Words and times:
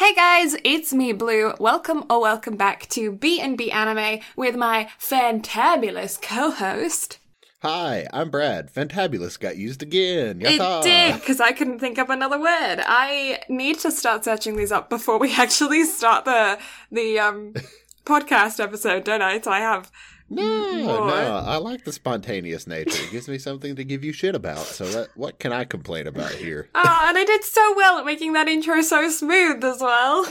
Hey 0.00 0.14
guys, 0.14 0.56
it's 0.64 0.94
me, 0.94 1.12
Blue. 1.12 1.52
Welcome 1.60 2.04
or 2.08 2.22
welcome 2.22 2.56
back 2.56 2.88
to 2.88 3.12
B&B 3.12 3.70
Anime 3.70 4.20
with 4.34 4.56
my 4.56 4.88
fantabulous 4.98 6.18
co-host. 6.20 7.18
Hi, 7.60 8.06
I'm 8.10 8.30
Brad. 8.30 8.72
Fantabulous 8.72 9.38
got 9.38 9.58
used 9.58 9.82
again. 9.82 10.40
It 10.40 10.82
did, 10.82 11.16
because 11.16 11.38
I 11.38 11.52
couldn't 11.52 11.80
think 11.80 11.98
up 11.98 12.08
another 12.08 12.40
word. 12.40 12.78
I 12.86 13.40
need 13.50 13.78
to 13.80 13.90
start 13.90 14.24
searching 14.24 14.56
these 14.56 14.72
up 14.72 14.88
before 14.88 15.18
we 15.18 15.34
actually 15.36 15.84
start 15.84 16.24
the 16.24 16.58
the 16.90 17.18
um 17.18 17.52
podcast 18.06 18.58
episode, 18.58 19.04
don't 19.04 19.20
I? 19.20 19.38
So 19.38 19.50
I 19.50 19.60
have 19.60 19.92
No, 20.32 20.74
More. 20.84 21.06
no, 21.08 21.42
I 21.44 21.56
like 21.56 21.84
the 21.84 21.92
spontaneous 21.92 22.66
nature. 22.68 23.02
It 23.02 23.10
gives 23.10 23.28
me 23.28 23.36
something 23.36 23.74
to 23.74 23.82
give 23.84 24.04
you 24.04 24.12
shit 24.12 24.36
about. 24.36 24.58
So 24.64 24.84
that, 24.86 25.08
what 25.16 25.40
can 25.40 25.52
I 25.52 25.64
complain 25.64 26.06
about 26.06 26.30
here? 26.30 26.68
Oh, 26.72 27.04
and 27.08 27.18
I 27.18 27.24
did 27.24 27.42
so 27.42 27.74
well 27.76 27.98
at 27.98 28.06
making 28.06 28.34
that 28.34 28.46
intro 28.46 28.80
so 28.82 29.10
smooth 29.10 29.64
as 29.64 29.80
well. 29.80 30.26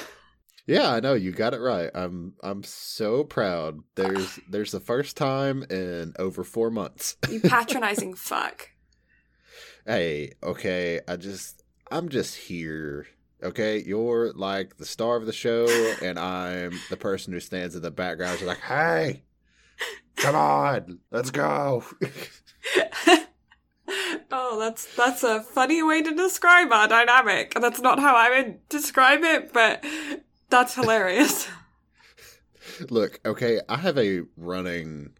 Yeah, 0.65 0.89
I 0.93 0.99
know 1.01 1.15
you 1.15 1.31
got 1.31 1.53
it 1.53 1.59
right. 1.59 1.89
I'm 1.93 2.35
I'm 2.43 2.63
so 2.63 3.23
proud. 3.25 3.79
There's 3.95 4.39
there's 4.49 4.71
the 4.71 4.79
first 4.79 5.17
time 5.17 5.63
in 5.69 6.13
over 6.17 6.43
four 6.43 6.69
months. 6.71 7.17
You 7.29 7.41
patronizing 7.41 8.13
fuck. 8.15 8.69
hey, 9.85 10.33
okay, 10.43 10.99
I 11.07 11.15
just 11.17 11.63
I'm 11.91 12.07
just 12.09 12.35
here. 12.35 13.07
Okay, 13.41 13.81
you're 13.85 14.31
like 14.33 14.77
the 14.77 14.85
star 14.85 15.15
of 15.15 15.25
the 15.25 15.33
show, 15.33 15.65
and 16.03 16.19
I'm 16.19 16.79
the 16.89 16.97
person 16.97 17.33
who 17.33 17.39
stands 17.39 17.75
in 17.75 17.81
the 17.81 17.89
background. 17.91 18.37
She's 18.37 18.47
like, 18.47 18.59
hey, 18.59 19.23
come 20.15 20.35
on, 20.35 20.99
let's 21.11 21.31
go. 21.31 21.83
oh, 24.31 24.59
that's 24.59 24.95
that's 24.95 25.23
a 25.23 25.41
funny 25.41 25.81
way 25.83 26.01
to 26.01 26.15
describe 26.15 26.71
our 26.71 26.87
dynamic. 26.87 27.53
That's 27.59 27.81
not 27.81 27.99
how 27.99 28.15
I 28.15 28.29
would 28.29 28.67
describe 28.69 29.23
it, 29.23 29.53
but 29.53 29.83
that's 30.49 30.75
hilarious. 30.75 31.47
Look, 32.89 33.19
okay, 33.25 33.59
I 33.67 33.77
have 33.77 33.97
a 33.97 34.21
running 34.37 35.11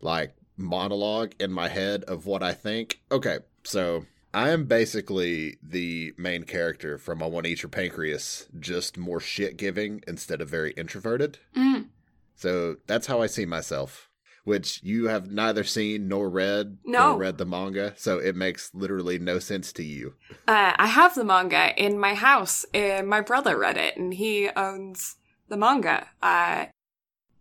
like 0.00 0.34
monologue 0.56 1.32
in 1.40 1.52
my 1.52 1.68
head 1.68 2.04
of 2.04 2.26
what 2.26 2.42
I 2.42 2.52
think. 2.52 3.00
Okay, 3.10 3.38
so 3.64 4.06
I 4.32 4.50
am 4.50 4.66
basically 4.66 5.56
the 5.62 6.14
main 6.16 6.44
character 6.44 6.98
from 6.98 7.22
I 7.22 7.26
Want 7.26 7.44
to 7.44 7.50
Eat 7.52 7.62
Your 7.62 7.70
Pancreas, 7.70 8.46
just 8.58 8.96
more 8.96 9.20
shit 9.20 9.56
giving 9.56 10.02
instead 10.06 10.40
of 10.40 10.48
very 10.48 10.72
introverted. 10.72 11.38
Mm. 11.56 11.86
So 12.34 12.76
that's 12.86 13.06
how 13.06 13.20
I 13.22 13.26
see 13.26 13.46
myself. 13.46 14.08
Which 14.44 14.80
you 14.82 15.08
have 15.08 15.30
neither 15.30 15.64
seen 15.64 16.08
nor 16.08 16.30
read 16.30 16.78
No. 16.84 17.10
nor 17.10 17.18
read 17.18 17.36
the 17.38 17.44
manga, 17.44 17.92
so 17.98 18.18
it 18.18 18.34
makes 18.34 18.70
literally 18.74 19.18
no 19.18 19.38
sense 19.38 19.70
to 19.74 19.82
you. 19.84 20.14
Uh, 20.48 20.72
I 20.76 20.86
have 20.86 21.14
the 21.14 21.24
manga 21.24 21.74
in 21.76 21.98
my 21.98 22.14
house. 22.14 22.64
Uh, 22.74 23.02
my 23.04 23.20
brother 23.20 23.58
read 23.58 23.76
it, 23.76 23.96
and 23.98 24.14
he 24.14 24.48
owns 24.56 25.16
the 25.48 25.58
manga. 25.58 26.08
Uh, 26.22 26.66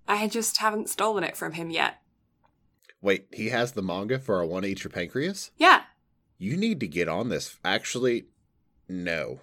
I 0.10 0.28
just 0.28 0.58
haven't 0.58 0.90
stolen 0.90 1.24
it 1.24 1.38
from 1.38 1.54
him 1.54 1.70
yet. 1.70 2.02
Wait, 3.02 3.28
he 3.32 3.48
has 3.48 3.72
the 3.72 3.82
manga 3.82 4.20
for 4.20 4.42
I 4.42 4.46
Want 4.46 4.66
to 4.66 4.72
Eat 4.72 4.84
Your 4.84 4.92
Pancreas? 4.92 5.52
Yeah. 5.58 5.84
You 6.38 6.58
need 6.58 6.82
to 6.82 6.88
get 6.88 7.08
on 7.08 7.30
this. 7.30 7.58
Actually, 7.64 8.26
no. 8.90 9.40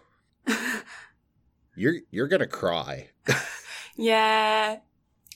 You're 1.75 1.97
you're 2.11 2.29
gonna 2.29 2.47
cry. 2.47 3.11
yeah. 3.97 4.79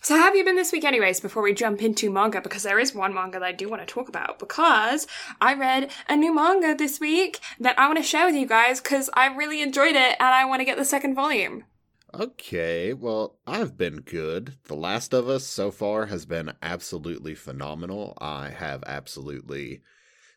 So 0.02 0.16
how 0.16 0.22
have 0.22 0.36
you 0.36 0.44
been 0.44 0.56
this 0.56 0.72
week 0.72 0.84
anyways 0.84 1.20
before 1.20 1.42
we 1.42 1.52
jump 1.52 1.82
into 1.82 2.10
manga 2.10 2.40
because 2.40 2.62
there 2.62 2.78
is 2.78 2.94
one 2.94 3.12
manga 3.12 3.38
that 3.38 3.46
I 3.46 3.52
do 3.52 3.68
want 3.68 3.86
to 3.86 3.92
talk 3.92 4.08
about 4.08 4.38
because 4.38 5.06
I 5.42 5.52
read 5.52 5.90
a 6.08 6.16
new 6.16 6.34
manga 6.34 6.74
this 6.74 6.98
week 6.98 7.38
that 7.58 7.78
I 7.78 7.86
want 7.86 7.98
to 7.98 8.02
share 8.02 8.24
with 8.24 8.34
you 8.34 8.46
guys 8.46 8.80
cuz 8.80 9.10
I 9.12 9.26
really 9.26 9.60
enjoyed 9.60 9.96
it 9.96 10.16
and 10.18 10.28
I 10.28 10.46
want 10.46 10.60
to 10.60 10.64
get 10.64 10.78
the 10.78 10.86
second 10.86 11.14
volume. 11.14 11.64
Okay, 12.14 12.94
well, 12.94 13.38
I've 13.46 13.76
been 13.76 14.00
good. 14.00 14.56
The 14.64 14.74
Last 14.74 15.12
of 15.12 15.28
Us 15.28 15.46
so 15.46 15.70
far 15.70 16.06
has 16.06 16.24
been 16.24 16.54
absolutely 16.62 17.34
phenomenal. 17.34 18.16
I 18.20 18.48
have 18.48 18.82
absolutely 18.86 19.82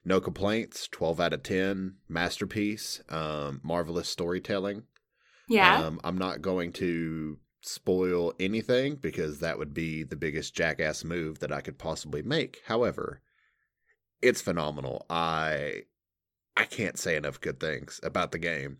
no 0.04 0.20
complaints. 0.20 0.90
12 0.90 1.22
out 1.22 1.34
of 1.34 1.42
10, 1.42 1.96
masterpiece, 2.10 3.02
um, 3.08 3.62
marvelous 3.64 4.10
storytelling. 4.10 4.84
Yeah. 5.48 5.84
Um, 5.84 6.02
I'm 6.04 6.18
not 6.18 6.42
going 6.42 6.74
to 6.74 7.40
spoil 7.66 8.34
anything 8.40 8.96
because 8.96 9.40
that 9.40 9.58
would 9.58 9.74
be 9.74 10.04
the 10.04 10.16
biggest 10.16 10.54
jackass 10.54 11.04
move 11.04 11.40
that 11.40 11.52
I 11.52 11.62
could 11.62 11.78
possibly 11.78 12.22
make. 12.22 12.62
However, 12.68 13.22
it's 14.22 14.42
phenomenal. 14.42 15.06
I 15.10 15.84
I 16.56 16.66
can't 16.66 17.00
say 17.00 17.16
enough 17.16 17.42
good 17.42 17.60
things 17.60 18.00
about 18.04 18.32
the 18.32 18.38
game. 18.40 18.78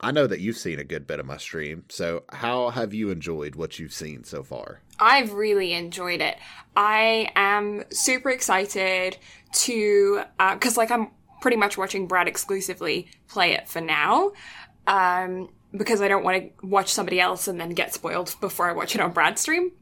I 0.00 0.10
know 0.10 0.26
that 0.26 0.40
you've 0.40 0.56
seen 0.56 0.78
a 0.78 0.84
good 0.84 1.06
bit 1.06 1.20
of 1.20 1.26
my 1.26 1.36
stream, 1.36 1.84
so 1.88 2.24
how 2.32 2.70
have 2.70 2.92
you 2.92 3.10
enjoyed 3.10 3.54
what 3.54 3.78
you've 3.78 3.92
seen 3.92 4.24
so 4.24 4.42
far? 4.42 4.80
I've 4.98 5.32
really 5.32 5.72
enjoyed 5.72 6.20
it. 6.20 6.36
I 6.76 7.30
am 7.36 7.84
super 7.90 8.30
excited 8.30 9.16
to 9.52 10.22
because 10.38 10.76
like 10.76 10.90
I'm 10.90 11.10
pretty 11.40 11.56
much 11.56 11.78
watching 11.78 12.06
Brad 12.06 12.26
exclusively 12.26 13.08
play 13.28 13.52
it 13.52 13.68
for 13.68 13.80
now. 13.80 14.32
Um, 14.86 15.50
because 15.76 16.00
I 16.00 16.08
don't 16.08 16.24
want 16.24 16.42
to 16.42 16.66
watch 16.66 16.92
somebody 16.92 17.20
else 17.20 17.48
and 17.48 17.60
then 17.60 17.70
get 17.70 17.94
spoiled 17.94 18.36
before 18.40 18.68
I 18.68 18.72
watch 18.72 18.94
it 18.94 19.00
on 19.00 19.12
Brad's 19.12 19.40
stream. 19.40 19.72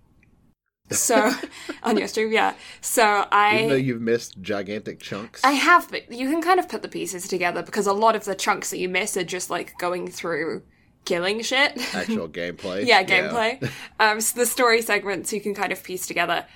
So 0.90 1.32
on 1.82 1.96
your 1.96 2.08
stream, 2.08 2.32
yeah. 2.32 2.54
So 2.80 3.26
I 3.30 3.56
Even 3.56 3.68
though 3.68 3.74
you've 3.76 4.02
missed 4.02 4.40
gigantic 4.40 5.00
chunks. 5.00 5.42
I 5.44 5.52
have, 5.52 5.90
but 5.90 6.10
you 6.10 6.30
can 6.30 6.42
kind 6.42 6.58
of 6.58 6.68
put 6.68 6.82
the 6.82 6.88
pieces 6.88 7.28
together 7.28 7.62
because 7.62 7.86
a 7.86 7.92
lot 7.92 8.16
of 8.16 8.24
the 8.24 8.34
chunks 8.34 8.70
that 8.70 8.78
you 8.78 8.88
miss 8.88 9.16
are 9.16 9.24
just 9.24 9.50
like 9.50 9.78
going 9.78 10.08
through 10.08 10.62
killing 11.04 11.42
shit. 11.42 11.94
actual 11.94 12.28
gameplay. 12.28 12.86
yeah, 12.86 13.02
gameplay. 13.02 13.70
Um, 14.00 14.20
so 14.20 14.38
the 14.38 14.46
story 14.46 14.82
segments 14.82 15.32
you 15.32 15.40
can 15.40 15.54
kind 15.54 15.72
of 15.72 15.82
piece 15.82 16.06
together 16.06 16.46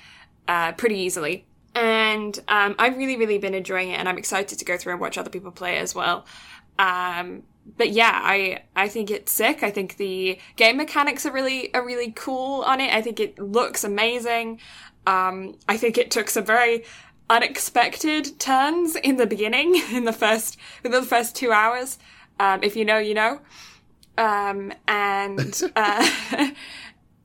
uh, 0.48 0.72
pretty 0.72 0.97
easily. 0.97 1.47
And 1.74 2.36
um, 2.48 2.74
I've 2.78 2.97
really, 2.97 3.16
really 3.16 3.38
been 3.38 3.54
enjoying 3.54 3.91
it, 3.91 3.98
and 3.98 4.08
I'm 4.08 4.16
excited 4.16 4.58
to 4.58 4.64
go 4.64 4.78
through 4.78 4.94
and 4.94 5.00
watch 5.00 5.18
other 5.18 5.30
people 5.30 5.53
play 5.53 5.76
as 5.76 5.94
well. 5.94 6.24
Um, 6.78 7.42
but 7.77 7.91
yeah, 7.91 8.21
I 8.22 8.62
I 8.75 8.88
think 8.88 9.10
it's 9.10 9.32
sick. 9.32 9.62
I 9.62 9.71
think 9.71 9.97
the 9.97 10.38
game 10.56 10.77
mechanics 10.77 11.27
are 11.27 11.32
really 11.32 11.72
are 11.75 11.84
really 11.84 12.12
cool 12.12 12.62
on 12.62 12.81
it. 12.81 12.93
I 12.94 13.03
think 13.03 13.21
it 13.21 13.38
looks 13.38 13.84
amazing. 13.84 14.60
Um, 15.06 15.56
I 15.69 15.77
think 15.77 15.99
it 15.99 16.10
took 16.10 16.31
some 16.31 16.44
very 16.44 16.84
unexpected 17.28 18.38
turns 18.38 18.97
in 18.97 19.16
the 19.16 19.27
beginning, 19.27 19.81
in 19.93 20.04
the 20.04 20.12
first 20.12 20.56
within 20.82 21.00
the 21.00 21.06
first 21.06 21.34
two 21.34 21.53
hours. 21.53 21.99
Um, 22.38 22.62
if 22.62 22.77
you 22.77 22.84
know, 22.84 22.99
you 22.99 23.15
know. 23.15 23.41
Um, 24.19 24.72
and 24.88 25.62
uh, 25.77 26.09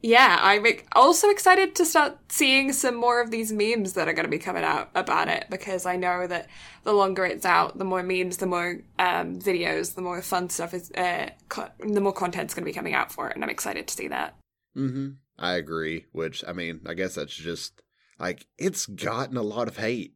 yeah, 0.02 0.40
I'm 0.42 0.66
also 0.94 1.30
excited 1.30 1.76
to 1.76 1.86
start 1.86 2.18
seeing 2.30 2.74
some 2.74 2.96
more 2.96 3.22
of 3.22 3.30
these 3.30 3.52
memes 3.52 3.94
that 3.94 4.08
are 4.08 4.14
going 4.14 4.26
to 4.26 4.32
be 4.32 4.40
coming 4.40 4.64
out 4.64 4.90
about 4.96 5.28
it 5.28 5.46
because 5.50 5.86
I 5.86 5.96
know 5.96 6.26
that 6.26 6.48
the 6.84 6.94
longer 6.94 7.24
it's 7.24 7.46
out, 7.46 7.78
the 7.78 7.86
more 7.86 8.02
memes, 8.02 8.38
the 8.38 8.48
more 8.48 8.80
um, 8.98 9.40
videos, 9.40 9.94
the 9.94 10.02
more 10.02 10.22
fun 10.24 10.50
stuff 10.50 10.74
is, 10.74 10.92
uh, 10.92 11.30
co- 11.50 11.70
the 11.80 12.02
more 12.02 12.14
content's 12.14 12.56
going 12.56 12.64
to 12.64 12.70
be 12.70 12.74
coming 12.74 12.96
out 12.96 13.12
for 13.12 13.30
it, 13.30 13.36
and 13.36 13.44
I'm 13.44 13.50
excited 13.52 13.88
to 13.88 13.94
see 13.94 14.08
that. 14.08 14.36
Mm-hmm. 14.76 15.10
I 15.38 15.54
agree. 15.54 16.06
Which 16.12 16.44
I 16.48 16.54
mean, 16.54 16.82
I 16.88 16.96
guess 16.96 17.16
that's 17.16 17.36
just 17.36 17.82
like 18.20 18.48
it's 18.58 18.88
gotten 18.88 19.38
a 19.38 19.44
lot 19.44 19.68
of 19.68 19.78
hate. 19.78 20.16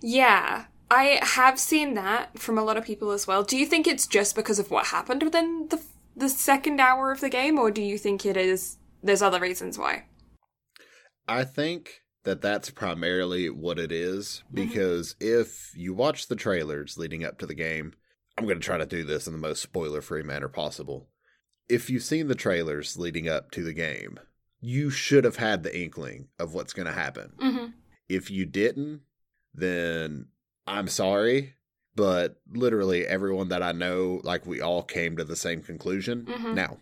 Yeah, 0.00 0.66
I 0.90 1.20
have 1.20 1.58
seen 1.58 1.94
that 1.94 2.38
from 2.38 2.56
a 2.56 2.64
lot 2.64 2.78
of 2.78 2.84
people 2.84 3.10
as 3.10 3.26
well. 3.26 3.42
Do 3.42 3.58
you 3.58 3.66
think 3.66 3.86
it's 3.86 4.06
just 4.06 4.34
because 4.34 4.58
of 4.58 4.70
what 4.70 4.86
happened 4.86 5.22
within 5.22 5.68
the 5.68 5.82
the 6.16 6.28
second 6.30 6.80
hour 6.80 7.12
of 7.12 7.20
the 7.20 7.28
game, 7.28 7.58
or 7.58 7.70
do 7.70 7.82
you 7.82 7.98
think 7.98 8.24
it 8.24 8.38
is 8.38 8.78
there's 9.02 9.22
other 9.22 9.40
reasons 9.40 9.78
why? 9.78 10.04
I 11.28 11.44
think 11.44 12.02
that 12.24 12.40
that's 12.42 12.70
primarily 12.70 13.48
what 13.50 13.78
it 13.78 13.92
is 13.92 14.42
Mm-hmm. 14.46 14.54
because 14.68 15.16
if 15.20 15.72
you 15.76 15.94
watch 15.94 16.26
the 16.28 16.36
trailers 16.36 16.96
leading 16.98 17.24
up 17.24 17.38
to 17.38 17.46
the 17.46 17.54
game, 17.54 17.92
I'm 18.38 18.44
going 18.44 18.60
to 18.60 18.64
try 18.64 18.78
to 18.78 18.86
do 18.86 19.04
this 19.04 19.26
in 19.26 19.32
the 19.32 19.38
most 19.38 19.62
spoiler 19.62 20.00
free 20.02 20.22
manner 20.22 20.48
possible. 20.48 21.08
If 21.68 21.88
you've 21.90 22.02
seen 22.02 22.28
the 22.28 22.34
trailers 22.34 22.96
leading 22.96 23.28
up 23.28 23.50
to 23.52 23.62
the 23.62 23.72
game, 23.72 24.18
you 24.60 24.90
should 24.90 25.24
have 25.24 25.36
had 25.36 25.62
the 25.62 25.76
inkling 25.78 26.28
of 26.38 26.54
what's 26.54 26.72
going 26.72 26.86
to 26.86 26.92
happen. 26.92 27.32
Mm-hmm. 27.40 27.66
If 28.08 28.30
you 28.30 28.44
didn't, 28.46 29.00
then 29.54 30.26
I'm 30.66 30.86
sorry, 30.88 31.54
but 31.94 32.40
literally 32.52 33.06
everyone 33.06 33.48
that 33.48 33.62
I 33.62 33.72
know, 33.72 34.20
like 34.22 34.46
we 34.46 34.60
all 34.60 34.82
came 34.82 35.16
to 35.16 35.24
the 35.24 35.34
same 35.36 35.62
conclusion. 35.62 36.26
Mhm. 36.26 36.54
Now, 36.54 36.78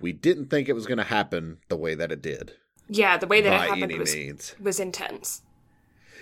we 0.00 0.12
didn't 0.12 0.46
think 0.50 0.68
it 0.68 0.74
was 0.74 0.86
going 0.86 0.98
to 0.98 1.04
happen 1.04 1.58
the 1.68 1.76
way 1.76 1.94
that 1.94 2.12
it 2.12 2.20
did 2.22 2.52
Yeah, 2.88 3.16
the 3.16 3.26
way 3.26 3.40
that 3.40 3.52
it 3.52 3.60
happened 3.70 3.98
was 3.98 4.14
means. 4.14 4.54
was 4.60 4.80
intense. 4.80 5.42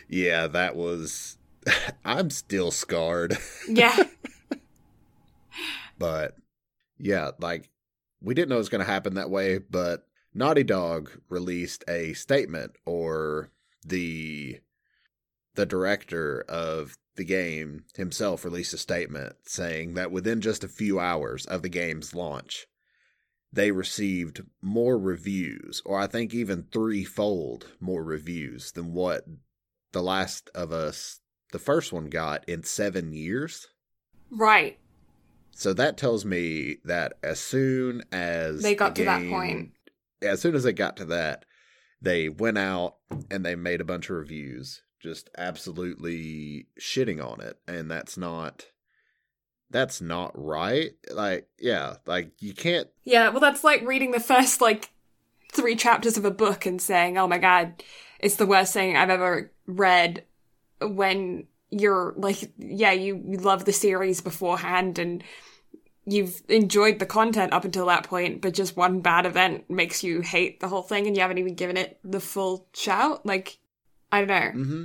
Yeah, 0.08 0.46
that 0.48 0.76
was. 0.76 1.38
I'm 2.04 2.28
still 2.30 2.70
scarred, 2.70 3.38
Yeah. 3.68 3.96
but 5.98 6.36
yeah, 6.98 7.30
like 7.40 7.70
we 8.20 8.34
didn't 8.34 8.48
know 8.50 8.56
it 8.56 8.58
was 8.58 8.68
going 8.68 8.84
to 8.84 8.90
happen 8.90 9.14
that 9.14 9.30
way. 9.30 9.58
But 9.58 10.06
Naughty 10.34 10.64
Dog 10.64 11.10
released 11.28 11.84
a 11.88 12.12
statement, 12.14 12.72
or 12.84 13.50
the 13.86 14.60
the 15.54 15.66
director 15.66 16.44
of 16.48 16.96
the 17.16 17.24
game 17.24 17.84
himself 17.96 18.44
released 18.44 18.72
a 18.72 18.78
statement 18.78 19.36
saying 19.44 19.94
that 19.94 20.10
within 20.10 20.40
just 20.40 20.64
a 20.64 20.68
few 20.68 20.98
hours 20.98 21.44
of 21.46 21.62
the 21.62 21.68
game's 21.68 22.14
launch, 22.14 22.66
they 23.52 23.70
received 23.70 24.42
more 24.62 24.98
reviews, 24.98 25.82
or 25.84 25.98
I 25.98 26.06
think 26.06 26.32
even 26.32 26.64
threefold 26.72 27.66
more 27.80 28.02
reviews 28.02 28.72
than 28.72 28.94
what 28.94 29.24
The 29.92 30.02
Last 30.02 30.50
of 30.54 30.72
Us, 30.72 31.20
the 31.52 31.58
first 31.58 31.92
one, 31.92 32.06
got 32.06 32.48
in 32.48 32.62
seven 32.62 33.12
years. 33.12 33.68
Right. 34.30 34.78
So 35.54 35.74
that 35.74 35.98
tells 35.98 36.24
me 36.24 36.78
that 36.84 37.12
as 37.22 37.38
soon 37.38 38.02
as 38.10 38.62
They 38.62 38.74
got 38.74 38.94
the 38.94 39.02
to 39.02 39.04
that 39.04 39.28
point. 39.28 39.72
as 40.22 40.40
soon 40.40 40.54
as 40.54 40.62
they 40.64 40.72
got 40.72 40.96
to 40.96 41.04
that, 41.06 41.44
they 42.00 42.30
went 42.30 42.56
out 42.58 42.96
and 43.30 43.44
they 43.44 43.54
made 43.54 43.80
a 43.82 43.84
bunch 43.84 44.08
of 44.08 44.16
reviews, 44.16 44.82
just 44.98 45.28
absolutely 45.36 46.68
shitting 46.80 47.22
on 47.22 47.40
it, 47.42 47.58
and 47.68 47.90
that's 47.90 48.16
not 48.16 48.66
that's 49.72 50.00
not 50.00 50.30
right. 50.34 50.92
Like, 51.10 51.48
yeah, 51.58 51.96
like 52.06 52.30
you 52.40 52.54
can't. 52.54 52.88
Yeah, 53.04 53.30
well, 53.30 53.40
that's 53.40 53.64
like 53.64 53.82
reading 53.86 54.12
the 54.12 54.20
first, 54.20 54.60
like, 54.60 54.90
three 55.52 55.76
chapters 55.76 56.16
of 56.16 56.24
a 56.24 56.30
book 56.30 56.64
and 56.64 56.80
saying, 56.80 57.18
oh 57.18 57.26
my 57.26 57.38
god, 57.38 57.82
it's 58.20 58.36
the 58.36 58.46
worst 58.46 58.72
thing 58.72 58.96
I've 58.96 59.10
ever 59.10 59.52
read 59.66 60.24
when 60.80 61.46
you're, 61.70 62.14
like, 62.16 62.52
yeah, 62.58 62.92
you, 62.92 63.22
you 63.26 63.38
love 63.38 63.64
the 63.64 63.72
series 63.72 64.20
beforehand 64.20 64.98
and 64.98 65.22
you've 66.04 66.42
enjoyed 66.48 66.98
the 66.98 67.06
content 67.06 67.52
up 67.52 67.64
until 67.64 67.86
that 67.86 68.04
point, 68.04 68.40
but 68.40 68.54
just 68.54 68.76
one 68.76 69.00
bad 69.00 69.26
event 69.26 69.68
makes 69.70 70.02
you 70.02 70.20
hate 70.20 70.60
the 70.60 70.68
whole 70.68 70.82
thing 70.82 71.06
and 71.06 71.16
you 71.16 71.22
haven't 71.22 71.38
even 71.38 71.54
given 71.54 71.76
it 71.76 71.98
the 72.02 72.20
full 72.20 72.66
shout. 72.74 73.24
Like, 73.26 73.58
I 74.10 74.24
don't 74.24 74.28
know. 74.28 74.50
hmm 74.64 74.84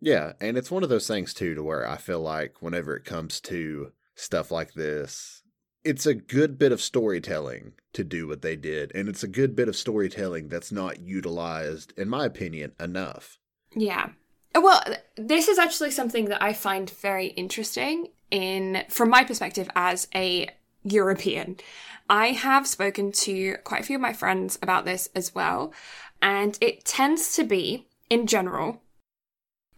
Yeah, 0.00 0.32
and 0.40 0.56
it's 0.56 0.70
one 0.70 0.82
of 0.82 0.88
those 0.88 1.08
things 1.08 1.34
too, 1.34 1.54
to 1.54 1.62
where 1.62 1.88
I 1.88 1.96
feel 1.96 2.20
like 2.20 2.62
whenever 2.62 2.96
it 2.96 3.04
comes 3.04 3.40
to 3.42 3.92
stuff 4.14 4.50
like 4.50 4.74
this, 4.74 5.42
it's 5.84 6.06
a 6.06 6.14
good 6.14 6.58
bit 6.58 6.72
of 6.72 6.80
storytelling 6.80 7.72
to 7.92 8.04
do 8.04 8.28
what 8.28 8.42
they 8.42 8.56
did, 8.56 8.92
and 8.94 9.08
it's 9.08 9.22
a 9.22 9.28
good 9.28 9.56
bit 9.56 9.68
of 9.68 9.76
storytelling 9.76 10.48
that's 10.48 10.70
not 10.70 11.00
utilized, 11.00 11.92
in 11.96 12.08
my 12.08 12.26
opinion, 12.26 12.72
enough. 12.78 13.38
Yeah. 13.74 14.10
Uh, 14.54 14.60
well, 14.60 14.82
this 15.16 15.48
is 15.48 15.58
actually 15.58 15.90
something 15.90 16.26
that 16.26 16.42
I 16.42 16.52
find 16.52 16.90
very 16.90 17.28
interesting 17.28 18.08
in 18.30 18.84
from 18.88 19.10
my 19.10 19.24
perspective 19.24 19.68
as 19.74 20.08
a 20.14 20.48
European. 20.84 21.56
I 22.08 22.28
have 22.28 22.66
spoken 22.66 23.12
to 23.12 23.56
quite 23.64 23.80
a 23.80 23.84
few 23.84 23.96
of 23.96 24.02
my 24.02 24.12
friends 24.12 24.58
about 24.62 24.84
this 24.84 25.08
as 25.14 25.34
well, 25.34 25.72
and 26.22 26.56
it 26.60 26.84
tends 26.84 27.34
to 27.36 27.44
be 27.44 27.86
in 28.10 28.26
general 28.26 28.82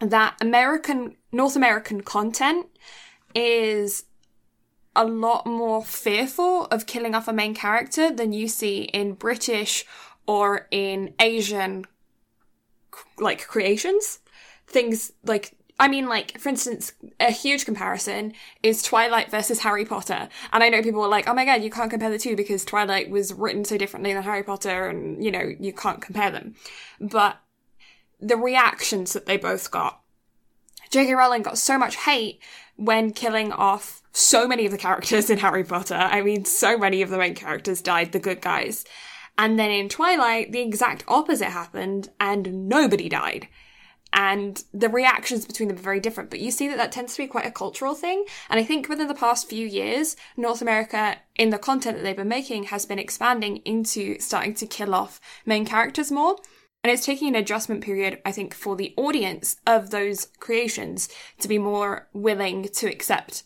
that 0.00 0.36
American 0.40 1.16
North 1.32 1.56
American 1.56 2.00
content 2.00 2.66
is 3.34 4.04
a 4.96 5.04
lot 5.04 5.46
more 5.46 5.84
fearful 5.84 6.66
of 6.66 6.86
killing 6.86 7.14
off 7.14 7.28
a 7.28 7.32
main 7.32 7.54
character 7.54 8.10
than 8.10 8.32
you 8.32 8.48
see 8.48 8.82
in 8.82 9.12
British 9.12 9.84
or 10.26 10.66
in 10.70 11.14
Asian 11.20 11.84
like 13.18 13.46
creations. 13.46 14.20
Things 14.66 15.12
like 15.24 15.56
I 15.80 15.88
mean, 15.88 16.10
like, 16.10 16.38
for 16.38 16.50
instance, 16.50 16.92
a 17.18 17.30
huge 17.30 17.64
comparison 17.64 18.34
is 18.62 18.82
Twilight 18.82 19.30
versus 19.30 19.60
Harry 19.60 19.86
Potter. 19.86 20.28
And 20.52 20.62
I 20.62 20.68
know 20.68 20.82
people 20.82 21.02
are 21.02 21.08
like, 21.08 21.26
oh 21.26 21.32
my 21.32 21.46
god, 21.46 21.62
you 21.62 21.70
can't 21.70 21.90
compare 21.90 22.10
the 22.10 22.18
two 22.18 22.36
because 22.36 22.66
Twilight 22.66 23.08
was 23.08 23.32
written 23.32 23.64
so 23.64 23.78
differently 23.78 24.12
than 24.12 24.22
Harry 24.22 24.42
Potter 24.42 24.88
and, 24.88 25.24
you 25.24 25.30
know, 25.30 25.54
you 25.58 25.72
can't 25.72 26.02
compare 26.02 26.30
them. 26.30 26.54
But 27.00 27.40
the 28.20 28.36
reactions 28.36 29.12
that 29.12 29.26
they 29.26 29.36
both 29.36 29.70
got. 29.70 30.00
J.K. 30.90 31.14
Rowling 31.14 31.42
got 31.42 31.58
so 31.58 31.78
much 31.78 31.96
hate 31.96 32.42
when 32.76 33.12
killing 33.12 33.52
off 33.52 34.02
so 34.12 34.48
many 34.48 34.66
of 34.66 34.72
the 34.72 34.78
characters 34.78 35.30
in 35.30 35.38
Harry 35.38 35.64
Potter. 35.64 35.94
I 35.94 36.22
mean, 36.22 36.44
so 36.44 36.76
many 36.76 37.02
of 37.02 37.10
the 37.10 37.18
main 37.18 37.34
characters 37.34 37.80
died, 37.80 38.12
the 38.12 38.18
good 38.18 38.40
guys. 38.40 38.84
And 39.38 39.58
then 39.58 39.70
in 39.70 39.88
Twilight, 39.88 40.52
the 40.52 40.60
exact 40.60 41.04
opposite 41.06 41.50
happened 41.50 42.10
and 42.18 42.68
nobody 42.68 43.08
died. 43.08 43.48
And 44.12 44.62
the 44.74 44.88
reactions 44.88 45.46
between 45.46 45.68
them 45.68 45.78
are 45.78 45.82
very 45.82 46.00
different, 46.00 46.30
but 46.30 46.40
you 46.40 46.50
see 46.50 46.66
that 46.66 46.76
that 46.78 46.90
tends 46.90 47.14
to 47.14 47.22
be 47.22 47.28
quite 47.28 47.46
a 47.46 47.52
cultural 47.52 47.94
thing. 47.94 48.24
And 48.48 48.58
I 48.58 48.64
think 48.64 48.88
within 48.88 49.06
the 49.06 49.14
past 49.14 49.48
few 49.48 49.64
years, 49.64 50.16
North 50.36 50.60
America, 50.60 51.16
in 51.36 51.50
the 51.50 51.58
content 51.58 51.96
that 51.96 52.02
they've 52.02 52.16
been 52.16 52.26
making, 52.26 52.64
has 52.64 52.84
been 52.84 52.98
expanding 52.98 53.58
into 53.58 54.18
starting 54.18 54.54
to 54.54 54.66
kill 54.66 54.96
off 54.96 55.20
main 55.46 55.64
characters 55.64 56.10
more. 56.10 56.36
And 56.82 56.90
it's 56.90 57.04
taking 57.04 57.28
an 57.28 57.34
adjustment 57.34 57.82
period, 57.82 58.20
I 58.24 58.32
think, 58.32 58.54
for 58.54 58.74
the 58.74 58.94
audience 58.96 59.56
of 59.66 59.90
those 59.90 60.28
creations 60.38 61.08
to 61.40 61.48
be 61.48 61.58
more 61.58 62.08
willing 62.12 62.64
to 62.64 62.86
accept 62.86 63.42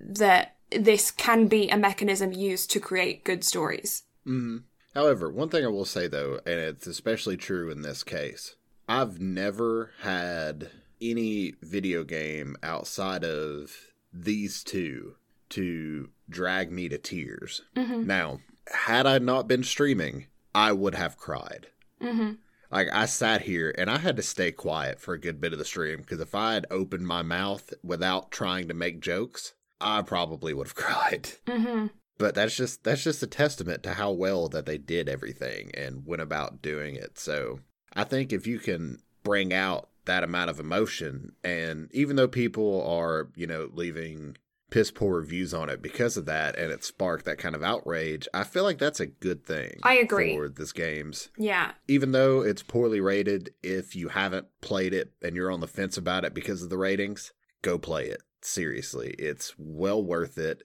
that 0.00 0.56
this 0.70 1.10
can 1.10 1.48
be 1.48 1.68
a 1.68 1.76
mechanism 1.76 2.32
used 2.32 2.70
to 2.70 2.80
create 2.80 3.24
good 3.24 3.44
stories. 3.44 4.04
hmm 4.24 4.58
However, 4.94 5.30
one 5.30 5.48
thing 5.48 5.64
I 5.64 5.68
will 5.68 5.84
say 5.84 6.08
though, 6.08 6.40
and 6.44 6.58
it's 6.58 6.86
especially 6.86 7.36
true 7.36 7.70
in 7.70 7.82
this 7.82 8.02
case, 8.02 8.56
I've 8.88 9.20
never 9.20 9.92
had 10.00 10.70
any 11.00 11.54
video 11.62 12.04
game 12.04 12.56
outside 12.62 13.22
of 13.22 13.76
these 14.12 14.64
two 14.64 15.14
to 15.50 16.08
drag 16.28 16.72
me 16.72 16.88
to 16.88 16.98
tears. 16.98 17.62
Mm-hmm. 17.76 18.06
Now, 18.06 18.40
had 18.66 19.06
I 19.06 19.18
not 19.18 19.46
been 19.46 19.62
streaming, 19.62 20.26
I 20.54 20.72
would 20.72 20.94
have 20.94 21.16
cried. 21.16 21.68
Mm-hmm. 22.02 22.32
Like 22.70 22.88
I 22.92 23.06
sat 23.06 23.42
here 23.42 23.74
and 23.78 23.90
I 23.90 23.98
had 23.98 24.16
to 24.16 24.22
stay 24.22 24.52
quiet 24.52 25.00
for 25.00 25.14
a 25.14 25.20
good 25.20 25.40
bit 25.40 25.52
of 25.52 25.58
the 25.58 25.64
stream 25.64 26.00
because 26.00 26.20
if 26.20 26.34
I 26.34 26.54
had 26.54 26.66
opened 26.70 27.06
my 27.06 27.22
mouth 27.22 27.72
without 27.82 28.30
trying 28.30 28.68
to 28.68 28.74
make 28.74 29.00
jokes, 29.00 29.54
I 29.80 30.02
probably 30.02 30.52
would 30.52 30.66
have 30.66 30.74
cried. 30.74 31.30
Mm-hmm. 31.46 31.86
But 32.18 32.34
that's 32.34 32.56
just 32.56 32.82
that's 32.84 33.04
just 33.04 33.22
a 33.22 33.28
testament 33.28 33.82
to 33.84 33.94
how 33.94 34.10
well 34.10 34.48
that 34.48 34.66
they 34.66 34.76
did 34.76 35.08
everything 35.08 35.70
and 35.74 36.04
went 36.04 36.22
about 36.22 36.60
doing 36.60 36.96
it. 36.96 37.18
So 37.18 37.60
I 37.94 38.04
think 38.04 38.32
if 38.32 38.46
you 38.46 38.58
can 38.58 38.98
bring 39.22 39.52
out 39.52 39.88
that 40.04 40.24
amount 40.24 40.50
of 40.50 40.58
emotion 40.58 41.32
and 41.44 41.88
even 41.92 42.16
though 42.16 42.28
people 42.28 42.84
are, 42.88 43.28
you 43.36 43.46
know, 43.46 43.68
leaving 43.72 44.36
piss 44.70 44.90
poor 44.90 45.16
reviews 45.16 45.54
on 45.54 45.68
it 45.68 45.80
because 45.82 46.16
of 46.16 46.26
that 46.26 46.58
and 46.58 46.70
it 46.70 46.84
sparked 46.84 47.24
that 47.24 47.38
kind 47.38 47.54
of 47.54 47.62
outrage, 47.62 48.28
I 48.34 48.44
feel 48.44 48.64
like 48.64 48.78
that's 48.78 49.00
a 49.00 49.06
good 49.06 49.44
thing. 49.44 49.78
I 49.82 49.94
agree. 49.94 50.36
For 50.36 50.48
this 50.48 50.72
game's 50.72 51.30
Yeah. 51.38 51.72
even 51.88 52.12
though 52.12 52.42
it's 52.42 52.62
poorly 52.62 53.00
rated, 53.00 53.54
if 53.62 53.96
you 53.96 54.08
haven't 54.08 54.46
played 54.60 54.92
it 54.94 55.12
and 55.22 55.34
you're 55.34 55.50
on 55.50 55.60
the 55.60 55.66
fence 55.66 55.96
about 55.96 56.24
it 56.24 56.34
because 56.34 56.62
of 56.62 56.70
the 56.70 56.78
ratings, 56.78 57.32
go 57.62 57.78
play 57.78 58.06
it. 58.06 58.22
Seriously, 58.42 59.14
it's 59.18 59.54
well 59.58 60.02
worth 60.04 60.38
it. 60.38 60.62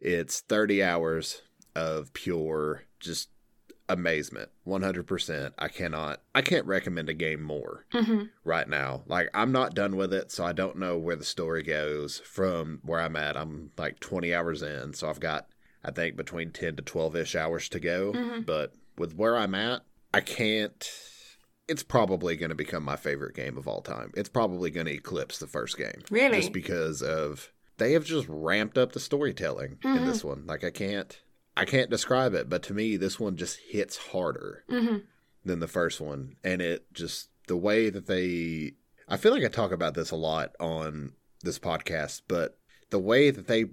It's 0.00 0.40
30 0.40 0.82
hours 0.82 1.42
of 1.74 2.12
pure 2.12 2.84
just 3.00 3.30
amazement. 3.88 4.50
100%. 4.66 5.52
I 5.58 5.68
cannot 5.68 6.20
I 6.34 6.42
can't 6.42 6.66
recommend 6.66 7.08
a 7.08 7.14
game 7.14 7.42
more 7.42 7.84
Mm-hmm. 7.92 8.22
right 8.44 8.68
now. 8.68 9.02
Like 9.06 9.28
I'm 9.34 9.52
not 9.52 9.74
done 9.74 9.96
with 9.96 10.12
it, 10.12 10.30
so 10.32 10.44
I 10.44 10.52
don't 10.52 10.78
know 10.78 10.98
where 10.98 11.16
the 11.16 11.24
story 11.24 11.62
goes 11.62 12.18
from 12.20 12.80
where 12.82 13.00
I'm 13.00 13.16
at. 13.16 13.36
I'm 13.36 13.70
like 13.76 14.00
20 14.00 14.34
hours 14.34 14.62
in, 14.62 14.92
so 14.94 15.08
I've 15.08 15.20
got 15.20 15.48
I 15.84 15.90
think 15.92 16.16
between 16.16 16.50
10 16.50 16.76
to 16.76 16.82
12ish 16.82 17.36
hours 17.36 17.68
to 17.68 17.78
go, 17.80 18.12
Mhm. 18.12 18.44
but 18.44 18.74
with 18.98 19.14
where 19.14 19.36
I'm 19.36 19.54
at, 19.54 19.82
I 20.12 20.20
can't 20.20 20.88
it's 21.68 21.82
probably 21.82 22.36
going 22.36 22.50
to 22.50 22.54
become 22.54 22.84
my 22.84 22.94
favorite 22.96 23.34
game 23.34 23.58
of 23.58 23.66
all 23.66 23.82
time. 23.82 24.12
It's 24.16 24.28
probably 24.28 24.70
going 24.70 24.86
to 24.86 24.92
eclipse 24.94 25.38
the 25.38 25.48
first 25.48 25.76
game. 25.76 26.00
Really? 26.10 26.38
Just 26.40 26.52
because 26.52 27.02
of 27.02 27.52
they 27.78 27.92
have 27.92 28.04
just 28.04 28.26
ramped 28.28 28.78
up 28.78 28.92
the 28.92 29.00
storytelling 29.00 29.78
in 29.84 29.90
Mhm. 29.98 30.06
this 30.06 30.24
one. 30.24 30.46
Like 30.46 30.64
I 30.64 30.70
can't 30.70 31.18
I 31.56 31.64
can't 31.64 31.90
describe 31.90 32.34
it, 32.34 32.48
but 32.48 32.62
to 32.64 32.74
me 32.74 32.96
this 32.96 33.18
one 33.18 33.36
just 33.36 33.58
hits 33.58 33.96
harder 33.96 34.64
Mm-hmm. 34.70 34.98
than 35.44 35.60
the 35.60 35.68
first 35.68 36.00
one 36.00 36.36
and 36.44 36.60
it 36.60 36.92
just 36.92 37.28
the 37.48 37.56
way 37.56 37.90
that 37.90 38.06
they 38.06 38.72
I 39.08 39.16
feel 39.16 39.32
like 39.32 39.44
I 39.44 39.48
talk 39.48 39.70
about 39.72 39.94
this 39.94 40.10
a 40.10 40.16
lot 40.16 40.52
on 40.60 41.12
this 41.42 41.58
podcast 41.58 42.22
but 42.28 42.58
the 42.90 42.98
way 42.98 43.30
that 43.30 43.46
they 43.46 43.66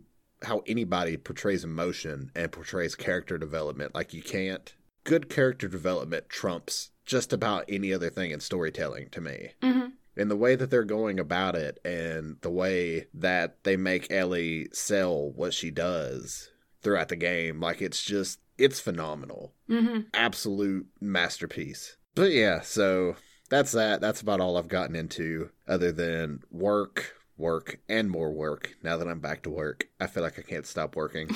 how 0.44 0.62
anybody 0.68 1.18
portrays 1.18 1.64
emotion 1.64 2.30
and 2.36 2.52
portrays 2.52 2.96
character 2.96 3.38
development 3.38 3.96
like 3.96 4.14
you 4.14 4.22
can't 4.22 4.74
good 5.04 5.30
character 5.30 5.68
development 5.68 6.30
trumps 6.30 6.92
just 7.06 7.34
about 7.34 7.66
any 7.68 7.92
other 7.94 8.10
thing 8.10 8.32
in 8.32 8.40
storytelling 8.40 9.10
to 9.10 9.20
me 9.22 9.50
Mm-hmm. 9.62 9.88
and 10.16 10.30
the 10.32 10.36
way 10.38 10.56
that 10.56 10.70
they're 10.70 10.84
going 10.84 11.20
about 11.20 11.56
it 11.56 11.80
and 11.84 12.38
the 12.42 12.52
way 12.52 13.08
that 13.16 13.64
they 13.64 13.76
make 13.78 14.12
Ellie 14.12 14.68
sell 14.74 15.32
what 15.32 15.54
she 15.54 15.72
does 15.72 16.52
throughout 16.84 17.10
the 17.10 17.16
game 17.16 17.60
like 17.60 17.82
it's 17.82 18.04
just 18.04 18.40
it's 18.58 18.80
phenomenal 18.80 19.54
Mm-hmm. 19.70 20.02
absolute 20.14 20.86
masterpiece. 21.02 21.98
But 22.16 22.32
yeah, 22.32 22.62
so 22.62 23.16
that's 23.50 23.72
that. 23.72 24.02
That's 24.02 24.22
about 24.22 24.40
all 24.40 24.58
I've 24.58 24.68
gotten 24.68 24.96
into 24.96 25.50
other 25.68 25.92
than 25.92 26.42
work, 26.52 27.16
work, 27.38 27.80
and 27.90 28.10
more 28.12 28.32
work. 28.32 28.76
Now 28.84 28.98
that 28.98 29.08
I'm 29.08 29.20
back 29.20 29.42
to 29.44 29.50
work, 29.50 29.88
I 30.00 30.06
feel 30.08 30.22
like 30.22 30.38
I 30.38 30.44
can't 30.44 30.68
stop 30.68 30.96
working. 30.96 31.30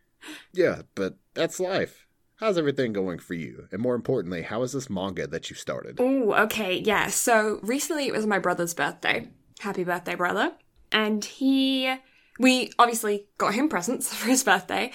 yeah, 0.52 0.82
but 0.94 1.16
that's 1.34 1.58
life. 1.58 2.06
How's 2.36 2.58
everything 2.58 2.92
going 2.92 3.18
for 3.18 3.34
you? 3.34 3.68
And 3.72 3.80
more 3.80 3.94
importantly, 3.94 4.42
how 4.42 4.62
is 4.62 4.72
this 4.72 4.90
manga 4.90 5.26
that 5.28 5.48
you 5.50 5.56
started? 5.56 5.96
Oh, 6.00 6.32
okay, 6.44 6.78
yeah. 6.78 7.06
So 7.08 7.60
recently 7.62 8.06
it 8.06 8.12
was 8.12 8.26
my 8.26 8.38
brother's 8.38 8.74
birthday. 8.74 9.28
Happy 9.60 9.84
birthday, 9.84 10.14
brother. 10.16 10.52
And 10.90 11.24
he 11.24 11.94
we 12.38 12.70
obviously 12.78 13.26
got 13.38 13.54
him 13.54 13.68
presents 13.68 14.12
for 14.14 14.28
his 14.28 14.44
birthday. 14.44 14.92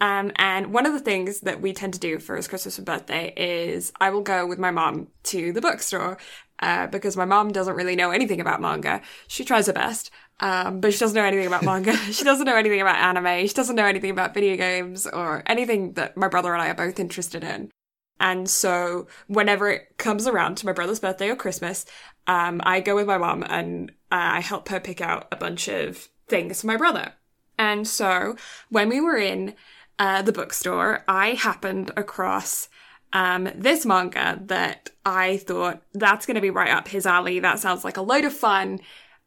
Um, 0.00 0.32
and 0.36 0.72
one 0.72 0.86
of 0.86 0.94
the 0.94 1.00
things 1.00 1.40
that 1.40 1.60
we 1.60 1.74
tend 1.74 1.92
to 1.92 2.00
do 2.00 2.18
for 2.18 2.34
his 2.34 2.48
Christmas 2.48 2.78
and 2.78 2.86
birthday 2.86 3.34
is 3.36 3.92
I 4.00 4.08
will 4.10 4.22
go 4.22 4.46
with 4.46 4.58
my 4.58 4.70
mom 4.70 5.08
to 5.24 5.52
the 5.52 5.60
bookstore 5.60 6.16
uh, 6.60 6.86
because 6.86 7.16
my 7.16 7.26
mom 7.26 7.52
doesn't 7.52 7.74
really 7.74 7.96
know 7.96 8.10
anything 8.10 8.40
about 8.40 8.62
manga. 8.62 9.02
She 9.28 9.44
tries 9.44 9.66
her 9.66 9.74
best, 9.74 10.10
um, 10.40 10.80
but 10.80 10.94
she 10.94 11.00
doesn't 11.00 11.14
know 11.14 11.24
anything 11.24 11.46
about 11.46 11.64
manga. 11.64 11.94
she 12.12 12.24
doesn't 12.24 12.46
know 12.46 12.56
anything 12.56 12.80
about 12.80 12.96
anime. 12.96 13.46
She 13.46 13.52
doesn't 13.52 13.76
know 13.76 13.84
anything 13.84 14.10
about 14.10 14.32
video 14.32 14.56
games 14.56 15.06
or 15.06 15.42
anything 15.46 15.92
that 15.94 16.16
my 16.16 16.28
brother 16.28 16.54
and 16.54 16.62
I 16.62 16.70
are 16.70 16.74
both 16.74 16.98
interested 16.98 17.44
in. 17.44 17.70
And 18.18 18.48
so 18.48 19.06
whenever 19.28 19.70
it 19.70 19.96
comes 19.96 20.26
around 20.26 20.56
to 20.56 20.66
my 20.66 20.72
brother's 20.72 21.00
birthday 21.00 21.30
or 21.30 21.36
Christmas, 21.36 21.86
um, 22.26 22.60
I 22.64 22.80
go 22.80 22.94
with 22.94 23.06
my 23.06 23.16
mom 23.16 23.42
and 23.48 23.90
uh, 24.12 24.36
I 24.36 24.40
help 24.40 24.68
her 24.68 24.80
pick 24.80 25.00
out 25.00 25.28
a 25.32 25.36
bunch 25.36 25.68
of 25.68 26.08
things 26.30 26.60
for 26.60 26.68
my 26.68 26.76
brother. 26.76 27.12
And 27.58 27.86
so 27.86 28.36
when 28.70 28.88
we 28.88 29.00
were 29.00 29.18
in 29.18 29.54
uh, 29.98 30.22
the 30.22 30.32
bookstore, 30.32 31.04
I 31.06 31.32
happened 31.32 31.90
across 31.96 32.68
um, 33.12 33.50
this 33.54 33.84
manga 33.84 34.40
that 34.46 34.90
I 35.04 35.36
thought 35.38 35.82
that's 35.92 36.26
going 36.26 36.36
to 36.36 36.40
be 36.40 36.50
right 36.50 36.70
up 36.70 36.88
his 36.88 37.04
alley. 37.04 37.40
That 37.40 37.58
sounds 37.58 37.84
like 37.84 37.96
a 37.96 38.02
load 38.02 38.24
of 38.24 38.32
fun. 38.32 38.80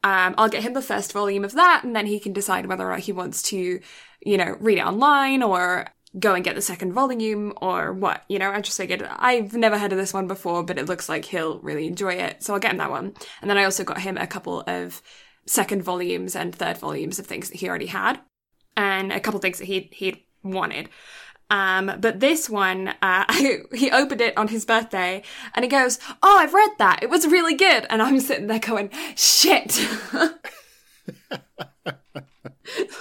Um, 0.03 0.35
I'll 0.37 0.49
get 0.49 0.63
him 0.63 0.73
the 0.73 0.81
first 0.81 1.13
volume 1.13 1.45
of 1.45 1.53
that, 1.53 1.83
and 1.83 1.95
then 1.95 2.07
he 2.07 2.19
can 2.19 2.33
decide 2.33 2.65
whether 2.65 2.85
or 2.85 2.91
not 2.91 2.99
he 2.99 3.11
wants 3.11 3.41
to, 3.43 3.79
you 4.21 4.37
know, 4.37 4.57
read 4.59 4.79
it 4.79 4.85
online 4.85 5.43
or 5.43 5.87
go 6.19 6.35
and 6.35 6.43
get 6.43 6.55
the 6.55 6.61
second 6.61 6.93
volume 6.93 7.53
or 7.61 7.93
what. 7.93 8.23
You 8.27 8.39
know, 8.39 8.51
I 8.51 8.61
just 8.61 8.77
figured 8.77 9.07
I've 9.09 9.53
never 9.53 9.77
heard 9.77 9.91
of 9.91 9.97
this 9.97 10.13
one 10.13 10.27
before, 10.27 10.63
but 10.63 10.77
it 10.77 10.87
looks 10.87 11.07
like 11.07 11.25
he'll 11.25 11.59
really 11.59 11.87
enjoy 11.87 12.13
it, 12.15 12.43
so 12.43 12.53
I'll 12.53 12.59
get 12.59 12.71
him 12.71 12.77
that 12.77 12.91
one. 12.91 13.13
And 13.41 13.49
then 13.49 13.57
I 13.57 13.63
also 13.63 13.83
got 13.83 14.01
him 14.01 14.17
a 14.17 14.27
couple 14.27 14.63
of 14.67 15.01
second 15.45 15.83
volumes 15.83 16.35
and 16.35 16.55
third 16.55 16.77
volumes 16.77 17.19
of 17.19 17.25
things 17.25 17.49
that 17.49 17.59
he 17.59 17.69
already 17.69 17.87
had, 17.87 18.19
and 18.77 19.11
a 19.11 19.19
couple 19.19 19.39
things 19.39 19.59
that 19.59 19.65
he 19.65 19.89
he 19.91 20.25
wanted. 20.43 20.89
Um, 21.49 21.91
but 21.99 22.19
this 22.19 22.49
one, 22.49 22.95
uh, 23.01 23.31
he 23.73 23.91
opened 23.91 24.21
it 24.21 24.35
on 24.37 24.47
his 24.47 24.65
birthday 24.65 25.21
and 25.53 25.63
he 25.63 25.69
goes, 25.69 25.99
Oh, 26.23 26.37
I've 26.39 26.53
read 26.53 26.71
that. 26.79 27.03
It 27.03 27.09
was 27.09 27.27
really 27.27 27.55
good. 27.55 27.85
And 27.89 28.01
I'm 28.01 28.19
sitting 28.19 28.47
there 28.47 28.57
going, 28.59 28.89
shit. 29.15 29.87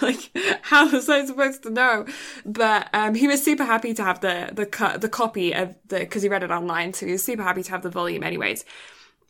like, 0.02 0.30
how 0.62 0.90
was 0.90 1.08
I 1.08 1.24
supposed 1.24 1.62
to 1.62 1.70
know? 1.70 2.04
But, 2.44 2.88
um, 2.92 3.14
he 3.14 3.26
was 3.26 3.42
super 3.42 3.64
happy 3.64 3.94
to 3.94 4.04
have 4.04 4.20
the, 4.20 4.50
the, 4.52 4.98
the 4.98 5.08
copy 5.08 5.54
of 5.54 5.74
the, 5.86 6.04
cause 6.04 6.22
he 6.22 6.28
read 6.28 6.42
it 6.42 6.50
online. 6.50 6.92
So 6.92 7.06
he 7.06 7.12
was 7.12 7.24
super 7.24 7.42
happy 7.42 7.62
to 7.62 7.70
have 7.70 7.82
the 7.82 7.88
volume 7.90 8.22
anyways. 8.22 8.66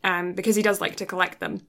Um, 0.03 0.33
because 0.33 0.57
he 0.57 0.63
does 0.63 0.81
like 0.81 0.97
to 0.97 1.07
collect 1.07 1.39
them. 1.39 1.61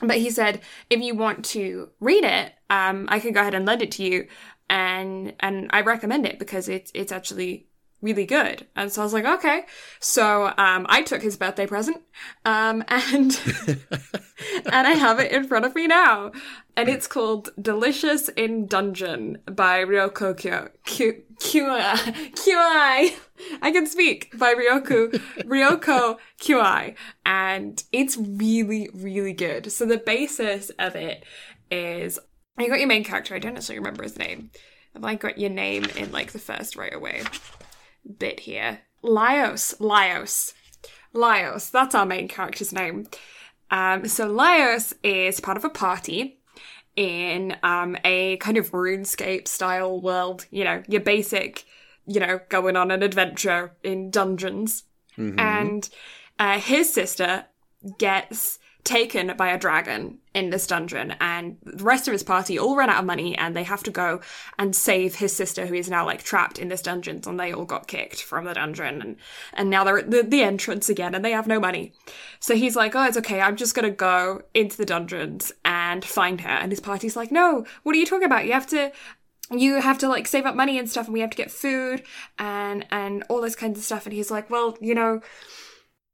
But 0.00 0.18
he 0.18 0.30
said, 0.30 0.60
if 0.90 1.00
you 1.00 1.14
want 1.14 1.44
to 1.46 1.90
read 2.00 2.24
it, 2.24 2.52
um, 2.68 3.06
I 3.08 3.20
can 3.20 3.32
go 3.32 3.40
ahead 3.40 3.54
and 3.54 3.64
lend 3.64 3.80
it 3.80 3.92
to 3.92 4.02
you 4.02 4.26
and 4.68 5.34
and 5.40 5.70
I 5.72 5.82
recommend 5.82 6.26
it 6.26 6.38
because 6.38 6.68
it's 6.68 6.90
it's 6.94 7.12
actually 7.12 7.66
really 8.04 8.26
good. 8.26 8.66
And 8.76 8.92
so 8.92 9.00
I 9.00 9.04
was 9.04 9.14
like, 9.14 9.24
okay. 9.24 9.62
So 9.98 10.52
um, 10.58 10.86
I 10.88 11.02
took 11.02 11.22
his 11.22 11.36
birthday 11.36 11.66
present, 11.66 12.02
um, 12.44 12.84
and 12.88 13.40
and 14.66 14.86
I 14.86 14.92
have 14.92 15.18
it 15.18 15.32
in 15.32 15.48
front 15.48 15.64
of 15.64 15.74
me 15.74 15.86
now, 15.86 16.30
and 16.76 16.88
it's 16.88 17.08
called 17.08 17.48
"Delicious 17.60 18.28
in 18.28 18.66
Dungeon" 18.66 19.38
by 19.46 19.82
Ryoko 19.82 20.36
Kyo. 20.36 20.68
I 23.62 23.70
can 23.72 23.86
speak 23.86 24.38
by 24.38 24.54
Ryoku 24.54 25.10
Ryoko 25.38 26.18
Kyuai, 26.40 26.94
and 27.26 27.82
it's 27.90 28.16
really 28.16 28.90
really 28.94 29.32
good. 29.32 29.72
So 29.72 29.86
the 29.86 29.98
basis 29.98 30.70
of 30.78 30.94
it 30.94 31.24
is 31.70 32.18
you 32.58 32.68
got 32.68 32.78
your 32.78 32.88
main 32.88 33.02
character. 33.02 33.34
I 33.34 33.40
don't 33.40 33.54
necessarily 33.54 33.80
remember 33.80 34.04
his 34.04 34.18
name. 34.18 34.50
Have 34.92 35.04
I 35.04 35.16
got 35.16 35.38
your 35.38 35.50
name 35.50 35.84
in 35.96 36.12
like 36.12 36.30
the 36.30 36.38
first 36.38 36.76
right 36.76 36.94
away 36.94 37.22
bit 38.18 38.40
here? 38.40 38.80
Laios. 39.02 39.78
Laios. 39.78 40.54
Laios. 41.14 41.70
That's 41.70 41.94
our 41.94 42.06
main 42.06 42.28
character's 42.28 42.72
name. 42.72 43.06
Um, 43.70 44.06
so 44.06 44.28
Laios 44.28 44.92
is 45.02 45.40
part 45.40 45.56
of 45.56 45.64
a 45.64 45.70
party 45.70 46.38
in 46.96 47.56
um, 47.62 47.96
a 48.04 48.36
kind 48.38 48.56
of 48.56 48.70
RuneScape 48.70 49.48
style 49.48 50.00
world. 50.00 50.46
You 50.50 50.64
know, 50.64 50.82
your 50.88 51.00
basic, 51.00 51.64
you 52.06 52.20
know, 52.20 52.40
going 52.48 52.76
on 52.76 52.90
an 52.90 53.02
adventure 53.02 53.72
in 53.82 54.10
dungeons. 54.10 54.84
Mm-hmm. 55.18 55.38
And 55.38 55.88
uh, 56.38 56.58
his 56.58 56.92
sister 56.92 57.46
gets 57.98 58.58
taken 58.84 59.34
by 59.36 59.48
a 59.48 59.58
dragon 59.58 60.18
in 60.34 60.50
this 60.50 60.66
dungeon 60.66 61.14
and 61.20 61.56
the 61.62 61.82
rest 61.82 62.06
of 62.06 62.12
his 62.12 62.22
party 62.22 62.58
all 62.58 62.76
run 62.76 62.90
out 62.90 62.98
of 62.98 63.06
money 63.06 63.36
and 63.38 63.56
they 63.56 63.62
have 63.62 63.82
to 63.82 63.90
go 63.90 64.20
and 64.58 64.76
save 64.76 65.14
his 65.14 65.34
sister 65.34 65.64
who 65.64 65.74
is 65.74 65.88
now 65.88 66.04
like 66.04 66.22
trapped 66.22 66.58
in 66.58 66.68
this 66.68 66.82
dungeon 66.82 67.20
and 67.24 67.40
they 67.40 67.52
all 67.52 67.64
got 67.64 67.86
kicked 67.86 68.22
from 68.22 68.44
the 68.44 68.52
dungeon 68.52 69.00
and 69.00 69.16
and 69.54 69.70
now 69.70 69.84
they're 69.84 69.98
at 69.98 70.10
the, 70.10 70.22
the 70.22 70.42
entrance 70.42 70.90
again 70.90 71.14
and 71.14 71.24
they 71.24 71.30
have 71.30 71.46
no 71.46 71.58
money. 71.58 71.92
So 72.40 72.54
he's 72.54 72.76
like 72.76 72.94
oh 72.94 73.04
it's 73.04 73.16
okay 73.16 73.40
i'm 73.40 73.56
just 73.56 73.74
gonna 73.74 73.90
go 73.90 74.42
into 74.52 74.76
the 74.76 74.84
dungeons 74.84 75.50
and 75.64 76.04
find 76.04 76.42
her 76.42 76.50
and 76.50 76.70
his 76.70 76.80
party's 76.80 77.16
like 77.16 77.32
no 77.32 77.64
what 77.84 77.94
are 77.94 77.98
you 77.98 78.06
talking 78.06 78.26
about? 78.26 78.44
You 78.44 78.52
have 78.52 78.66
to 78.68 78.92
you 79.50 79.80
have 79.80 79.98
to 79.98 80.08
like 80.08 80.26
save 80.26 80.46
up 80.46 80.54
money 80.54 80.78
and 80.78 80.90
stuff 80.90 81.06
and 81.06 81.14
we 81.14 81.20
have 81.20 81.30
to 81.30 81.36
get 81.36 81.50
food 81.50 82.02
and 82.38 82.86
and 82.90 83.22
all 83.28 83.40
this 83.40 83.56
kinds 83.56 83.78
of 83.78 83.84
stuff 83.84 84.04
and 84.04 84.12
he's 84.12 84.30
like 84.30 84.50
well 84.50 84.76
you 84.80 84.94
know 84.94 85.20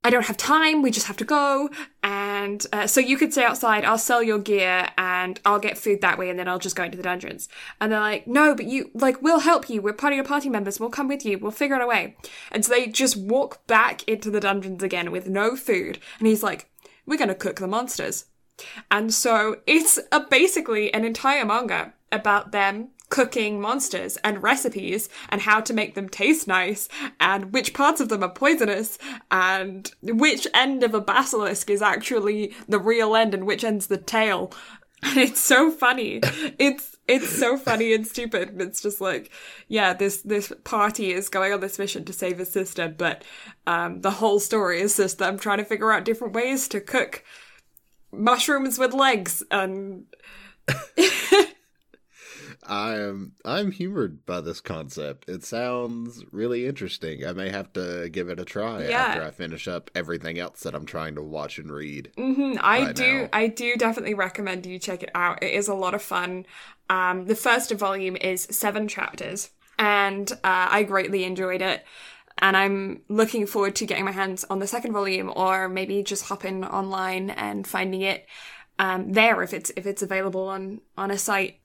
I 0.03 0.09
don't 0.09 0.25
have 0.25 0.39
time. 0.39 0.81
We 0.81 0.91
just 0.91 1.07
have 1.09 1.19
to 1.19 1.25
go. 1.25 1.69
And 2.03 2.67
uh, 2.73 2.87
so 2.87 3.01
you 3.01 3.19
could 3.19 3.33
stay 3.33 3.45
outside. 3.45 3.85
I'll 3.85 3.99
sell 3.99 4.23
your 4.23 4.39
gear 4.39 4.89
and 4.97 5.39
I'll 5.45 5.59
get 5.59 5.77
food 5.77 6.01
that 6.01 6.19
way. 6.19 6.31
And 6.31 6.39
then 6.39 6.49
I'll 6.49 6.59
just 6.59 6.75
go 6.77 6.85
into 6.85 6.97
the 6.97 7.03
dungeons. 7.03 7.49
And 7.81 7.93
they're 7.93 8.01
like, 8.01 8.27
no, 8.27 8.55
but 8.55 8.65
you, 8.65 8.91
like, 8.95 9.21
we'll 9.21 9.41
help 9.41 9.69
you. 9.69 9.83
We're 9.83 9.93
part 9.93 10.15
of 10.15 10.17
your 10.17 10.25
party 10.25 10.49
members. 10.49 10.81
We'll 10.81 10.89
come 10.89 11.09
with 11.09 11.27
you. 11.27 11.39
We'll 11.39 11.51
figure 11.51 11.77
out 11.77 11.83
a 11.83 11.87
way. 11.87 12.17
And 12.51 12.65
so 12.65 12.73
they 12.73 12.87
just 12.87 13.17
walk 13.17 13.67
back 13.67 14.03
into 14.09 14.31
the 14.31 14.41
dungeons 14.41 14.83
again 14.83 15.11
with 15.11 15.29
no 15.29 15.55
food. 15.55 15.99
And 16.19 16.27
he's 16.27 16.43
like, 16.43 16.71
we're 17.05 17.19
going 17.19 17.29
to 17.29 17.35
cook 17.35 17.57
the 17.57 17.67
monsters. 17.67 18.25
And 18.91 19.13
so 19.13 19.59
it's 19.67 19.99
a, 20.13 20.21
basically 20.21 20.93
an 20.95 21.05
entire 21.05 21.45
manga 21.45 21.93
about 22.11 22.53
them 22.53 22.89
cooking 23.11 23.61
monsters 23.61 24.17
and 24.19 24.43
recipes 24.43 25.09
and 25.29 25.43
how 25.43 25.61
to 25.61 25.75
make 25.75 25.95
them 25.95 26.09
taste 26.09 26.49
nice 26.49 26.89
and 27.19 27.53
which 27.53 27.75
parts 27.75 28.01
of 28.01 28.09
them 28.09 28.23
are 28.23 28.33
poisonous 28.33 28.99
and 29.31 29.93
which 30.03 30.47
end 30.55 30.83
of 30.83 30.95
a 30.95 31.01
basilisk 31.01 31.69
is 31.69 31.83
actually 31.83 32.55
the 32.69 32.79
real 32.79 33.15
end 33.15 33.35
and 33.35 33.47
which 33.47 33.65
end's 33.65 33.89
the 33.89 33.99
tail. 33.99 34.53
And 35.03 35.17
it's 35.17 35.41
so 35.41 35.71
funny. 35.71 36.21
It's 36.59 36.99
it's 37.09 37.31
so 37.31 37.57
funny 37.57 37.95
and 37.95 38.07
stupid. 38.07 38.61
It's 38.61 38.83
just 38.83 39.01
like, 39.01 39.31
yeah, 39.67 39.95
this 39.95 40.21
this 40.21 40.53
party 40.65 41.13
is 41.13 41.31
going 41.31 41.55
on 41.55 41.61
this 41.61 41.79
mission 41.79 42.05
to 42.05 42.13
save 42.13 42.37
his 42.37 42.53
sister, 42.53 42.87
but 42.87 43.25
um, 43.67 44.03
the 44.03 44.11
whole 44.11 44.39
story 44.41 44.79
is 44.83 44.99
just 44.99 45.17
them 45.17 45.39
trying 45.39 45.57
to 45.57 45.65
figure 45.65 45.91
out 45.91 46.05
different 46.05 46.35
ways 46.35 46.69
to 46.69 46.83
cook 46.83 47.25
mushrooms 48.13 48.79
with 48.79 48.93
legs 48.93 49.43
and 49.51 50.05
I'm 52.67 53.33
I'm 53.45 53.73
humored 53.73 54.27
by 54.27 54.41
this 54.41 54.61
concept. 54.61 55.29
It 55.29 55.45
sounds 55.45 56.25
really 56.31 56.67
interesting. 56.67 57.27
I 57.27 57.33
may 57.33 57.49
have 57.49 57.73
to 57.73 58.09
give 58.11 58.29
it 58.29 58.39
a 58.39 58.45
try 58.45 58.87
yeah. 58.87 58.99
after 58.99 59.25
I 59.25 59.31
finish 59.31 59.67
up 59.67 59.91
everything 59.95 60.39
else 60.39 60.61
that 60.61 60.75
I'm 60.75 60.85
trying 60.85 61.15
to 61.15 61.23
watch 61.23 61.59
and 61.59 61.73
read. 61.73 62.13
Mm-hmm. 62.19 62.59
I 62.61 62.85
right 62.85 62.97
do. 62.97 63.23
Now. 63.23 63.29
I 63.33 63.47
do 63.47 63.77
definitely 63.77 64.15
recommend 64.15 64.67
you 64.67 64.79
check 64.79 65.03
it 65.03 65.11
out. 65.15 65.43
It 65.43 65.55
is 65.55 65.69
a 65.69 65.75
lot 65.75 65.95
of 65.95 66.03
fun. 66.03 66.47
Um, 66.91 67.27
the 67.27 67.35
first 67.35 67.71
volume 67.73 68.17
is 68.17 68.43
seven 68.51 68.89
chapters, 68.89 69.51
and 69.79 70.31
uh, 70.31 70.37
I 70.71 70.83
greatly 70.83 71.25
enjoyed 71.25 71.63
it. 71.63 71.85
And 72.39 72.57
I'm 72.57 73.03
looking 73.09 73.47
forward 73.47 73.75
to 73.77 73.87
getting 73.87 74.05
my 74.05 74.13
hands 74.13 74.45
on 74.49 74.61
the 74.61 74.67
second 74.67 74.93
volume, 74.93 75.33
or 75.35 75.69
maybe 75.69 76.03
just 76.03 76.25
hopping 76.25 76.65
online 76.65 77.31
and 77.31 77.67
finding 77.67 78.03
it 78.03 78.27
um, 78.79 79.13
there 79.13 79.43
if 79.43 79.53
it's 79.53 79.71
if 79.77 79.87
it's 79.87 80.03
available 80.03 80.49
on 80.49 80.81
on 80.97 81.11
a 81.11 81.19
site 81.19 81.60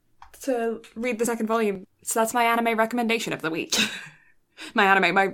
to 0.45 0.81
read 0.95 1.19
the 1.19 1.25
second 1.25 1.47
volume. 1.47 1.85
So 2.03 2.19
that's 2.19 2.33
my 2.33 2.43
anime 2.43 2.77
recommendation 2.77 3.33
of 3.33 3.41
the 3.41 3.49
week. 3.49 3.75
my 4.73 4.85
anime, 4.85 5.13
my 5.13 5.33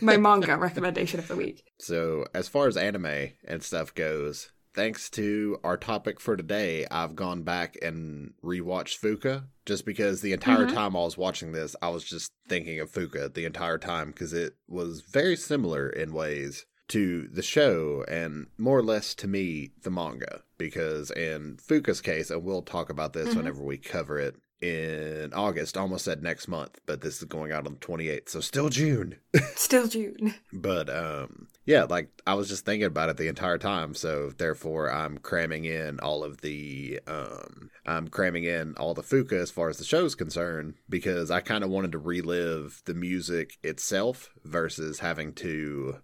my 0.00 0.16
manga 0.16 0.56
recommendation 0.58 1.18
of 1.18 1.28
the 1.28 1.36
week. 1.36 1.64
So 1.78 2.26
as 2.34 2.48
far 2.48 2.68
as 2.68 2.76
anime 2.76 3.30
and 3.44 3.62
stuff 3.62 3.94
goes, 3.94 4.50
thanks 4.74 5.10
to 5.10 5.58
our 5.64 5.76
topic 5.76 6.20
for 6.20 6.36
today, 6.36 6.86
I've 6.90 7.16
gone 7.16 7.42
back 7.42 7.76
and 7.82 8.34
rewatched 8.42 9.00
Fuka 9.00 9.44
just 9.66 9.84
because 9.84 10.20
the 10.20 10.32
entire 10.32 10.66
mm-hmm. 10.66 10.74
time 10.74 10.96
I 10.96 11.00
was 11.00 11.18
watching 11.18 11.52
this, 11.52 11.76
I 11.82 11.88
was 11.88 12.04
just 12.04 12.32
thinking 12.48 12.80
of 12.80 12.90
Fuka 12.90 13.32
the 13.32 13.44
entire 13.44 13.78
time 13.78 14.08
because 14.08 14.32
it 14.32 14.56
was 14.68 15.02
very 15.02 15.36
similar 15.36 15.88
in 15.88 16.12
ways 16.12 16.66
to 16.88 17.28
the 17.28 17.42
show 17.42 18.04
and 18.08 18.48
more 18.58 18.78
or 18.78 18.82
less 18.82 19.14
to 19.14 19.26
me 19.26 19.70
the 19.82 19.90
manga 19.90 20.42
because 20.58 21.10
in 21.12 21.56
Fuka's 21.56 22.00
case 22.02 22.28
and 22.28 22.44
we'll 22.44 22.60
talk 22.60 22.90
about 22.90 23.12
this 23.12 23.28
mm-hmm. 23.28 23.38
whenever 23.38 23.62
we 23.62 23.78
cover 23.78 24.18
it 24.18 24.36
in 24.62 25.32
August, 25.34 25.76
almost 25.76 26.04
said 26.04 26.22
next 26.22 26.46
month, 26.48 26.80
but 26.86 27.00
this 27.00 27.18
is 27.18 27.24
going 27.24 27.52
out 27.52 27.66
on 27.66 27.74
the 27.74 27.78
28th, 27.80 28.28
so 28.28 28.40
still 28.40 28.68
June. 28.68 29.16
still 29.56 29.86
June. 29.88 30.34
But 30.52 30.88
um 30.88 31.48
yeah, 31.64 31.84
like 31.84 32.08
I 32.26 32.34
was 32.34 32.48
just 32.48 32.64
thinking 32.64 32.86
about 32.86 33.08
it 33.08 33.16
the 33.16 33.28
entire 33.28 33.58
time. 33.58 33.94
So 33.94 34.30
therefore, 34.36 34.90
I'm 34.90 35.18
cramming 35.18 35.64
in 35.64 36.00
all 36.00 36.24
of 36.24 36.40
the, 36.40 36.98
um, 37.06 37.70
I'm 37.86 38.08
cramming 38.08 38.42
in 38.42 38.74
all 38.78 38.94
the 38.94 39.02
Fuka 39.02 39.34
as 39.40 39.52
far 39.52 39.68
as 39.68 39.78
the 39.78 39.84
show's 39.84 40.16
concerned 40.16 40.74
because 40.88 41.30
I 41.30 41.40
kind 41.40 41.62
of 41.62 41.70
wanted 41.70 41.92
to 41.92 41.98
relive 41.98 42.82
the 42.84 42.94
music 42.94 43.58
itself 43.62 44.30
versus 44.44 44.98
having 44.98 45.34
to, 45.34 45.98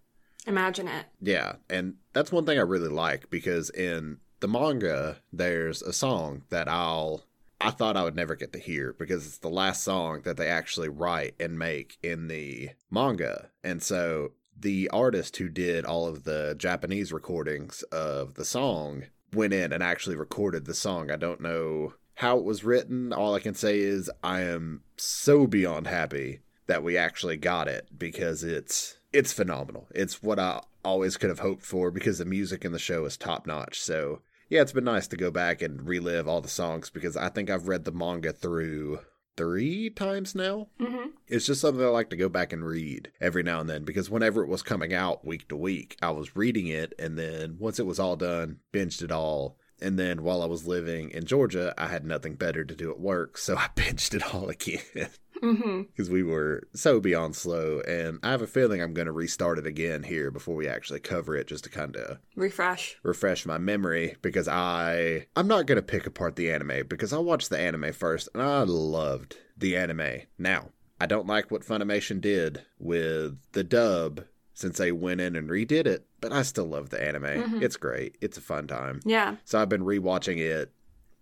Imagine 0.47 0.87
it. 0.87 1.07
yeah. 1.21 1.55
And 1.69 1.95
that's 2.13 2.31
one 2.31 2.47
thing 2.47 2.59
I 2.59 2.63
really 2.63 2.89
like 2.89 3.29
because 3.29 3.69
in 3.69 4.19
the 4.39 4.47
manga, 4.49 5.17
there's 5.33 5.83
a 5.83 5.93
song 5.93 6.43
that 6.51 6.69
I'll. 6.69 7.25
I 7.61 7.71
thought 7.71 7.97
I 7.97 8.05
would 8.05 8.17
never 8.17 8.37
get 8.37 8.53
to 8.53 8.59
hear 8.59 8.95
because 8.99 9.27
it's 9.27 9.39
the 9.39 9.49
last 9.49 9.83
song 9.83 10.23
that 10.25 10.37
they 10.37 10.49
actually 10.49 10.89
write 10.89 11.35
and 11.41 11.59
make 11.59 11.99
in 12.03 12.29
the 12.29 12.71
manga. 12.91 13.51
And 13.65 13.83
so 13.83 14.33
the 14.57 14.89
artist 14.91 15.37
who 15.37 15.49
did 15.49 15.85
all 15.85 16.07
of 16.07 16.25
the 16.25 16.55
Japanese 16.57 17.13
recordings 17.13 17.83
of 17.85 18.35
the 18.35 18.45
song 18.45 19.05
went 19.33 19.53
in 19.53 19.73
and 19.73 19.83
actually 19.83 20.17
recorded 20.17 20.65
the 20.65 20.75
song. 20.75 21.11
I 21.11 21.17
don't 21.17 21.41
know 21.41 21.95
how 22.15 22.39
it 22.39 22.45
was 22.45 22.65
written. 22.65 23.13
All 23.13 23.35
I 23.35 23.41
can 23.41 23.55
say 23.55 23.79
is 23.79 24.11
I 24.23 24.43
am 24.43 24.83
so 24.97 25.47
beyond 25.47 25.87
happy 25.87 26.41
that 26.67 26.83
we 26.83 26.97
actually 26.97 27.37
got 27.37 27.69
it 27.69 27.89
because 27.97 28.45
it's 28.45 28.99
it's 29.13 29.33
phenomenal. 29.33 29.89
It's 29.95 30.23
what 30.23 30.39
I 30.39 30.61
always 30.85 31.17
could 31.17 31.31
have 31.31 31.39
hoped 31.39 31.65
for 31.65 31.91
because 31.91 32.19
the 32.19 32.25
music 32.25 32.65
in 32.65 32.73
the 32.73 32.79
show 32.79 33.05
is 33.05 33.17
top 33.17 33.47
notch. 33.47 33.81
So 33.81 34.21
yeah, 34.49 34.63
it's 34.63 34.73
been 34.73 34.85
nice 34.85 35.07
to 35.09 35.17
go 35.17 35.31
back 35.31 35.63
and 35.63 35.87
relive 35.89 36.27
all 36.29 36.41
the 36.41 36.49
songs 36.49 36.91
because 36.91 37.17
I 37.17 37.29
think 37.29 37.51
I've 37.51 37.69
read 37.69 37.85
the 37.85 37.93
manga 37.93 38.33
through 38.33 39.01
three 39.37 39.89
times 39.91 40.35
now. 40.35 40.69
hmm 40.81 41.11
It's 41.29 41.47
just 41.47 41.61
something 41.61 41.85
I 41.85 41.89
like 41.89 42.11
to 42.11 42.17
go 42.17 42.29
back 42.29 42.53
and 42.53 42.65
read 42.65 43.13
every 43.21 43.43
now 43.43 43.61
and 43.61 43.71
then 43.71 43.85
because 43.85 44.11
whenever 44.11 44.43
it 44.43 44.49
was 44.49 44.63
coming 44.63 44.93
out 44.93 45.25
week 45.25 45.49
to 45.49 45.57
week, 45.57 45.97
I 46.03 46.11
was 46.11 46.37
reading 46.37 46.67
it 46.67 46.93
and 46.99 47.17
then 47.17 47.57
once 47.59 47.79
it 47.79 47.87
was 47.87 48.01
all 48.01 48.17
done, 48.17 48.59
binged 48.73 49.03
it 49.03 49.13
all. 49.13 49.57
And 49.81 49.97
then 49.97 50.25
while 50.25 50.43
I 50.43 50.47
was 50.47 50.67
living 50.67 51.11
in 51.13 51.25
Georgia, 51.25 51.73
I 51.79 51.87
had 51.87 52.05
nothing 52.05 52.35
better 52.35 52.65
to 52.65 52.75
do 52.75 52.91
at 52.91 52.99
work, 52.99 53.39
so 53.39 53.57
I 53.59 53.69
binged 53.77 54.13
it 54.15 54.35
all 54.35 54.49
again 54.49 55.11
because 55.87 56.11
we 56.11 56.23
were 56.23 56.63
so 56.75 57.01
beyond 57.01 57.37
slow. 57.37 57.81
And 57.81 58.19
I 58.23 58.31
have 58.31 58.43
a 58.43 58.47
feeling 58.47 58.81
I'm 58.83 58.95
going 58.95 59.07
to 59.07 59.13
restart 59.13 59.59
it 59.59 59.67
again 59.67 60.03
here 60.03 60.31
before 60.31 60.55
we 60.55 60.69
actually 60.69 61.01
cover 61.01 61.37
it 61.37 61.47
just 61.47 61.65
to 61.65 61.71
kind 61.71 61.97
of 61.97 62.19
Refresh. 62.37 62.97
refresh 63.03 63.47
my 63.47 63.59
memory 63.59 64.17
because 64.23 64.49
I 64.49 65.27
I'm 65.37 65.49
not 65.49 65.67
gonna 65.67 65.83
pick 65.83 66.07
apart 66.07 66.37
the 66.37 66.51
anime 66.51 66.87
because 66.89 67.13
I 67.13 67.19
watched 67.19 67.51
the 67.51 67.59
anime 67.59 67.93
first 67.93 68.29
and 68.35 68.43
I 68.43 68.63
loved 68.63 69.37
the 69.57 69.77
anime. 69.77 70.23
Now 70.39 70.71
I 71.01 71.07
don't 71.07 71.27
like 71.27 71.51
what 71.51 71.63
Funimation 71.63 72.21
did 72.21 72.63
with 72.79 73.39
the 73.53 73.65
dub 73.65 74.25
since 74.55 74.79
they 74.79 74.91
went 74.91 75.21
in 75.21 75.37
and 75.37 75.49
redid 75.49 75.87
it, 75.87 76.07
but 76.21 76.33
I 76.33 76.43
still 76.43 76.67
love 76.67 76.91
the 76.91 77.01
anime. 77.03 77.23
Mhm. 77.25 77.63
It's 77.63 77.77
great. 77.77 78.17
It's 78.21 78.37
a 78.39 78.41
fun 78.41 78.67
time. 78.67 79.01
Yeah. 79.05 79.37
So 79.45 79.61
I've 79.61 79.69
been 79.69 79.85
rewatching 79.85 80.39
it. 80.39 80.73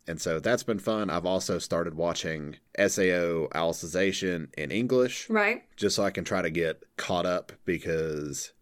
And 0.08 0.20
so 0.20 0.38
that's 0.38 0.62
been 0.62 0.78
fun. 0.78 1.10
I've 1.10 1.26
also 1.26 1.58
started 1.58 1.94
watching 1.94 2.56
SAO 2.78 3.48
Alicization 3.52 4.54
in 4.56 4.70
English 4.70 5.28
Right. 5.28 5.64
just 5.76 5.96
so 5.96 6.04
I 6.04 6.10
can 6.10 6.24
try 6.24 6.42
to 6.42 6.50
get 6.50 6.82
caught 6.96 7.26
up 7.26 7.52
because 7.64 8.52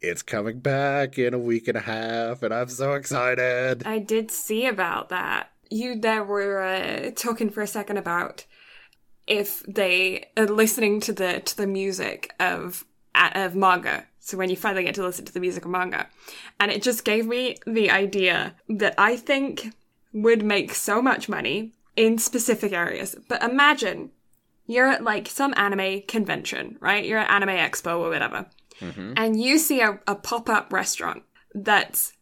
it's 0.00 0.22
coming 0.22 0.60
back 0.60 1.18
in 1.18 1.34
a 1.34 1.38
week 1.38 1.68
and 1.68 1.76
a 1.76 1.80
half 1.82 2.42
and 2.42 2.52
I'm 2.54 2.68
so 2.68 2.94
excited. 2.94 3.82
I 3.86 3.98
did 3.98 4.30
see 4.30 4.66
about 4.66 5.08
that. 5.10 5.50
You 5.70 5.98
there 5.98 6.22
were 6.24 6.62
uh, 6.62 7.10
talking 7.16 7.50
for 7.50 7.62
a 7.62 7.66
second 7.66 7.96
about 7.96 8.46
if 9.26 9.62
they 9.66 10.26
are 10.36 10.46
listening 10.46 11.00
to 11.00 11.12
the 11.12 11.40
to 11.40 11.56
the 11.56 11.66
music 11.66 12.32
of 12.38 12.84
of 13.14 13.54
manga. 13.54 14.06
So 14.20 14.36
when 14.36 14.50
you 14.50 14.56
finally 14.56 14.84
get 14.84 14.94
to 14.96 15.02
listen 15.02 15.24
to 15.24 15.32
the 15.32 15.40
music 15.40 15.64
of 15.64 15.70
manga, 15.70 16.08
and 16.60 16.70
it 16.70 16.82
just 16.82 17.04
gave 17.04 17.26
me 17.26 17.56
the 17.66 17.90
idea 17.90 18.54
that 18.68 18.94
I 18.98 19.16
think 19.16 19.72
would 20.22 20.42
make 20.42 20.74
so 20.74 21.00
much 21.02 21.28
money 21.28 21.72
in 21.94 22.18
specific 22.18 22.72
areas. 22.72 23.16
But 23.28 23.42
imagine 23.42 24.10
you're 24.66 24.88
at 24.88 25.04
like 25.04 25.28
some 25.28 25.54
anime 25.56 26.02
convention, 26.08 26.76
right? 26.80 27.04
You're 27.04 27.20
at 27.20 27.30
Anime 27.30 27.56
Expo 27.56 27.98
or 28.00 28.10
whatever 28.10 28.46
hmm 28.80 29.12
and 29.16 29.40
you 29.40 29.58
see 29.58 29.80
a, 29.80 29.98
a 30.06 30.14
pop 30.14 30.48
up 30.50 30.72
restaurant 30.72 31.22
that's 31.54 32.12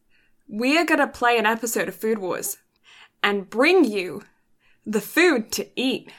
we 0.48 0.78
are 0.78 0.84
going 0.84 1.00
to 1.00 1.06
play 1.08 1.36
an 1.38 1.46
episode 1.46 1.88
of 1.88 1.94
Food 1.96 2.18
Wars 2.18 2.58
and 3.22 3.50
bring 3.50 3.84
you 3.84 4.22
the 4.86 5.00
food 5.00 5.50
to 5.52 5.66
eat 5.74 6.12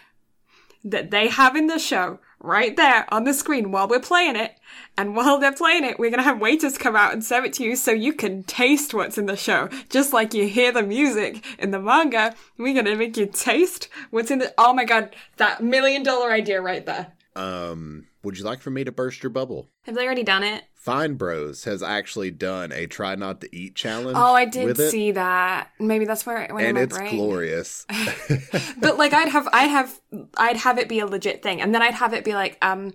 that 0.83 1.11
they 1.11 1.27
have 1.29 1.55
in 1.55 1.67
the 1.67 1.79
show 1.79 2.19
right 2.45 2.75
there 2.75 3.05
on 3.13 3.23
the 3.23 3.33
screen 3.33 3.71
while 3.71 3.87
we're 3.87 3.99
playing 3.99 4.35
it. 4.35 4.57
And 4.97 5.15
while 5.15 5.39
they're 5.39 5.51
playing 5.51 5.83
it, 5.83 5.99
we're 5.99 6.09
going 6.09 6.19
to 6.19 6.23
have 6.23 6.39
waiters 6.39 6.77
come 6.77 6.95
out 6.95 7.11
and 7.11 7.23
serve 7.23 7.45
it 7.45 7.53
to 7.53 7.63
you 7.63 7.75
so 7.75 7.91
you 7.91 8.13
can 8.13 8.43
taste 8.43 8.93
what's 8.93 9.17
in 9.17 9.25
the 9.25 9.35
show. 9.35 9.69
Just 9.89 10.13
like 10.13 10.33
you 10.33 10.47
hear 10.47 10.71
the 10.71 10.83
music 10.83 11.43
in 11.59 11.71
the 11.71 11.79
manga, 11.79 12.33
we're 12.57 12.73
going 12.73 12.85
to 12.85 12.95
make 12.95 13.17
you 13.17 13.25
taste 13.25 13.89
what's 14.11 14.31
in 14.31 14.39
the. 14.39 14.53
Oh 14.57 14.73
my 14.73 14.85
god, 14.85 15.15
that 15.37 15.61
million 15.63 16.03
dollar 16.03 16.31
idea 16.31 16.61
right 16.61 16.85
there. 16.85 17.13
Um, 17.35 18.07
would 18.23 18.37
you 18.37 18.45
like 18.45 18.61
for 18.61 18.71
me 18.71 18.83
to 18.85 18.91
burst 18.91 19.21
your 19.21 19.29
bubble? 19.29 19.69
Have 19.83 19.95
they 19.95 20.05
already 20.05 20.23
done 20.23 20.43
it? 20.43 20.63
Fine 20.85 21.15
Bros 21.15 21.63
has 21.63 21.81
actually 21.81 22.29
done 22.29 22.71
a 22.71 22.85
try 22.85 23.15
not 23.15 23.41
to 23.41 23.53
eat 23.55 23.73
challenge. 23.73 24.15
Oh, 24.15 24.35
I 24.35 24.45
did 24.45 24.77
see 24.77 25.11
that. 25.13 25.71
Maybe 25.79 26.05
that's 26.05 26.25
where 26.27 26.43
it 26.43 26.53
went 26.53 26.67
and 26.67 26.77
in 26.77 26.81
my 26.81 26.81
it's 26.83 26.95
brain. 26.97 27.15
glorious. 27.15 27.85
But 28.79 28.97
like, 28.99 29.11
I'd 29.11 29.29
have, 29.29 29.47
I'd 29.51 29.71
have, 29.71 29.99
I'd 30.37 30.57
have 30.57 30.77
it 30.77 30.87
be 30.87 30.99
a 30.99 31.07
legit 31.07 31.41
thing, 31.41 31.59
and 31.59 31.73
then 31.73 31.81
I'd 31.81 31.95
have 31.95 32.13
it 32.13 32.23
be 32.23 32.33
like, 32.35 32.57
um, 32.61 32.93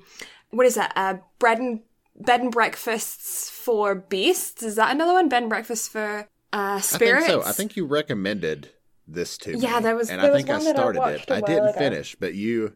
what 0.50 0.66
is 0.66 0.76
that? 0.76 0.92
Uh, 0.94 1.14
bread 1.40 1.58
and 1.58 1.80
bed 2.14 2.40
and 2.42 2.52
breakfasts 2.52 3.50
for 3.50 3.94
beasts. 3.96 4.62
Is 4.62 4.76
that 4.76 4.92
another 4.94 5.12
one? 5.12 5.28
Bed 5.28 5.42
and 5.42 5.50
breakfast 5.50 5.90
for 5.90 6.28
uh 6.52 6.76
I 6.76 6.80
spirits. 6.80 7.26
think 7.26 7.42
so. 7.42 7.48
I 7.48 7.52
think 7.52 7.76
you 7.76 7.86
recommended 7.86 8.70
this 9.08 9.36
to 9.38 9.52
me. 9.52 9.58
Yeah, 9.58 9.80
there 9.80 9.96
was- 9.96 10.10
and 10.10 10.22
there 10.22 10.30
I 10.32 10.36
think 10.36 10.48
I 10.48 10.58
that 10.58 10.66
I 10.68 10.70
started 10.72 11.02
it. 11.02 11.30
I 11.30 11.40
didn't 11.40 11.68
ago. 11.70 11.78
finish, 11.78 12.14
but 12.20 12.34
you, 12.34 12.74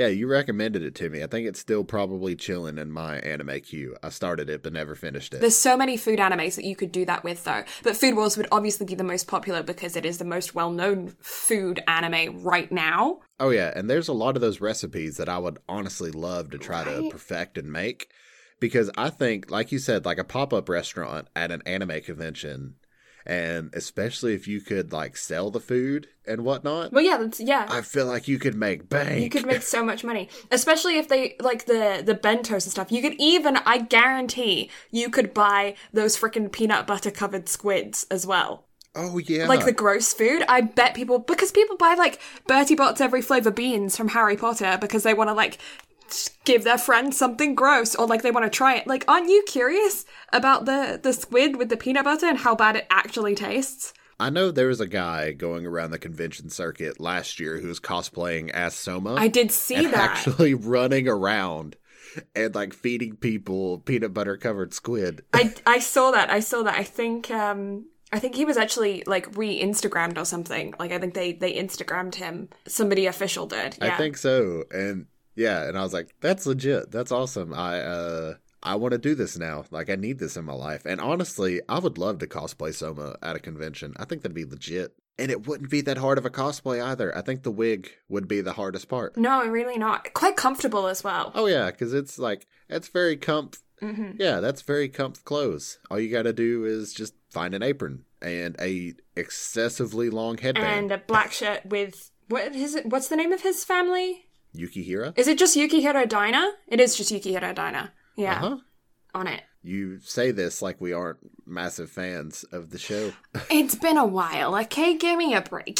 yeah, 0.00 0.06
you 0.06 0.26
recommended 0.26 0.82
it 0.82 0.94
to 0.94 1.10
me. 1.10 1.22
I 1.22 1.26
think 1.26 1.46
it's 1.46 1.60
still 1.60 1.84
probably 1.84 2.34
chilling 2.34 2.78
in 2.78 2.90
my 2.90 3.18
anime 3.18 3.60
queue. 3.60 3.98
I 4.02 4.08
started 4.08 4.48
it 4.48 4.62
but 4.62 4.72
never 4.72 4.94
finished 4.94 5.34
it. 5.34 5.42
There's 5.42 5.56
so 5.56 5.76
many 5.76 5.98
food 5.98 6.18
animes 6.18 6.56
that 6.56 6.64
you 6.64 6.74
could 6.74 6.90
do 6.90 7.04
that 7.04 7.22
with, 7.22 7.44
though. 7.44 7.64
But 7.82 7.98
Food 7.98 8.16
Wars 8.16 8.38
would 8.38 8.48
obviously 8.50 8.86
be 8.86 8.94
the 8.94 9.04
most 9.04 9.26
popular 9.26 9.62
because 9.62 9.96
it 9.96 10.06
is 10.06 10.16
the 10.16 10.24
most 10.24 10.54
well-known 10.54 11.14
food 11.20 11.82
anime 11.86 12.42
right 12.42 12.72
now. 12.72 13.20
Oh 13.38 13.50
yeah, 13.50 13.74
and 13.76 13.90
there's 13.90 14.08
a 14.08 14.14
lot 14.14 14.36
of 14.36 14.40
those 14.40 14.62
recipes 14.62 15.18
that 15.18 15.28
I 15.28 15.36
would 15.36 15.58
honestly 15.68 16.10
love 16.10 16.48
to 16.52 16.58
try 16.58 16.82
to 16.82 17.10
perfect 17.10 17.58
and 17.58 17.70
make 17.70 18.10
because 18.58 18.90
I 18.96 19.10
think 19.10 19.50
like 19.50 19.70
you 19.70 19.78
said 19.78 20.06
like 20.06 20.18
a 20.18 20.24
pop-up 20.24 20.70
restaurant 20.70 21.28
at 21.36 21.50
an 21.50 21.60
anime 21.66 22.00
convention 22.00 22.76
and 23.26 23.70
especially 23.74 24.34
if 24.34 24.48
you 24.48 24.60
could 24.60 24.92
like 24.92 25.16
sell 25.16 25.50
the 25.50 25.60
food 25.60 26.08
and 26.26 26.44
whatnot, 26.44 26.92
Well, 26.92 27.04
yeah, 27.04 27.16
that's 27.18 27.40
yeah. 27.40 27.66
I 27.68 27.80
feel 27.82 28.06
like 28.06 28.28
you 28.28 28.38
could 28.38 28.54
make 28.54 28.88
bank. 28.88 29.22
You 29.22 29.30
could 29.30 29.46
make 29.46 29.62
so 29.62 29.84
much 29.84 30.04
money, 30.04 30.28
especially 30.50 30.98
if 30.98 31.08
they 31.08 31.36
like 31.40 31.66
the 31.66 32.02
the 32.04 32.14
bentos 32.14 32.64
and 32.64 32.72
stuff. 32.72 32.92
You 32.92 33.02
could 33.02 33.14
even, 33.18 33.56
I 33.58 33.78
guarantee, 33.78 34.70
you 34.90 35.10
could 35.10 35.34
buy 35.34 35.74
those 35.92 36.16
freaking 36.16 36.50
peanut 36.52 36.86
butter 36.86 37.10
covered 37.10 37.48
squids 37.48 38.06
as 38.10 38.26
well. 38.26 38.66
oh 38.94 39.18
yeah. 39.18 39.46
Like 39.46 39.64
the 39.64 39.72
gross 39.72 40.12
food. 40.12 40.42
I 40.48 40.60
bet 40.62 40.94
people 40.94 41.18
because 41.18 41.52
people 41.52 41.76
buy 41.76 41.94
like 41.94 42.20
Bertie 42.46 42.74
Bott's 42.74 43.00
every 43.00 43.22
flavor 43.22 43.50
beans 43.50 43.96
from 43.96 44.08
Harry 44.08 44.36
Potter 44.36 44.78
because 44.80 45.02
they 45.02 45.14
want 45.14 45.28
to 45.30 45.34
like 45.34 45.58
give 46.44 46.64
their 46.64 46.78
friends 46.78 47.16
something 47.16 47.54
gross 47.54 47.94
or 47.94 48.06
like 48.06 48.22
they 48.22 48.30
want 48.30 48.44
to 48.44 48.56
try 48.56 48.76
it. 48.76 48.86
Like, 48.86 49.04
aren't 49.08 49.28
you 49.28 49.42
curious 49.46 50.04
about 50.32 50.64
the 50.64 51.00
the 51.02 51.12
squid 51.12 51.56
with 51.56 51.68
the 51.68 51.76
peanut 51.76 52.04
butter 52.04 52.26
and 52.26 52.38
how 52.38 52.54
bad 52.54 52.76
it 52.76 52.86
actually 52.90 53.34
tastes? 53.34 53.92
I 54.18 54.28
know 54.28 54.50
there 54.50 54.68
was 54.68 54.80
a 54.80 54.86
guy 54.86 55.32
going 55.32 55.64
around 55.64 55.92
the 55.92 55.98
convention 55.98 56.50
circuit 56.50 57.00
last 57.00 57.40
year 57.40 57.58
who 57.58 57.68
was 57.68 57.80
cosplaying 57.80 58.50
as 58.50 58.74
Soma. 58.74 59.14
I 59.14 59.28
did 59.28 59.50
see 59.50 59.76
and 59.76 59.94
that. 59.94 60.10
actually 60.10 60.52
running 60.54 61.08
around 61.08 61.76
and 62.34 62.54
like 62.54 62.74
feeding 62.74 63.16
people 63.16 63.78
peanut 63.78 64.12
butter 64.12 64.36
covered 64.36 64.74
squid. 64.74 65.22
I 65.32 65.54
I 65.66 65.78
saw 65.78 66.10
that. 66.10 66.30
I 66.30 66.40
saw 66.40 66.62
that. 66.62 66.74
I 66.74 66.84
think 66.84 67.30
um 67.30 67.86
I 68.12 68.18
think 68.18 68.34
he 68.34 68.44
was 68.44 68.56
actually 68.56 69.04
like 69.06 69.36
re-Instagrammed 69.36 70.18
or 70.18 70.24
something. 70.24 70.74
Like 70.78 70.92
I 70.92 70.98
think 70.98 71.14
they 71.14 71.32
they 71.32 71.54
Instagrammed 71.54 72.16
him. 72.16 72.48
Somebody 72.66 73.06
official 73.06 73.46
did. 73.46 73.78
Yeah. 73.80 73.94
I 73.94 73.96
think 73.96 74.16
so. 74.16 74.64
And 74.70 75.06
yeah, 75.34 75.68
and 75.68 75.78
I 75.78 75.82
was 75.82 75.92
like, 75.92 76.14
that's 76.20 76.46
legit. 76.46 76.90
That's 76.90 77.12
awesome. 77.12 77.52
I 77.54 77.80
uh 77.80 78.34
I 78.62 78.74
want 78.74 78.92
to 78.92 78.98
do 78.98 79.14
this 79.14 79.38
now. 79.38 79.64
Like 79.70 79.88
I 79.88 79.96
need 79.96 80.18
this 80.18 80.36
in 80.36 80.44
my 80.44 80.52
life. 80.52 80.84
And 80.84 81.00
honestly, 81.00 81.60
I 81.68 81.78
would 81.78 81.96
love 81.98 82.18
to 82.18 82.26
cosplay 82.26 82.74
Soma 82.74 83.16
at 83.22 83.36
a 83.36 83.40
convention. 83.40 83.94
I 83.96 84.04
think 84.04 84.22
that'd 84.22 84.34
be 84.34 84.44
legit. 84.44 84.92
And 85.18 85.30
it 85.30 85.46
wouldn't 85.46 85.70
be 85.70 85.80
that 85.82 85.98
hard 85.98 86.16
of 86.18 86.24
a 86.24 86.30
cosplay 86.30 86.82
either. 86.82 87.16
I 87.16 87.20
think 87.20 87.42
the 87.42 87.50
wig 87.50 87.90
would 88.08 88.26
be 88.28 88.40
the 88.40 88.54
hardest 88.54 88.88
part. 88.88 89.16
No, 89.16 89.46
really 89.46 89.76
not. 89.78 90.12
Quite 90.14 90.36
comfortable 90.36 90.86
as 90.86 91.04
well. 91.04 91.32
Oh 91.34 91.46
yeah, 91.46 91.70
because 91.70 91.92
it's 91.94 92.18
like 92.18 92.46
it's 92.68 92.88
very 92.88 93.16
comf. 93.16 93.56
hmm 93.80 94.12
Yeah, 94.18 94.40
that's 94.40 94.62
very 94.62 94.88
comf 94.88 95.22
clothes. 95.24 95.78
All 95.90 96.00
you 96.00 96.10
got 96.10 96.22
to 96.22 96.32
do 96.32 96.64
is 96.64 96.92
just 96.94 97.14
find 97.30 97.54
an 97.54 97.62
apron 97.62 98.04
and 98.22 98.56
a 98.60 98.94
excessively 99.16 100.10
long 100.10 100.38
headband. 100.38 100.66
And 100.66 100.92
a 100.92 100.98
black 100.98 101.32
shirt 101.32 101.64
with 101.66 102.10
what 102.28 102.54
is 102.54 102.74
it? 102.74 102.86
What's 102.86 103.08
the 103.08 103.16
name 103.16 103.32
of 103.32 103.42
his 103.42 103.64
family? 103.64 104.26
Yukihira. 104.56 105.16
Is 105.18 105.28
it 105.28 105.38
just 105.38 105.56
Yukihira 105.56 106.08
Diner? 106.08 106.50
It 106.68 106.80
is 106.80 106.96
just 106.96 107.12
Yukihira 107.12 107.54
Diner. 107.54 107.90
Yeah. 108.16 108.36
Uh 108.36 108.48
huh. 108.48 108.56
on 109.14 109.26
it. 109.26 109.42
You 109.62 110.00
say 110.00 110.30
this 110.30 110.62
like 110.62 110.80
we 110.80 110.92
aren't 110.92 111.18
massive 111.46 111.90
fans 111.90 112.44
of 112.50 112.70
the 112.70 112.78
show. 112.78 113.12
It's 113.50 113.74
been 113.74 113.98
a 113.98 114.06
while, 114.06 114.56
okay? 114.56 114.96
Give 114.96 115.18
me 115.18 115.34
a 115.34 115.42
break. 115.42 115.78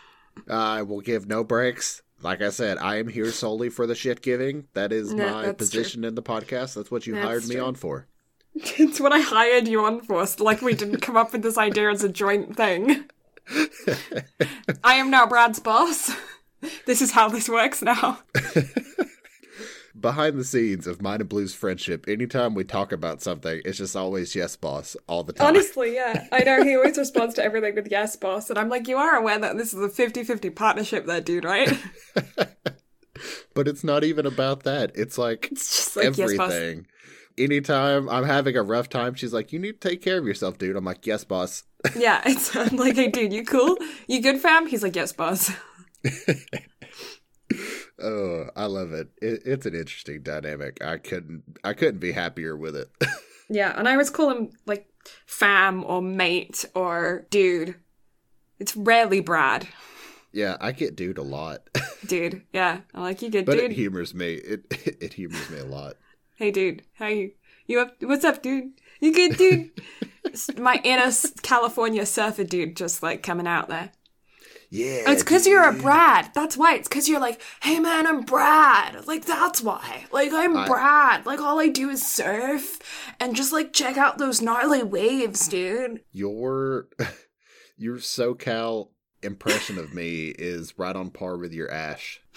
I 0.50 0.82
will 0.82 1.00
give 1.00 1.26
no 1.26 1.42
breaks. 1.44 2.02
Like 2.22 2.40
I 2.40 2.50
said, 2.50 2.78
I 2.78 2.96
am 2.96 3.08
here 3.08 3.30
solely 3.30 3.68
for 3.68 3.86
the 3.86 3.94
shit 3.94 4.22
giving. 4.22 4.68
That 4.74 4.92
is 4.92 5.12
No, 5.12 5.30
my 5.32 5.52
position 5.52 6.04
in 6.04 6.14
the 6.14 6.22
podcast. 6.22 6.74
That's 6.74 6.90
what 6.90 7.06
you 7.06 7.14
That's 7.14 7.26
hired 7.26 7.48
me 7.48 7.56
true. 7.56 7.64
on 7.64 7.74
for. 7.74 8.06
it's 8.54 9.00
what 9.00 9.12
I 9.12 9.20
hired 9.20 9.68
you 9.68 9.84
on 9.84 10.00
for. 10.00 10.24
So 10.26 10.44
like 10.44 10.62
we 10.62 10.74
didn't 10.74 11.00
come 11.00 11.16
up 11.16 11.32
with 11.32 11.42
this 11.42 11.58
idea 11.58 11.90
as 11.90 12.02
a 12.04 12.08
joint 12.08 12.56
thing. 12.56 13.04
I 14.82 14.94
am 14.94 15.10
now 15.10 15.26
Brad's 15.26 15.60
boss. 15.60 16.10
This 16.86 17.02
is 17.02 17.12
how 17.12 17.28
this 17.28 17.48
works 17.48 17.82
now. 17.82 18.20
Behind 20.00 20.38
the 20.38 20.44
scenes 20.44 20.86
of 20.86 21.00
mine 21.00 21.20
and 21.20 21.28
Blue's 21.28 21.54
friendship, 21.54 22.06
anytime 22.06 22.54
we 22.54 22.64
talk 22.64 22.92
about 22.92 23.22
something, 23.22 23.60
it's 23.64 23.78
just 23.78 23.96
always 23.96 24.34
yes, 24.34 24.54
boss, 24.56 24.96
all 25.08 25.24
the 25.24 25.32
time. 25.32 25.48
Honestly, 25.48 25.94
yeah. 25.94 26.26
I 26.32 26.40
know 26.40 26.62
he 26.62 26.76
always 26.76 26.98
responds 26.98 27.34
to 27.36 27.44
everything 27.44 27.74
with 27.74 27.90
yes, 27.90 28.14
boss. 28.16 28.50
And 28.50 28.58
I'm 28.58 28.68
like, 28.68 28.88
you 28.88 28.96
are 28.98 29.16
aware 29.16 29.38
that 29.38 29.56
this 29.56 29.72
is 29.72 29.80
a 29.80 29.88
50 29.88 30.24
50 30.24 30.50
partnership 30.50 31.06
there, 31.06 31.20
dude, 31.20 31.44
right? 31.44 31.72
But 33.54 33.66
it's 33.66 33.82
not 33.82 34.04
even 34.04 34.26
about 34.26 34.64
that. 34.64 34.92
It's 34.94 35.16
like 35.16 35.48
It's 35.50 35.74
just 35.74 35.96
like, 35.96 36.16
yes, 36.16 36.36
boss. 36.36 36.52
everything. 36.52 36.86
Anytime 37.38 38.08
I'm 38.10 38.24
having 38.24 38.56
a 38.56 38.62
rough 38.62 38.90
time, 38.90 39.14
she's 39.14 39.32
like, 39.32 39.52
"You 39.52 39.58
need 39.58 39.80
to 39.80 39.88
take 39.88 40.02
care 40.02 40.18
of 40.18 40.26
yourself, 40.26 40.58
dude." 40.58 40.76
I'm 40.76 40.84
like, 40.84 41.06
"Yes, 41.06 41.24
boss." 41.24 41.64
Yeah, 41.96 42.20
it's 42.26 42.54
I'm 42.56 42.76
like, 42.76 42.96
hey, 42.96 43.08
dude, 43.08 43.32
you 43.32 43.44
cool? 43.44 43.78
You 44.06 44.20
good, 44.20 44.40
fam? 44.40 44.66
He's 44.66 44.82
like, 44.82 44.96
yes, 44.96 45.12
boss. 45.12 45.50
Oh, 48.02 48.50
I 48.54 48.66
love 48.66 48.92
it. 48.92 49.08
it. 49.22 49.40
It's 49.46 49.64
an 49.64 49.74
interesting 49.74 50.22
dynamic. 50.22 50.84
I 50.84 50.98
couldn't, 50.98 51.44
I 51.64 51.72
couldn't 51.72 52.00
be 52.00 52.12
happier 52.12 52.56
with 52.56 52.76
it. 52.76 52.88
Yeah, 53.48 53.72
and 53.78 53.88
I 53.88 53.92
always 53.92 54.10
call 54.10 54.28
him 54.30 54.50
like 54.66 54.88
fam 55.24 55.84
or 55.84 56.02
mate 56.02 56.64
or 56.74 57.28
dude. 57.30 57.76
It's 58.58 58.74
rarely 58.76 59.20
Brad. 59.20 59.68
yeah, 60.32 60.56
I 60.60 60.72
get 60.72 60.96
dude 60.96 61.16
a 61.18 61.22
lot, 61.22 61.60
Dude. 62.08 62.42
Yeah. 62.52 62.80
I'm 62.92 63.02
like, 63.02 63.22
you 63.22 63.30
good, 63.30 63.46
but 63.46 63.52
dude? 63.52 63.70
it 63.70 63.74
humors 63.74 64.14
me. 64.14 64.34
It 64.34 64.64
it 65.00 65.12
humors 65.12 65.48
me 65.48 65.60
a 65.60 65.64
lot. 65.64 65.94
hey, 66.34 66.50
dude. 66.50 66.82
How 66.94 67.06
you? 67.06 67.30
You 67.68 67.82
up? 67.82 67.94
What's 68.02 68.24
up, 68.24 68.42
dude? 68.42 68.72
You 68.98 69.12
good, 69.14 69.36
dude? 69.36 69.70
My 70.58 70.80
inner 70.82 71.12
California 71.42 72.04
surfer 72.04 72.42
dude 72.42 72.76
just 72.76 73.00
like 73.00 73.22
coming 73.22 73.46
out 73.46 73.68
there. 73.68 73.92
Yeah, 74.76 75.10
It's 75.10 75.22
because 75.22 75.46
you're 75.46 75.66
a 75.66 75.72
Brad. 75.72 76.30
That's 76.34 76.54
why. 76.54 76.74
It's 76.74 76.86
because 76.86 77.08
you're 77.08 77.20
like, 77.20 77.40
hey 77.62 77.80
man, 77.80 78.06
I'm 78.06 78.22
Brad. 78.22 79.06
Like, 79.06 79.24
that's 79.24 79.62
why. 79.62 80.04
Like, 80.12 80.32
I'm 80.34 80.54
I- 80.54 80.66
Brad. 80.66 81.24
Like, 81.24 81.40
all 81.40 81.58
I 81.58 81.68
do 81.68 81.88
is 81.88 82.06
surf 82.06 82.78
and 83.18 83.34
just 83.34 83.52
like 83.54 83.72
check 83.72 83.96
out 83.96 84.18
those 84.18 84.42
gnarly 84.42 84.82
waves, 84.82 85.48
dude. 85.48 86.02
your 86.12 86.88
your 87.78 87.96
SoCal 87.96 88.90
impression 89.22 89.78
of 89.78 89.94
me 89.94 90.26
is 90.28 90.78
right 90.78 90.94
on 90.94 91.08
par 91.10 91.38
with 91.38 91.54
your 91.54 91.70
Ash. 91.70 92.20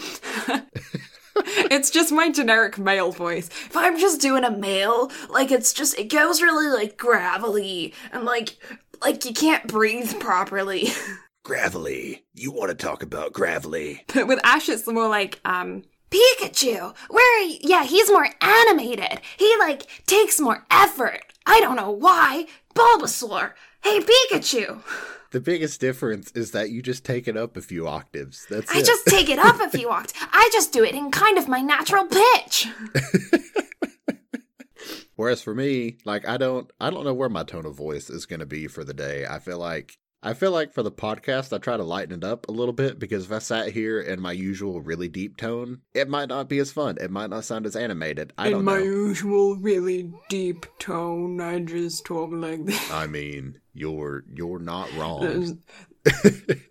it's 1.36 1.90
just 1.90 2.12
my 2.12 2.32
generic 2.32 2.78
male 2.78 3.12
voice. 3.12 3.48
If 3.48 3.76
I'm 3.76 4.00
just 4.00 4.22
doing 4.22 4.46
a 4.46 4.52
male, 4.52 5.12
like, 5.30 5.52
it's 5.52 5.74
just, 5.74 6.00
it 6.00 6.10
goes 6.10 6.42
really 6.42 6.68
like 6.70 6.98
gravelly 6.98 7.94
and 8.14 8.24
like, 8.24 8.58
like 9.02 9.26
you 9.26 9.34
can't 9.34 9.68
breathe 9.68 10.20
properly. 10.22 10.88
Gravelly, 11.44 12.26
you 12.34 12.52
want 12.52 12.70
to 12.70 12.76
talk 12.76 13.02
about 13.04 13.34
Gravelly? 13.34 14.04
But 14.14 14.28
with 14.28 14.40
Ash, 14.44 14.70
it's 14.70 14.88
more 14.88 15.08
like, 15.08 15.40
um, 15.46 15.84
Pikachu, 16.12 16.96
where, 17.10 17.44
yeah, 17.62 17.84
he's 17.84 18.10
more 18.10 18.28
animated. 18.42 19.22
He, 19.38 19.56
like, 19.60 19.88
takes 20.06 20.40
more 20.40 20.66
effort. 20.70 21.22
I 21.46 21.60
don't 21.62 21.76
know 21.76 21.92
why. 21.92 22.48
Bulbasaur, 22.76 23.54
hey, 23.84 24.00
Pikachu. 24.02 24.82
The 25.32 25.40
biggest 25.40 25.80
difference 25.80 26.32
is 26.32 26.52
that 26.52 26.72
you 26.72 26.82
just 26.82 27.06
take 27.06 27.28
it 27.28 27.38
up 27.38 27.56
a 27.56 27.62
few 27.62 27.88
octaves. 27.88 28.46
That's 28.50 28.74
I 28.74 28.80
it. 28.80 28.86
just 28.86 29.06
take 29.06 29.30
it 29.30 29.38
up 29.40 29.60
a 29.62 29.70
few 29.70 29.90
octaves. 29.90 30.20
I 30.32 30.50
just 30.52 30.74
do 30.74 30.84
it 30.84 30.96
in 30.96 31.12
kind 31.12 31.38
of 31.38 31.48
my 31.48 31.62
natural 31.62 32.06
pitch. 32.06 32.68
Whereas 35.16 35.42
for 35.44 35.54
me, 35.54 35.98
like 36.06 36.28
I 36.28 36.38
don't 36.38 36.72
I 36.80 36.90
don't 36.90 37.04
know 37.04 37.14
where 37.14 37.30
my 37.30 37.44
tone 37.44 37.66
of 37.66 37.76
voice 37.76 38.10
is 38.10 38.26
going 38.26 38.40
to 38.40 38.46
be 38.46 38.68
for 38.68 38.84
the 38.86 38.94
day. 38.94 39.26
I 39.30 39.38
feel 39.40 39.60
like 39.60 39.98
I 40.22 40.34
feel 40.34 40.52
like 40.52 40.74
for 40.74 40.84
the 40.84 40.92
podcast 40.92 41.54
I 41.54 41.60
try 41.60 41.78
to 41.78 41.84
lighten 41.84 42.14
it 42.14 42.24
up 42.26 42.50
a 42.50 42.52
little 42.52 42.74
bit 42.74 43.00
because 43.00 43.26
if 43.26 43.32
I 43.32 43.40
sat 43.40 43.72
here 43.72 44.02
in 44.02 44.20
my 44.20 44.34
usual 44.34 44.82
really 44.82 45.08
deep 45.08 45.38
tone, 45.38 45.80
it 45.94 46.10
might 46.10 46.28
not 46.28 46.50
be 46.50 46.60
as 46.60 46.74
fun. 46.74 46.98
It 47.00 47.10
might 47.10 47.30
not 47.30 47.46
sound 47.46 47.66
as 47.66 47.76
animated. 47.76 48.34
I 48.38 48.50
don't 48.50 48.66
know. 48.66 48.74
In 48.74 48.80
my 48.80 48.84
usual, 48.84 49.56
really 49.56 50.12
deep 50.28 50.66
tone, 50.78 51.40
I 51.40 51.60
just 51.60 52.06
talk 52.06 52.32
like 52.34 52.66
this. 52.66 52.92
I 52.92 53.08
mean, 53.08 53.62
you're 53.74 54.26
you're 54.34 54.60
not 54.60 54.94
wrong. 54.96 55.62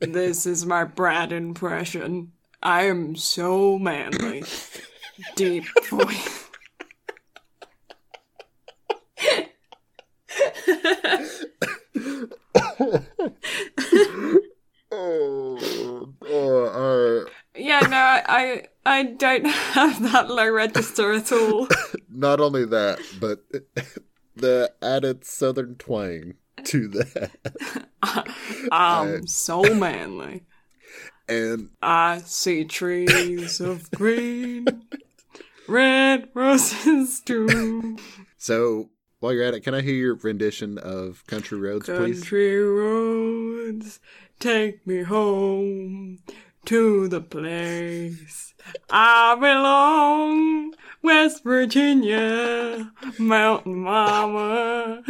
this 0.01 0.47
is 0.47 0.67
my 0.67 0.85
Brad 0.85 1.33
impression. 1.33 2.33
I 2.63 2.83
am 2.83 3.17
so 3.17 3.79
manly. 3.79 4.45
Deep 5.37 5.65
voice. 5.89 6.45
oh, 14.91 16.15
oh, 16.23 17.25
uh, 17.27 17.31
Yeah, 17.57 17.81
no, 17.81 18.23
I 18.39 18.63
I 18.87 19.03
don't 19.03 19.47
have 19.47 20.01
that 20.13 20.31
low 20.31 20.49
register 20.49 21.13
at 21.13 21.33
all. 21.33 21.67
not 22.09 22.39
only 22.39 22.65
that, 22.67 23.01
but 23.19 23.41
the 24.37 24.73
added 24.81 25.25
southern 25.25 25.75
twang 25.75 26.35
to 26.65 26.89
that. 26.89 27.31
Um, 28.71 28.73
I'm 28.73 29.27
so 29.27 29.63
manly. 29.75 30.45
And 31.29 31.71
I 31.83 32.19
see 32.25 32.65
trees 32.65 33.61
of 33.61 33.91
green, 33.91 34.67
red 35.67 36.29
roses 36.33 37.21
too. 37.21 37.99
so 38.37 38.91
while 39.19 39.33
you're 39.33 39.43
at 39.43 39.55
it, 39.55 39.61
can 39.61 39.75
I 39.75 39.81
hear 39.81 39.95
your 39.95 40.15
rendition 40.15 40.79
of 40.79 41.27
Country 41.27 41.59
Roads, 41.59 41.87
please? 41.87 42.21
Country 42.21 42.63
roads, 42.63 44.01
take 44.39 44.87
me 44.87 45.03
home 45.03 46.21
to 46.67 47.09
the 47.09 47.21
place 47.21 48.55
I 48.91 49.35
belong. 49.35 50.75
West 51.03 51.45
Virginia, 51.45 52.93
Mountain 53.19 53.77
Mama. 53.77 55.03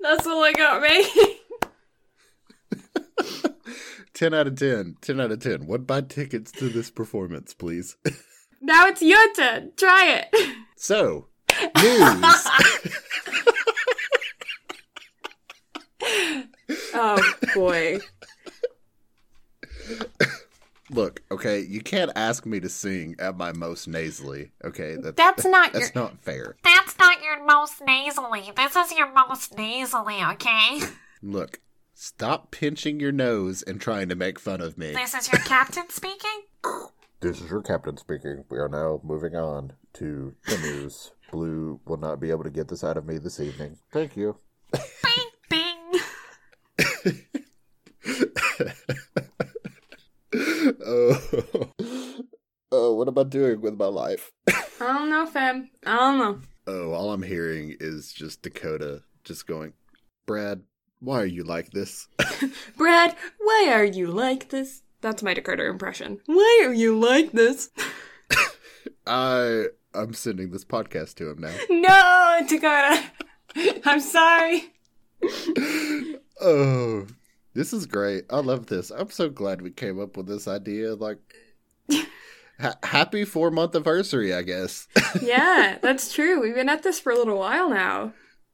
That's 0.00 0.26
all 0.26 0.42
I 0.42 0.52
got, 0.52 0.80
mate. 0.82 1.06
10 4.14 4.34
out 4.34 4.46
of 4.46 4.56
10. 4.56 4.96
10 5.00 5.20
out 5.20 5.30
of 5.30 5.40
10. 5.40 5.66
What 5.66 5.86
buy 5.86 6.00
tickets 6.00 6.50
to 6.52 6.68
this 6.68 6.90
performance, 6.90 7.54
please? 7.54 7.96
Now 8.60 8.88
it's 8.88 9.02
your 9.02 9.32
turn. 9.34 9.70
Try 9.76 10.24
it. 10.32 10.56
so, 10.76 11.28
news. 11.82 12.46
Oh 16.94 17.32
boy. 17.54 17.98
Look, 20.90 21.22
okay, 21.30 21.60
you 21.60 21.80
can't 21.80 22.10
ask 22.16 22.46
me 22.46 22.60
to 22.60 22.68
sing 22.68 23.14
at 23.18 23.36
my 23.36 23.52
most 23.52 23.86
nasally. 23.88 24.52
Okay, 24.64 24.96
that, 24.96 25.16
That's 25.16 25.44
not 25.44 25.72
that's 25.72 25.94
your. 25.94 26.04
not 26.04 26.18
fair. 26.20 26.56
That's 26.64 26.98
not 26.98 27.22
your 27.22 27.44
most 27.44 27.82
nasally. 27.86 28.52
This 28.56 28.74
is 28.76 28.92
your 28.92 29.12
most 29.12 29.56
nasally, 29.56 30.22
okay? 30.32 30.80
Look, 31.22 31.60
stop 31.94 32.50
pinching 32.50 33.00
your 33.00 33.12
nose 33.12 33.62
and 33.62 33.80
trying 33.80 34.08
to 34.08 34.14
make 34.14 34.38
fun 34.38 34.60
of 34.60 34.78
me. 34.78 34.92
This 34.92 35.14
is 35.14 35.30
your 35.30 35.42
captain 35.42 35.88
speaking? 35.90 36.42
This 37.20 37.40
is 37.40 37.50
your 37.50 37.62
captain 37.62 37.96
speaking. 37.96 38.44
We 38.48 38.58
are 38.58 38.68
now 38.68 39.00
moving 39.02 39.34
on 39.34 39.72
to 39.94 40.36
the 40.46 40.56
news. 40.58 41.10
Blue 41.32 41.80
will 41.84 41.96
not 41.96 42.20
be 42.20 42.30
able 42.30 42.44
to 42.44 42.50
get 42.50 42.68
this 42.68 42.84
out 42.84 42.96
of 42.96 43.06
me 43.06 43.18
this 43.18 43.40
evening. 43.40 43.76
Thank 43.92 44.16
you. 44.16 44.38
Bing, 44.70 44.82
bing. 45.50 46.00
oh, 50.86 51.72
oh, 52.70 52.94
what 52.94 53.08
am 53.08 53.18
I 53.18 53.24
doing 53.24 53.62
with 53.62 53.74
my 53.74 53.86
life? 53.86 54.30
I 54.48 54.62
don't 54.78 55.10
know, 55.10 55.26
fam. 55.26 55.70
I 55.84 55.96
don't 55.96 56.18
know. 56.18 56.40
Oh, 56.68 56.92
all 56.92 57.12
I'm 57.12 57.24
hearing 57.24 57.74
is 57.80 58.12
just 58.12 58.42
Dakota 58.42 59.02
just 59.24 59.44
going, 59.48 59.72
Brad, 60.24 60.62
why 61.00 61.22
are 61.22 61.26
you 61.26 61.42
like 61.42 61.70
this? 61.72 62.06
Brad, 62.76 63.16
why 63.40 63.70
are 63.72 63.84
you 63.84 64.06
like 64.06 64.50
this? 64.50 64.82
That's 65.00 65.22
my 65.22 65.34
Dakota 65.34 65.66
impression. 65.66 66.20
Why 66.26 66.62
are 66.66 66.72
you 66.74 66.98
like 66.98 67.32
this? 67.32 67.70
I 69.06 69.66
I'm 69.94 70.12
sending 70.12 70.50
this 70.50 70.64
podcast 70.64 71.14
to 71.16 71.30
him 71.30 71.38
now. 71.40 71.54
No, 71.70 72.46
Dakota. 72.48 73.02
I'm 73.84 74.00
sorry. 74.00 74.72
Oh, 76.40 77.06
This 77.54 77.72
is 77.72 77.86
great. 77.86 78.24
I 78.30 78.38
love 78.40 78.66
this. 78.66 78.90
I'm 78.90 79.10
so 79.10 79.28
glad 79.28 79.62
we 79.62 79.70
came 79.70 80.00
up 80.00 80.16
with 80.16 80.26
this 80.26 80.46
idea. 80.46 80.94
Like, 80.94 81.18
ha- 82.60 82.76
happy 82.82 83.24
four 83.24 83.50
month 83.50 83.74
anniversary, 83.74 84.32
I 84.34 84.42
guess. 84.42 84.86
yeah, 85.20 85.78
that's 85.82 86.12
true. 86.12 86.40
We've 86.40 86.54
been 86.54 86.68
at 86.68 86.82
this 86.82 87.00
for 87.00 87.10
a 87.12 87.16
little 87.16 87.38
while 87.38 87.68
now. 87.70 88.12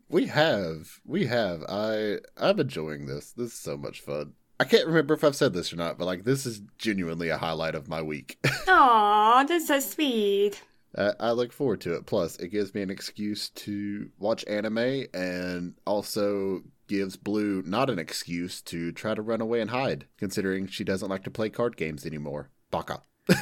we 0.09 0.27
have, 0.27 1.01
we 1.05 1.27
have. 1.27 1.63
I, 1.69 2.19
I'm 2.39 2.61
enjoying 2.61 3.07
this. 3.07 3.33
This 3.33 3.49
is 3.53 3.59
so 3.59 3.77
much 3.77 4.01
fun. 4.01 4.33
I 4.61 4.65
can't 4.65 4.87
remember 4.87 5.15
if 5.15 5.25
I've 5.25 5.37
said 5.37 5.53
this 5.53 5.73
or 5.73 5.77
not, 5.77 5.99
but 5.99 6.05
like, 6.05 6.25
this 6.25 6.47
is 6.47 6.63
genuinely 6.79 7.29
a 7.29 7.39
highlight 7.39 7.75
of 7.75 7.89
my 7.89 8.03
week. 8.03 8.39
Aw, 8.69 9.45
that's 9.45 9.67
so 9.67 9.81
sweet. 9.81 10.63
I, 10.97 11.13
I 11.19 11.31
look 11.33 11.53
forward 11.53 11.81
to 11.83 11.95
it. 11.95 12.07
Plus, 12.07 12.37
it 12.37 12.49
gives 12.49 12.75
me 12.75 12.83
an 12.83 12.91
excuse 12.91 13.49
to 13.51 14.11
watch 14.19 14.45
anime 14.47 15.07
and 15.13 15.75
also 15.87 16.63
gives 16.87 17.17
Blue 17.17 17.63
not 17.67 17.91
an 17.91 17.99
excuse 17.99 18.61
to 18.63 18.93
try 18.93 19.15
to 19.15 19.23
run 19.23 19.41
away 19.41 19.61
and 19.61 19.71
hide, 19.71 20.07
considering 20.19 20.67
she 20.67 20.85
doesn't 20.85 21.09
like 21.09 21.25
to 21.25 21.31
play 21.31 21.51
card 21.51 21.77
games 21.77 22.07
anymore. 22.07 22.51
Baka. 22.71 23.03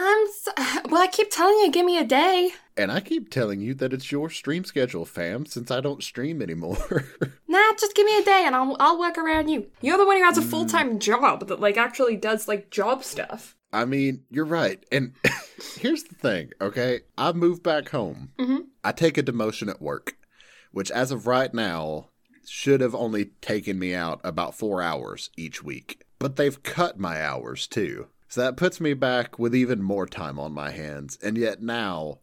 I'm 0.00 0.26
so- 0.32 0.52
well. 0.90 1.02
I 1.02 1.08
keep 1.08 1.30
telling 1.30 1.56
you, 1.58 1.70
give 1.72 1.84
me 1.84 1.98
a 1.98 2.04
day. 2.04 2.50
And 2.76 2.92
I 2.92 3.00
keep 3.00 3.30
telling 3.30 3.60
you 3.60 3.74
that 3.74 3.92
it's 3.92 4.12
your 4.12 4.30
stream 4.30 4.64
schedule, 4.64 5.04
fam, 5.04 5.44
since 5.46 5.70
I 5.72 5.80
don't 5.80 6.02
stream 6.02 6.40
anymore. 6.40 7.04
Nah, 7.50 7.72
just 7.80 7.94
give 7.96 8.04
me 8.04 8.18
a 8.18 8.22
day, 8.24 8.44
and 8.46 8.54
I'll 8.54 8.76
I'll 8.78 8.98
work 8.98 9.16
around 9.16 9.48
you. 9.48 9.66
You're 9.80 9.96
the 9.96 10.04
one 10.06 10.18
who 10.18 10.22
has 10.24 10.36
a 10.36 10.42
full 10.42 10.66
time 10.66 10.98
job 10.98 11.48
that 11.48 11.60
like 11.60 11.76
actually 11.78 12.14
does 12.16 12.46
like 12.46 12.70
job 12.70 13.02
stuff. 13.02 13.56
I 13.72 13.86
mean, 13.86 14.22
you're 14.30 14.44
right. 14.44 14.84
And 14.92 15.14
here's 15.78 16.04
the 16.04 16.14
thing, 16.14 16.50
okay? 16.60 17.00
I 17.16 17.32
moved 17.32 17.62
back 17.62 17.88
home. 17.88 18.32
Mhm. 18.38 18.66
I 18.84 18.92
take 18.92 19.16
a 19.18 19.22
demotion 19.22 19.68
at 19.70 19.80
work, 19.80 20.16
which 20.72 20.90
as 20.90 21.10
of 21.10 21.26
right 21.26 21.52
now 21.52 22.10
should 22.46 22.82
have 22.82 22.94
only 22.94 23.30
taken 23.40 23.78
me 23.78 23.94
out 23.94 24.20
about 24.22 24.54
four 24.54 24.82
hours 24.82 25.30
each 25.36 25.64
week. 25.64 26.04
But 26.18 26.36
they've 26.36 26.62
cut 26.62 26.98
my 27.00 27.22
hours 27.24 27.66
too. 27.66 28.08
So 28.28 28.42
that 28.42 28.56
puts 28.56 28.80
me 28.80 28.94
back 28.94 29.38
with 29.38 29.54
even 29.54 29.82
more 29.82 30.06
time 30.06 30.38
on 30.38 30.52
my 30.52 30.70
hands. 30.70 31.18
And 31.22 31.36
yet 31.38 31.62
now 31.62 32.18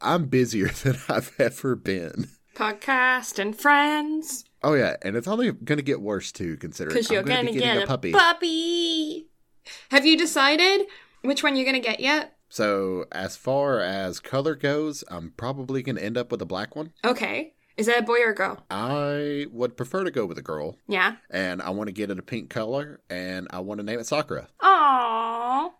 I'm 0.00 0.26
busier 0.26 0.68
than 0.82 0.96
I've 1.08 1.34
ever 1.38 1.74
been. 1.76 2.28
Podcast 2.54 3.38
and 3.38 3.56
friends, 3.58 4.44
Oh 4.62 4.74
yeah, 4.74 4.96
and 5.02 5.16
it's 5.16 5.28
only 5.28 5.52
gonna 5.52 5.82
get 5.82 6.00
worse 6.00 6.32
too, 6.32 6.56
considering 6.58 6.94
because 6.94 7.10
you're 7.10 7.22
be 7.22 7.30
getting 7.30 7.54
get 7.58 7.82
a 7.82 7.86
puppy. 7.86 8.12
puppy. 8.12 9.28
Have 9.90 10.04
you 10.04 10.18
decided 10.18 10.86
which 11.22 11.42
one 11.42 11.56
you're 11.56 11.64
gonna 11.64 11.80
get 11.80 12.00
yet? 12.00 12.36
So 12.48 13.06
as 13.12 13.36
far 13.36 13.80
as 13.80 14.20
color 14.20 14.54
goes, 14.54 15.04
I'm 15.08 15.32
probably 15.36 15.82
gonna 15.82 16.00
end 16.00 16.18
up 16.18 16.30
with 16.30 16.42
a 16.42 16.46
black 16.46 16.76
one. 16.76 16.92
Okay, 17.04 17.54
is 17.80 17.86
that 17.86 17.98
a 17.98 18.02
boy 18.02 18.20
or 18.20 18.30
a 18.30 18.34
girl? 18.34 18.64
I 18.70 19.46
would 19.50 19.76
prefer 19.76 20.04
to 20.04 20.10
go 20.10 20.26
with 20.26 20.38
a 20.38 20.42
girl, 20.42 20.76
Yeah. 20.86 21.16
and 21.30 21.62
I 21.62 21.70
want 21.70 21.88
to 21.88 21.92
get 21.92 22.10
it 22.10 22.18
a 22.18 22.22
pink 22.22 22.50
color, 22.50 23.00
and 23.08 23.48
I 23.50 23.60
want 23.60 23.80
to 23.80 23.84
name 23.84 23.98
it 23.98 24.06
Sakura. 24.06 24.48
Aww, 24.62 25.70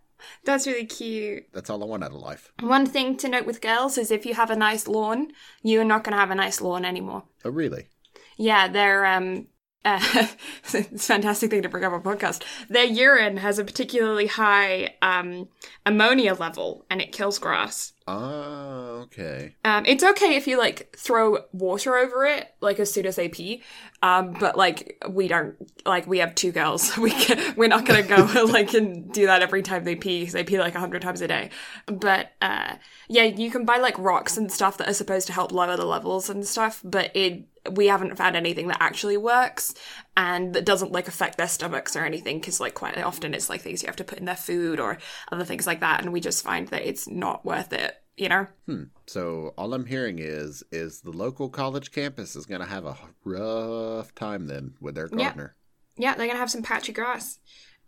that's 0.45 0.67
really 0.67 0.87
cute. 0.87 1.45
That's 1.53 1.69
all 1.71 1.83
I 1.83 1.87
want 1.87 2.03
out 2.03 2.11
of 2.13 2.17
life. 2.17 2.53
One 2.61 2.87
thing 2.87 3.17
to 3.19 3.29
note 3.29 3.47
with 3.47 3.61
girls 3.61 3.99
is 3.99 4.11
if 4.11 4.25
you 4.27 4.35
have 4.35 4.51
a 4.51 4.57
nice 4.57 4.89
lawn, 4.89 5.29
you 5.63 5.81
are 5.81 5.85
not 5.85 6.03
going 6.05 6.13
to 6.15 6.19
have 6.19 6.31
a 6.31 6.35
nice 6.35 6.61
lawn 6.61 6.85
anymore. 6.85 7.25
Oh, 7.45 7.51
really? 7.51 7.89
Yeah, 8.37 8.69
their 8.69 9.05
um, 9.05 9.47
uh, 9.85 10.01
it's 10.65 10.75
a 10.75 10.83
fantastic 10.85 11.51
thing 11.51 11.63
to 11.63 11.69
bring 11.69 11.85
up 11.85 11.93
on 11.93 12.03
podcast. 12.03 12.43
Their 12.69 12.85
urine 12.85 13.39
has 13.39 13.59
a 13.59 13.65
particularly 13.65 14.27
high 14.27 14.95
um 15.03 15.49
ammonia 15.87 16.35
level, 16.35 16.85
and 16.91 17.01
it 17.01 17.13
kills 17.13 17.39
grass. 17.39 17.93
Ah, 18.13 19.03
okay. 19.05 19.55
Um, 19.65 19.87
it's 19.87 20.03
okay 20.03 20.35
if 20.35 20.49
you 20.49 20.59
like 20.59 20.97
throw 20.97 21.45
water 21.53 21.97
over 21.97 22.27
it, 22.27 22.53
like 22.61 22.81
as 22.81 22.93
soon 22.93 23.07
as 23.07 23.15
they 23.15 23.29
pee. 23.29 23.63
Um, 24.03 24.33
but 24.33 24.57
like 24.57 25.01
we 25.09 25.29
don't, 25.29 25.55
like 25.87 26.09
we 26.09 26.19
have 26.19 26.35
two 26.35 26.51
girls. 26.51 26.97
We 27.01 27.13
can, 27.13 27.55
we're 27.57 27.69
not 27.69 27.87
gonna 27.87 28.03
go 28.03 28.45
like 28.49 28.75
and 28.75 29.13
do 29.13 29.27
that 29.27 29.43
every 29.43 29.63
time 29.63 29.85
they 29.85 29.95
pee. 29.95 30.25
they 30.25 30.43
pee 30.43 30.59
like 30.59 30.75
a 30.75 30.81
hundred 30.81 31.03
times 31.03 31.21
a 31.21 31.29
day. 31.29 31.51
But 31.87 32.33
uh, 32.43 32.75
yeah, 33.09 33.25
you 33.25 33.51
can 33.51 33.65
buy 33.65 33.79
like 33.79 33.99
rocks 33.99 34.37
and 34.37 34.51
stuff 34.51 34.77
that 34.79 34.89
are 34.89 34.95
supposed 34.95 35.29
to 35.29 35.33
help 35.33 35.53
lower 35.53 35.77
the 35.77 35.87
levels 35.87 36.29
and 36.29 36.45
stuff. 36.47 36.81
But 36.83 37.15
it, 37.15 37.45
we 37.73 37.89
haven't 37.89 38.17
found 38.17 38.37
anything 38.37 38.69
that 38.69 38.79
actually 38.81 39.17
works 39.17 39.75
and 40.17 40.55
that 40.55 40.65
doesn't 40.65 40.93
like 40.93 41.09
affect 41.09 41.37
their 41.37 41.49
stomachs 41.49 41.95
or 41.95 42.05
anything. 42.05 42.39
Because 42.41 42.61
like 42.61 42.75
quite 42.75 42.97
often 42.99 43.35
it's 43.35 43.51
like 43.51 43.61
things 43.61 43.83
you 43.83 43.87
have 43.87 43.97
to 43.97 44.05
put 44.05 44.19
in 44.19 44.25
their 44.25 44.37
food 44.37 44.81
or 44.81 44.99
other 45.31 45.45
things 45.45 45.67
like 45.67 45.81
that, 45.81 46.03
and 46.03 46.13
we 46.13 46.21
just 46.21 46.45
find 46.45 46.69
that 46.69 46.87
it's 46.89 47.09
not 47.09 47.45
worth 47.45 47.73
it. 47.73 47.97
You 48.17 48.29
know. 48.29 48.47
Hmm. 48.67 48.85
So 49.07 49.55
all 49.57 49.73
I'm 49.73 49.87
hearing 49.87 50.19
is 50.19 50.63
is 50.71 51.01
the 51.01 51.13
local 51.13 51.49
college 51.49 51.91
campus 51.93 52.37
is 52.37 52.47
gonna 52.47 52.67
have 52.67 52.85
a 52.85 52.97
rough 53.25 54.15
time 54.15 54.47
then 54.47 54.75
with 54.81 54.95
their 54.95 55.09
Yeah. 55.13 55.25
gardener. 55.25 55.57
Yeah, 55.97 56.15
they're 56.15 56.27
gonna 56.27 56.39
have 56.39 56.51
some 56.51 56.63
patchy 56.63 56.93
grass. 56.93 57.39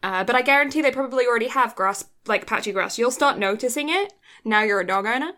Uh, 0.03 0.25
but 0.25 0.35
I 0.35 0.43
guarantee 0.43 0.83
they 0.83 0.91
probably 0.91 1.27
already 1.27 1.47
have 1.49 1.77
grass, 1.77 2.05
like 2.27 2.47
patchy 2.47 2.73
grass. 2.73 2.99
You'll 2.99 3.13
start 3.13 3.39
noticing 3.39 3.89
it 3.89 4.13
now 4.45 4.63
you're 4.63 4.81
a 4.81 4.87
dog 4.87 5.07
owner. 5.07 5.33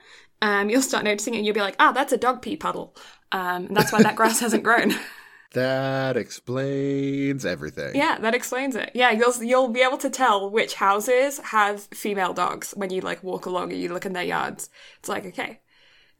Um, 0.44 0.68
you'll 0.68 0.82
start 0.82 1.04
noticing 1.04 1.32
it 1.32 1.38
and 1.38 1.46
you'll 1.46 1.54
be 1.54 1.62
like, 1.62 1.76
ah, 1.80 1.92
that's 1.92 2.12
a 2.12 2.18
dog 2.18 2.42
pee 2.42 2.54
puddle. 2.54 2.94
Um, 3.32 3.64
and 3.66 3.76
that's 3.76 3.90
why 3.90 4.02
that 4.02 4.14
grass 4.14 4.40
hasn't 4.40 4.62
grown. 4.62 4.94
That 5.52 6.16
explains 6.16 7.46
everything. 7.46 7.94
yeah, 7.94 8.18
that 8.18 8.34
explains 8.34 8.74
it. 8.74 8.90
Yeah, 8.92 9.12
you'll 9.12 9.40
you'll 9.40 9.68
be 9.68 9.82
able 9.82 9.98
to 9.98 10.10
tell 10.10 10.50
which 10.50 10.74
houses 10.74 11.38
have 11.38 11.82
female 11.94 12.32
dogs 12.34 12.72
when 12.76 12.90
you 12.90 13.00
like 13.00 13.22
walk 13.22 13.46
along 13.46 13.70
and 13.70 13.80
you 13.80 13.92
look 13.92 14.04
in 14.04 14.14
their 14.14 14.24
yards. 14.24 14.68
It's 14.98 15.08
like, 15.08 15.24
okay, 15.26 15.60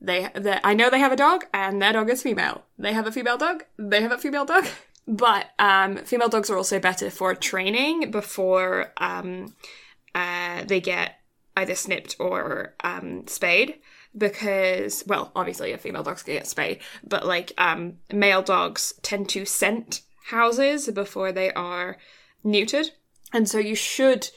they, 0.00 0.30
they 0.36 0.60
I 0.62 0.74
know 0.74 0.88
they 0.88 1.00
have 1.00 1.10
a 1.10 1.16
dog 1.16 1.46
and 1.52 1.82
their 1.82 1.92
dog 1.92 2.10
is 2.10 2.22
female. 2.22 2.62
They 2.78 2.92
have 2.92 3.08
a 3.08 3.10
female 3.10 3.36
dog. 3.36 3.64
They 3.76 4.02
have 4.02 4.12
a 4.12 4.18
female 4.18 4.44
dog. 4.44 4.66
But 5.06 5.50
um, 5.58 5.96
female 5.96 6.28
dogs 6.28 6.48
are 6.48 6.56
also 6.56 6.78
better 6.78 7.10
for 7.10 7.34
training 7.34 8.12
before 8.12 8.92
um, 8.96 9.54
uh, 10.14 10.62
they 10.64 10.80
get 10.80 11.18
either 11.56 11.74
snipped 11.74 12.14
or 12.20 12.74
um, 12.84 13.26
spayed. 13.26 13.80
Because, 14.16 15.02
well, 15.06 15.32
obviously 15.34 15.72
a 15.72 15.78
female 15.78 16.02
dog's 16.02 16.22
gonna 16.22 16.38
get 16.38 16.46
spayed, 16.46 16.80
but 17.06 17.26
like 17.26 17.52
um, 17.58 17.94
male 18.12 18.42
dogs 18.42 18.94
tend 19.02 19.28
to 19.30 19.44
scent 19.44 20.02
houses 20.26 20.88
before 20.88 21.32
they 21.32 21.52
are 21.52 21.96
neutered, 22.44 22.90
and 23.32 23.48
so 23.48 23.58
you 23.58 23.74
should 23.74 24.30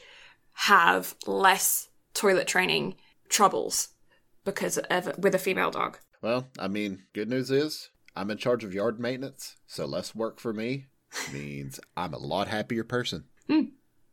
have 0.52 1.14
less 1.26 1.88
toilet 2.14 2.48
training 2.48 2.96
troubles 3.28 3.88
because 4.44 4.78
of 4.78 5.16
with 5.18 5.34
a 5.34 5.38
female 5.38 5.70
dog. 5.70 5.98
Well, 6.20 6.48
I 6.58 6.66
mean, 6.66 7.04
good 7.12 7.28
news 7.28 7.50
is 7.50 7.90
I'm 8.16 8.30
in 8.30 8.38
charge 8.38 8.64
of 8.64 8.74
yard 8.74 8.98
maintenance, 8.98 9.56
so 9.68 9.86
less 9.86 10.14
work 10.14 10.40
for 10.40 10.52
me 10.52 10.86
means 11.32 11.78
I'm 11.96 12.14
a 12.14 12.18
lot 12.18 12.48
happier 12.48 12.82
person. 12.82 13.24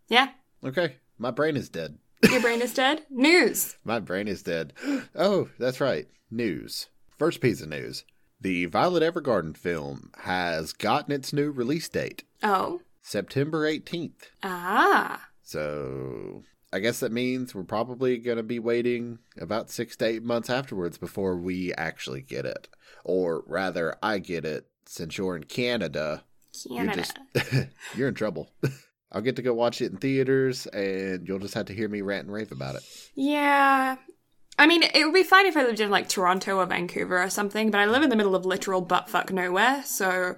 Yeah, 0.08 0.30
Okay, 0.63 0.97
my 1.17 1.32
brain 1.32 1.58
is 1.58 1.69
dead. 1.69 1.97
Your 2.23 2.41
brain 2.41 2.62
is 2.62 2.73
dead. 2.73 3.04
News. 3.10 3.78
My 3.84 3.99
brain 3.99 4.28
is 4.28 4.41
dead. 4.43 4.73
Oh, 5.15 5.49
that's 5.60 5.80
right. 5.82 6.08
News. 6.32 6.88
First 7.17 7.41
piece 7.41 7.62
of 7.62 7.69
news. 7.69 8.04
The 8.41 8.65
Violet 8.65 9.01
Evergarden 9.04 9.56
film 9.56 10.12
has 10.19 10.73
gotten 10.73 11.13
its 11.13 11.32
new 11.34 11.51
release 11.51 11.88
date, 11.89 12.23
Oh, 12.43 12.82
September 13.01 13.62
18th. 13.69 14.30
ah, 14.43 15.28
So, 15.41 16.43
I 16.73 16.80
guess 16.80 16.99
that 16.99 17.12
means 17.13 17.56
we're 17.56 17.63
probably 17.63 18.17
going 18.17 18.38
to 18.38 18.43
be 18.43 18.60
waiting 18.60 19.19
about 19.39 19.69
six 19.69 19.95
to 19.97 20.06
eight 20.06 20.23
months 20.23 20.49
afterwards 20.49 20.97
before 20.97 21.38
we 21.38 21.73
actually 21.75 22.21
get 22.21 22.45
it. 22.45 22.67
Or 23.06 23.43
rather, 23.47 23.95
I 24.04 24.19
get 24.19 24.43
it 24.45 24.67
since 24.86 25.17
you're 25.17 25.36
in 25.38 25.45
Canada. 25.45 26.23
You're 26.69 26.86
Canada. 26.86 27.04
just 27.43 27.67
you're 27.97 28.08
in 28.10 28.15
trouble. 28.15 28.51
I'll 29.15 29.21
get 29.21 29.38
to 29.38 29.41
go 29.41 29.54
watch 29.54 29.82
it 29.82 29.93
in 29.93 29.97
theaters, 29.97 30.67
and 30.67 31.25
you'll 31.25 31.39
just 31.39 31.54
have 31.54 31.67
to 31.67 31.73
hear 31.73 31.88
me 31.88 32.01
rant 32.01 32.25
and 32.25 32.34
rave 32.34 32.51
about 32.51 32.75
it. 32.75 32.84
Yeah. 33.15 33.95
I 34.60 34.67
mean, 34.67 34.84
it 34.84 35.06
would 35.06 35.13
be 35.13 35.23
fine 35.23 35.45
if 35.45 35.56
I 35.56 35.63
lived 35.63 35.80
in 35.80 35.89
like 35.89 36.10
Toronto 36.10 36.58
or 36.58 36.65
Vancouver 36.65 37.23
or 37.23 37.30
something, 37.30 37.71
but 37.71 37.80
I 37.80 37.86
live 37.86 38.04
in 38.04 38.10
the 38.10 38.17
middle 38.17 38.36
of 38.36 38.45
literal 38.45 38.86
buttfuck 38.86 39.32
nowhere, 39.32 39.84
so 39.86 40.36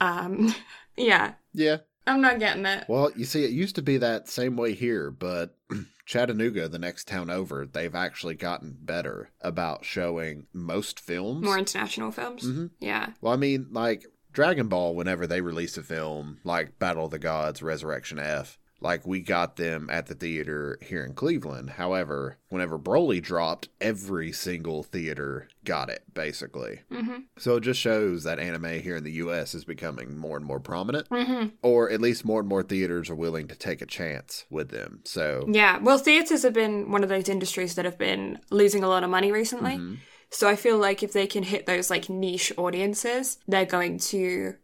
um 0.00 0.52
yeah. 0.96 1.34
Yeah. 1.54 1.78
I'm 2.08 2.20
not 2.20 2.40
getting 2.40 2.66
it. 2.66 2.84
Well, 2.88 3.10
you 3.16 3.24
see, 3.24 3.44
it 3.44 3.50
used 3.50 3.76
to 3.76 3.82
be 3.82 3.96
that 3.98 4.28
same 4.28 4.56
way 4.56 4.74
here, 4.74 5.10
but 5.12 5.56
Chattanooga, 6.06 6.68
the 6.68 6.78
next 6.78 7.06
town 7.08 7.30
over, 7.30 7.64
they've 7.66 7.94
actually 7.94 8.34
gotten 8.34 8.76
better 8.80 9.30
about 9.40 9.84
showing 9.84 10.46
most 10.52 10.98
films. 11.00 11.44
More 11.44 11.58
international 11.58 12.10
films. 12.10 12.44
Mhm. 12.44 12.70
Yeah. 12.80 13.10
Well, 13.20 13.32
I 13.32 13.36
mean, 13.36 13.68
like 13.70 14.04
Dragon 14.36 14.68
Ball, 14.68 14.94
whenever 14.94 15.26
they 15.26 15.40
release 15.40 15.78
a 15.78 15.82
film 15.82 16.36
like 16.44 16.78
Battle 16.78 17.06
of 17.06 17.10
the 17.10 17.18
Gods, 17.18 17.62
Resurrection 17.62 18.18
F, 18.18 18.58
like 18.82 19.06
we 19.06 19.20
got 19.20 19.56
them 19.56 19.88
at 19.90 20.08
the 20.08 20.14
theater 20.14 20.78
here 20.82 21.02
in 21.02 21.14
Cleveland. 21.14 21.70
However, 21.70 22.36
whenever 22.50 22.78
Broly 22.78 23.22
dropped, 23.22 23.70
every 23.80 24.32
single 24.32 24.82
theater 24.82 25.48
got 25.64 25.88
it, 25.88 26.02
basically. 26.12 26.80
Mm-hmm. 26.92 27.20
So 27.38 27.56
it 27.56 27.62
just 27.62 27.80
shows 27.80 28.24
that 28.24 28.38
anime 28.38 28.78
here 28.80 28.96
in 28.96 29.04
the 29.04 29.12
US 29.12 29.54
is 29.54 29.64
becoming 29.64 30.18
more 30.18 30.36
and 30.36 30.44
more 30.44 30.60
prominent, 30.60 31.08
Mm-hmm. 31.08 31.46
or 31.62 31.90
at 31.90 32.02
least 32.02 32.26
more 32.26 32.40
and 32.40 32.48
more 32.48 32.62
theaters 32.62 33.08
are 33.08 33.14
willing 33.14 33.48
to 33.48 33.56
take 33.56 33.80
a 33.80 33.86
chance 33.86 34.44
with 34.50 34.68
them. 34.68 35.00
So, 35.04 35.46
Yeah. 35.50 35.78
Well, 35.78 35.96
theaters 35.96 36.42
have 36.42 36.52
been 36.52 36.90
one 36.90 37.02
of 37.02 37.08
those 37.08 37.30
industries 37.30 37.74
that 37.76 37.86
have 37.86 37.96
been 37.96 38.38
losing 38.50 38.84
a 38.84 38.88
lot 38.88 39.02
of 39.02 39.08
money 39.08 39.32
recently. 39.32 39.78
Mhm. 39.78 39.96
So 40.30 40.48
I 40.48 40.56
feel 40.56 40.78
like 40.78 41.02
if 41.02 41.12
they 41.12 41.26
can 41.26 41.42
hit 41.42 41.66
those 41.66 41.90
like 41.90 42.08
niche 42.08 42.52
audiences, 42.56 43.38
they're 43.46 43.64
going 43.64 43.98
to 43.98 44.54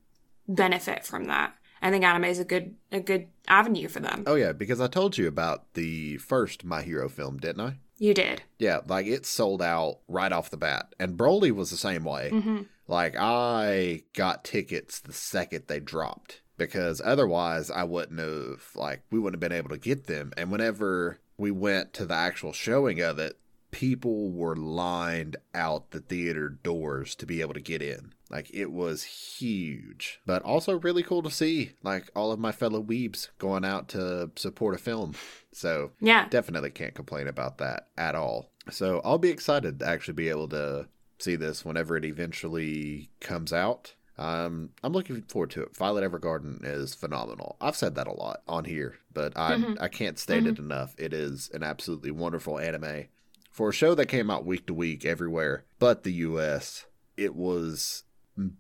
benefit 0.49 1.05
from 1.05 1.25
that. 1.25 1.55
I 1.81 1.91
think 1.91 2.05
anime 2.05 2.25
is 2.25 2.39
a 2.39 2.45
good 2.45 2.77
a 2.93 3.01
good 3.01 3.27
avenue 3.49 3.89
for 3.89 4.01
them. 4.01 4.23
Oh 4.27 4.37
yeah, 4.37 4.53
because 4.53 4.81
I 4.81 4.87
told 4.87 5.19
you 5.19 5.27
about 5.27 5.73
the 5.75 6.17
first 6.19 6.65
My 6.65 6.83
Hero 6.83 7.09
film, 7.09 7.39
didn't 7.39 7.61
I? 7.61 7.77
You 7.99 8.15
did. 8.15 8.43
Yeah, 8.59 8.81
like 8.87 9.07
it 9.07 9.27
sold 9.27 9.63
out 9.63 9.99
right 10.09 10.33
off 10.33 10.51
the 10.51 10.57
bat. 10.57 10.95
And 10.99 11.17
Broly 11.17 11.53
was 11.53 11.71
the 11.71 11.77
same 11.77 12.05
way. 12.05 12.31
hmm 12.31 12.63
Like 12.87 13.17
I 13.19 14.03
got 14.15 14.45
tickets 14.45 15.01
the 15.01 15.13
second 15.13 15.65
they 15.67 15.81
dropped 15.81 16.43
because 16.57 17.01
otherwise 17.05 17.71
I 17.71 17.85
wouldn't 17.85 18.21
have 18.21 18.63
like 18.75 19.03
we 19.11 19.19
wouldn't 19.19 19.43
have 19.43 19.49
been 19.51 19.57
able 19.57 19.71
to 19.71 19.79
get 19.79 20.07
them. 20.07 20.33
And 20.37 20.53
whenever 20.53 21.19
we 21.37 21.51
went 21.51 21.93
to 21.95 22.05
the 22.07 22.15
actual 22.15 22.53
showing 22.53 23.01
of 23.01 23.19
it, 23.19 23.39
people 23.73 24.31
were 24.31 24.55
lined 24.55 25.37
out 25.55 25.91
the 25.91 25.99
theater 26.01 26.49
doors 26.49 27.15
to 27.17 27.27
be 27.27 27.41
able 27.41 27.55
to 27.55 27.61
get 27.61 27.83
in. 27.83 28.13
Like 28.31 28.49
it 28.55 28.71
was 28.71 29.03
huge, 29.03 30.21
but 30.25 30.43
also 30.43 30.79
really 30.79 31.03
cool 31.03 31.23
to 31.23 31.31
see 31.31 31.73
like 31.83 32.11
all 32.15 32.31
of 32.31 32.39
my 32.39 32.53
fellow 32.53 32.83
weebs 32.83 33.29
going 33.39 33.65
out 33.65 33.89
to 33.89 34.31
support 34.37 34.75
a 34.75 34.79
film. 34.79 35.15
So 35.53 35.91
Yeah. 36.01 36.29
definitely 36.29 36.71
can't 36.71 36.95
complain 36.95 37.27
about 37.29 37.59
that 37.59 37.89
at 37.99 38.15
all. 38.15 38.51
So 38.71 39.01
I'll 39.05 39.19
be 39.19 39.31
excited 39.31 39.81
to 39.81 39.87
actually 39.89 40.15
be 40.15 40.29
able 40.29 40.49
to 40.49 40.89
see 41.19 41.37
this 41.37 41.65
whenever 41.65 41.97
it 41.97 42.05
eventually 42.05 43.11
comes 43.21 43.53
out. 43.53 43.95
Um, 44.19 44.71
I'm 44.83 44.93
looking 44.93 45.23
forward 45.23 45.51
to 45.53 45.63
it. 45.63 45.77
Violet 45.77 46.05
Evergarden 46.11 46.61
is 46.65 46.95
phenomenal. 46.95 47.57
I've 47.61 47.77
said 47.77 47.95
that 47.95 48.07
a 48.07 48.13
lot 48.13 48.43
on 48.47 48.65
here, 48.65 48.97
but 49.13 49.33
I 49.37 49.57
Mhm. 49.57 49.77
I 49.81 49.89
can't 49.89 50.19
state 50.19 50.47
it 50.47 50.59
enough. 50.59 50.95
It 50.99 51.13
is 51.15 51.51
an 51.55 51.63
absolutely 51.63 52.11
wonderful 52.11 52.59
anime 52.59 53.07
for 53.53 53.69
a 53.69 53.73
show 53.73 53.95
that 53.95 54.07
came 54.07 54.29
out 54.31 54.45
week 54.45 54.67
to 54.67 54.75
week 54.75 55.05
everywhere 55.05 55.65
but 55.79 56.03
the 56.03 56.13
U.S. 56.13 56.87
It 57.17 57.37
was 57.37 58.03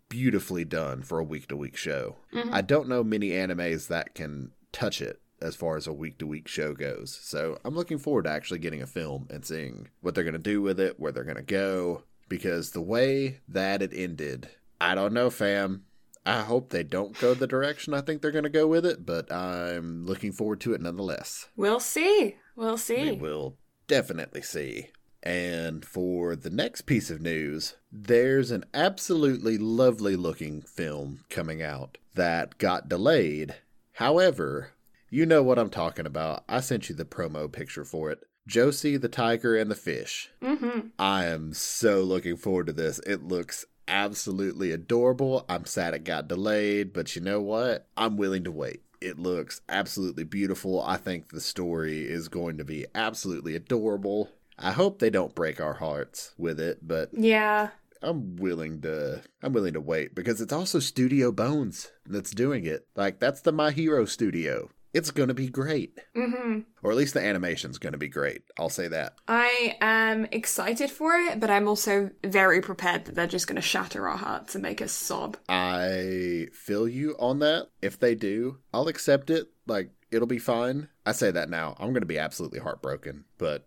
beautifully 0.09 0.65
done 0.65 1.03
for 1.03 1.19
a 1.19 1.25
week 1.25 1.49
to 1.49 1.57
week 1.57 1.77
show. 1.77 2.17
Mhm. 2.33 2.53
I 2.53 2.61
don't 2.61 2.89
know 2.89 3.03
many 3.03 3.31
animes 3.31 3.89
that 3.89 4.15
can 4.15 4.53
touch 4.73 5.01
it 5.01 5.21
as 5.41 5.57
far 5.57 5.77
as 5.77 5.87
a 5.87 5.93
week 5.93 6.19
to 6.19 6.27
week 6.27 6.47
show 6.47 6.73
goes. 6.75 7.19
So 7.23 7.59
I'm 7.65 7.75
looking 7.75 7.99
forward 7.99 8.25
to 8.25 8.31
actually 8.31 8.61
getting 8.61 8.83
a 8.83 8.87
film 8.87 9.27
and 9.31 9.45
seeing 9.45 9.89
what 10.01 10.15
they're 10.15 10.25
going 10.25 10.35
to 10.35 10.39
do 10.39 10.63
with 10.63 10.79
it, 10.79 11.01
where 11.01 11.11
they're 11.11 11.25
going 11.25 11.37
to 11.37 11.43
go. 11.43 12.05
Because 12.29 12.71
the 12.71 12.81
way 12.81 13.41
that 13.49 13.83
it 13.83 13.93
ended, 13.95 14.49
I 14.81 14.95
don't 14.95 15.13
know, 15.13 15.31
fam. 15.31 15.85
I 16.25 16.43
hope 16.43 16.71
they 16.71 16.85
don't 16.85 17.19
go 17.19 17.35
the 17.35 17.49
direction 17.49 17.93
I 17.95 18.01
think 18.01 18.23
they're 18.23 18.31
going 18.31 18.45
to 18.45 18.51
go 18.51 18.67
with 18.69 18.87
it, 18.87 19.05
but 19.05 19.31
I'm 19.33 20.07
looking 20.07 20.31
forward 20.33 20.61
to 20.61 20.73
it 20.75 20.81
nonetheless. 20.81 21.49
We'll 21.57 21.81
see. 21.81 22.37
We'll 22.55 22.79
see. 22.79 23.13
We 23.13 23.17
will 23.17 23.57
definitely 23.93 24.41
see. 24.41 24.89
And 25.23 25.85
for 25.85 26.35
the 26.35 26.49
next 26.49 26.83
piece 26.83 27.11
of 27.11 27.21
news, 27.21 27.75
there's 27.93 28.51
an 28.51 28.65
absolutely 28.73 29.59
lovely 29.59 30.17
looking 30.17 30.63
film 30.63 31.25
coming 31.29 31.61
out 31.63 31.99
that 32.15 32.57
got 32.57 32.89
delayed. 32.89 33.55
However, 33.93 34.71
you 35.11 35.27
know 35.27 35.43
what 35.43 35.59
I'm 35.59 35.69
talking 35.69 36.07
about. 36.07 36.43
I 36.49 36.61
sent 36.61 36.89
you 36.89 36.95
the 36.95 37.05
promo 37.05 37.53
picture 37.53 37.85
for 37.85 38.11
it. 38.11 38.21
Josee 38.49 38.97
the 38.97 39.11
Tiger 39.11 39.55
and 39.59 39.71
the 39.71 39.75
Fish. 39.75 40.31
hmm 40.43 40.89
I 40.99 41.27
am 41.27 41.53
so 41.53 42.01
looking 42.01 42.39
forward 42.39 42.69
to 42.69 42.73
this. 42.73 42.99
It 43.07 43.23
looks 43.23 43.67
absolutely 43.87 44.73
adorable. 44.73 45.45
I'm 45.51 45.67
sad 45.67 45.93
it 45.93 46.05
got 46.05 46.29
delayed, 46.29 46.95
but 46.95 47.15
you 47.15 47.21
know 47.21 47.43
what? 47.43 47.89
I'm 47.95 48.17
willing 48.17 48.45
to 48.45 48.51
wait. 48.51 48.85
It 49.03 49.19
looks 49.19 49.61
absolutely 49.69 50.25
beautiful. 50.25 50.81
I 50.83 50.97
think 50.97 51.31
the 51.31 51.41
story 51.41 52.09
is 52.09 52.29
going 52.29 52.59
to 52.59 52.65
be 52.65 52.87
absolutely 52.95 53.57
adorable. 53.57 54.31
I 54.59 54.73
hope 54.73 54.99
they 54.99 55.11
don't 55.11 55.35
break 55.35 55.61
our 55.61 55.75
hearts 55.75 56.35
with 56.39 56.61
it, 56.61 56.79
but 56.87 57.11
Yeah. 57.13 57.71
I'm 58.01 58.37
willing 58.37 58.81
to 58.83 59.23
I'm 59.43 59.53
willing 59.53 59.75
to 59.75 59.81
wait 59.81 60.15
because 60.15 60.41
it's 60.41 60.53
also 60.53 60.79
Studio 60.81 61.31
Bones 61.31 61.91
that's 62.05 62.33
doing 62.33 62.65
it. 62.65 62.87
Like 62.97 63.21
that's 63.21 63.41
the 63.43 63.53
My 63.53 63.71
Hero 63.71 64.05
studio. 64.05 64.71
It's 64.95 65.11
going 65.11 65.29
to 65.29 65.35
be 65.35 65.49
great. 65.49 65.99
hmm 66.15 66.61
Or 66.83 66.91
at 66.91 66.97
least 66.97 67.15
the 67.15 67.23
animation's 67.25 67.79
going 67.79 67.93
to 67.93 67.99
be 67.99 68.09
great. 68.09 68.43
I'll 68.59 68.69
say 68.69 68.89
that. 68.89 69.15
I 69.27 69.77
am 69.81 70.27
excited 70.33 70.91
for 70.91 71.15
it, 71.15 71.41
but 71.41 71.51
I'm 71.51 71.67
also 71.69 72.11
very 72.25 72.61
prepared 72.61 73.07
that 73.07 73.15
they're 73.15 73.27
just 73.27 73.47
going 73.47 73.57
to 73.57 73.63
shatter 73.63 74.09
our 74.09 74.19
hearts 74.19 74.55
and 74.55 74.63
make 74.63 74.83
us 74.83 74.93
sob. 74.93 75.37
I 75.49 76.49
feel 76.53 76.87
you 76.87 77.17
on 77.19 77.39
that. 77.39 77.69
If 77.81 77.99
they 77.99 78.15
do, 78.15 78.59
I'll 78.75 78.89
accept 78.89 79.31
it. 79.31 79.49
Like, 79.67 79.91
it'll 80.11 80.27
be 80.27 80.39
fine. 80.39 80.89
I 81.07 81.13
say 81.13 81.31
that 81.31 81.49
now. 81.49 81.75
I'm 81.79 81.89
going 81.93 82.01
to 82.03 82.07
be 82.07 82.19
absolutely 82.19 82.61
heartbroken, 82.61 83.25
but 83.39 83.67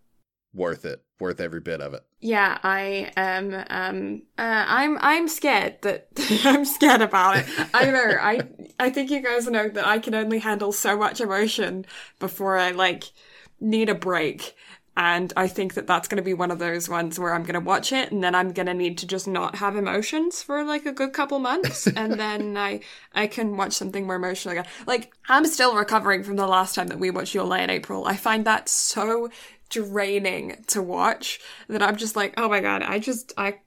worth 0.55 0.85
it. 0.85 1.03
Worth 1.19 1.39
every 1.39 1.61
bit 1.61 1.79
of 1.79 1.93
it. 1.93 2.03
Yeah, 2.19 2.57
I 2.63 3.11
am. 3.15 3.53
Um, 3.69 4.23
uh, 4.37 4.65
I'm. 4.67 4.97
I'm 4.99 5.27
scared 5.27 5.81
that 5.81 6.07
I'm 6.43 6.65
scared 6.65 7.01
about 7.01 7.37
it. 7.37 7.45
I 7.73 7.85
know. 7.85 8.17
I. 8.19 8.41
I 8.79 8.89
think 8.89 9.11
you 9.11 9.21
guys 9.21 9.47
know 9.47 9.69
that 9.69 9.87
I 9.87 9.99
can 9.99 10.15
only 10.15 10.39
handle 10.39 10.71
so 10.71 10.97
much 10.97 11.21
emotion 11.21 11.85
before 12.19 12.57
I 12.57 12.71
like 12.71 13.05
need 13.59 13.89
a 13.89 13.95
break. 13.95 14.55
And 14.97 15.33
I 15.35 15.49
think 15.49 15.73
that 15.73 15.87
that's 15.87 16.07
going 16.07 16.17
to 16.17 16.23
be 16.23 16.33
one 16.33 16.51
of 16.51 16.59
those 16.59 16.87
ones 16.87 17.19
where 17.19 17.33
I'm 17.33 17.43
going 17.43 17.55
to 17.55 17.59
watch 17.59 17.91
it 17.91 18.13
and 18.13 18.23
then 18.23 18.33
I'm 18.33 18.53
going 18.53 18.67
to 18.67 18.73
need 18.73 18.97
to 18.99 19.07
just 19.07 19.27
not 19.27 19.55
have 19.55 19.75
emotions 19.75 20.41
for 20.41 20.63
like 20.63 20.85
a 20.85 20.93
good 20.93 21.11
couple 21.11 21.37
months. 21.39 21.85
and 21.97 22.13
then 22.13 22.55
I, 22.55 22.79
I 23.13 23.27
can 23.27 23.57
watch 23.57 23.73
something 23.73 24.05
more 24.05 24.15
emotional 24.15 24.53
again. 24.53 24.71
Like, 24.87 25.11
I'm 25.27 25.45
still 25.45 25.75
recovering 25.75 26.23
from 26.23 26.37
the 26.37 26.47
last 26.47 26.75
time 26.75 26.87
that 26.87 26.99
we 26.99 27.11
watched 27.11 27.33
Your 27.33 27.43
Lie 27.43 27.61
in 27.61 27.69
April. 27.69 28.05
I 28.05 28.15
find 28.15 28.45
that 28.45 28.69
so 28.69 29.29
draining 29.69 30.63
to 30.67 30.81
watch 30.81 31.39
that 31.67 31.81
I'm 31.81 31.95
just 31.95 32.15
like, 32.15 32.33
oh 32.37 32.49
my 32.49 32.61
god, 32.61 32.83
I 32.83 32.99
just, 32.99 33.33
I, 33.37 33.59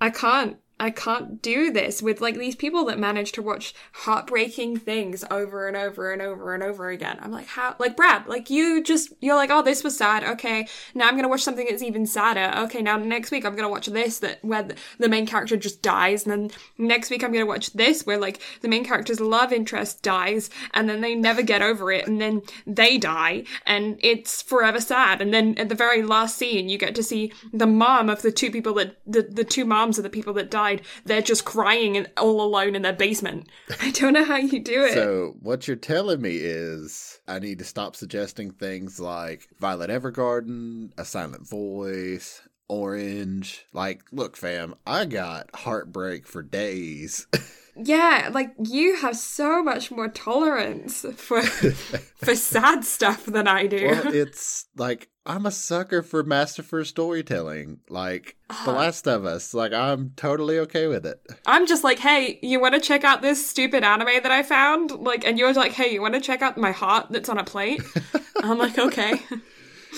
I 0.00 0.10
can't. 0.10 0.58
I 0.78 0.90
can't 0.90 1.40
do 1.40 1.72
this 1.72 2.02
with 2.02 2.20
like 2.20 2.36
these 2.36 2.54
people 2.54 2.84
that 2.86 2.98
manage 2.98 3.32
to 3.32 3.42
watch 3.42 3.72
heartbreaking 3.92 4.76
things 4.76 5.24
over 5.30 5.66
and 5.66 5.76
over 5.76 6.12
and 6.12 6.20
over 6.20 6.52
and 6.52 6.62
over 6.62 6.90
again. 6.90 7.18
I'm 7.22 7.32
like, 7.32 7.46
how? 7.46 7.76
Like 7.78 7.96
Brad, 7.96 8.26
like 8.26 8.50
you 8.50 8.82
just 8.82 9.10
you're 9.20 9.36
like, 9.36 9.48
oh, 9.50 9.62
this 9.62 9.82
was 9.82 9.96
sad. 9.96 10.22
Okay, 10.22 10.68
now 10.94 11.08
I'm 11.08 11.16
gonna 11.16 11.28
watch 11.28 11.42
something 11.42 11.66
that's 11.68 11.82
even 11.82 12.04
sadder. 12.06 12.52
Okay, 12.64 12.82
now 12.82 12.98
next 12.98 13.30
week 13.30 13.46
I'm 13.46 13.56
gonna 13.56 13.70
watch 13.70 13.86
this 13.86 14.18
that 14.18 14.44
where 14.44 14.68
the, 14.98 15.08
main 15.08 15.24
character 15.24 15.56
just 15.56 15.80
dies, 15.80 16.26
and 16.26 16.32
then 16.32 16.58
next 16.76 17.08
week 17.08 17.24
I'm 17.24 17.32
gonna 17.32 17.46
watch 17.46 17.72
this 17.72 18.04
where 18.04 18.18
like 18.18 18.42
the 18.60 18.68
main 18.68 18.84
character's 18.84 19.20
love 19.20 19.54
interest 19.54 20.02
dies, 20.02 20.50
and 20.74 20.90
then 20.90 21.00
they 21.00 21.14
never 21.14 21.40
get 21.40 21.62
over 21.62 21.90
it, 21.90 22.06
and 22.06 22.20
then 22.20 22.42
they 22.66 22.98
die, 22.98 23.44
and 23.64 23.98
it's 24.02 24.42
forever 24.42 24.80
sad. 24.80 25.22
And 25.22 25.32
then 25.32 25.54
at 25.56 25.70
the 25.70 25.74
very 25.74 26.02
last 26.02 26.36
scene, 26.36 26.68
you 26.68 26.76
get 26.76 26.94
to 26.96 27.02
see 27.02 27.32
the 27.50 27.66
mom 27.66 28.10
of 28.10 28.20
the 28.20 28.32
two 28.32 28.50
people 28.50 28.74
that 28.74 28.98
the 29.06 29.22
the 29.22 29.44
two 29.44 29.64
moms 29.64 29.96
of 29.96 30.04
the 30.04 30.10
people 30.10 30.34
that 30.34 30.50
died. 30.50 30.65
They're 31.04 31.22
just 31.22 31.44
crying 31.44 31.96
and 31.96 32.10
all 32.16 32.40
alone 32.40 32.74
in 32.74 32.82
their 32.82 32.92
basement. 32.92 33.48
I 33.80 33.90
don't 33.90 34.12
know 34.12 34.24
how 34.24 34.36
you 34.36 34.60
do 34.60 34.84
it. 34.84 34.94
So, 34.94 35.36
what 35.40 35.66
you're 35.66 35.76
telling 35.76 36.20
me 36.20 36.36
is 36.36 37.20
I 37.26 37.38
need 37.38 37.58
to 37.58 37.64
stop 37.64 37.96
suggesting 37.96 38.50
things 38.50 39.00
like 39.00 39.48
Violet 39.58 39.90
Evergarden, 39.90 40.92
A 40.98 41.04
Silent 41.04 41.48
Voice, 41.48 42.42
Orange. 42.68 43.64
Like, 43.72 44.02
look, 44.12 44.36
fam, 44.36 44.74
I 44.86 45.04
got 45.04 45.50
heartbreak 45.54 46.26
for 46.26 46.42
days. 46.42 47.26
Yeah, 47.78 48.30
like 48.32 48.52
you 48.64 48.96
have 48.96 49.16
so 49.16 49.62
much 49.62 49.90
more 49.90 50.08
tolerance 50.08 51.04
for 51.16 51.42
for 52.24 52.34
sad 52.34 52.84
stuff 52.84 53.26
than 53.26 53.46
I 53.46 53.66
do. 53.66 53.86
well, 53.88 54.06
it's 54.14 54.66
like 54.76 55.08
I'm 55.26 55.44
a 55.44 55.50
sucker 55.50 56.02
for 56.02 56.22
masterful 56.22 56.84
storytelling. 56.84 57.80
Like 57.90 58.36
The 58.48 58.54
Uh-huh. 58.54 58.72
Last 58.72 59.06
of 59.08 59.24
Us. 59.26 59.52
Like 59.54 59.72
I'm 59.72 60.12
totally 60.16 60.58
okay 60.60 60.86
with 60.86 61.04
it. 61.04 61.20
I'm 61.46 61.66
just 61.66 61.84
like, 61.84 61.98
hey, 61.98 62.38
you 62.42 62.60
want 62.60 62.74
to 62.74 62.80
check 62.80 63.04
out 63.04 63.22
this 63.22 63.46
stupid 63.46 63.84
anime 63.84 64.22
that 64.22 64.30
I 64.32 64.42
found? 64.42 64.92
Like, 64.92 65.26
and 65.26 65.38
you're 65.38 65.52
like, 65.52 65.72
hey, 65.72 65.92
you 65.92 66.00
want 66.00 66.14
to 66.14 66.20
check 66.20 66.42
out 66.42 66.56
my 66.56 66.72
heart 66.72 67.06
that's 67.10 67.28
on 67.28 67.38
a 67.38 67.44
plate? 67.44 67.82
I'm 68.42 68.56
like, 68.58 68.78
okay. 68.78 69.20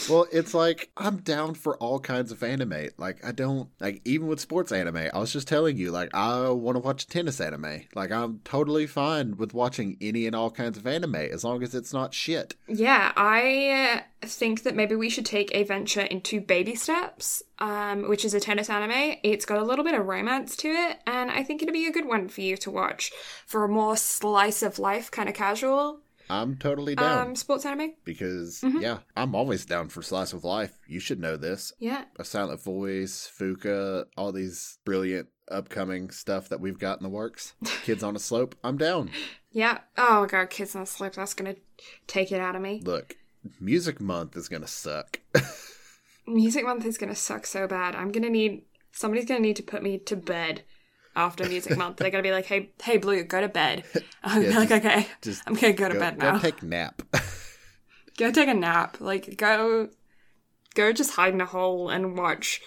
Well, 0.09 0.27
it's 0.33 0.55
like 0.55 0.91
I'm 0.97 1.19
down 1.19 1.55
for 1.55 1.77
all 1.77 2.01
kinds 2.01 2.33
of 2.33 2.43
anime. 2.43 2.89
Like 2.97 3.25
I 3.25 3.33
don't 3.33 3.69
like 3.81 4.01
even 4.05 4.27
with 4.27 4.41
sports 4.41 4.73
anime. 4.73 5.09
I 5.13 5.19
was 5.19 5.33
just 5.33 5.49
telling 5.49 5.77
you, 5.77 5.91
like 5.91 6.11
I 6.15 6.49
want 6.51 6.77
to 6.77 6.81
watch 6.81 7.07
tennis 7.07 7.41
anime. 7.41 7.83
Like 7.95 8.11
I'm 8.11 8.41
totally 8.45 8.87
fine 8.87 9.37
with 9.37 9.55
watching 9.55 9.97
any 10.01 10.27
and 10.27 10.35
all 10.35 10.51
kinds 10.51 10.79
of 10.79 10.87
anime 10.87 11.17
as 11.17 11.45
long 11.45 11.63
as 11.63 11.75
it's 11.75 11.93
not 11.93 12.15
shit. 12.15 12.55
Yeah, 12.67 13.13
I 13.17 14.05
think 14.23 14.63
that 14.63 14.75
maybe 14.75 14.95
we 14.95 15.11
should 15.11 15.27
take 15.27 15.51
a 15.55 15.63
venture 15.65 16.03
into 16.03 16.41
Baby 16.41 16.75
Steps, 16.75 17.43
um, 17.59 18.09
which 18.09 18.25
is 18.25 18.35
a 18.35 18.41
tennis 18.41 18.71
anime. 18.71 19.17
It's 19.23 19.45
got 19.45 19.59
a 19.59 19.65
little 19.65 19.85
bit 19.85 19.95
of 19.95 20.07
romance 20.07 20.57
to 20.57 20.69
it, 20.69 20.99
and 21.07 21.31
I 21.31 21.43
think 21.43 21.63
it'd 21.63 21.73
be 21.73 21.87
a 21.87 21.93
good 21.93 22.07
one 22.07 22.29
for 22.29 22.41
you 22.41 22.57
to 22.59 22.71
watch 22.71 23.13
for 23.47 23.65
a 23.65 23.69
more 23.69 23.97
slice 23.97 24.63
of 24.63 24.79
life 24.79 25.11
kind 25.11 25.29
of 25.29 25.35
casual 25.35 26.01
I'm 26.31 26.57
totally 26.57 26.95
down 26.95 27.29
um, 27.29 27.37
sports 27.37 27.65
anime. 27.67 27.95
because 28.05 28.61
Mhm. 28.63 28.83
yeah, 28.83 28.99
I'm 29.17 29.35
always 29.35 29.65
down 29.65 29.89
for 29.89 30.03
slice 30.03 30.33
of 30.33 30.45
life. 30.45 30.79
You 30.87 31.01
should 31.01 31.21
know 31.21 31.37
this. 31.37 31.73
Yeah. 31.79 32.05
A 32.19 32.25
Silent 32.25 32.63
Voice, 32.63 33.31
Fuka, 33.39 34.05
all 34.17 34.33
these 34.33 34.79
brilliant 34.85 35.29
upcoming 35.51 36.11
stuff 36.11 36.49
that 36.51 36.61
we've 36.61 36.79
got 36.79 36.99
in 36.99 37.03
the 37.05 37.09
works. 37.09 37.55
Kids 37.85 38.03
on 38.03 38.15
a 38.15 38.19
Slope. 38.19 38.55
I'm 38.63 38.77
down. 38.77 39.11
Yeah. 39.51 39.79
Oh 39.97 40.27
god, 40.27 40.51
Kids 40.51 40.77
on 40.77 40.83
a 40.83 40.87
Slope, 40.87 41.15
that's 41.15 41.35
gonna 41.35 41.57
take 42.07 42.31
it 42.33 42.41
out 42.41 42.55
of 42.57 42.63
me. 42.63 42.83
Look, 42.85 43.17
Music 43.61 44.01
Month 44.01 44.37
is 44.37 44.49
gonna 44.49 44.67
suck. 44.67 45.21
Music 46.27 46.65
Month 46.65 46.85
is 46.85 46.99
gonna 46.99 47.15
suck 47.15 47.47
so 47.47 47.67
bad. 47.67 47.95
I'm 47.95 48.13
gonna 48.13 48.29
need 48.29 48.63
somebody's 48.93 49.25
gonna 49.25 49.41
need 49.41 49.57
to 49.57 49.63
put 49.63 49.83
me 49.83 49.99
to 49.99 50.17
bed 50.17 50.63
after 51.19 51.47
Music 51.49 51.77
Month. 51.77 51.97
They're 51.99 52.11
gonna 52.11 52.23
be 52.23 52.31
like, 52.33 52.47
"Hey, 52.47 52.71
hey, 52.83 52.97
Blue, 52.97 53.23
go 53.25 53.41
to 53.41 53.49
bed." 53.49 53.85
I'm 54.23 54.43
Yeah, 54.43 54.59
like, 54.61 54.69
just- 54.71 54.85
"Okay, 54.87 55.07
Just 55.21 55.43
I'm 55.47 55.55
gonna 55.55 55.73
go 55.75 55.89
to 55.89 55.95
go, 55.95 56.01
bed 56.01 56.19
go 56.19 56.33
now. 56.33 56.39
take 56.39 56.63
a 56.63 56.67
nap. 56.67 57.03
go 58.19 58.31
take 58.31 58.49
a 58.49 58.55
nap. 58.55 58.99
Like, 59.01 59.37
go, 59.37 59.89
go, 60.75 60.93
just 60.93 61.13
hide 61.17 61.35
in 61.35 61.41
a 61.41 61.47
hole 61.47 61.89
and 61.91 62.17
watch." 62.17 62.61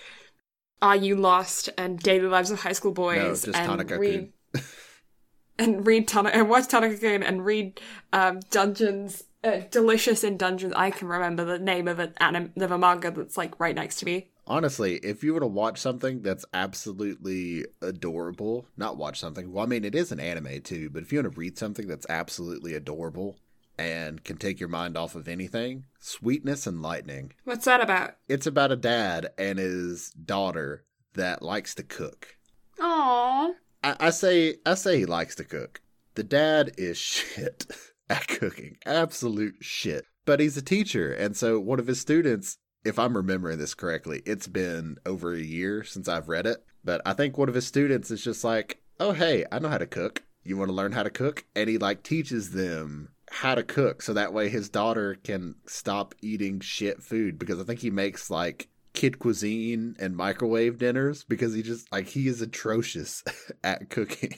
Are 0.83 0.95
You 0.95 1.15
Lost 1.15 1.69
and 1.77 1.99
Daily 1.99 2.25
Lives 2.27 2.49
of 2.49 2.61
High 2.61 2.71
School 2.71 2.91
Boys 2.91 3.45
no, 3.45 3.51
just 3.53 3.55
and 3.55 3.91
read 3.91 4.33
and 5.59 5.85
read 5.85 6.07
Tana 6.07 6.29
and 6.29 6.49
watch 6.49 6.67
Tanaka 6.69 7.07
and 7.07 7.45
read 7.45 7.79
um, 8.11 8.39
Dungeons 8.49 9.23
uh, 9.43 9.59
Delicious 9.69 10.23
in 10.23 10.37
Dungeons. 10.37 10.73
I 10.75 10.89
can 10.89 11.07
remember 11.07 11.45
the 11.45 11.59
name 11.59 11.87
of 11.87 11.99
an 11.99 12.15
anim- 12.19 12.53
of 12.57 12.71
a 12.71 12.79
manga 12.79 13.11
that's 13.11 13.37
like 13.37 13.59
right 13.59 13.75
next 13.75 13.97
to 13.97 14.05
me. 14.05 14.30
Honestly, 14.47 14.95
if 14.97 15.23
you 15.23 15.33
were 15.33 15.39
to 15.39 15.47
watch 15.47 15.79
something 15.79 16.21
that's 16.21 16.45
absolutely 16.53 17.65
adorable, 17.81 18.67
not 18.75 18.97
watch 18.97 19.19
something, 19.19 19.51
well, 19.51 19.63
I 19.63 19.67
mean, 19.67 19.85
it 19.85 19.95
is 19.95 20.11
an 20.11 20.19
anime 20.19 20.61
too, 20.61 20.89
but 20.89 21.03
if 21.03 21.11
you 21.11 21.19
want 21.21 21.33
to 21.33 21.39
read 21.39 21.57
something 21.57 21.87
that's 21.87 22.07
absolutely 22.09 22.73
adorable 22.73 23.37
and 23.77 24.23
can 24.23 24.37
take 24.37 24.59
your 24.59 24.69
mind 24.69 24.97
off 24.97 25.15
of 25.15 25.27
anything, 25.27 25.85
Sweetness 25.99 26.67
and 26.67 26.81
Lightning. 26.81 27.33
What's 27.43 27.65
that 27.65 27.81
about? 27.81 28.15
It's 28.27 28.47
about 28.47 28.71
a 28.71 28.75
dad 28.75 29.29
and 29.37 29.59
his 29.59 30.11
daughter 30.11 30.85
that 31.13 31.41
likes 31.41 31.75
to 31.75 31.83
cook. 31.83 32.35
Aww. 32.79 33.53
I, 33.83 33.95
I 33.99 34.09
say, 34.09 34.55
I 34.65 34.73
say 34.75 34.97
he 34.97 35.05
likes 35.05 35.35
to 35.35 35.43
cook. 35.43 35.81
The 36.15 36.23
dad 36.23 36.71
is 36.77 36.97
shit 36.97 37.67
at 38.09 38.27
cooking, 38.27 38.77
absolute 38.85 39.55
shit. 39.61 40.05
But 40.25 40.39
he's 40.39 40.57
a 40.57 40.61
teacher, 40.61 41.11
and 41.11 41.35
so 41.35 41.59
one 41.59 41.79
of 41.79 41.87
his 41.87 41.99
students 41.99 42.57
if 42.83 42.97
I'm 42.97 43.15
remembering 43.15 43.57
this 43.57 43.73
correctly, 43.73 44.21
it's 44.25 44.47
been 44.47 44.97
over 45.05 45.33
a 45.33 45.39
year 45.39 45.83
since 45.83 46.07
I've 46.07 46.29
read 46.29 46.45
it. 46.45 46.63
But 46.83 47.01
I 47.05 47.13
think 47.13 47.37
one 47.37 47.49
of 47.49 47.55
his 47.55 47.67
students 47.67 48.09
is 48.11 48.23
just 48.23 48.43
like, 48.43 48.81
oh, 48.99 49.11
hey, 49.11 49.45
I 49.51 49.59
know 49.59 49.69
how 49.69 49.77
to 49.77 49.87
cook. 49.87 50.23
You 50.43 50.57
want 50.57 50.69
to 50.69 50.75
learn 50.75 50.91
how 50.91 51.03
to 51.03 51.09
cook? 51.09 51.45
And 51.55 51.69
he 51.69 51.77
like 51.77 52.03
teaches 52.03 52.51
them 52.51 53.09
how 53.29 53.55
to 53.55 53.63
cook 53.63 54.01
so 54.01 54.13
that 54.13 54.33
way 54.33 54.49
his 54.49 54.69
daughter 54.69 55.15
can 55.23 55.55
stop 55.65 56.15
eating 56.21 56.59
shit 56.59 57.01
food 57.01 57.39
because 57.39 57.59
I 57.59 57.63
think 57.63 57.79
he 57.79 57.89
makes 57.89 58.29
like 58.29 58.67
kid 58.93 59.19
cuisine 59.19 59.95
and 59.99 60.17
microwave 60.17 60.77
dinners 60.77 61.23
because 61.23 61.53
he 61.53 61.63
just 61.63 61.89
like 61.91 62.07
he 62.07 62.27
is 62.27 62.41
atrocious 62.41 63.23
at 63.63 63.89
cooking. 63.89 64.35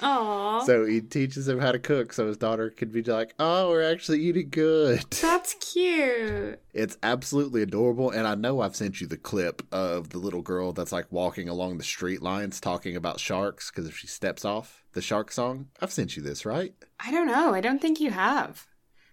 Aww. 0.00 0.64
So 0.64 0.84
he 0.84 1.00
teaches 1.00 1.48
him 1.48 1.60
how 1.60 1.72
to 1.72 1.78
cook 1.78 2.12
so 2.12 2.26
his 2.26 2.36
daughter 2.36 2.70
can 2.70 2.90
be 2.90 3.02
like, 3.02 3.34
"Oh, 3.38 3.70
we're 3.70 3.90
actually 3.90 4.20
eating 4.20 4.48
good." 4.50 5.02
That's 5.10 5.54
cute. 5.54 6.60
It's 6.72 6.96
absolutely 7.02 7.62
adorable, 7.62 8.10
and 8.10 8.26
I 8.26 8.34
know 8.34 8.60
I've 8.60 8.76
sent 8.76 9.00
you 9.00 9.06
the 9.06 9.16
clip 9.16 9.62
of 9.72 10.10
the 10.10 10.18
little 10.18 10.42
girl 10.42 10.72
that's 10.72 10.92
like 10.92 11.10
walking 11.10 11.48
along 11.48 11.78
the 11.78 11.84
street 11.84 12.22
lines 12.22 12.60
talking 12.60 12.96
about 12.96 13.20
sharks 13.20 13.70
because 13.70 13.86
if 13.86 13.96
she 13.96 14.06
steps 14.06 14.44
off 14.44 14.82
the 14.92 15.02
shark 15.02 15.32
song, 15.32 15.68
I've 15.80 15.92
sent 15.92 16.16
you 16.16 16.22
this, 16.22 16.44
right? 16.44 16.74
I 17.00 17.10
don't 17.10 17.26
know. 17.26 17.54
I 17.54 17.60
don't 17.60 17.80
think 17.80 18.00
you 18.00 18.10
have. 18.10 18.66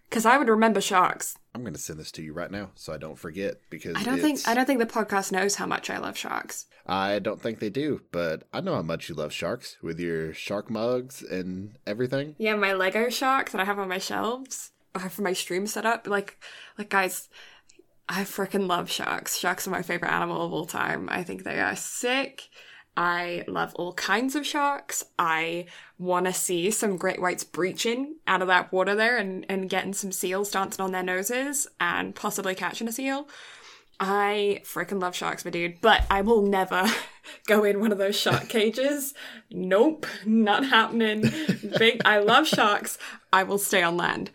Because 0.10 0.26
I 0.26 0.38
would 0.38 0.50
remember 0.50 0.82
sharks. 0.82 1.38
I'm 1.54 1.62
going 1.62 1.74
to 1.74 1.80
send 1.80 2.00
this 2.00 2.12
to 2.14 2.22
you 2.22 2.34
right 2.34 2.52
now 2.52 2.72
so 2.76 2.94
I 2.94 2.98
don't 2.98 3.18
forget 3.18 3.56
because 3.70 3.96
I 3.96 4.04
don't 4.04 4.20
think 4.20 4.48
I 4.48 4.54
don't 4.54 4.66
think 4.66 4.80
the 4.80 4.86
podcast 4.86 5.32
knows 5.32 5.56
how 5.56 5.66
much 5.66 5.90
I 5.90 5.98
love 5.98 6.18
sharks. 6.18 6.68
I 6.86 7.20
don't 7.20 7.42
think 7.42 7.60
they 7.60 7.70
do, 7.70 8.02
but 8.12 8.44
I 8.54 8.62
know 8.62 8.76
how 8.76 8.82
much 8.82 9.10
you 9.10 9.16
love 9.16 9.34
sharks 9.34 9.78
with 9.82 10.00
your 10.00 10.34
shark 10.34 10.70
mugs 10.70 11.22
and 11.22 11.78
everything. 11.86 12.36
Yeah, 12.38 12.56
my 12.56 12.74
Lego 12.74 13.10
shark 13.10 13.52
that 13.52 13.62
I 13.62 13.66
have 13.66 13.80
on 13.80 13.88
my 13.88 13.98
shelves. 13.98 14.72
I 14.96 15.00
have 15.00 15.14
for 15.14 15.22
my 15.22 15.34
stream 15.34 15.68
setup. 15.68 16.08
Like, 16.08 16.40
like 16.78 16.90
guys, 16.90 17.30
I 18.08 18.24
freaking 18.24 18.68
love 18.68 18.90
sharks. 18.90 19.38
Sharks 19.38 19.68
are 19.68 19.72
my 19.72 19.84
favorite 19.84 20.12
animal 20.12 20.46
of 20.46 20.54
all 20.54 20.66
time. 20.66 21.08
I 21.12 21.24
think 21.24 21.44
they 21.44 21.60
are 21.60 21.76
sick. 21.76 22.50
I 23.00 23.46
love 23.48 23.74
all 23.76 23.94
kinds 23.94 24.36
of 24.36 24.46
sharks. 24.46 25.06
I 25.18 25.68
want 25.98 26.26
to 26.26 26.34
see 26.34 26.70
some 26.70 26.98
great 26.98 27.22
whites 27.22 27.46
breaching 27.46 28.16
out 28.28 28.42
of 28.42 28.50
that 28.50 28.74
water 28.74 28.94
there 28.94 29.16
and, 29.16 29.46
and 29.48 29.70
getting 29.70 29.94
some 29.94 30.12
seals 30.12 30.52
dancing 30.52 30.84
on 30.84 30.92
their 30.92 31.02
noses 31.02 31.66
and 31.80 32.14
possibly 32.14 32.56
catching 32.56 32.90
a 32.90 32.92
seal. 32.92 33.30
I 34.02 34.64
freaking 34.66 35.02
love 35.02 35.16
sharks, 35.16 35.46
my 35.46 35.52
dude, 35.52 35.80
but 35.80 36.06
I 36.12 36.20
will 36.20 36.42
never 36.42 36.92
go 37.48 37.64
in 37.64 37.80
one 37.80 37.94
of 37.94 37.98
those 38.00 38.20
shark 38.20 38.50
cages. 38.50 39.14
nope, 39.50 40.06
not 40.26 40.66
happening. 40.66 41.22
Big, 41.78 42.02
I 42.04 42.20
love 42.20 42.50
sharks. 42.50 42.98
I 43.32 43.44
will 43.44 43.60
stay 43.60 43.82
on 43.82 43.96
land. 43.96 44.30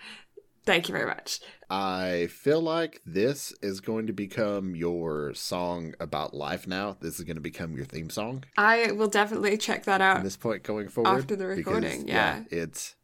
Thank 0.65 0.89
you 0.89 0.95
very 0.95 1.07
much. 1.07 1.41
I 1.77 2.29
feel 2.29 2.61
like 2.61 3.01
this 3.05 3.53
is 3.61 3.81
going 3.81 4.07
to 4.07 4.13
become 4.13 4.77
your 4.77 5.35
song 5.35 5.95
about 5.99 6.33
life 6.33 6.69
now. 6.69 6.97
This 7.01 7.19
is 7.19 7.25
going 7.25 7.35
to 7.35 7.41
become 7.41 7.75
your 7.75 7.85
theme 7.85 8.11
song 8.11 8.45
I 8.57 8.93
will 8.93 9.09
definitely 9.09 9.59
check 9.59 9.83
that 9.87 10.01
out. 10.01 10.23
this 10.23 10.37
point 10.37 10.63
going 10.63 10.87
forward. 10.87 11.19
After 11.19 11.35
the 11.35 11.49
because, 11.49 11.67
recording, 11.67 12.07
yeah. 12.07 12.45
It's 12.49 12.95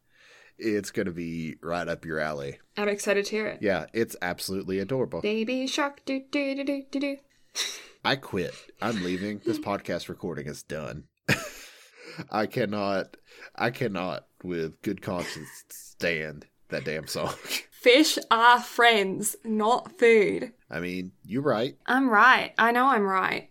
it's 0.57 0.89
going 0.89 1.07
to 1.07 1.11
be 1.11 1.57
right 1.61 1.85
up 1.85 2.05
your 2.05 2.19
alley. 2.19 2.59
I'm 2.77 2.87
excited 2.87 3.25
to 3.25 3.31
hear 3.31 3.47
it. 3.47 3.57
Yeah, 3.61 3.87
it's 3.91 4.15
absolutely 4.21 4.79
adorable. 4.79 5.19
Baby 5.19 5.67
shark, 5.67 6.05
do 6.05 6.23
do 6.31 6.55
do 6.55 6.63
do 6.63 6.83
do 6.89 6.99
do. 7.01 7.17
I 8.05 8.15
quit. 8.15 8.53
I'm 8.81 9.03
leaving. 9.03 9.41
This 9.45 9.59
podcast 9.59 10.07
recording 10.07 10.47
is 10.47 10.63
done. 10.63 11.09
I 12.31 12.45
cannot 12.45 13.17
I 13.53 13.71
cannot 13.71 14.27
with 14.45 14.81
good 14.81 15.01
conscience 15.01 15.65
stand 15.67 16.45
that 16.69 16.85
damn 16.85 17.07
song. 17.07 17.33
Fish 17.81 18.19
are 18.29 18.61
friends, 18.61 19.35
not 19.43 19.97
food. 19.97 20.53
I 20.69 20.79
mean, 20.79 21.13
you're 21.25 21.41
right. 21.41 21.75
I'm 21.87 22.11
right. 22.11 22.53
I 22.59 22.71
know 22.71 22.85
I'm 22.85 23.07
right. 23.07 23.49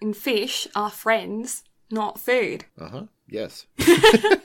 And 0.00 0.16
fish 0.16 0.66
are 0.74 0.90
friends, 0.90 1.62
not 1.88 2.18
food. 2.18 2.64
Uh-huh. 2.76 3.04
Yes. 3.28 3.66
Have 3.78 4.40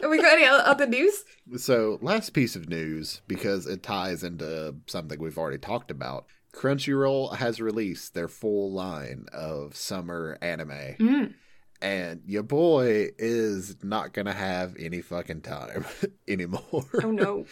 we 0.10 0.20
got 0.20 0.32
any 0.36 0.46
other 0.46 0.88
news? 0.88 1.22
So, 1.58 2.00
last 2.02 2.30
piece 2.30 2.56
of 2.56 2.68
news, 2.68 3.22
because 3.28 3.68
it 3.68 3.84
ties 3.84 4.24
into 4.24 4.74
something 4.88 5.20
we've 5.20 5.38
already 5.38 5.58
talked 5.58 5.92
about. 5.92 6.26
Crunchyroll 6.52 7.36
has 7.36 7.60
released 7.60 8.14
their 8.14 8.26
full 8.26 8.72
line 8.72 9.26
of 9.32 9.76
summer 9.76 10.38
anime. 10.42 10.96
Mm. 10.98 11.34
And 11.80 12.22
your 12.26 12.42
boy 12.42 13.10
is 13.16 13.76
not 13.84 14.12
going 14.12 14.26
to 14.26 14.32
have 14.32 14.74
any 14.76 15.02
fucking 15.02 15.42
time 15.42 15.84
anymore. 16.26 16.84
Oh 17.00 17.12
no. 17.12 17.46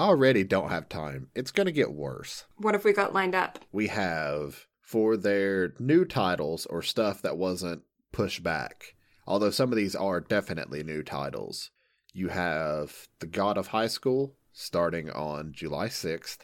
Already 0.00 0.44
don't 0.44 0.70
have 0.70 0.88
time. 0.88 1.28
It's 1.34 1.50
going 1.50 1.66
to 1.66 1.72
get 1.72 1.92
worse. 1.92 2.46
What 2.56 2.72
have 2.72 2.86
we 2.86 2.94
got 2.94 3.12
lined 3.12 3.34
up? 3.34 3.58
We 3.70 3.88
have 3.88 4.66
for 4.80 5.14
their 5.14 5.74
new 5.78 6.06
titles 6.06 6.64
or 6.64 6.80
stuff 6.80 7.20
that 7.20 7.36
wasn't 7.36 7.82
pushed 8.10 8.42
back, 8.42 8.94
although 9.26 9.50
some 9.50 9.70
of 9.70 9.76
these 9.76 9.94
are 9.94 10.22
definitely 10.22 10.82
new 10.82 11.02
titles. 11.02 11.70
You 12.14 12.28
have 12.28 13.08
The 13.18 13.26
God 13.26 13.58
of 13.58 13.66
High 13.66 13.88
School 13.88 14.36
starting 14.54 15.10
on 15.10 15.52
July 15.52 15.88
6th. 15.88 16.38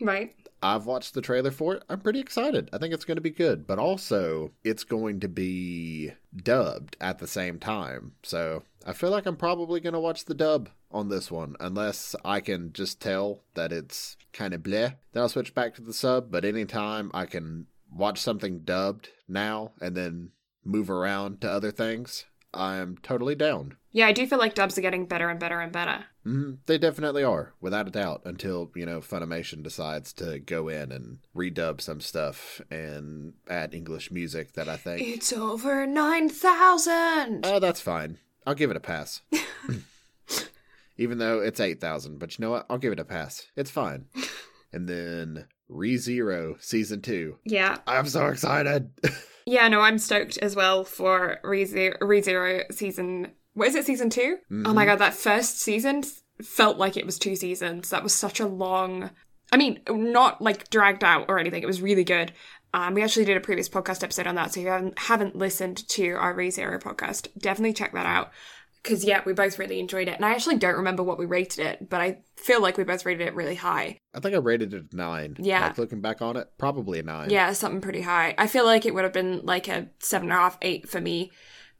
Right. 0.00 0.34
I've 0.62 0.86
watched 0.86 1.12
the 1.12 1.20
trailer 1.20 1.50
for 1.50 1.74
it. 1.74 1.82
I'm 1.90 2.00
pretty 2.00 2.20
excited. 2.20 2.70
I 2.72 2.78
think 2.78 2.94
it's 2.94 3.04
going 3.04 3.16
to 3.16 3.20
be 3.20 3.28
good, 3.28 3.66
but 3.66 3.78
also 3.78 4.52
it's 4.64 4.84
going 4.84 5.20
to 5.20 5.28
be 5.28 6.12
dubbed 6.34 6.96
at 6.98 7.18
the 7.18 7.26
same 7.26 7.58
time. 7.58 8.12
So 8.22 8.62
I 8.86 8.94
feel 8.94 9.10
like 9.10 9.26
I'm 9.26 9.36
probably 9.36 9.80
going 9.80 9.92
to 9.92 10.00
watch 10.00 10.24
the 10.24 10.34
dub 10.34 10.70
on 10.92 11.08
this 11.08 11.30
one, 11.30 11.56
unless 11.60 12.14
I 12.24 12.40
can 12.40 12.72
just 12.72 13.00
tell 13.00 13.42
that 13.54 13.72
it's 13.72 14.16
kind 14.32 14.54
of 14.54 14.62
bleh. 14.62 14.94
Then 15.12 15.22
I'll 15.22 15.28
switch 15.28 15.54
back 15.54 15.74
to 15.74 15.82
the 15.82 15.92
sub, 15.92 16.30
but 16.30 16.44
anytime 16.44 17.10
I 17.14 17.26
can 17.26 17.66
watch 17.94 18.18
something 18.18 18.60
dubbed 18.60 19.08
now 19.28 19.72
and 19.80 19.96
then 19.96 20.30
move 20.64 20.90
around 20.90 21.40
to 21.42 21.50
other 21.50 21.70
things, 21.70 22.24
I'm 22.54 22.98
totally 23.02 23.34
down. 23.34 23.76
Yeah, 23.92 24.06
I 24.06 24.12
do 24.12 24.26
feel 24.26 24.38
like 24.38 24.54
dubs 24.54 24.78
are 24.78 24.82
getting 24.82 25.04
better 25.06 25.28
and 25.28 25.38
better 25.38 25.60
and 25.60 25.70
better. 25.72 26.06
hmm 26.24 26.52
They 26.66 26.78
definitely 26.78 27.22
are, 27.24 27.52
without 27.60 27.88
a 27.88 27.90
doubt, 27.90 28.22
until, 28.24 28.70
you 28.74 28.86
know, 28.86 29.00
Funimation 29.00 29.62
decides 29.62 30.12
to 30.14 30.38
go 30.38 30.68
in 30.68 30.92
and 30.92 31.18
redub 31.36 31.80
some 31.82 32.00
stuff 32.00 32.60
and 32.70 33.34
add 33.50 33.74
English 33.74 34.10
music 34.10 34.52
that 34.54 34.68
I 34.68 34.76
think, 34.78 35.02
It's 35.02 35.32
over 35.32 35.86
9,000! 35.86 37.44
oh, 37.44 37.58
that's 37.58 37.80
fine. 37.80 38.18
I'll 38.46 38.54
give 38.54 38.70
it 38.70 38.76
a 38.76 38.80
pass. 38.80 39.20
Even 40.98 41.18
though 41.18 41.40
it's 41.40 41.60
8,000, 41.60 42.18
but 42.18 42.38
you 42.38 42.44
know 42.44 42.50
what? 42.50 42.66
I'll 42.68 42.78
give 42.78 42.92
it 42.92 43.00
a 43.00 43.04
pass. 43.04 43.46
It's 43.56 43.70
fine. 43.70 44.06
and 44.72 44.88
then 44.88 45.46
ReZero 45.70 46.62
Season 46.62 47.00
2. 47.00 47.38
yeah. 47.44 47.78
I'm 47.86 48.06
so 48.06 48.26
excited. 48.26 48.90
Yeah, 49.44 49.66
no, 49.66 49.80
I'm 49.80 49.98
stoked 49.98 50.38
as 50.38 50.54
well 50.54 50.84
for 50.84 51.38
ReZero, 51.42 51.98
ReZero 51.98 52.72
season. 52.72 53.32
What 53.54 53.66
is 53.66 53.74
it, 53.74 53.84
season 53.86 54.08
2 54.08 54.36
Oh 54.66 54.72
my 54.72 54.84
god, 54.84 55.00
that 55.00 55.14
first 55.14 55.58
season 55.58 56.04
felt 56.40 56.78
like 56.78 56.96
it 56.96 57.04
was 57.04 57.18
two 57.18 57.34
seasons. 57.34 57.90
That 57.90 58.04
was 58.04 58.14
such 58.14 58.38
a 58.38 58.46
long. 58.46 59.10
I 59.50 59.56
mean, 59.56 59.80
not 59.90 60.40
like 60.40 60.70
dragged 60.70 61.02
out 61.02 61.26
or 61.28 61.40
anything. 61.40 61.60
It 61.60 61.66
was 61.66 61.82
really 61.82 62.04
good. 62.04 62.32
Um, 62.72 62.94
we 62.94 63.02
actually 63.02 63.24
did 63.24 63.36
a 63.36 63.40
previous 63.40 63.68
podcast 63.68 64.04
episode 64.04 64.28
on 64.28 64.36
that, 64.36 64.54
so 64.54 64.60
if 64.60 64.64
you 64.64 64.70
haven't, 64.70 64.98
haven't 64.98 65.34
listened 65.36 65.88
to 65.88 66.10
our 66.12 66.34
ReZero 66.34 66.80
podcast, 66.80 67.26
definitely 67.36 67.72
check 67.74 67.92
that 67.94 68.06
out. 68.06 68.30
Because, 68.82 69.04
yeah, 69.04 69.22
we 69.24 69.32
both 69.32 69.58
really 69.58 69.78
enjoyed 69.78 70.08
it. 70.08 70.16
And 70.16 70.24
I 70.24 70.32
actually 70.32 70.56
don't 70.56 70.76
remember 70.76 71.02
what 71.02 71.18
we 71.18 71.24
rated 71.24 71.64
it, 71.64 71.88
but 71.88 72.00
I 72.00 72.18
feel 72.36 72.60
like 72.60 72.76
we 72.76 72.84
both 72.84 73.06
rated 73.06 73.28
it 73.28 73.34
really 73.34 73.54
high. 73.54 73.98
I 74.12 74.20
think 74.20 74.34
I 74.34 74.38
rated 74.38 74.74
it 74.74 74.92
a 74.92 74.96
9. 74.96 75.36
Yeah. 75.38 75.68
Like 75.68 75.78
looking 75.78 76.00
back 76.00 76.20
on 76.20 76.36
it, 76.36 76.50
probably 76.58 76.98
a 76.98 77.02
9. 77.04 77.30
Yeah, 77.30 77.52
something 77.52 77.80
pretty 77.80 78.00
high. 78.00 78.34
I 78.36 78.48
feel 78.48 78.64
like 78.64 78.84
it 78.84 78.92
would 78.92 79.04
have 79.04 79.12
been 79.12 79.42
like 79.44 79.68
a 79.68 79.88
seven 80.00 80.30
and 80.30 80.38
a 80.38 80.42
half, 80.42 80.58
eight 80.62 80.88
for 80.88 81.00
me. 81.00 81.30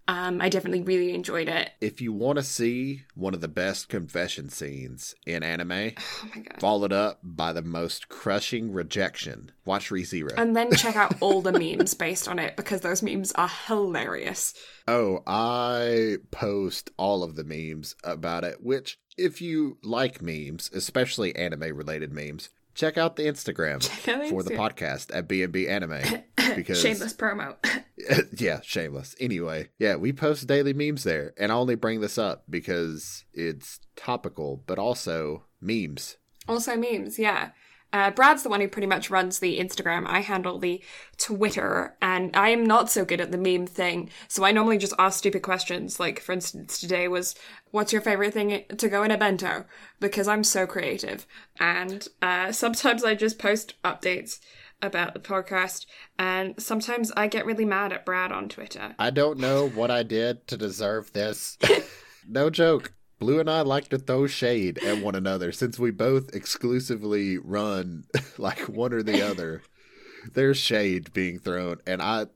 Um, 0.09 0.41
I 0.43 0.49
definitely 0.49 0.83
really 0.83 1.15
enjoyed 1.15 1.49
it. 1.49 1.71
If 1.81 2.01
you 2.01 2.13
want 2.13 2.37
to 2.39 2.43
see 2.43 3.03
one 3.15 3.35
of 3.35 3.41
the 3.41 3.49
best 3.49 3.89
confession 3.89 4.49
scenes 4.51 5.15
in 5.27 5.43
anime, 5.43 5.93
Oh 6.23 6.29
my 6.35 6.43
god. 6.43 6.61
followed 6.61 6.93
up 6.93 7.21
by 7.23 7.53
the 7.53 7.63
most 7.63 8.09
crushing 8.09 8.73
rejection, 8.73 9.53
watch 9.65 9.91
ReZero. 9.91 10.35
And 10.37 10.57
then 10.57 10.73
check 10.75 10.97
out 10.97 11.15
all 11.21 11.41
the 11.41 11.53
memes 11.77 11.95
based 11.95 12.29
on 12.29 12.39
it 12.39 12.57
because 12.57 12.81
those 12.81 13.03
memes 13.03 13.33
are 13.33 13.51
hilarious. 13.67 14.55
Oh, 14.89 15.23
I 15.27 16.17
post 16.31 16.91
all 16.97 17.23
of 17.23 17.37
the 17.37 17.45
memes 17.45 17.95
about 18.03 18.43
it, 18.45 18.63
which, 18.63 18.99
if 19.17 19.41
you 19.41 19.79
like 19.85 20.21
memes, 20.21 20.71
especially 20.75 21.35
anime 21.37 21.77
related 21.77 22.13
memes, 22.13 22.49
check 22.75 22.97
out 22.99 23.17
the 23.17 23.25
Instagram 23.25 23.81
Check 23.81 24.09
out 24.09 24.23
the 24.23 24.31
for 24.31 24.43
the 24.43 24.55
podcast 24.55 25.15
at 25.15 25.29
B&B 25.29 25.69
Anime. 25.69 26.01
Because, 26.57 26.81
Shameless 26.81 27.15
promo. 27.15 27.57
yeah, 28.39 28.61
shameless. 28.63 29.15
Anyway, 29.21 29.69
yeah, 29.79 29.97
we 29.97 30.13
post 30.13 30.47
daily 30.47 30.73
memes 30.73 31.05
there. 31.05 31.33
And 31.37 31.53
I 31.53 31.55
only 31.55 31.75
bring 31.75 32.01
this 32.01 32.19
up 32.19 32.45
because 32.49 33.25
it's 33.33 33.81
topical, 33.97 34.63
but 34.67 34.79
also 34.79 35.45
memes. 35.61 36.17
Also 36.49 36.77
memes, 36.77 37.19
yeah. 37.19 37.51
Uh, 37.93 38.11
Brad's 38.11 38.43
the 38.43 38.49
one 38.49 38.63
who 38.63 38.69
pretty 38.69 38.87
much 38.87 39.11
runs 39.11 39.39
the 39.39 39.59
Instagram. 39.59 40.07
I 40.07 40.21
handle 40.21 40.59
the 40.59 40.83
Twitter, 41.19 41.95
and 42.01 42.35
I 42.35 42.49
am 42.49 42.65
not 42.65 42.91
so 42.91 43.05
good 43.05 43.21
at 43.21 43.33
the 43.33 43.39
meme 43.39 43.67
thing. 43.67 44.09
So 44.29 44.45
I 44.45 44.53
normally 44.53 44.79
just 44.79 44.95
ask 44.99 45.19
stupid 45.19 45.43
questions. 45.43 46.01
Like, 46.01 46.19
for 46.19 46.33
instance, 46.33 46.81
today 46.81 47.07
was, 47.07 47.35
"What's 47.71 47.93
your 47.93 48.01
favorite 48.01 48.33
thing 48.33 48.65
to 48.79 48.89
go 48.89 49.03
in 49.03 49.11
a 49.11 49.19
bento?" 49.19 49.67
Because 50.01 50.27
I'm 50.27 50.43
so 50.43 50.67
creative, 50.67 51.27
and 51.61 52.09
uh, 52.23 52.51
sometimes 52.53 53.05
I 53.05 53.15
just 53.15 53.39
post 53.39 53.75
updates 53.85 54.39
about 54.83 55.15
the 55.15 55.21
podcast, 55.21 55.87
and 56.19 56.61
sometimes 56.61 57.13
I 57.17 57.29
get 57.29 57.47
really 57.47 57.65
mad 57.65 57.93
at 57.93 58.05
Brad 58.05 58.33
on 58.33 58.49
Twitter. 58.49 58.95
I 58.99 59.11
don't 59.11 59.39
know 59.39 59.69
what 59.69 59.91
I 59.91 60.03
did 60.03 60.47
to 60.49 60.57
deserve 60.57 61.13
this. 61.13 61.57
no 62.29 62.51
joke. 62.51 62.93
Blue 63.19 63.39
and 63.39 63.49
I 63.49 63.61
like 63.61 63.89
to 63.91 63.99
throw 63.99 64.27
shade 64.27 64.79
at 64.79 65.01
one 65.01 65.15
another 65.15 65.53
since 65.53 65.79
we 65.79 65.93
both 65.93 66.35
exclusively 66.35 67.39
run 67.39 68.05
like 68.39 68.69
one 68.69 68.93
or 68.93 69.03
the 69.03 69.23
other. 69.23 69.63
There's 70.35 70.59
shade 70.59 71.13
being 71.13 71.39
thrown, 71.39 71.79
and 71.87 72.03
I 72.03 72.27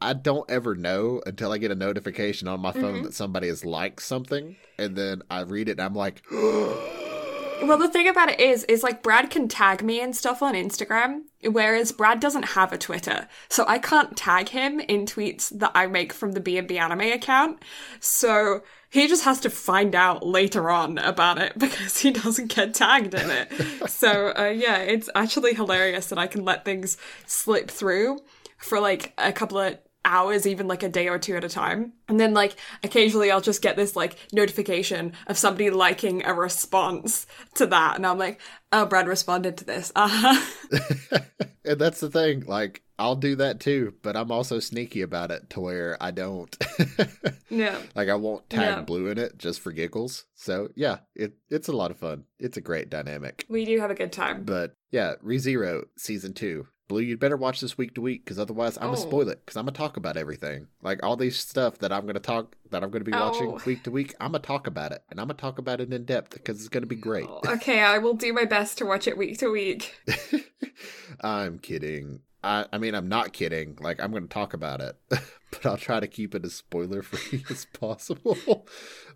I 0.00 0.12
don't 0.12 0.50
ever 0.50 0.74
know 0.74 1.22
until 1.24 1.52
I 1.52 1.58
get 1.58 1.70
a 1.70 1.76
notification 1.76 2.48
on 2.48 2.60
my 2.60 2.72
phone 2.72 2.94
mm-hmm. 2.94 3.02
that 3.04 3.14
somebody 3.14 3.48
has 3.48 3.64
liked 3.64 4.02
something, 4.02 4.56
and 4.78 4.96
then 4.96 5.22
I 5.30 5.42
read 5.42 5.68
it 5.68 5.78
and 5.78 5.82
I'm 5.82 5.94
like, 5.94 6.22
Well, 7.62 7.78
the 7.78 7.88
thing 7.88 8.08
about 8.08 8.30
it 8.30 8.40
is, 8.40 8.64
is 8.64 8.82
like 8.82 9.02
Brad 9.02 9.30
can 9.30 9.48
tag 9.48 9.82
me 9.82 10.00
and 10.00 10.14
stuff 10.14 10.42
on 10.42 10.54
Instagram, 10.54 11.22
whereas 11.42 11.92
Brad 11.92 12.20
doesn't 12.20 12.50
have 12.50 12.72
a 12.72 12.78
Twitter, 12.78 13.26
so 13.48 13.64
I 13.66 13.78
can't 13.78 14.16
tag 14.16 14.50
him 14.50 14.80
in 14.80 15.06
tweets 15.06 15.56
that 15.58 15.72
I 15.74 15.86
make 15.86 16.12
from 16.12 16.32
the 16.32 16.40
B&B 16.40 16.76
Anime 16.78 17.00
account. 17.00 17.62
So 18.00 18.62
he 18.90 19.08
just 19.08 19.24
has 19.24 19.40
to 19.40 19.50
find 19.50 19.94
out 19.94 20.26
later 20.26 20.70
on 20.70 20.98
about 20.98 21.38
it 21.38 21.52
because 21.58 21.98
he 21.98 22.10
doesn't 22.10 22.54
get 22.54 22.74
tagged 22.74 23.14
in 23.14 23.30
it. 23.30 23.52
so 23.88 24.32
uh, 24.36 24.52
yeah, 24.54 24.78
it's 24.78 25.08
actually 25.14 25.54
hilarious 25.54 26.06
that 26.06 26.18
I 26.18 26.26
can 26.26 26.44
let 26.44 26.64
things 26.64 26.96
slip 27.26 27.70
through 27.70 28.18
for 28.58 28.78
like 28.78 29.12
a 29.18 29.32
couple 29.32 29.58
of 29.58 29.78
hours, 30.04 30.46
even 30.46 30.68
like 30.68 30.82
a 30.82 30.88
day 30.88 31.08
or 31.08 31.18
two 31.18 31.36
at 31.36 31.44
a 31.44 31.48
time. 31.48 31.92
And 32.08 32.18
then 32.20 32.34
like 32.34 32.56
occasionally 32.82 33.30
I'll 33.30 33.40
just 33.40 33.62
get 33.62 33.76
this 33.76 33.96
like 33.96 34.16
notification 34.32 35.12
of 35.26 35.38
somebody 35.38 35.70
liking 35.70 36.24
a 36.24 36.34
response 36.34 37.26
to 37.54 37.66
that. 37.66 37.96
And 37.96 38.06
I'm 38.06 38.18
like, 38.18 38.40
oh, 38.72 38.86
Brad 38.86 39.08
responded 39.08 39.56
to 39.58 39.64
this. 39.64 39.92
Uh-huh. 39.96 40.40
and 41.64 41.80
that's 41.80 42.00
the 42.00 42.10
thing. 42.10 42.44
Like 42.46 42.82
I'll 42.98 43.16
do 43.16 43.34
that 43.36 43.58
too, 43.60 43.94
but 44.02 44.16
I'm 44.16 44.30
also 44.30 44.60
sneaky 44.60 45.02
about 45.02 45.30
it 45.30 45.50
to 45.50 45.60
where 45.60 45.96
I 46.00 46.10
don't. 46.12 46.56
yeah. 47.50 47.78
Like 47.94 48.08
I 48.08 48.14
won't 48.14 48.48
tag 48.48 48.60
Yeah. 48.60 48.80
blue 48.82 49.08
in 49.08 49.18
it 49.18 49.36
just 49.38 49.60
for 49.60 49.72
giggles. 49.72 50.24
So 50.34 50.68
yeah, 50.76 50.98
it 51.14 51.34
it's 51.50 51.68
a 51.68 51.72
lot 51.76 51.90
of 51.90 51.98
fun. 51.98 52.24
It's 52.38 52.56
a 52.56 52.60
great 52.60 52.90
dynamic. 52.90 53.46
We 53.48 53.64
do 53.64 53.80
have 53.80 53.90
a 53.90 53.94
good 53.96 54.12
time. 54.12 54.44
But 54.44 54.74
yeah, 54.92 55.14
ReZero 55.24 55.84
season 55.96 56.34
two. 56.34 56.68
Blue, 56.86 57.00
you'd 57.00 57.18
better 57.20 57.36
watch 57.36 57.60
this 57.60 57.78
week 57.78 57.94
to 57.94 58.00
week 58.02 58.24
because 58.24 58.38
otherwise 58.38 58.76
I'm 58.76 58.88
gonna 58.88 58.98
Oh. 58.98 59.00
spoil 59.08 59.28
it 59.30 59.40
because 59.44 59.56
I'm 59.56 59.64
gonna 59.64 59.76
talk 59.76 59.96
about 59.96 60.16
everything. 60.18 60.66
Like 60.82 61.02
all 61.02 61.16
these 61.16 61.38
stuff 61.38 61.78
that 61.78 61.92
I'm 61.92 62.04
gonna 62.06 62.20
talk 62.20 62.56
that 62.70 62.82
I'm 62.84 62.90
gonna 62.90 63.04
be 63.04 63.12
watching 63.12 63.50
Oh. 63.52 63.60
week 63.64 63.84
to 63.84 63.90
week. 63.90 64.14
I'm 64.20 64.32
gonna 64.32 64.40
talk 64.42 64.66
about 64.66 64.92
it 64.92 65.02
and 65.10 65.18
I'm 65.18 65.26
gonna 65.28 65.38
talk 65.38 65.58
about 65.58 65.80
it 65.80 65.92
in 65.92 66.04
depth 66.04 66.34
because 66.34 66.58
it's 66.60 66.68
gonna 66.68 66.84
be 66.86 66.96
great. 66.96 67.28
Okay, 67.46 67.80
I 67.80 67.98
will 67.98 68.14
do 68.14 68.32
my 68.34 68.44
best 68.44 68.76
to 68.78 68.84
watch 68.86 69.06
it 69.08 69.16
week 69.16 69.38
to 69.38 69.48
week. 69.48 69.94
I'm 71.22 71.58
kidding. 71.58 72.20
I, 72.42 72.66
I 72.72 72.76
mean, 72.78 72.94
I'm 72.94 73.08
not 73.08 73.32
kidding. 73.32 73.78
Like, 73.80 74.02
I'm 74.02 74.10
going 74.10 74.24
to 74.24 74.28
talk 74.28 74.52
about 74.52 74.82
it, 74.82 74.96
but 75.08 75.64
I'll 75.64 75.78
try 75.78 75.98
to 75.98 76.06
keep 76.06 76.34
it 76.34 76.44
as 76.44 76.54
spoiler 76.54 77.00
free 77.02 77.42
as 77.48 77.64
possible. 77.64 78.36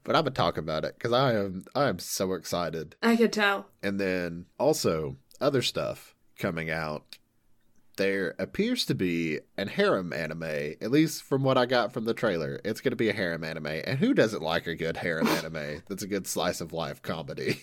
but 0.02 0.16
I'm 0.16 0.22
going 0.22 0.24
to 0.24 0.30
talk 0.30 0.56
about 0.56 0.86
it 0.86 0.94
because 0.96 1.12
I 1.12 1.34
am 1.34 1.64
I 1.74 1.88
am 1.88 1.98
so 1.98 2.32
excited. 2.32 2.96
I 3.02 3.16
could 3.16 3.34
tell. 3.34 3.66
And 3.82 4.00
then 4.00 4.46
also 4.58 5.16
other 5.42 5.60
stuff 5.60 6.14
coming 6.38 6.70
out. 6.70 7.17
There 7.98 8.36
appears 8.38 8.84
to 8.86 8.94
be 8.94 9.40
an 9.56 9.66
harem 9.66 10.12
anime, 10.12 10.44
at 10.80 10.92
least 10.92 11.24
from 11.24 11.42
what 11.42 11.58
I 11.58 11.66
got 11.66 11.92
from 11.92 12.04
the 12.04 12.14
trailer. 12.14 12.60
It's 12.64 12.80
going 12.80 12.92
to 12.92 12.96
be 12.96 13.08
a 13.08 13.12
harem 13.12 13.42
anime, 13.42 13.66
and 13.84 13.98
who 13.98 14.14
doesn't 14.14 14.40
like 14.40 14.68
a 14.68 14.76
good 14.76 14.96
harem 14.96 15.26
anime? 15.26 15.82
That's 15.88 16.04
a 16.04 16.08
good 16.08 16.28
slice 16.28 16.60
of 16.60 16.72
life 16.72 17.02
comedy. 17.02 17.60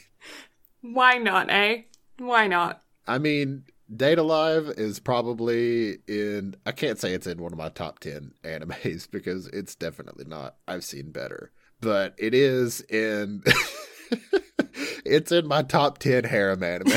Why 0.82 1.20
not, 1.20 1.50
eh? 1.50 1.84
Why 2.20 2.48
not? 2.48 2.82
I 3.08 3.18
mean, 3.18 3.64
Date 3.96 4.18
A 4.18 4.24
Live 4.24 4.68
is 4.76 5.00
probably 5.00 6.00
in. 6.06 6.58
I 6.66 6.74
can't 6.74 7.00
say 7.00 7.14
it's 7.14 7.28
in 7.28 7.42
one 7.42 7.54
of 7.54 7.58
my 7.58 7.70
top 7.70 8.00
10 8.00 8.34
animes 8.44 9.10
because 9.12 9.48
it's 9.48 9.74
definitely 9.74 10.26
not. 10.26 10.58
I've 10.68 10.84
seen 10.84 11.12
better. 11.14 11.54
But 11.80 12.14
it 12.18 12.34
is 12.34 12.82
in. 12.82 13.42
it's 15.06 15.32
in 15.32 15.48
my 15.48 15.62
top 15.62 16.00
10 16.00 16.26
harem 16.26 16.62
anime. 16.62 16.92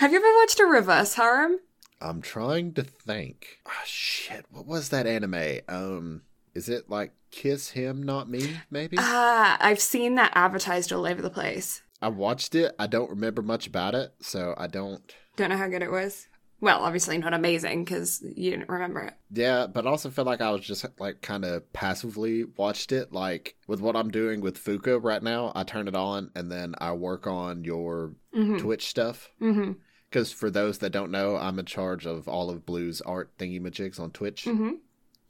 Have 0.00 0.10
you 0.10 0.18
ever 0.18 0.38
watched 0.40 0.58
a 0.58 0.66
reverse 0.66 1.14
harem? 1.14 1.58
I'm 2.02 2.20
trying 2.20 2.74
to 2.74 2.82
think. 2.82 3.58
Oh, 3.66 3.70
shit. 3.84 4.44
What 4.50 4.66
was 4.66 4.88
that 4.90 5.06
anime? 5.06 5.60
Um, 5.68 6.22
Is 6.54 6.68
it 6.68 6.90
like 6.90 7.12
Kiss 7.30 7.70
Him, 7.70 8.02
Not 8.02 8.28
Me, 8.28 8.56
maybe? 8.70 8.96
Ah, 8.98 9.56
I've 9.60 9.80
seen 9.80 10.16
that 10.16 10.32
advertised 10.34 10.92
all 10.92 11.06
over 11.06 11.22
the 11.22 11.30
place. 11.30 11.82
I 12.00 12.08
watched 12.08 12.54
it. 12.54 12.74
I 12.78 12.86
don't 12.88 13.10
remember 13.10 13.42
much 13.42 13.66
about 13.66 13.94
it, 13.94 14.12
so 14.20 14.54
I 14.58 14.66
don't. 14.66 15.02
Don't 15.36 15.50
know 15.50 15.56
how 15.56 15.68
good 15.68 15.82
it 15.82 15.90
was. 15.90 16.26
Well, 16.60 16.84
obviously 16.84 17.18
not 17.18 17.34
amazing 17.34 17.84
because 17.84 18.22
you 18.36 18.50
didn't 18.52 18.68
remember 18.68 19.00
it. 19.00 19.14
Yeah, 19.32 19.66
but 19.66 19.84
I 19.84 19.90
also 19.90 20.10
feel 20.10 20.24
like 20.24 20.40
I 20.40 20.50
was 20.50 20.60
just 20.64 20.84
like 21.00 21.20
kind 21.20 21.44
of 21.44 21.72
passively 21.72 22.44
watched 22.44 22.92
it. 22.92 23.12
Like 23.12 23.56
with 23.66 23.80
what 23.80 23.96
I'm 23.96 24.10
doing 24.12 24.40
with 24.40 24.62
Fuka 24.62 25.02
right 25.02 25.22
now, 25.22 25.50
I 25.56 25.64
turn 25.64 25.88
it 25.88 25.96
on 25.96 26.30
and 26.36 26.52
then 26.52 26.74
I 26.78 26.92
work 26.92 27.26
on 27.26 27.64
your 27.64 28.12
Mm-hmm. 28.34 28.58
Twitch 28.58 28.86
stuff. 28.86 29.28
Mm-hmm. 29.42 29.72
Because 30.12 30.30
for 30.30 30.50
those 30.50 30.78
that 30.78 30.90
don't 30.90 31.10
know, 31.10 31.36
I'm 31.36 31.58
in 31.58 31.64
charge 31.64 32.04
of 32.04 32.28
all 32.28 32.50
of 32.50 32.66
Blue's 32.66 33.00
art 33.00 33.30
thingy-majigs 33.38 33.98
on 33.98 34.10
Twitch 34.10 34.44
Mm-hmm. 34.44 34.72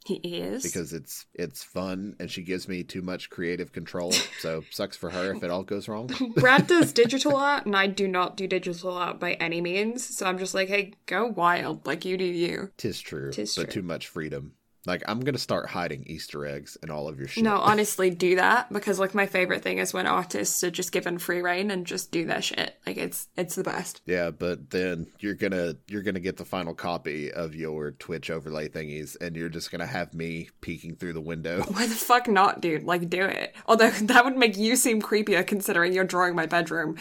He 0.05 0.15
is. 0.15 0.63
because 0.63 0.91
it's 0.91 1.27
it's 1.33 1.63
fun 1.63 2.17
and 2.19 2.29
she 2.29 2.41
gives 2.41 2.67
me 2.67 2.83
too 2.83 3.01
much 3.01 3.29
creative 3.29 3.71
control. 3.71 4.11
So 4.41 4.61
sucks 4.69 4.97
for 4.97 5.09
her 5.11 5.33
if 5.33 5.41
it 5.41 5.49
all 5.49 5.63
goes 5.63 5.87
wrong. 5.87 6.09
Brad 6.35 6.67
does 6.67 6.91
digital 7.03 7.37
art, 7.37 7.65
and 7.65 7.73
I 7.73 7.87
do 7.87 8.05
not 8.09 8.35
do 8.35 8.45
digital 8.45 8.91
art 8.91 9.17
by 9.21 9.35
any 9.35 9.61
means. 9.61 10.03
So 10.17 10.25
I'm 10.25 10.37
just 10.37 10.53
like, 10.53 10.67
hey, 10.67 10.91
go 11.05 11.27
wild, 11.27 11.87
like 11.87 12.03
you 12.03 12.17
do 12.17 12.25
you. 12.25 12.71
Tis 12.75 12.99
true, 12.99 13.31
Tis 13.31 13.55
but 13.55 13.69
true. 13.71 13.81
too 13.81 13.87
much 13.87 14.07
freedom. 14.09 14.55
Like 14.85 15.03
I'm 15.07 15.21
gonna 15.21 15.37
start 15.37 15.69
hiding 15.69 16.03
Easter 16.07 16.45
eggs 16.45 16.77
in 16.83 16.89
all 16.89 17.07
of 17.07 17.17
your 17.17 17.27
shit. 17.27 17.43
No, 17.43 17.55
honestly, 17.61 18.09
do 18.09 18.35
that 18.35 18.71
because 18.71 18.99
like 18.99 19.15
my 19.15 19.25
favorite 19.25 19.61
thing 19.61 19.77
is 19.77 19.93
when 19.93 20.07
artists 20.07 20.63
are 20.63 20.71
just 20.71 20.91
given 20.91 21.17
free 21.19 21.41
reign 21.41 21.71
and 21.71 21.85
just 21.85 22.11
do 22.11 22.25
their 22.25 22.41
shit. 22.41 22.77
Like 22.85 22.97
it's 22.97 23.29
it's 23.37 23.55
the 23.55 23.63
best. 23.63 24.01
Yeah, 24.05 24.31
but 24.31 24.71
then 24.71 25.07
you're 25.19 25.35
gonna 25.35 25.75
you're 25.87 26.01
gonna 26.01 26.19
get 26.19 26.35
the 26.35 26.45
final 26.45 26.73
copy 26.73 27.31
of 27.31 27.55
your 27.55 27.91
Twitch 27.91 28.29
overlay 28.29 28.67
thingies, 28.67 29.15
and 29.21 29.35
you're 29.37 29.49
just 29.49 29.71
gonna 29.71 29.85
have 29.85 30.13
me 30.13 30.49
peeking 30.59 30.95
through 30.95 31.13
the 31.13 31.21
window. 31.21 31.61
Why 31.67 31.87
the 31.87 31.95
fuck 31.95 32.27
not, 32.27 32.59
dude? 32.59 32.83
Like 32.83 33.09
do 33.09 33.23
it. 33.23 33.55
Although 33.67 33.89
that 34.01 34.25
would 34.25 34.37
make 34.37 34.57
you 34.57 34.75
seem 34.75 35.01
creepier 35.01 35.47
considering 35.47 35.93
you're 35.93 36.03
drawing 36.03 36.35
my 36.35 36.45
bedroom. 36.45 36.97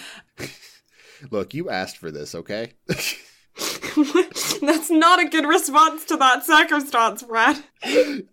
Look, 1.30 1.54
you 1.54 1.68
asked 1.70 1.98
for 1.98 2.10
this, 2.10 2.34
okay? 2.34 2.72
That's 4.60 4.90
not 4.90 5.20
a 5.20 5.28
good 5.28 5.46
response 5.46 6.04
to 6.06 6.16
that 6.16 6.44
circumstance, 6.44 7.22
Brad. 7.22 7.62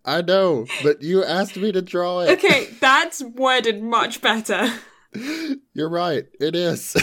I 0.06 0.22
know, 0.22 0.66
but 0.84 1.02
you 1.02 1.24
asked 1.24 1.58
me 1.58 1.72
to 1.72 1.82
draw 1.82 2.22
it. 2.22 2.30
Okay, 2.38 2.68
that's 2.80 3.22
worded 3.24 3.82
much 3.82 4.22
better. 4.22 4.72
You're 5.74 5.90
right. 5.90 6.26
It 6.40 6.56
is. 6.56 6.96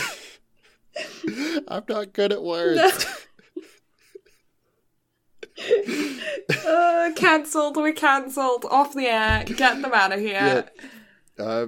I'm 1.68 1.82
not 1.88 2.12
good 2.12 2.32
at 2.32 2.42
words. 2.42 3.06
uh, 6.66 7.10
cancelled. 7.16 7.76
We're 7.76 7.92
cancelled. 7.92 8.64
Off 8.70 8.94
the 8.94 9.06
air. 9.06 9.44
Get 9.44 9.82
them 9.82 9.92
out 9.92 10.12
of 10.12 10.20
here. 10.20 10.66
Uh, 11.38 11.66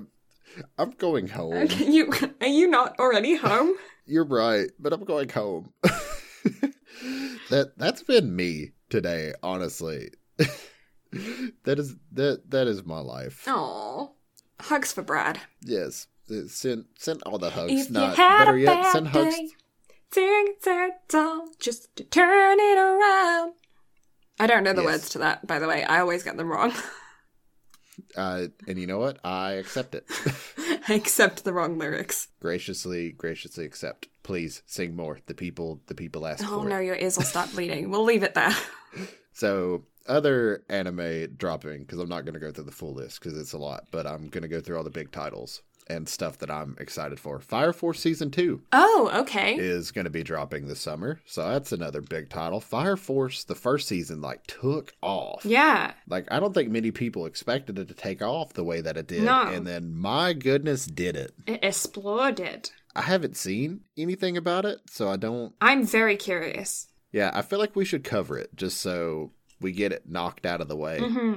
I'm 0.78 0.90
going 0.92 1.28
home. 1.28 1.68
You 1.78 2.12
are 2.40 2.46
you 2.46 2.68
not 2.68 2.98
already 2.98 3.36
home? 3.36 3.74
You're 4.06 4.24
right, 4.24 4.70
but 4.78 4.92
I'm 4.92 5.04
going 5.04 5.28
home. 5.28 5.72
That 7.50 7.72
that's 7.76 8.02
been 8.02 8.34
me 8.34 8.72
today, 8.90 9.32
honestly. 9.42 10.10
that 11.64 11.78
is 11.78 11.94
that 12.12 12.50
that 12.50 12.66
is 12.66 12.84
my 12.84 13.00
life. 13.00 13.44
Oh, 13.46 14.12
hugs 14.60 14.92
for 14.92 15.02
Brad. 15.02 15.40
Yes. 15.62 16.06
Send 16.48 16.84
send 16.98 17.22
all 17.22 17.38
the 17.38 17.50
hugs. 17.50 17.72
If 17.72 17.90
Not 17.90 18.10
you 18.10 18.16
had 18.16 18.38
better 18.38 18.56
a 18.56 18.60
yet, 18.60 18.92
send 18.92 19.08
hugs. 19.08 19.34
day, 20.12 20.94
song 21.10 21.52
just 21.58 21.94
to 21.96 22.04
turn 22.04 22.58
it 22.60 22.78
around. 22.78 23.54
I 24.40 24.46
don't 24.46 24.62
know 24.62 24.72
the 24.74 24.82
Yes. 24.82 24.86
words 24.86 25.08
to 25.10 25.18
that, 25.18 25.46
by 25.46 25.58
the 25.58 25.66
way. 25.66 25.84
I 25.84 26.00
always 26.00 26.22
get 26.22 26.36
them 26.36 26.50
wrong. 26.50 26.72
Uh, 28.16 28.46
and 28.68 28.78
you 28.78 28.86
know 28.86 28.98
what? 29.00 29.18
I 29.24 29.54
accept 29.54 29.92
it. 29.94 30.06
I 30.88 30.94
accept 30.94 31.42
the 31.42 31.52
wrong 31.52 31.78
lyrics. 31.78 32.28
graciously, 32.40 33.10
graciously 33.10 33.64
accept. 33.64 34.06
Please 34.28 34.62
sing 34.66 34.94
more. 34.94 35.18
The 35.26 35.32
people, 35.34 35.80
the 35.86 35.94
people 35.94 36.26
ask 36.26 36.44
Oh 36.46 36.62
no, 36.62 36.76
it. 36.76 36.84
your 36.84 36.96
ears 36.96 37.16
will 37.16 37.24
start 37.24 37.50
bleeding. 37.52 37.88
We'll 37.90 38.04
leave 38.04 38.22
it 38.22 38.34
there. 38.34 38.54
So 39.32 39.84
other 40.08 40.64
anime 40.68 41.34
dropping 41.36 41.80
because 41.82 41.98
I'm 42.00 42.08
not 42.08 42.24
going 42.24 42.34
to 42.34 42.40
go 42.40 42.50
through 42.50 42.64
the 42.64 42.72
full 42.72 42.92
list 42.94 43.20
because 43.20 43.38
it's 43.38 43.52
a 43.52 43.58
lot, 43.58 43.84
but 43.92 44.04
I'm 44.06 44.28
going 44.28 44.42
to 44.42 44.48
go 44.48 44.60
through 44.60 44.76
all 44.76 44.82
the 44.84 44.90
big 44.90 45.12
titles 45.12 45.62
and 45.90 46.06
stuff 46.08 46.38
that 46.38 46.50
I'm 46.50 46.76
excited 46.80 47.18
for. 47.20 47.38
Fire 47.38 47.72
Force 47.72 48.00
season 48.00 48.30
two 48.32 48.60
Oh, 48.72 49.10
okay. 49.20 49.54
is 49.54 49.92
going 49.92 50.04
to 50.06 50.10
be 50.10 50.22
dropping 50.24 50.66
this 50.66 50.80
summer, 50.80 51.20
so 51.24 51.48
that's 51.48 51.70
another 51.72 52.00
big 52.02 52.28
title. 52.30 52.60
Fire 52.60 52.96
Force, 52.96 53.44
the 53.44 53.54
first 53.54 53.86
season, 53.88 54.20
like 54.20 54.44
took 54.48 54.92
off. 55.02 55.44
Yeah. 55.46 55.92
Like 56.08 56.26
I 56.32 56.40
don't 56.40 56.52
think 56.52 56.70
many 56.70 56.90
people 56.90 57.24
expected 57.24 57.78
it 57.78 57.86
to 57.88 57.94
take 57.94 58.20
off 58.20 58.52
the 58.54 58.64
way 58.64 58.80
that 58.80 58.96
it 58.96 59.06
did, 59.06 59.22
No. 59.22 59.42
and 59.42 59.64
then 59.66 59.94
my 59.96 60.32
goodness, 60.32 60.84
did 60.84 61.14
it. 61.16 61.32
It 61.46 61.60
exploded. 61.62 62.70
I 62.98 63.02
haven't 63.02 63.36
seen 63.36 63.82
anything 63.96 64.36
about 64.36 64.64
it, 64.64 64.80
so 64.90 65.08
I 65.08 65.16
don't. 65.16 65.54
I'm 65.60 65.86
very 65.86 66.16
curious. 66.16 66.88
Yeah, 67.12 67.30
I 67.32 67.42
feel 67.42 67.60
like 67.60 67.76
we 67.76 67.84
should 67.84 68.02
cover 68.02 68.36
it 68.36 68.50
just 68.56 68.80
so 68.80 69.30
we 69.60 69.70
get 69.70 69.92
it 69.92 70.08
knocked 70.08 70.44
out 70.44 70.60
of 70.60 70.66
the 70.66 70.76
way. 70.76 70.98
hmm 70.98 71.34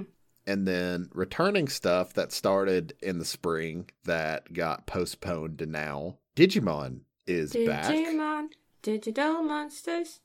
And 0.47 0.67
then 0.67 1.09
returning 1.13 1.67
stuff 1.67 2.13
that 2.15 2.31
started 2.31 2.93
in 3.03 3.19
the 3.19 3.25
spring 3.25 3.91
that 4.05 4.51
got 4.53 4.87
postponed 4.87 5.59
to 5.59 5.67
now. 5.67 6.17
Digimon 6.35 7.01
is 7.27 7.53
back. 7.53 7.93
Digimon, 7.93 8.47
digital 8.81 9.43
monsters. 9.43 10.19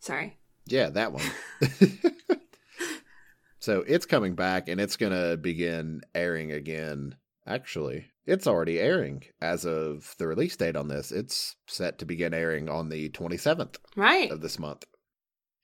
Sorry. 0.00 0.38
Yeah, 0.66 0.90
that 0.90 1.12
one. 1.12 1.22
so 3.60 3.84
it's 3.86 4.06
coming 4.06 4.34
back 4.34 4.68
and 4.68 4.80
it's 4.80 4.96
going 4.96 5.12
to 5.12 5.36
begin 5.36 6.00
airing 6.16 6.50
again. 6.50 7.14
Actually, 7.46 8.06
it's 8.26 8.46
already 8.46 8.78
airing 8.80 9.22
as 9.40 9.64
of 9.66 10.14
the 10.18 10.26
release 10.26 10.56
date 10.56 10.76
on 10.76 10.88
this. 10.88 11.12
It's 11.12 11.56
set 11.66 11.98
to 11.98 12.06
begin 12.06 12.32
airing 12.32 12.68
on 12.68 12.88
the 12.88 13.10
27th 13.10 13.76
Right. 13.96 14.30
of 14.30 14.40
this 14.40 14.58
month. 14.58 14.84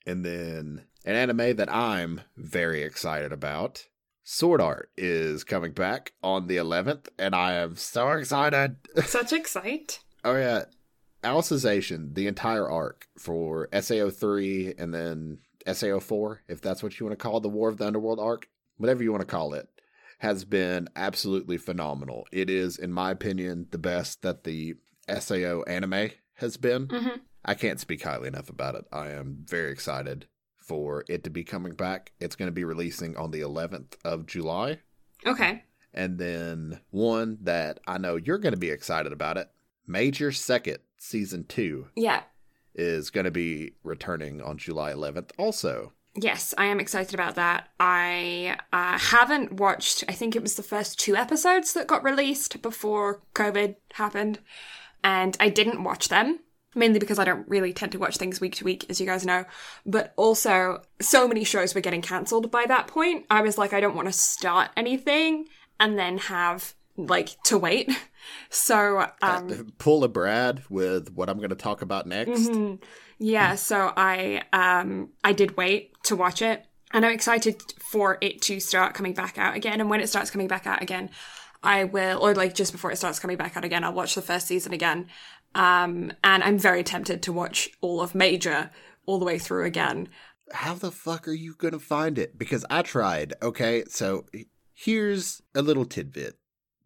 And 0.06 0.24
then 0.24 0.84
an 1.04 1.14
anime 1.16 1.56
that 1.56 1.72
I'm 1.72 2.22
very 2.36 2.82
excited 2.82 3.32
about. 3.32 3.86
Sword 4.24 4.60
Art 4.60 4.90
is 4.96 5.42
coming 5.44 5.72
back 5.72 6.12
on 6.22 6.46
the 6.46 6.56
11th, 6.56 7.08
and 7.18 7.34
I 7.34 7.54
am 7.54 7.76
so 7.76 8.10
excited. 8.10 8.76
Such 9.04 9.32
excite. 9.32 10.00
oh, 10.24 10.36
yeah. 10.36 10.64
Alicization, 11.24 12.14
the 12.14 12.26
entire 12.26 12.68
arc 12.68 13.06
for 13.18 13.68
SAO 13.78 14.08
3 14.10 14.74
and 14.78 14.94
then 14.94 15.38
SAO 15.70 15.98
4, 16.00 16.42
if 16.48 16.60
that's 16.62 16.82
what 16.82 16.98
you 16.98 17.06
want 17.06 17.18
to 17.18 17.22
call 17.22 17.40
the 17.40 17.48
War 17.48 17.68
of 17.68 17.76
the 17.76 17.86
Underworld 17.86 18.18
arc, 18.18 18.48
whatever 18.78 19.02
you 19.02 19.10
want 19.12 19.20
to 19.20 19.26
call 19.26 19.52
it, 19.54 19.68
has 20.20 20.44
been 20.44 20.88
absolutely 20.96 21.56
phenomenal. 21.58 22.26
It 22.32 22.48
is, 22.48 22.78
in 22.78 22.92
my 22.92 23.10
opinion, 23.10 23.66
the 23.70 23.78
best 23.78 24.22
that 24.22 24.44
the 24.44 24.76
SAO 25.08 25.62
anime 25.66 26.10
has 26.34 26.56
been. 26.56 26.88
hmm 26.90 27.08
I 27.42 27.54
can't 27.54 27.80
speak 27.80 28.02
highly 28.02 28.28
enough 28.28 28.50
about 28.50 28.74
it. 28.74 28.84
I 28.92 29.08
am 29.12 29.38
very 29.46 29.72
excited 29.72 30.26
for 30.58 31.04
it 31.08 31.24
to 31.24 31.30
be 31.30 31.42
coming 31.42 31.72
back. 31.72 32.12
It's 32.20 32.36
going 32.36 32.48
to 32.48 32.52
be 32.52 32.64
releasing 32.64 33.16
on 33.16 33.30
the 33.30 33.40
11th 33.40 33.94
of 34.04 34.26
July. 34.26 34.80
Okay. 35.26 35.64
And 35.94 36.18
then 36.18 36.80
one 36.90 37.38
that 37.40 37.80
I 37.86 37.96
know 37.96 38.16
you're 38.16 38.36
going 38.38 38.52
to 38.52 38.58
be 38.60 38.68
excited 38.70 39.10
about 39.12 39.38
it 39.38 39.48
Major 39.86 40.32
Second 40.32 40.78
Season 40.98 41.44
2 41.48 41.88
Yeah. 41.96 42.22
is 42.74 43.08
going 43.08 43.24
to 43.24 43.30
be 43.30 43.72
returning 43.82 44.42
on 44.42 44.58
July 44.58 44.92
11th 44.92 45.30
also. 45.38 45.94
Yes, 46.16 46.54
I 46.58 46.64
am 46.66 46.80
excited 46.80 47.14
about 47.14 47.36
that. 47.36 47.68
I 47.78 48.58
uh, 48.72 48.98
haven't 48.98 49.52
watched, 49.54 50.04
I 50.08 50.12
think 50.12 50.34
it 50.34 50.42
was 50.42 50.56
the 50.56 50.62
first 50.62 50.98
two 50.98 51.14
episodes 51.14 51.72
that 51.74 51.86
got 51.86 52.02
released 52.02 52.60
before 52.62 53.22
COVID 53.34 53.76
happened, 53.92 54.40
and 55.04 55.36
I 55.38 55.48
didn't 55.48 55.84
watch 55.84 56.08
them. 56.08 56.40
Mainly 56.72 57.00
because 57.00 57.18
I 57.18 57.24
don't 57.24 57.48
really 57.48 57.72
tend 57.72 57.90
to 57.92 57.98
watch 57.98 58.16
things 58.16 58.40
week 58.40 58.54
to 58.56 58.64
week, 58.64 58.86
as 58.88 59.00
you 59.00 59.06
guys 59.06 59.26
know. 59.26 59.44
But 59.84 60.12
also, 60.14 60.82
so 61.00 61.26
many 61.26 61.42
shows 61.42 61.74
were 61.74 61.80
getting 61.80 62.00
cancelled 62.00 62.48
by 62.52 62.64
that 62.66 62.86
point. 62.86 63.26
I 63.28 63.40
was 63.42 63.58
like, 63.58 63.72
I 63.72 63.80
don't 63.80 63.96
want 63.96 64.06
to 64.06 64.12
start 64.12 64.70
anything 64.76 65.46
and 65.80 65.98
then 65.98 66.18
have, 66.18 66.74
like, 67.06 67.42
to 67.44 67.58
wait. 67.58 67.90
So, 68.50 69.06
um, 69.22 69.72
Pull 69.78 70.04
a 70.04 70.08
Brad 70.08 70.62
with 70.68 71.10
what 71.12 71.28
I'm 71.28 71.38
going 71.38 71.50
to 71.50 71.56
talk 71.56 71.82
about 71.82 72.06
next. 72.06 72.50
Mhm. 72.50 72.80
Yeah, 73.18 73.54
so 73.54 73.92
I 73.96 74.42
um 74.52 75.10
I 75.24 75.32
did 75.32 75.56
wait 75.56 75.94
to 76.04 76.16
watch 76.16 76.42
it 76.42 76.64
and 76.92 77.04
I'm 77.04 77.12
excited 77.12 77.62
for 77.90 78.18
it 78.20 78.40
to 78.42 78.60
start 78.60 78.94
coming 78.94 79.14
back 79.14 79.38
out 79.38 79.56
again 79.56 79.80
and 79.80 79.88
when 79.90 80.00
it 80.00 80.08
starts 80.08 80.30
coming 80.30 80.48
back 80.48 80.66
out 80.66 80.82
again 80.82 81.10
I 81.62 81.84
will 81.84 82.18
or 82.20 82.34
like 82.34 82.54
just 82.54 82.72
before 82.72 82.90
it 82.92 82.96
starts 82.96 83.18
coming 83.18 83.36
back 83.36 83.56
out 83.56 83.64
again 83.64 83.84
I'll 83.84 83.92
watch 83.94 84.14
the 84.14 84.22
first 84.22 84.46
season 84.46 84.72
again. 84.72 85.06
Um 85.54 86.12
and 86.22 86.42
I'm 86.44 86.58
very 86.58 86.84
tempted 86.84 87.22
to 87.22 87.32
watch 87.32 87.70
all 87.80 88.00
of 88.00 88.14
Major 88.14 88.70
all 89.06 89.18
the 89.18 89.24
way 89.24 89.38
through 89.38 89.64
again. 89.64 90.08
how 90.52 90.74
the 90.74 90.92
fuck 90.92 91.26
are 91.26 91.32
you 91.32 91.54
going 91.54 91.72
to 91.72 91.80
find 91.80 92.18
it? 92.18 92.36
Because 92.38 92.64
I 92.70 92.82
tried. 92.82 93.34
Okay, 93.42 93.84
so 93.88 94.26
here's 94.74 95.40
a 95.54 95.62
little 95.62 95.84
tidbit. 95.84 96.36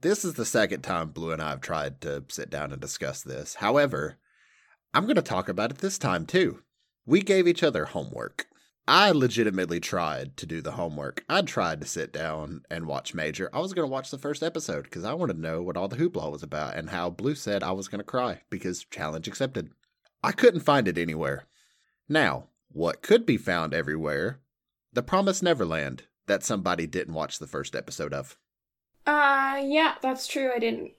This 0.04 0.22
is 0.22 0.34
the 0.34 0.44
second 0.44 0.82
time 0.82 1.08
Blue 1.08 1.32
and 1.32 1.40
I 1.40 1.48
have 1.48 1.62
tried 1.62 2.02
to 2.02 2.24
sit 2.28 2.50
down 2.50 2.72
and 2.72 2.80
discuss 2.82 3.22
this. 3.22 3.54
However, 3.54 4.18
I'm 4.92 5.04
going 5.04 5.16
to 5.16 5.22
talk 5.22 5.48
about 5.48 5.70
it 5.70 5.78
this 5.78 5.96
time 5.96 6.26
too. 6.26 6.62
We 7.06 7.22
gave 7.22 7.48
each 7.48 7.62
other 7.62 7.86
homework. 7.86 8.46
I 8.86 9.12
legitimately 9.12 9.80
tried 9.80 10.36
to 10.36 10.44
do 10.44 10.60
the 10.60 10.72
homework. 10.72 11.24
I 11.26 11.40
tried 11.40 11.80
to 11.80 11.86
sit 11.86 12.12
down 12.12 12.64
and 12.70 12.84
watch 12.84 13.14
Major. 13.14 13.48
I 13.54 13.60
was 13.60 13.72
going 13.72 13.88
to 13.88 13.90
watch 13.90 14.10
the 14.10 14.18
first 14.18 14.42
episode 14.42 14.82
because 14.82 15.04
I 15.04 15.14
wanted 15.14 15.36
to 15.36 15.40
know 15.40 15.62
what 15.62 15.78
all 15.78 15.88
the 15.88 15.96
hoopla 15.96 16.30
was 16.30 16.42
about 16.42 16.76
and 16.76 16.90
how 16.90 17.08
Blue 17.08 17.34
said 17.34 17.62
I 17.62 17.72
was 17.72 17.88
going 17.88 18.00
to 18.00 18.04
cry 18.04 18.42
because 18.50 18.84
challenge 18.84 19.26
accepted. 19.26 19.70
I 20.22 20.32
couldn't 20.32 20.60
find 20.60 20.86
it 20.86 20.98
anywhere. 20.98 21.46
Now, 22.10 22.48
what 22.70 23.00
could 23.00 23.24
be 23.24 23.38
found 23.38 23.72
everywhere? 23.72 24.40
The 24.92 25.02
Promised 25.02 25.42
Neverland 25.42 26.02
that 26.26 26.44
somebody 26.44 26.86
didn't 26.86 27.14
watch 27.14 27.38
the 27.38 27.46
first 27.46 27.74
episode 27.74 28.12
of. 28.12 28.36
Uh 29.06 29.62
yeah, 29.64 29.94
that's 30.02 30.26
true. 30.26 30.50
I 30.54 30.58
didn't 30.58 30.92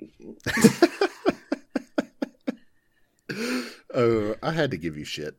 oh, 3.94 4.34
I 4.42 4.52
had 4.52 4.70
to 4.70 4.76
give 4.76 4.96
you 4.96 5.04
shit. 5.04 5.36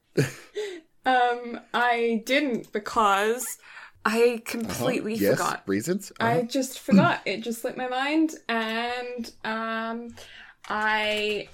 um 1.06 1.60
I 1.74 2.22
didn't 2.26 2.72
because 2.72 3.58
I 4.06 4.41
completely 4.45 5.14
Uh-huh. 5.14 5.24
yes, 5.24 5.32
forgot. 5.38 5.64
reasons. 5.68 6.12
I 6.20 6.38
Uh-huh. 6.38 6.47
just 6.47 6.80
forgot. 6.80 7.22
It 7.26 7.41
just 7.41 7.62
slipped 7.62 7.78
my 7.78 7.88
mind, 7.89 8.36
and 8.47 9.32
um, 9.43 10.16
I, 10.70 11.50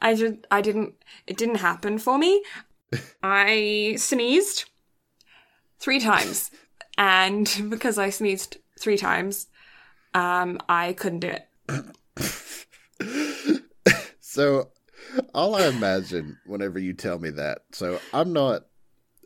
I 0.00 0.14
just, 0.14 0.34
I 0.50 0.60
didn't. 0.62 0.94
It 1.26 1.36
didn't 1.36 1.56
happen 1.56 1.98
for 1.98 2.16
me. 2.18 2.42
I 3.22 3.94
sneezed 3.98 4.64
three 5.78 6.00
times, 6.00 6.50
and 6.98 7.50
because 7.68 7.98
I 7.98 8.10
sneezed 8.10 8.56
three 8.78 8.96
times, 8.96 9.46
um, 10.14 10.58
I 10.68 10.92
couldn't 10.92 11.20
do 11.20 11.30
it. 11.30 11.48
so, 14.20 14.70
all 15.34 15.54
I 15.54 15.66
imagine 15.66 16.38
whenever 16.46 16.78
you 16.78 16.92
tell 16.92 17.18
me 17.18 17.30
that, 17.30 17.62
so 17.72 18.00
I'm 18.12 18.32
not, 18.32 18.62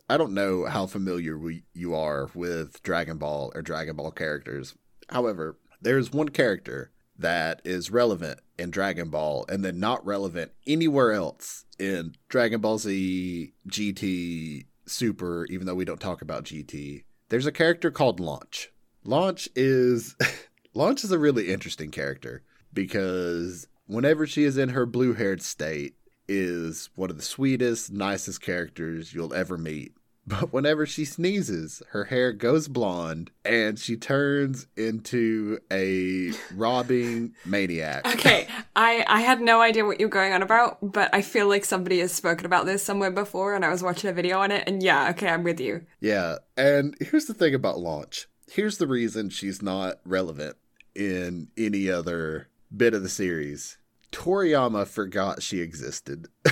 I 0.09 0.17
don't 0.17 0.35
know 0.35 0.65
how 0.65 0.87
familiar 0.87 1.39
we, 1.39 1.65
you 1.75 1.95
are 1.95 2.31
with 2.35 2.83
Dragon 2.83 3.19
Ball 3.19 3.53
or 3.55 3.63
Dragon 3.63 3.97
Ball 3.97 4.11
characters. 4.11 4.75
However, 5.09 5.59
there's 5.81 6.13
one 6.13 6.29
character 6.29 6.91
that 7.19 7.61
is 7.65 7.91
relevant 7.91 8.41
in 8.59 8.71
Dragon 8.71 9.11
Ball 9.11 9.45
and 9.49 9.65
then 9.65 9.79
not 9.79 10.05
relevant 10.05 10.53
anywhere 10.67 11.13
else 11.13 11.65
in 11.79 12.15
Dragon 12.29 12.61
Ball 12.61 12.79
Z, 12.79 13.53
GT, 13.69 14.67
Super, 14.87 15.47
even 15.47 15.67
though 15.67 15.75
we 15.75 15.85
don't 15.85 16.01
talk 16.01 16.23
about 16.23 16.45
GT. 16.45 17.05
There's 17.29 17.47
a 17.47 17.53
character 17.53 17.91
called 17.91 18.19
Launch. 18.19 18.73
Launch 19.05 19.49
is 19.55 20.17
Launch 20.75 21.05
is 21.05 21.13
a 21.13 21.19
really 21.19 21.51
interesting 21.51 21.91
character 21.91 22.43
because 22.73 23.67
whenever 23.87 24.27
she 24.27 24.45
is 24.45 24.57
in 24.57 24.71
her 24.71 24.87
blue-haired 24.87 25.43
state 25.43 25.95
is 26.29 26.91
one 26.95 27.11
of 27.11 27.17
the 27.17 27.23
sweetest, 27.23 27.93
nicest 27.93 28.41
characters 28.41 29.13
you'll 29.13 29.35
ever 29.35 29.59
meet. 29.59 29.93
But 30.27 30.53
whenever 30.53 30.87
she 30.87 31.07
sneezes, 31.07 31.83
her 31.91 32.05
hair 32.05 32.33
goes 32.33 32.69
blonde 32.69 33.33
and 33.45 33.77
she 33.79 33.97
turns 33.97 34.69
into 34.77 35.59
a 35.73 36.33
robbing 36.55 37.35
maniac. 37.45 38.07
Okay, 38.15 38.47
I 38.77 39.05
I 39.09 39.23
had 39.23 39.41
no 39.41 39.61
idea 39.61 39.85
what 39.85 39.99
you're 39.99 40.11
going 40.11 40.33
on 40.33 40.43
about, 40.43 40.79
but 40.83 41.13
I 41.13 41.23
feel 41.23 41.49
like 41.49 41.65
somebody 41.65 41.99
has 42.01 42.13
spoken 42.13 42.47
about 42.47 42.67
this 42.67 42.83
somewhere 42.83 43.11
before, 43.11 43.55
and 43.57 43.65
I 43.65 43.71
was 43.71 43.83
watching 43.83 44.11
a 44.11 44.13
video 44.13 44.39
on 44.39 44.53
it, 44.53 44.69
and 44.69 44.83
yeah, 44.83 45.09
okay, 45.11 45.29
I'm 45.31 45.43
with 45.43 45.59
you. 45.59 45.87
Yeah, 46.01 46.37
and 46.57 46.95
here's 47.01 47.25
the 47.25 47.35
thing 47.35 47.55
about 47.55 47.79
Launch. 47.81 48.29
Here's 48.51 48.79
the 48.79 48.89
reason 48.89 49.31
she's 49.31 49.63
not 49.63 50.01
relevant 50.05 50.57
in 50.95 51.49
any 51.57 51.89
other 51.89 52.49
bit 52.77 52.95
of 52.95 53.03
the 53.03 53.09
series. 53.09 53.79
Toriyama 54.11 54.89
forgot 54.89 55.43
she 55.43 55.61
existed. 55.61 56.29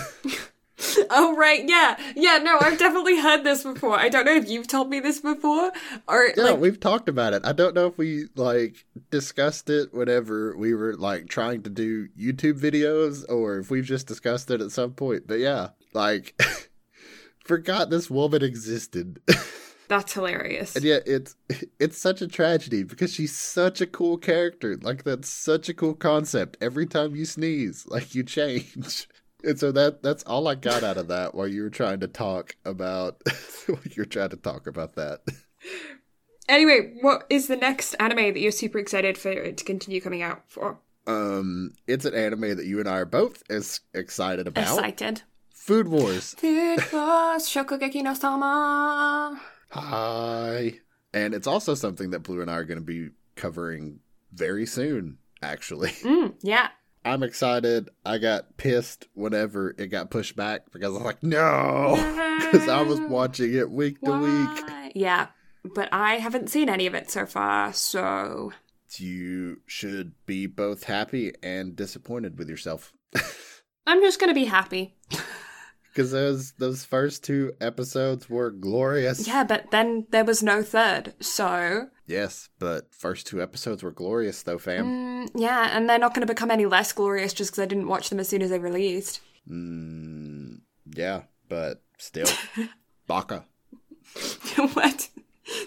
Oh 1.10 1.34
right, 1.36 1.66
yeah, 1.66 1.98
yeah. 2.14 2.38
No, 2.38 2.58
I've 2.60 2.78
definitely 2.78 3.18
heard 3.18 3.42
this 3.42 3.62
before. 3.62 3.98
I 3.98 4.08
don't 4.08 4.26
know 4.26 4.34
if 4.34 4.48
you've 4.48 4.68
told 4.68 4.90
me 4.90 5.00
this 5.00 5.20
before, 5.20 5.72
or 6.06 6.28
Yeah, 6.36 6.44
like 6.44 6.60
we've 6.60 6.78
talked 6.78 7.08
about 7.08 7.32
it. 7.32 7.42
I 7.44 7.52
don't 7.52 7.74
know 7.74 7.86
if 7.86 7.98
we 7.98 8.26
like 8.36 8.84
discussed 9.10 9.70
it 9.70 9.92
whenever 9.92 10.56
we 10.56 10.74
were 10.74 10.94
like 10.94 11.28
trying 11.28 11.62
to 11.62 11.70
do 11.70 12.08
YouTube 12.08 12.60
videos 12.60 13.24
or 13.28 13.58
if 13.58 13.70
we've 13.70 13.84
just 13.84 14.06
discussed 14.06 14.50
it 14.50 14.60
at 14.60 14.70
some 14.70 14.92
point. 14.92 15.26
But 15.26 15.40
yeah, 15.40 15.70
like 15.94 16.40
forgot 17.44 17.90
this 17.90 18.10
woman 18.10 18.44
existed. 18.44 19.20
that's 19.88 20.12
hilarious. 20.12 20.76
and 20.76 20.84
yet 20.84 21.02
it's 21.06 21.34
it's 21.78 21.98
such 21.98 22.20
a 22.22 22.28
tragedy 22.28 22.82
because 22.82 23.12
she's 23.12 23.34
such 23.34 23.80
a 23.80 23.86
cool 23.86 24.18
character. 24.18 24.76
Like 24.80 25.04
that's 25.04 25.28
such 25.28 25.68
a 25.68 25.74
cool 25.74 25.94
concept. 25.94 26.56
Every 26.60 26.86
time 26.86 27.16
you 27.16 27.24
sneeze, 27.24 27.86
like 27.88 28.14
you 28.14 28.22
change. 28.22 29.08
And 29.44 29.58
so 29.58 29.70
that 29.72 30.02
that's 30.02 30.22
all 30.24 30.48
I 30.48 30.54
got 30.56 30.82
out 30.82 30.96
of 30.96 31.08
that 31.08 31.34
while 31.34 31.48
you 31.48 31.62
were 31.62 31.70
trying 31.70 32.00
to 32.00 32.08
talk 32.08 32.56
about 32.64 33.22
you're 33.96 34.06
trying 34.06 34.30
to 34.30 34.36
talk 34.36 34.66
about 34.66 34.94
that. 34.96 35.20
Anyway, 36.48 36.94
what 37.02 37.26
is 37.28 37.46
the 37.46 37.56
next 37.56 37.94
anime 38.00 38.32
that 38.32 38.40
you're 38.40 38.50
super 38.50 38.78
excited 38.78 39.18
for 39.18 39.30
it 39.30 39.58
to 39.58 39.64
continue 39.64 40.00
coming 40.00 40.22
out 40.22 40.42
for? 40.46 40.78
Um, 41.06 41.72
it's 41.86 42.04
an 42.04 42.14
anime 42.14 42.56
that 42.56 42.66
you 42.66 42.80
and 42.80 42.88
I 42.88 42.98
are 42.98 43.04
both 43.04 43.42
as 43.50 43.80
excited 43.94 44.46
about. 44.46 44.78
Excited. 44.78 45.22
Food 45.50 45.88
Wars. 45.88 46.34
Food 46.34 46.80
Wars 46.92 47.44
Shokugeki 47.46 48.02
no 48.02 48.14
Soma. 48.14 49.40
Hi. 49.70 50.80
And 51.12 51.34
it's 51.34 51.46
also 51.46 51.74
something 51.74 52.10
that 52.10 52.20
Blue 52.20 52.40
and 52.40 52.50
I 52.50 52.54
are 52.54 52.64
going 52.64 52.78
to 52.78 52.84
be 52.84 53.10
covering 53.36 54.00
very 54.32 54.66
soon, 54.66 55.18
actually. 55.42 55.90
Mm, 56.02 56.34
yeah. 56.42 56.68
I'm 57.04 57.22
excited. 57.22 57.88
I 58.04 58.18
got 58.18 58.56
pissed 58.56 59.06
whenever 59.14 59.74
it 59.78 59.86
got 59.86 60.10
pushed 60.10 60.36
back 60.36 60.70
because 60.72 60.88
I 60.88 60.98
was 60.98 61.02
like, 61.02 61.22
no, 61.22 61.94
because 62.40 62.68
I 62.68 62.82
was 62.82 63.00
watching 63.00 63.54
it 63.54 63.70
week 63.70 64.00
to 64.02 64.18
week. 64.18 64.92
Yeah, 64.94 65.28
but 65.74 65.88
I 65.92 66.14
haven't 66.14 66.50
seen 66.50 66.68
any 66.68 66.86
of 66.86 66.94
it 66.94 67.10
so 67.10 67.24
far, 67.24 67.72
so 67.72 68.52
You 68.96 69.60
should 69.66 70.12
be 70.26 70.46
both 70.46 70.84
happy 70.84 71.32
and 71.42 71.76
disappointed 71.76 72.38
with 72.38 72.48
yourself. 72.48 72.92
I'm 73.86 74.02
just 74.02 74.20
gonna 74.20 74.34
be 74.34 74.44
happy. 74.44 74.96
Because 75.98 76.12
those 76.12 76.52
those 76.52 76.84
first 76.84 77.24
two 77.24 77.54
episodes 77.60 78.30
were 78.30 78.52
glorious. 78.52 79.26
Yeah, 79.26 79.42
but 79.42 79.72
then 79.72 80.06
there 80.10 80.24
was 80.24 80.44
no 80.44 80.62
third, 80.62 81.12
so 81.18 81.88
Yes, 82.06 82.50
but 82.60 82.94
first 82.94 83.26
two 83.26 83.42
episodes 83.42 83.82
were 83.82 83.90
glorious 83.90 84.44
though, 84.44 84.58
fam. 84.58 84.86
mm, 84.86 85.30
yeah, 85.34 85.76
and 85.76 85.90
they're 85.90 85.98
not 85.98 86.14
gonna 86.14 86.24
become 86.24 86.52
any 86.52 86.66
less 86.66 86.92
glorious 86.92 87.32
just 87.32 87.50
because 87.50 87.64
I 87.64 87.66
didn't 87.66 87.88
watch 87.88 88.10
them 88.10 88.20
as 88.20 88.28
soon 88.28 88.42
as 88.42 88.50
they 88.50 88.60
released. 88.60 89.22
Mm, 89.50 90.60
yeah, 90.94 91.22
but 91.48 91.82
still, 91.98 92.28
Baka. 93.08 93.44
what? 94.74 95.08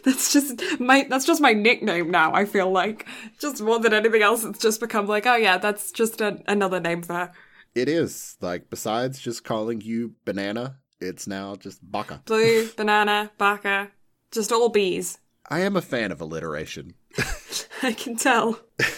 That's 0.05 0.31
just 0.31 0.63
my 0.79 1.07
that's 1.09 1.25
just 1.25 1.41
my 1.41 1.51
nickname 1.51 2.09
now. 2.09 2.33
I 2.33 2.45
feel 2.45 2.71
like 2.71 3.05
just 3.37 3.61
more 3.61 3.79
than 3.79 3.93
anything 3.93 4.21
else, 4.21 4.45
it's 4.45 4.59
just 4.59 4.79
become 4.79 5.07
like, 5.07 5.25
oh 5.25 5.35
yeah, 5.35 5.57
that's 5.57 5.91
just 5.91 6.21
a, 6.21 6.41
another 6.47 6.79
name 6.79 7.01
for 7.03 7.15
her. 7.15 7.31
It 7.73 7.87
is 7.87 8.37
like 8.41 8.69
besides 8.69 9.19
just 9.19 9.43
calling 9.43 9.81
you 9.81 10.15
banana, 10.25 10.77
it's 10.99 11.27
now 11.27 11.55
just 11.55 11.79
Baka. 11.89 12.21
blue, 12.25 12.69
banana, 12.75 13.31
baka, 13.37 13.91
just 14.31 14.51
all 14.51 14.69
bees. 14.69 15.19
I 15.49 15.61
am 15.61 15.75
a 15.75 15.81
fan 15.81 16.11
of 16.11 16.21
alliteration. 16.21 16.95
I 17.83 17.93
can 17.93 18.15
tell. 18.15 18.59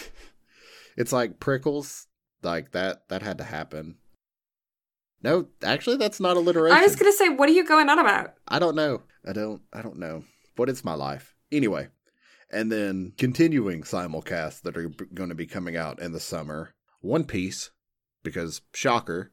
It's 0.96 1.12
like 1.12 1.40
prickles, 1.40 2.06
like 2.44 2.70
that. 2.70 3.08
That 3.08 3.22
had 3.22 3.38
to 3.38 3.44
happen. 3.44 3.96
No, 5.22 5.48
actually, 5.62 5.96
that's 5.96 6.20
not 6.20 6.36
alliteration. 6.36 6.78
I 6.78 6.82
was 6.82 6.94
gonna 6.94 7.12
say, 7.12 7.30
what 7.30 7.48
are 7.48 7.52
you 7.52 7.66
going 7.66 7.88
on 7.88 7.98
about? 7.98 8.34
I 8.46 8.60
don't 8.60 8.76
know. 8.76 9.02
I 9.26 9.32
don't. 9.32 9.62
I 9.72 9.82
don't 9.82 9.98
know. 9.98 10.22
But 10.54 10.68
it's 10.68 10.84
my 10.84 10.94
life 10.94 11.34
anyway. 11.50 11.88
And 12.50 12.70
then 12.70 13.12
continuing 13.18 13.82
simulcasts 13.82 14.62
that 14.62 14.76
are 14.76 14.88
going 15.12 15.30
to 15.30 15.34
be 15.34 15.46
coming 15.46 15.76
out 15.76 16.00
in 16.00 16.12
the 16.12 16.20
summer. 16.20 16.74
One 17.00 17.24
Piece, 17.24 17.70
because 18.24 18.62
shocker. 18.72 19.30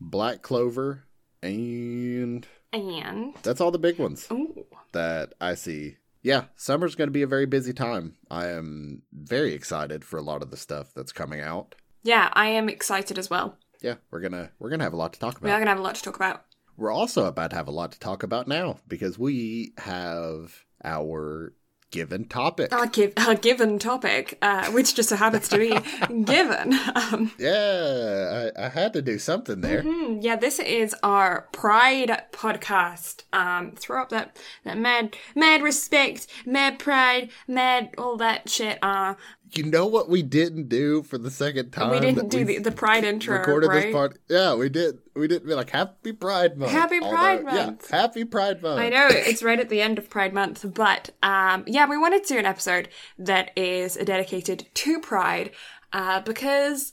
Black 0.00 0.42
Clover, 0.42 1.04
and 1.42 2.46
And 2.72 3.34
that's 3.42 3.60
all 3.60 3.70
the 3.70 3.78
big 3.78 3.98
ones 3.98 4.28
ooh, 4.30 4.64
that 4.92 5.32
I 5.40 5.54
see. 5.54 5.96
Yeah, 6.22 6.44
summer's 6.56 6.94
going 6.94 7.08
to 7.08 7.12
be 7.12 7.22
a 7.22 7.26
very 7.28 7.46
busy 7.46 7.72
time. 7.72 8.16
I 8.30 8.48
am 8.48 9.02
very 9.12 9.54
excited 9.54 10.04
for 10.04 10.18
a 10.18 10.22
lot 10.22 10.42
of 10.42 10.50
the 10.50 10.56
stuff 10.56 10.92
that's 10.94 11.12
coming 11.12 11.40
out. 11.40 11.74
yeah, 12.02 12.30
I 12.32 12.48
am 12.48 12.68
excited 12.68 13.18
as 13.18 13.30
well. 13.30 13.56
Yeah, 13.80 13.94
we're 14.10 14.20
gonna 14.20 14.50
we're 14.58 14.70
gonna 14.70 14.84
have 14.84 14.92
a 14.92 14.96
lot 14.96 15.12
to 15.14 15.20
talk 15.20 15.38
about. 15.38 15.44
We 15.44 15.50
are 15.52 15.58
gonna 15.58 15.70
have 15.70 15.78
a 15.78 15.82
lot 15.82 15.94
to 15.94 16.02
talk 16.02 16.16
about. 16.16 16.44
We're 16.76 16.92
also 16.92 17.26
about 17.26 17.50
to 17.50 17.56
have 17.56 17.68
a 17.68 17.72
lot 17.72 17.92
to 17.92 17.98
talk 17.98 18.22
about 18.22 18.46
now 18.46 18.78
because 18.86 19.18
we 19.18 19.72
have 19.78 20.64
our 20.84 21.54
given 21.90 22.26
topic. 22.26 22.72
Our, 22.72 22.86
give, 22.86 23.12
our 23.16 23.34
given 23.34 23.78
topic, 23.78 24.36
uh, 24.42 24.70
which 24.72 24.94
just 24.94 25.08
so 25.08 25.16
happens 25.16 25.48
to 25.48 25.58
be 25.58 25.70
given. 26.24 26.74
Um, 26.94 27.32
Yeah, 27.38 28.50
I, 28.56 28.66
I 28.66 28.68
had 28.68 28.92
to 28.94 29.02
do 29.02 29.18
something 29.18 29.60
there. 29.60 29.82
hmm, 29.82 30.18
yeah, 30.20 30.36
this 30.36 30.58
is 30.58 30.94
our 31.02 31.48
Pride 31.52 32.24
podcast. 32.32 33.22
Um, 33.32 33.72
throw 33.72 34.02
up 34.02 34.10
that 34.10 34.36
that 34.64 34.78
mad 34.78 35.16
mad 35.34 35.62
respect, 35.62 36.26
mad 36.46 36.78
pride, 36.78 37.30
mad 37.46 37.90
all 37.98 38.16
that 38.18 38.48
shit. 38.48 38.78
Uh, 38.82 39.14
You 39.54 39.64
know 39.64 39.86
what 39.86 40.08
we 40.08 40.22
didn't 40.22 40.68
do 40.68 41.02
for 41.02 41.16
the 41.18 41.30
second 41.30 41.70
time? 41.72 41.90
we 41.90 42.00
didn't 42.00 42.28
do 42.28 42.44
the, 42.44 42.58
the 42.58 42.70
Pride 42.72 43.04
intro, 43.04 43.38
recorded 43.38 43.68
right? 43.68 43.84
this 43.84 43.92
part. 43.94 44.18
Yeah, 44.28 44.54
we 44.54 44.68
did. 44.68 44.98
We 45.18 45.28
didn't 45.28 45.46
be 45.48 45.54
like 45.54 45.70
Happy 45.70 46.12
Pride 46.12 46.56
Month. 46.56 46.72
Happy 46.72 47.00
Pride 47.00 47.44
Although- 47.46 47.64
Month. 47.66 47.88
Yeah, 47.90 48.00
Happy 48.00 48.24
Pride 48.24 48.62
Month. 48.62 48.80
I 48.80 48.88
know 48.88 49.08
it's 49.10 49.42
right 49.42 49.58
at 49.58 49.68
the 49.68 49.80
end 49.80 49.98
of 49.98 50.08
Pride 50.08 50.32
Month, 50.32 50.64
but 50.74 51.10
um, 51.22 51.64
yeah, 51.66 51.88
we 51.88 51.98
wanted 51.98 52.24
to 52.24 52.34
do 52.34 52.38
an 52.38 52.46
episode 52.46 52.88
that 53.18 53.50
is 53.56 53.94
dedicated 53.94 54.66
to 54.74 55.00
Pride 55.00 55.50
uh, 55.92 56.20
because 56.20 56.92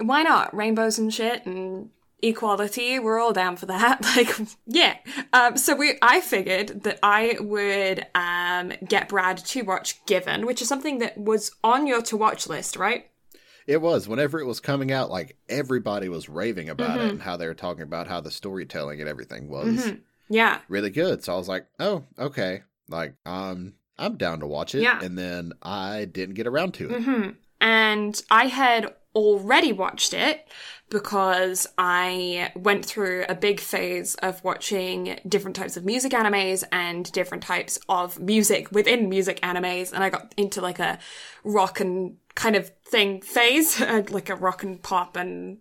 why 0.00 0.22
not? 0.22 0.54
Rainbows 0.54 0.98
and 0.98 1.12
shit 1.12 1.44
and 1.46 1.90
equality, 2.22 2.98
we're 2.98 3.18
all 3.18 3.32
down 3.32 3.56
for 3.56 3.66
that. 3.66 4.00
Like, 4.16 4.34
yeah. 4.66 4.96
Um, 5.32 5.56
so 5.56 5.74
we, 5.74 5.98
I 6.02 6.20
figured 6.20 6.84
that 6.84 6.98
I 7.02 7.36
would 7.40 8.06
um, 8.14 8.72
get 8.86 9.08
Brad 9.08 9.38
to 9.38 9.62
watch 9.62 10.04
Given, 10.06 10.46
which 10.46 10.62
is 10.62 10.68
something 10.68 10.98
that 10.98 11.18
was 11.18 11.50
on 11.64 11.86
your 11.86 12.02
to 12.02 12.16
watch 12.16 12.46
list, 12.46 12.76
right? 12.76 13.06
It 13.66 13.80
was 13.80 14.08
whenever 14.08 14.40
it 14.40 14.46
was 14.46 14.60
coming 14.60 14.90
out, 14.92 15.10
like 15.10 15.36
everybody 15.48 16.08
was 16.08 16.28
raving 16.28 16.68
about 16.68 16.98
Mm-hmm. 16.98 17.06
it 17.06 17.10
and 17.12 17.22
how 17.22 17.36
they 17.36 17.46
were 17.46 17.54
talking 17.54 17.82
about 17.82 18.08
how 18.08 18.20
the 18.20 18.30
storytelling 18.30 19.00
and 19.00 19.08
everything 19.08 19.48
was 19.48 19.92
Yeah. 20.28 20.60
really 20.68 20.90
good. 20.90 21.22
So 21.24 21.34
I 21.34 21.36
was 21.36 21.48
like, 21.48 21.66
oh, 21.78 22.04
okay, 22.18 22.62
like 22.88 23.14
um, 23.26 23.74
I'm 23.98 24.16
down 24.16 24.40
to 24.40 24.46
watch 24.46 24.74
it. 24.74 24.82
Yeah. 24.82 25.00
And 25.02 25.16
then 25.18 25.52
I 25.62 26.06
didn't 26.06 26.34
get 26.34 26.46
around 26.46 26.72
to 26.74 26.90
it. 26.94 27.02
hmm 27.02 27.28
And 27.60 28.20
I 28.30 28.46
had 28.46 28.94
already 29.14 29.72
watched 29.72 30.14
it 30.14 30.46
because 30.92 31.66
I 31.78 32.52
went 32.54 32.84
through 32.84 33.24
a 33.28 33.34
big 33.34 33.60
phase 33.60 34.14
of 34.16 34.44
watching 34.44 35.18
different 35.26 35.56
types 35.56 35.76
of 35.76 35.86
music 35.86 36.12
animes 36.12 36.64
and 36.70 37.10
different 37.12 37.42
types 37.42 37.78
of 37.88 38.20
music 38.20 38.70
within 38.72 39.08
music 39.08 39.40
animes. 39.40 39.92
And 39.92 40.04
I 40.04 40.10
got 40.10 40.34
into 40.36 40.60
like 40.60 40.78
a 40.78 40.98
rock 41.44 41.80
and 41.80 42.18
kind 42.34 42.56
of 42.56 42.70
thing 42.84 43.22
phase, 43.22 43.80
uh, 43.80 44.02
like 44.10 44.28
a 44.28 44.36
rock 44.36 44.62
and 44.62 44.82
pop 44.82 45.16
and 45.16 45.58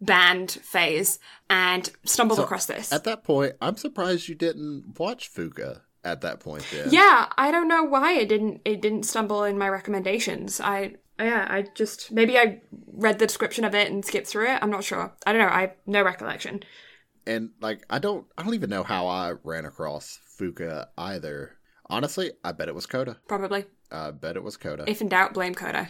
band 0.00 0.50
phase, 0.50 1.18
and 1.50 1.90
stumbled 2.04 2.38
across 2.38 2.66
this. 2.66 2.92
At 2.92 3.04
that 3.04 3.24
point, 3.24 3.52
I'm 3.60 3.76
surprised 3.76 4.28
you 4.28 4.34
didn't 4.34 4.98
watch 4.98 5.32
Fuka 5.32 5.82
at 6.02 6.22
that 6.22 6.40
point. 6.40 6.66
Then, 6.72 6.88
Yeah, 6.90 7.28
I 7.36 7.50
don't 7.50 7.68
know 7.68 7.84
why 7.84 8.14
it 8.14 8.28
didn't 8.28 8.62
it 8.64 8.80
didn't 8.80 9.04
stumble 9.04 9.44
in 9.44 9.58
my 9.58 9.68
recommendations. 9.68 10.60
I 10.60 10.94
yeah, 11.22 11.46
I 11.48 11.62
just 11.74 12.10
maybe 12.12 12.38
I 12.38 12.60
read 12.92 13.18
the 13.18 13.26
description 13.26 13.64
of 13.64 13.74
it 13.74 13.90
and 13.90 14.04
skipped 14.04 14.26
through 14.26 14.50
it. 14.50 14.58
I'm 14.62 14.70
not 14.70 14.84
sure. 14.84 15.12
I 15.26 15.32
don't 15.32 15.40
know. 15.42 15.48
I 15.48 15.60
have 15.62 15.74
no 15.86 16.02
recollection. 16.02 16.62
and 17.26 17.50
like 17.60 17.84
I 17.90 17.98
don't, 17.98 18.26
I 18.36 18.42
don't 18.42 18.54
even 18.54 18.70
know 18.70 18.82
how 18.82 19.06
I 19.06 19.34
ran 19.44 19.64
across 19.64 20.18
Fuka 20.38 20.86
either. 20.98 21.56
Honestly, 21.88 22.32
I 22.44 22.52
bet 22.52 22.68
it 22.68 22.74
was 22.74 22.86
Coda. 22.86 23.18
Probably. 23.28 23.64
I 23.90 24.10
bet 24.12 24.36
it 24.36 24.42
was 24.42 24.56
Coda. 24.56 24.84
If 24.86 25.00
in 25.02 25.08
doubt, 25.08 25.34
blame 25.34 25.54
Coda. 25.54 25.88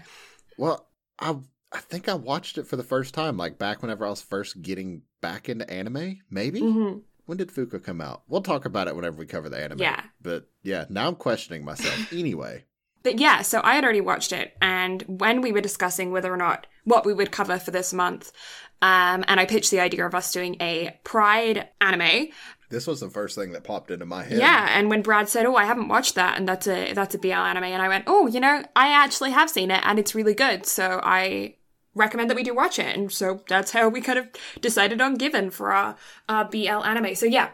Well, 0.59 0.89
I 1.19 1.37
I 1.73 1.79
think 1.79 2.09
I 2.09 2.15
watched 2.15 2.59
it 2.59 2.67
for 2.67 2.77
the 2.77 2.83
first 2.83 3.15
time, 3.15 3.37
like 3.37 3.59
back 3.59 3.83
whenever 3.83 4.05
I 4.07 4.11
was 4.11 4.21
first 4.23 4.61
getting 4.63 5.03
back 5.21 5.49
into 5.49 5.69
anime, 5.71 6.19
maybe. 6.31 6.61
hmm 6.61 6.99
when 7.25 7.39
did 7.39 7.53
Fuka 7.53 7.83
come 7.83 8.01
out? 8.01 8.25
We'll 8.27 8.43
talk 8.43 8.65
about 8.65 8.89
it 8.89 8.97
whenever 8.97 9.17
we 9.17 9.27
cover 9.27 9.49
the 9.49 9.57
anime. 9.57 9.79
Yeah. 9.79 10.03
But 10.21 10.49
yeah, 10.65 10.87
now 10.91 11.07
I'm 11.07 11.15
questioning 11.15 11.65
myself. 11.65 12.09
anyway, 12.13 12.65
But 13.03 13.19
yeah, 13.19 13.43
so 13.43 13.61
I 13.65 13.75
had 13.75 13.85
already 13.85 14.01
watched 14.01 14.33
it, 14.33 14.57
and 14.61 15.03
when 15.07 15.41
we 15.41 15.53
were 15.53 15.61
discussing 15.61 16.13
whether 16.13 16.33
or 16.33 16.37
not 16.37 16.67
what 16.85 17.05
we 17.07 17.15
would 17.15 17.31
cover 17.33 17.59
for 17.59 17.71
this 17.71 17.93
month, 17.93 18.33
um, 18.81 19.25
and 19.29 19.39
I 19.39 19.47
pitched 19.47 19.71
the 19.71 19.81
idea 19.81 20.05
of 20.07 20.15
us 20.15 20.33
doing 20.33 20.57
a 20.61 20.99
Pride 21.05 21.69
anime. 21.81 22.29
this 22.71 22.87
was 22.87 23.01
the 23.01 23.11
first 23.11 23.37
thing 23.37 23.53
that 23.53 23.65
popped 23.65 23.91
into 23.91 24.07
my 24.07 24.25
head. 24.25 24.39
Yeah, 24.39 24.69
and 24.71 24.89
when 24.91 25.03
Brad 25.03 25.29
said, 25.29 25.47
"Oh, 25.47 25.57
I 25.57 25.65
haven't 25.65 25.89
watched 25.89 26.15
that," 26.17 26.37
and 26.39 26.49
that's 26.49 26.67
a 26.67 26.93
that's 26.93 27.15
a 27.15 27.19
BL 27.19 27.33
anime, 27.33 27.65
and 27.65 27.83
I 27.83 27.89
went, 27.89 28.05
"Oh, 28.07 28.27
you 28.27 28.41
know, 28.41 28.65
I 28.75 28.89
actually 28.89 29.31
have 29.31 29.51
seen 29.51 29.71
it, 29.71 29.83
and 29.85 29.99
it's 29.99 30.15
really 30.15 30.35
good." 30.35 30.67
So 30.67 31.01
I 31.03 31.57
recommend 31.95 32.31
that 32.31 32.37
we 32.37 32.43
do 32.43 32.55
watch 32.55 32.79
it, 32.79 32.97
and 32.97 33.13
so 33.13 33.43
that's 33.49 33.73
how 33.73 33.89
we 33.89 34.01
kind 34.01 34.19
of 34.19 34.29
decided 34.61 35.01
on 35.01 35.15
Given 35.15 35.51
for 35.51 35.73
our, 35.73 35.97
our 36.29 36.45
BL 36.47 36.83
anime. 36.85 37.15
So 37.15 37.27
yeah, 37.27 37.51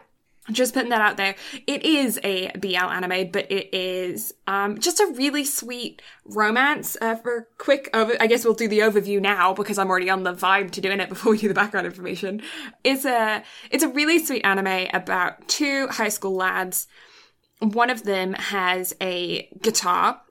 just 0.51 0.73
putting 0.73 0.89
that 0.89 1.01
out 1.01 1.17
there. 1.17 1.35
It 1.67 1.83
is 1.83 2.19
a 2.23 2.51
BL 2.57 2.77
anime, 2.77 3.31
but 3.31 3.51
it 3.51 3.73
is 3.73 4.33
um, 4.47 4.79
just 4.79 4.99
a 4.99 5.13
really 5.15 5.43
sweet 5.45 6.01
romance. 6.25 6.97
Uh, 7.01 7.15
for 7.15 7.47
quick, 7.57 7.89
over- 7.93 8.17
I 8.19 8.27
guess 8.27 8.45
we'll 8.45 8.53
do 8.53 8.67
the 8.67 8.79
overview 8.79 9.21
now 9.21 9.53
because 9.53 9.77
I'm 9.77 9.89
already 9.89 10.09
on 10.09 10.23
the 10.23 10.33
vibe 10.33 10.71
to 10.71 10.81
doing 10.81 10.99
it 10.99 11.09
before 11.09 11.31
we 11.31 11.37
do 11.37 11.47
the 11.47 11.53
background 11.53 11.87
information. 11.87 12.41
It's 12.83 13.05
a 13.05 13.43
it's 13.71 13.83
a 13.83 13.89
really 13.89 14.23
sweet 14.23 14.43
anime 14.43 14.87
about 14.93 15.47
two 15.47 15.87
high 15.87 16.09
school 16.09 16.35
lads. 16.35 16.87
One 17.59 17.89
of 17.89 18.03
them 18.03 18.33
has 18.33 18.95
a 19.01 19.49
guitar 19.61 20.21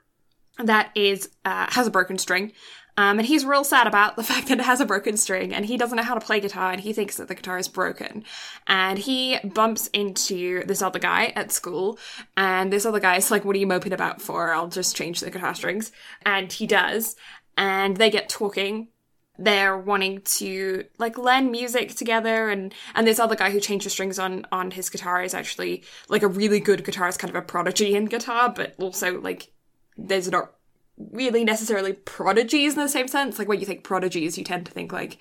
that 0.59 0.91
is 0.95 1.31
uh, 1.45 1.67
has 1.71 1.87
a 1.87 1.91
broken 1.91 2.19
string. 2.19 2.53
Um, 2.99 3.21
and 3.21 3.27
he's 3.29 3.45
real 3.45 3.63
sad 3.63 3.87
about 3.87 4.17
the 4.17 4.25
fact 4.31 4.49
that 4.49 4.59
it 4.59 4.65
has 4.65 4.81
a 4.81 4.87
broken 4.87 5.17
string 5.17 5.55
and 5.55 5.65
he 5.65 5.77
doesn't 5.77 5.97
know 5.97 6.03
how 6.03 6.15
to 6.15 6.21
play 6.21 6.41
guitar 6.41 6.73
and 6.73 6.81
he 6.81 6.93
thinks 6.93 7.17
that 7.17 7.29
the 7.29 7.37
guitar 7.37 7.57
is 7.57 7.69
broken. 7.69 8.25
And 8.67 8.99
he 8.99 9.39
bumps 9.45 9.87
into 9.93 10.65
this 10.65 10.83
other 10.83 10.99
guy 10.99 11.33
at 11.37 11.53
school 11.53 11.99
and 12.37 12.73
this 12.73 12.85
other 12.85 12.99
guy 12.99 13.17
is 13.17 13.31
like, 13.31 13.45
what 13.45 13.55
are 13.55 13.61
you 13.61 13.69
moping 13.69 13.93
about 13.93 14.21
for? 14.21 14.53
I'll 14.53 14.67
just 14.67 14.97
change 14.97 15.21
the 15.21 15.31
guitar 15.31 15.55
strings. 15.55 15.93
And 16.27 16.53
he 16.53 16.67
does. 16.67 17.15
And 17.57 17.97
they 17.97 18.11
get 18.11 18.29
talking 18.29 18.89
they're 19.41 19.79
wanting 19.79 20.21
to 20.23 20.85
like 20.99 21.17
learn 21.17 21.53
music 21.53 21.95
together 21.95 22.49
and 22.49 22.75
and 22.97 23.07
this 23.07 23.21
other 23.21 23.37
guy 23.37 23.53
who 23.53 23.61
changed 23.61 23.87
the 23.87 23.91
strings 23.91 24.19
on 24.19 24.45
on 24.51 24.73
his 24.73 24.91
guitar 24.91 25.23
is 25.23 25.33
actually 25.33 25.85
like 26.09 26.25
a 26.25 26.29
really 26.29 26.59
good 26.59 26.85
guitarist 26.85 27.21
kind 27.21 27.31
of 27.31 27.37
a 27.37 27.43
prodigy 27.43 27.95
in 27.95 28.07
guitar 28.07 28.53
but 28.53 28.75
also 28.81 29.21
like 29.21 29.53
there's 29.97 30.29
not 30.29 30.58
really 31.13 31.45
necessarily 31.45 31.93
prodigies 31.93 32.75
in 32.75 32.81
the 32.81 32.89
same 32.89 33.09
sense. 33.09 33.39
Like 33.39 33.49
when 33.49 33.61
you 33.61 33.67
think 33.67 33.85
prodigies 33.85 34.37
you 34.37 34.45
tend 34.45 34.67
to 34.67 34.73
think 34.73 34.93
like 34.93 35.19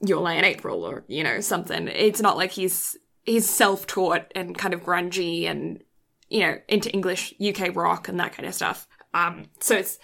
your 0.00 0.20
Lie 0.20 0.34
in 0.34 0.44
April 0.44 0.84
or 0.84 1.04
you 1.08 1.24
know 1.24 1.40
something. 1.40 1.88
It's 1.88 2.20
not 2.20 2.36
like 2.36 2.52
he's 2.52 2.96
he's 3.24 3.48
self-taught 3.48 4.32
and 4.34 4.56
kind 4.56 4.74
of 4.74 4.84
grungy 4.84 5.44
and 5.44 5.82
you 6.28 6.40
know 6.40 6.58
into 6.68 6.92
English 6.92 7.34
UK 7.40 7.74
rock 7.74 8.08
and 8.08 8.20
that 8.20 8.32
kind 8.32 8.48
of 8.48 8.54
stuff. 8.54 8.86
Um 9.14 9.46
so 9.60 9.76
it's 9.76 9.98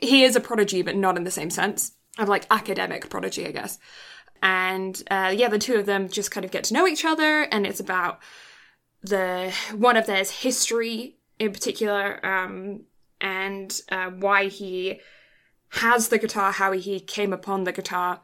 he 0.00 0.22
is 0.22 0.36
a 0.36 0.40
prodigy, 0.40 0.82
but 0.82 0.96
not 0.96 1.16
in 1.16 1.24
the 1.24 1.30
same 1.30 1.50
sense 1.50 1.92
of 2.18 2.28
like 2.28 2.46
academic 2.50 3.08
prodigy, 3.10 3.46
I 3.46 3.50
guess. 3.50 3.78
And 4.42 5.02
uh, 5.10 5.34
yeah, 5.36 5.48
the 5.48 5.58
two 5.58 5.74
of 5.74 5.86
them 5.86 6.08
just 6.08 6.30
kind 6.30 6.44
of 6.44 6.52
get 6.52 6.64
to 6.64 6.74
know 6.74 6.86
each 6.86 7.04
other, 7.04 7.42
and 7.42 7.66
it's 7.66 7.80
about 7.80 8.20
the 9.02 9.52
one 9.74 9.96
of 9.96 10.06
theirs 10.06 10.30
history 10.30 11.16
in 11.38 11.52
particular, 11.52 12.24
um, 12.24 12.82
and 13.20 13.80
uh, 13.90 14.10
why 14.10 14.46
he 14.46 15.00
has 15.70 16.08
the 16.08 16.18
guitar, 16.18 16.52
how 16.52 16.72
he 16.72 17.00
came 17.00 17.32
upon 17.32 17.64
the 17.64 17.72
guitar, 17.72 18.20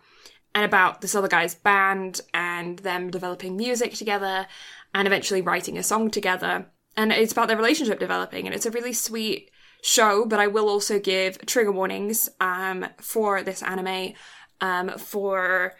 and 0.54 0.64
about 0.64 1.00
this 1.00 1.14
other 1.14 1.28
guy's 1.28 1.54
band 1.54 2.20
and 2.32 2.78
them 2.80 3.10
developing 3.10 3.56
music 3.56 3.94
together, 3.94 4.46
and 4.94 5.06
eventually 5.06 5.42
writing 5.42 5.76
a 5.76 5.82
song 5.82 6.10
together. 6.10 6.66
And 6.96 7.12
it's 7.12 7.32
about 7.32 7.48
their 7.48 7.56
relationship 7.56 7.98
developing, 7.98 8.46
and 8.46 8.54
it's 8.54 8.66
a 8.66 8.70
really 8.70 8.92
sweet 8.92 9.50
show, 9.82 10.24
but 10.24 10.40
I 10.40 10.46
will 10.46 10.68
also 10.68 10.98
give 10.98 11.44
trigger 11.46 11.72
warnings 11.72 12.30
um, 12.40 12.86
for 13.00 13.42
this 13.42 13.62
anime 13.62 14.14
um, 14.60 14.90
for 14.96 15.74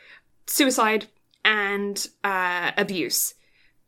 suicide 0.46 1.06
and 1.44 2.06
uh, 2.22 2.72
abuse. 2.76 3.34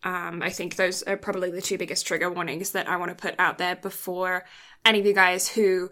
Um, 0.04 0.40
I 0.42 0.50
think 0.50 0.76
those 0.76 1.02
are 1.02 1.16
probably 1.16 1.50
the 1.50 1.60
two 1.60 1.78
biggest 1.78 2.06
trigger 2.06 2.30
warnings 2.30 2.70
that 2.70 2.88
I 2.88 2.96
want 2.96 3.10
to 3.10 3.20
put 3.20 3.34
out 3.38 3.58
there 3.58 3.76
before 3.76 4.44
any 4.86 5.00
of 5.00 5.04
you 5.06 5.12
guys 5.12 5.48
who 5.48 5.90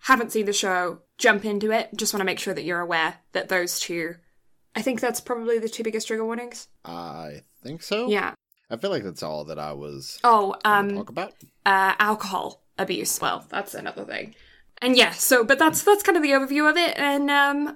haven't 0.00 0.32
seen 0.32 0.44
the 0.44 0.52
show 0.52 0.98
jump 1.16 1.44
into 1.46 1.70
it. 1.70 1.88
Just 1.96 2.12
want 2.12 2.20
to 2.20 2.24
make 2.26 2.38
sure 2.38 2.52
that 2.52 2.64
you're 2.64 2.80
aware 2.80 3.16
that 3.32 3.48
those 3.48 3.78
two. 3.80 4.16
I 4.76 4.82
think 4.82 5.00
that's 5.00 5.20
probably 5.20 5.58
the 5.58 5.68
two 5.68 5.82
biggest 5.84 6.08
trigger 6.08 6.24
warnings. 6.24 6.68
I 6.84 7.42
think 7.62 7.82
so. 7.82 8.08
Yeah. 8.08 8.34
I 8.68 8.76
feel 8.76 8.90
like 8.90 9.04
that's 9.04 9.22
all 9.22 9.44
that 9.44 9.58
I 9.58 9.72
was 9.72 10.18
Oh, 10.24 10.56
um, 10.64 10.90
talk 10.96 11.08
about. 11.10 11.32
uh, 11.64 11.94
alcohol 11.98 12.62
abuse. 12.76 13.20
Well, 13.20 13.46
that's 13.48 13.72
another 13.74 14.04
thing. 14.04 14.34
And 14.82 14.96
yeah, 14.96 15.12
so 15.12 15.44
but 15.44 15.58
that's 15.58 15.82
that's 15.84 16.02
kind 16.02 16.16
of 16.16 16.22
the 16.22 16.30
overview 16.30 16.68
of 16.68 16.76
it, 16.76 16.98
and 16.98 17.30
um, 17.30 17.68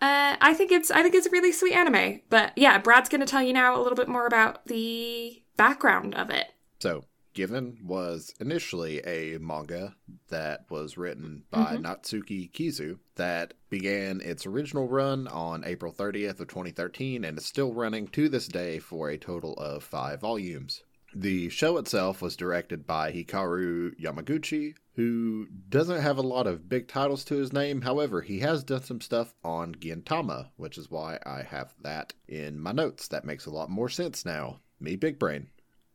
uh, 0.00 0.36
I 0.40 0.54
think 0.54 0.72
it's 0.72 0.90
I 0.90 1.02
think 1.02 1.14
it's 1.14 1.26
a 1.26 1.30
really 1.30 1.52
sweet 1.52 1.74
anime. 1.74 2.22
But 2.30 2.52
yeah, 2.56 2.78
Brad's 2.78 3.08
going 3.10 3.20
to 3.20 3.26
tell 3.26 3.42
you 3.42 3.52
now 3.52 3.78
a 3.78 3.82
little 3.82 3.96
bit 3.96 4.08
more 4.08 4.26
about 4.26 4.66
the 4.66 5.42
background 5.56 6.14
of 6.14 6.30
it. 6.30 6.46
So, 6.80 7.04
Given 7.38 7.78
was 7.84 8.34
initially 8.40 8.98
a 9.06 9.38
manga 9.38 9.94
that 10.26 10.68
was 10.70 10.98
written 10.98 11.44
by 11.52 11.76
Mm-hmm. 11.76 11.86
Natsuki 11.86 12.50
Kizu 12.50 12.98
that 13.14 13.54
began 13.70 14.20
its 14.20 14.44
original 14.44 14.88
run 14.88 15.28
on 15.28 15.62
April 15.64 15.92
30th 15.92 16.40
of 16.40 16.48
2013 16.48 17.24
and 17.24 17.38
is 17.38 17.46
still 17.46 17.72
running 17.72 18.08
to 18.08 18.28
this 18.28 18.48
day 18.48 18.80
for 18.80 19.08
a 19.08 19.16
total 19.16 19.54
of 19.54 19.84
5 19.84 20.20
volumes. 20.20 20.82
The 21.14 21.48
show 21.48 21.78
itself 21.78 22.20
was 22.20 22.34
directed 22.34 22.88
by 22.88 23.12
Hikaru 23.12 23.92
Yamaguchi, 24.00 24.74
who 24.96 25.46
doesn't 25.68 26.00
have 26.00 26.18
a 26.18 26.22
lot 26.22 26.48
of 26.48 26.68
big 26.68 26.88
titles 26.88 27.22
to 27.26 27.36
his 27.36 27.52
name. 27.52 27.82
However, 27.82 28.20
he 28.20 28.40
has 28.40 28.64
done 28.64 28.82
some 28.82 29.00
stuff 29.00 29.32
on 29.44 29.76
Gintama, 29.76 30.48
which 30.56 30.76
is 30.76 30.90
why 30.90 31.20
I 31.24 31.42
have 31.44 31.72
that 31.82 32.14
in 32.26 32.58
my 32.58 32.72
notes. 32.72 33.06
That 33.06 33.24
makes 33.24 33.46
a 33.46 33.50
lot 33.50 33.70
more 33.70 33.88
sense 33.88 34.24
now. 34.24 34.58
Me, 34.80 34.96
big 34.96 35.20
brain. 35.20 35.50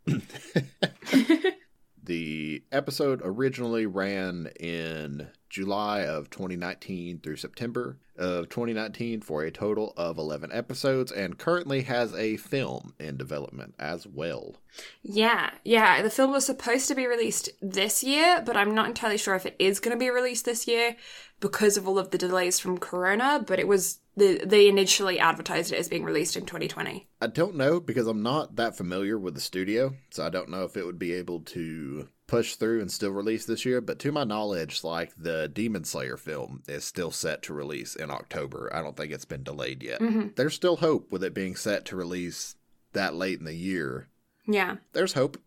the 2.03 2.63
episode 2.71 3.21
originally 3.23 3.85
ran 3.85 4.47
in 4.59 5.27
July 5.53 6.01
of 6.01 6.31
2019 6.31 7.19
through 7.19 7.35
September 7.35 7.99
of 8.17 8.49
2019 8.49 9.21
for 9.21 9.43
a 9.43 9.51
total 9.51 9.93
of 9.95 10.17
11 10.17 10.49
episodes 10.51 11.11
and 11.11 11.37
currently 11.37 11.83
has 11.83 12.11
a 12.15 12.37
film 12.37 12.95
in 12.99 13.17
development 13.17 13.75
as 13.77 14.07
well. 14.07 14.55
Yeah, 15.03 15.51
yeah. 15.63 16.01
The 16.01 16.09
film 16.09 16.31
was 16.31 16.47
supposed 16.47 16.87
to 16.87 16.95
be 16.95 17.05
released 17.05 17.49
this 17.61 18.03
year, 18.03 18.41
but 18.43 18.57
I'm 18.57 18.73
not 18.73 18.87
entirely 18.87 19.19
sure 19.19 19.35
if 19.35 19.45
it 19.45 19.55
is 19.59 19.79
going 19.79 19.95
to 19.95 20.03
be 20.03 20.09
released 20.09 20.45
this 20.45 20.67
year 20.67 20.95
because 21.39 21.77
of 21.77 21.87
all 21.87 21.99
of 21.99 22.09
the 22.09 22.17
delays 22.17 22.57
from 22.57 22.79
Corona. 22.79 23.43
But 23.45 23.59
it 23.59 23.67
was 23.67 23.99
the 24.17 24.41
they 24.43 24.67
initially 24.67 25.19
advertised 25.19 25.71
it 25.71 25.77
as 25.77 25.87
being 25.87 26.03
released 26.03 26.35
in 26.35 26.47
2020. 26.47 27.07
I 27.21 27.27
don't 27.27 27.55
know 27.55 27.79
because 27.79 28.07
I'm 28.07 28.23
not 28.23 28.55
that 28.55 28.75
familiar 28.75 29.19
with 29.19 29.35
the 29.35 29.41
studio, 29.41 29.93
so 30.09 30.25
I 30.25 30.29
don't 30.29 30.49
know 30.49 30.63
if 30.63 30.77
it 30.77 30.85
would 30.85 30.99
be 30.99 31.13
able 31.13 31.41
to 31.41 32.09
push 32.33 32.55
through 32.55 32.81
and 32.81 32.91
still 32.91 33.11
release 33.11 33.45
this 33.45 33.65
year. 33.65 33.79
But 33.81 33.99
to 33.99 34.11
my 34.11 34.23
knowledge, 34.23 34.83
like 34.83 35.11
the 35.17 35.47
Demon 35.47 35.83
Slayer 35.83 36.17
film 36.17 36.63
is 36.67 36.83
still 36.83 37.11
set 37.11 37.43
to 37.43 37.53
release 37.53 37.95
in 37.95 38.09
October. 38.09 38.69
I 38.73 38.81
don't 38.81 38.97
think 38.97 39.11
it's 39.11 39.25
been 39.25 39.43
delayed 39.43 39.83
yet. 39.83 40.01
There's 40.35 40.53
still 40.53 40.77
hope 40.77 41.11
with 41.11 41.23
it 41.23 41.33
being 41.33 41.55
set 41.55 41.85
to 41.85 41.95
release 41.95 42.55
that 42.93 43.15
late 43.15 43.39
in 43.39 43.45
the 43.45 43.53
year. 43.55 44.07
Yeah. 44.47 44.77
There's 44.93 45.13
hope. 45.13 45.37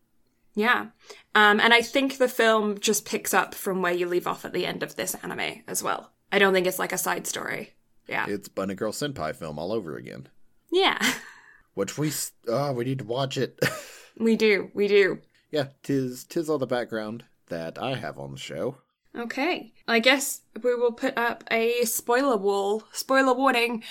Yeah. 0.55 0.87
Um, 1.35 1.59
and 1.59 1.73
I 1.73 1.81
think 1.81 2.17
the 2.17 2.27
film 2.27 2.79
just 2.79 3.05
picks 3.05 3.33
up 3.33 3.53
from 3.53 3.81
where 3.81 3.93
you 3.93 4.07
leave 4.07 4.25
off 4.25 4.43
at 4.45 4.53
the 4.53 4.65
end 4.65 4.81
of 4.81 4.95
this 4.95 5.13
anime 5.15 5.61
as 5.67 5.83
well. 5.83 6.11
I 6.31 6.39
don't 6.39 6.53
think 6.53 6.67
it's 6.67 6.79
like 6.79 6.93
a 6.93 6.97
side 6.97 7.27
story. 7.27 7.73
Yeah. 8.07 8.25
It's 8.27 8.47
Bunny 8.47 8.73
Girl 8.75 8.91
Senpai 8.91 9.35
film 9.35 9.59
all 9.59 9.71
over 9.71 9.97
again. 9.97 10.27
Yeah. 10.71 10.97
Which 11.75 11.97
we 11.97 12.07
s- 12.07 12.31
oh 12.47 12.71
we 12.73 12.85
need 12.85 12.99
to 12.99 13.05
watch 13.05 13.37
it. 13.37 13.59
we 14.17 14.35
do. 14.35 14.71
We 14.73 14.87
do. 14.87 15.19
Yeah, 15.51 15.67
tis 15.83 16.23
tis 16.23 16.49
all 16.49 16.57
the 16.57 16.67
background 16.67 17.25
that 17.47 17.81
I 17.81 17.95
have 17.95 18.17
on 18.19 18.31
the 18.31 18.37
show. 18.37 18.77
Okay. 19.15 19.73
I 19.87 19.99
guess 19.99 20.41
we 20.61 20.75
will 20.75 20.91
put 20.91 21.17
up 21.17 21.43
a 21.49 21.83
spoiler 21.85 22.37
wall, 22.37 22.83
spoiler 22.91 23.33
warning 23.33 23.83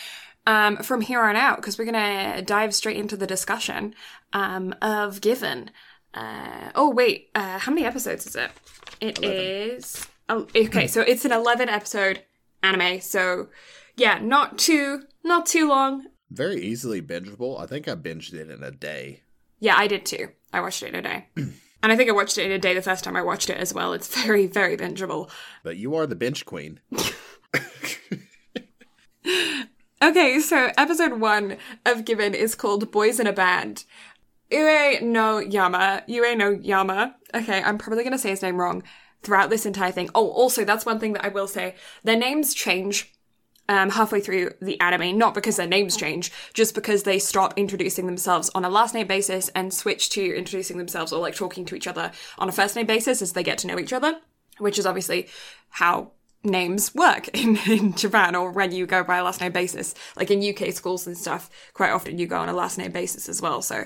um, 0.46 0.76
from 0.78 1.00
here 1.00 1.20
on 1.20 1.36
out 1.36 1.56
because 1.56 1.78
we're 1.78 1.90
going 1.90 2.34
to 2.36 2.42
dive 2.42 2.74
straight 2.74 2.96
into 2.96 3.16
the 3.16 3.26
discussion 3.26 3.94
um, 4.32 4.74
of 4.80 5.20
Given. 5.20 5.70
Uh, 6.14 6.70
oh, 6.74 6.90
wait. 6.90 7.30
Uh, 7.34 7.58
how 7.58 7.72
many 7.72 7.84
episodes 7.84 8.26
is 8.26 8.36
it? 8.36 8.50
It 9.00 9.22
is. 9.24 10.06
Oh, 10.28 10.46
okay, 10.56 10.86
so 10.86 11.02
it's 11.02 11.24
an 11.24 11.32
11 11.32 11.68
episode 11.68 12.22
anime. 12.62 13.00
So, 13.00 13.48
yeah, 13.96 14.18
not 14.18 14.58
too 14.58 15.02
not 15.22 15.46
too 15.46 15.68
long. 15.68 16.06
Very 16.30 16.60
easily 16.62 17.02
bingeable. 17.02 17.60
I 17.60 17.66
think 17.66 17.88
I 17.88 17.94
binged 17.94 18.32
it 18.32 18.50
in 18.50 18.62
a 18.62 18.70
day. 18.70 19.22
Yeah, 19.60 19.76
I 19.76 19.86
did 19.86 20.04
too. 20.04 20.28
I 20.56 20.60
watched 20.60 20.82
it 20.82 20.88
in 20.88 20.94
a 20.94 21.02
day. 21.02 21.26
and 21.36 21.52
I 21.82 21.96
think 21.96 22.10
I 22.10 22.14
watched 22.14 22.38
it 22.38 22.46
in 22.46 22.52
a 22.52 22.58
day 22.58 22.74
the 22.74 22.82
first 22.82 23.04
time 23.04 23.16
I 23.16 23.22
watched 23.22 23.50
it 23.50 23.58
as 23.58 23.72
well. 23.74 23.92
It's 23.92 24.08
very, 24.22 24.46
very 24.46 24.76
bingeable. 24.76 25.30
But 25.62 25.76
you 25.76 25.94
are 25.94 26.06
the 26.06 26.16
binge 26.16 26.44
queen. 26.44 26.80
Okay, 30.02 30.40
so 30.40 30.70
episode 30.76 31.20
one 31.20 31.56
of 31.86 32.04
Given 32.04 32.34
is 32.34 32.54
called 32.54 32.90
Boys 32.92 33.18
in 33.18 33.26
a 33.26 33.32
Band. 33.32 33.84
Ue 34.50 35.00
no 35.00 35.38
Yama. 35.38 36.04
Ue 36.06 36.36
no 36.36 36.50
Yama. 36.50 37.16
Okay, 37.34 37.62
I'm 37.62 37.78
probably 37.78 38.04
gonna 38.04 38.18
say 38.18 38.30
his 38.30 38.42
name 38.42 38.58
wrong 38.58 38.82
throughout 39.22 39.48
this 39.48 39.64
entire 39.64 39.90
thing. 39.90 40.10
Oh, 40.14 40.28
also, 40.28 40.64
that's 40.64 40.84
one 40.86 41.00
thing 41.00 41.14
that 41.14 41.24
I 41.24 41.28
will 41.28 41.48
say. 41.48 41.74
Their 42.04 42.16
names 42.16 42.52
change 42.52 43.12
um, 43.68 43.90
halfway 43.90 44.20
through 44.20 44.50
the 44.60 44.80
anime, 44.80 45.18
not 45.18 45.34
because 45.34 45.56
their 45.56 45.66
names 45.66 45.96
change, 45.96 46.32
just 46.54 46.74
because 46.74 47.02
they 47.02 47.18
stop 47.18 47.54
introducing 47.56 48.06
themselves 48.06 48.50
on 48.54 48.64
a 48.64 48.70
last 48.70 48.94
name 48.94 49.06
basis 49.06 49.48
and 49.50 49.72
switch 49.72 50.10
to 50.10 50.36
introducing 50.36 50.78
themselves 50.78 51.12
or 51.12 51.20
like 51.20 51.34
talking 51.34 51.64
to 51.64 51.74
each 51.74 51.86
other 51.86 52.12
on 52.38 52.48
a 52.48 52.52
first 52.52 52.76
name 52.76 52.86
basis 52.86 53.22
as 53.22 53.32
they 53.32 53.42
get 53.42 53.58
to 53.58 53.66
know 53.66 53.78
each 53.78 53.92
other, 53.92 54.20
which 54.58 54.78
is 54.78 54.86
obviously 54.86 55.28
how 55.70 56.12
names 56.44 56.94
work 56.94 57.28
in, 57.36 57.56
in 57.68 57.94
Japan 57.94 58.34
or 58.34 58.50
when 58.50 58.72
you 58.72 58.86
go 58.86 59.02
by 59.02 59.16
a 59.16 59.24
last 59.24 59.40
name 59.40 59.52
basis. 59.52 59.94
Like 60.16 60.30
in 60.30 60.42
UK 60.42 60.72
schools 60.72 61.06
and 61.06 61.16
stuff, 61.16 61.50
quite 61.74 61.90
often 61.90 62.18
you 62.18 62.26
go 62.26 62.38
on 62.38 62.48
a 62.48 62.54
last 62.54 62.78
name 62.78 62.92
basis 62.92 63.28
as 63.28 63.42
well. 63.42 63.62
So 63.62 63.84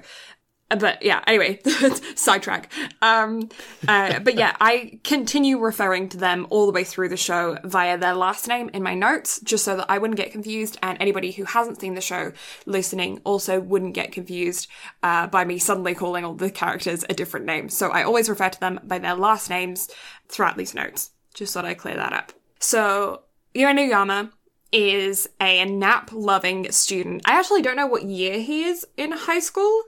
but 0.79 1.03
yeah, 1.03 1.23
anyway, 1.27 1.61
sidetrack. 2.15 2.73
Um, 3.03 3.49
uh, 3.89 4.21
but 4.21 4.35
yeah, 4.35 4.57
I 4.61 5.01
continue 5.03 5.59
referring 5.59 6.09
to 6.11 6.17
them 6.17 6.47
all 6.51 6.67
the 6.67 6.73
way 6.73 6.85
through 6.85 7.09
the 7.09 7.17
show 7.17 7.59
via 7.65 7.99
their 7.99 8.15
last 8.15 8.47
name 8.47 8.71
in 8.73 8.83
my 8.83 8.95
notes, 8.95 9.41
just 9.41 9.65
so 9.65 9.77
that 9.77 9.87
I 9.89 9.99
wouldn't 9.99 10.17
get 10.17 10.33
confused, 10.33 10.79
and 10.83 10.97
anybody 11.01 11.33
who 11.33 11.45
hasn't 11.45 11.81
seen 11.81 11.95
the 11.95 12.01
show 12.01 12.33
listening 12.67 13.21
also 13.25 13.61
wouldn't 13.61 13.95
get 13.95 14.13
confused 14.13 14.69
uh, 15.03 15.27
by 15.27 15.45
me 15.45 15.59
suddenly 15.59 15.95
calling 15.95 16.25
all 16.25 16.35
the 16.35 16.51
characters 16.51 17.05
a 17.09 17.15
different 17.15 17.47
name. 17.47 17.69
So 17.69 17.91
I 17.91 18.03
always 18.03 18.29
refer 18.29 18.49
to 18.49 18.61
them 18.61 18.81
by 18.85 18.99
their 18.99 19.15
last 19.15 19.51
names 19.51 19.91
throughout 20.29 20.57
these 20.57 20.75
notes. 20.75 21.11
Just 21.35 21.55
thought 21.55 21.65
I'd 21.65 21.79
clear 21.79 21.97
that 21.97 22.13
up. 22.13 22.33
So 22.59 23.23
Yama 23.55 24.31
is 24.73 25.29
a 25.41 25.65
nap-loving 25.65 26.71
student. 26.71 27.23
I 27.25 27.39
actually 27.39 27.63
don't 27.63 27.77
know 27.77 27.87
what 27.87 28.05
year 28.05 28.41
he 28.41 28.65
is 28.65 28.87
in 28.97 29.13
high 29.13 29.41
school. 29.41 29.83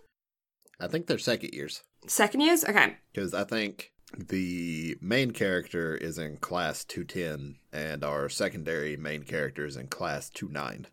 I 0.82 0.88
think 0.88 1.06
they're 1.06 1.18
second 1.18 1.54
years 1.54 1.82
Second 2.06 2.40
years? 2.40 2.64
Okay. 2.64 2.96
because 3.12 3.32
I 3.32 3.44
think 3.44 3.92
the 4.18 4.96
main 5.00 5.30
character 5.30 5.94
is 5.94 6.18
in 6.18 6.36
class 6.38 6.84
210 6.84 7.56
and 7.72 8.04
our 8.04 8.28
secondary 8.28 8.96
main 8.96 9.22
character 9.22 9.64
is 9.64 9.76
in 9.76 9.86
class 9.86 10.28
29. 10.30 10.88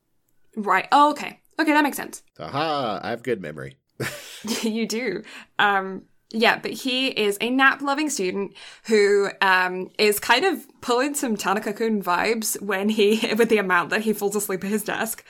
Right. 0.56 0.88
Oh, 0.92 1.12
okay. 1.12 1.40
Okay, 1.60 1.74
that 1.74 1.84
makes 1.84 1.98
sense. 1.98 2.24
Aha, 2.40 3.00
I 3.04 3.10
have 3.10 3.24
good 3.24 3.42
memory. 3.42 3.78
you 4.62 4.88
do. 4.88 5.24
Um, 5.58 6.04
yeah, 6.32 6.60
but 6.60 6.72
he 6.72 7.08
is 7.08 7.38
a 7.42 7.50
nap 7.50 7.82
loving 7.82 8.10
student 8.10 8.54
who 8.86 9.30
um, 9.42 9.90
is 9.98 10.20
kind 10.20 10.46
of 10.46 10.66
pulling 10.80 11.16
some 11.16 11.36
Tanaka 11.36 11.74
kun 11.74 12.02
vibes 12.04 12.62
when 12.62 12.90
he, 12.90 13.34
with 13.38 13.50
the 13.50 13.58
amount 13.58 13.90
that 13.90 14.02
he 14.02 14.14
falls 14.14 14.36
asleep 14.36 14.64
at 14.64 14.70
his 14.70 14.84
desk. 14.84 15.26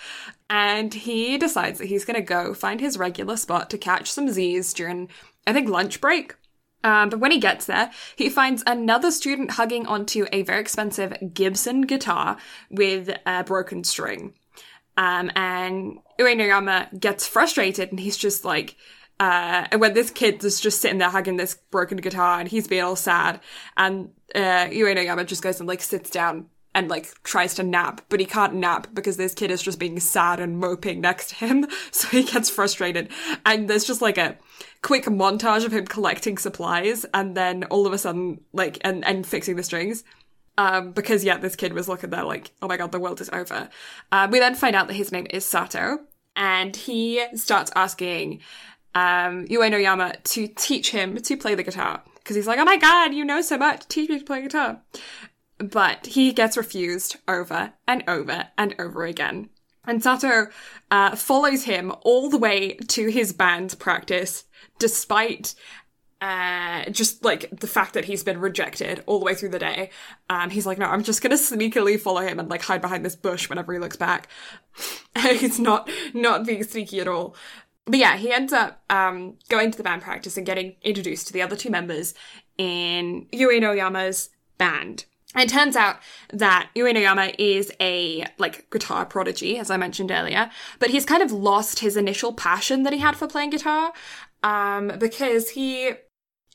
And 0.49 0.93
he 0.93 1.37
decides 1.37 1.77
that 1.79 1.85
he's 1.87 2.05
going 2.05 2.15
to 2.15 2.21
go 2.21 2.53
find 2.53 2.79
his 2.79 2.97
regular 2.97 3.37
spot 3.37 3.69
to 3.69 3.77
catch 3.77 4.11
some 4.11 4.29
Z's 4.29 4.73
during, 4.73 5.09
I 5.45 5.53
think, 5.53 5.69
lunch 5.69 6.01
break. 6.01 6.35
Um, 6.83 7.09
but 7.09 7.19
when 7.19 7.31
he 7.31 7.39
gets 7.39 7.65
there, 7.65 7.91
he 8.15 8.29
finds 8.29 8.63
another 8.65 9.11
student 9.11 9.51
hugging 9.51 9.85
onto 9.85 10.25
a 10.31 10.43
very 10.43 10.61
expensive 10.61 11.13
Gibson 11.33 11.81
guitar 11.81 12.37
with 12.71 13.15
a 13.25 13.43
broken 13.43 13.83
string. 13.83 14.33
Um, 14.97 15.31
and 15.35 15.99
Uenoyama 16.19 16.99
gets 16.99 17.27
frustrated 17.27 17.89
and 17.89 17.99
he's 17.99 18.17
just 18.17 18.43
like, 18.43 18.75
uh, 19.19 19.67
and 19.71 19.81
when 19.81 19.93
this 19.93 20.09
kid 20.09 20.43
is 20.43 20.59
just 20.59 20.81
sitting 20.81 20.97
there 20.97 21.09
hugging 21.09 21.37
this 21.37 21.55
broken 21.69 21.97
guitar 21.97 22.39
and 22.39 22.47
he's 22.47 22.67
being 22.67 22.83
all 22.83 22.95
sad, 22.95 23.41
and 23.75 24.11
uh, 24.33 24.67
Uenoyama 24.67 25.25
just 25.25 25.43
goes 25.43 25.59
and 25.59 25.67
like 25.67 25.81
sits 25.81 26.09
down 26.09 26.47
and 26.75 26.87
like 26.87 27.11
tries 27.23 27.55
to 27.55 27.63
nap, 27.63 28.01
but 28.09 28.19
he 28.19 28.25
can't 28.25 28.53
nap 28.53 28.87
because 28.93 29.17
this 29.17 29.33
kid 29.33 29.51
is 29.51 29.61
just 29.61 29.79
being 29.79 29.99
sad 29.99 30.39
and 30.39 30.59
moping 30.59 31.01
next 31.01 31.29
to 31.29 31.35
him. 31.35 31.67
So 31.91 32.07
he 32.09 32.23
gets 32.23 32.49
frustrated, 32.49 33.09
and 33.45 33.69
there's 33.69 33.85
just 33.85 34.01
like 34.01 34.17
a 34.17 34.37
quick 34.81 35.05
montage 35.05 35.65
of 35.65 35.73
him 35.73 35.85
collecting 35.85 36.37
supplies, 36.37 37.05
and 37.13 37.35
then 37.35 37.63
all 37.65 37.87
of 37.87 37.93
a 37.93 37.97
sudden, 37.97 38.41
like, 38.53 38.77
and 38.81 39.03
and 39.05 39.25
fixing 39.25 39.55
the 39.55 39.63
strings. 39.63 40.03
Um, 40.57 40.91
because 40.91 41.23
yeah, 41.23 41.37
this 41.37 41.55
kid 41.55 41.73
was 41.73 41.87
looking 41.87 42.09
there 42.09 42.23
like, 42.23 42.51
oh 42.61 42.67
my 42.67 42.77
god, 42.77 42.91
the 42.91 42.99
world 42.99 43.21
is 43.21 43.29
over. 43.31 43.69
Uh, 44.11 44.27
we 44.29 44.39
then 44.39 44.55
find 44.55 44.75
out 44.75 44.87
that 44.87 44.93
his 44.93 45.11
name 45.11 45.27
is 45.29 45.45
Sato, 45.45 45.99
and 46.35 46.75
he 46.75 47.25
starts 47.35 47.71
asking 47.75 48.41
um, 48.95 49.45
Uenoyama 49.47 50.21
to 50.23 50.47
teach 50.47 50.91
him 50.91 51.17
to 51.17 51.37
play 51.37 51.55
the 51.55 51.63
guitar. 51.63 52.03
Because 52.15 52.35
he's 52.35 52.47
like, 52.47 52.59
oh 52.59 52.65
my 52.65 52.77
god, 52.77 53.13
you 53.13 53.25
know 53.25 53.41
so 53.41 53.57
much, 53.57 53.87
teach 53.87 54.09
me 54.09 54.19
to 54.19 54.25
play 54.25 54.41
guitar. 54.41 54.81
But 55.59 56.07
he 56.07 56.33
gets 56.33 56.57
refused 56.57 57.17
over 57.27 57.73
and 57.87 58.03
over 58.07 58.47
and 58.57 58.75
over 58.79 59.05
again. 59.05 59.49
And 59.85 60.01
Sato 60.03 60.47
uh, 60.91 61.15
follows 61.15 61.63
him 61.63 61.91
all 62.01 62.29
the 62.29 62.37
way 62.37 62.73
to 62.73 63.07
his 63.07 63.33
band 63.33 63.75
practice, 63.79 64.45
despite 64.77 65.55
uh, 66.21 66.89
just 66.89 67.23
like 67.23 67.49
the 67.59 67.67
fact 67.67 67.93
that 67.93 68.05
he's 68.05 68.23
been 68.23 68.39
rejected 68.39 69.03
all 69.05 69.19
the 69.19 69.25
way 69.25 69.33
through 69.33 69.49
the 69.49 69.59
day. 69.59 69.89
Um, 70.29 70.49
he's 70.49 70.65
like, 70.65 70.77
no, 70.77 70.85
I'm 70.85 71.03
just 71.03 71.21
gonna 71.21 71.35
sneakily 71.35 71.99
follow 71.99 72.21
him 72.21 72.39
and 72.39 72.49
like 72.49 72.61
hide 72.61 72.81
behind 72.81 73.05
this 73.05 73.15
bush 73.15 73.49
whenever 73.49 73.73
he 73.73 73.79
looks 73.79 73.95
back. 73.95 74.27
he's 75.17 75.59
not 75.59 75.89
not 76.13 76.45
being 76.45 76.63
sneaky 76.63 76.99
at 76.99 77.07
all. 77.07 77.35
But 77.85 77.99
yeah, 77.99 78.17
he 78.17 78.31
ends 78.31 78.53
up 78.53 78.83
um, 78.89 79.37
going 79.49 79.71
to 79.71 79.77
the 79.77 79.83
band 79.83 80.01
practice 80.01 80.37
and 80.37 80.45
getting 80.45 80.75
introduced 80.83 81.27
to 81.27 81.33
the 81.33 81.41
other 81.41 81.55
two 81.55 81.71
members 81.71 82.13
in 82.57 83.25
Uenoyama's 83.33 84.29
band. 84.57 85.05
It 85.35 85.47
turns 85.47 85.75
out 85.75 85.97
that 86.33 86.69
Uenoyama 86.75 87.35
is 87.37 87.71
a 87.79 88.25
like 88.39 88.69
guitar 88.71 89.05
prodigy, 89.05 89.57
as 89.59 89.69
I 89.69 89.77
mentioned 89.77 90.09
earlier, 90.09 90.49
but 90.79 90.89
he's 90.89 91.05
kind 91.05 91.21
of 91.21 91.31
lost 91.31 91.79
his 91.79 91.95
initial 91.95 92.33
passion 92.33 92.83
that 92.83 92.93
he 92.93 92.99
had 92.99 93.15
for 93.15 93.27
playing 93.27 93.51
guitar, 93.51 93.93
um, 94.41 94.93
because 94.97 95.51
he 95.51 95.91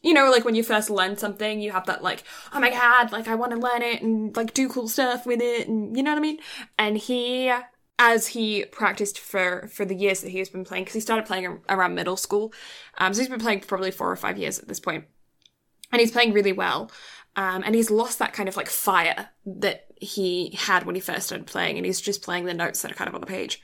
you 0.02 0.12
know, 0.12 0.30
like 0.30 0.44
when 0.44 0.54
you 0.54 0.62
first 0.62 0.90
learn 0.90 1.16
something, 1.16 1.60
you 1.60 1.72
have 1.72 1.86
that 1.86 2.02
like, 2.02 2.24
oh 2.52 2.60
my 2.60 2.68
god, 2.68 3.10
like 3.10 3.26
I 3.26 3.34
want 3.34 3.52
to 3.52 3.58
learn 3.58 3.80
it 3.80 4.02
and 4.02 4.36
like 4.36 4.52
do 4.52 4.68
cool 4.68 4.86
stuff 4.86 5.24
with 5.24 5.40
it, 5.40 5.66
and 5.66 5.96
you 5.96 6.02
know 6.02 6.10
what 6.10 6.18
I 6.18 6.20
mean. 6.20 6.38
And 6.78 6.98
he, 6.98 7.50
as 7.98 8.26
he 8.28 8.66
practiced 8.66 9.18
for 9.18 9.66
for 9.72 9.86
the 9.86 9.94
years 9.94 10.20
that 10.20 10.28
he 10.28 10.38
has 10.40 10.50
been 10.50 10.64
playing, 10.64 10.84
because 10.84 10.94
he 10.94 11.00
started 11.00 11.26
playing 11.26 11.60
around 11.70 11.94
middle 11.94 12.18
school, 12.18 12.52
um, 12.98 13.14
so 13.14 13.20
he's 13.20 13.30
been 13.30 13.40
playing 13.40 13.60
probably 13.60 13.90
four 13.90 14.10
or 14.10 14.16
five 14.16 14.36
years 14.36 14.58
at 14.58 14.68
this 14.68 14.78
point, 14.78 15.04
and 15.90 16.00
he's 16.00 16.12
playing 16.12 16.34
really 16.34 16.52
well. 16.52 16.90
Um, 17.36 17.62
and 17.64 17.74
he's 17.74 17.90
lost 17.90 18.20
that 18.20 18.32
kind 18.32 18.48
of 18.48 18.56
like 18.56 18.68
fire 18.68 19.30
that 19.46 19.86
he 19.96 20.56
had 20.56 20.84
when 20.84 20.94
he 20.94 21.00
first 21.00 21.26
started 21.26 21.46
playing, 21.46 21.76
and 21.76 21.86
he's 21.86 22.00
just 22.00 22.22
playing 22.22 22.44
the 22.44 22.54
notes 22.54 22.82
that 22.82 22.92
are 22.92 22.94
kind 22.94 23.08
of 23.08 23.14
on 23.14 23.20
the 23.20 23.26
page. 23.26 23.60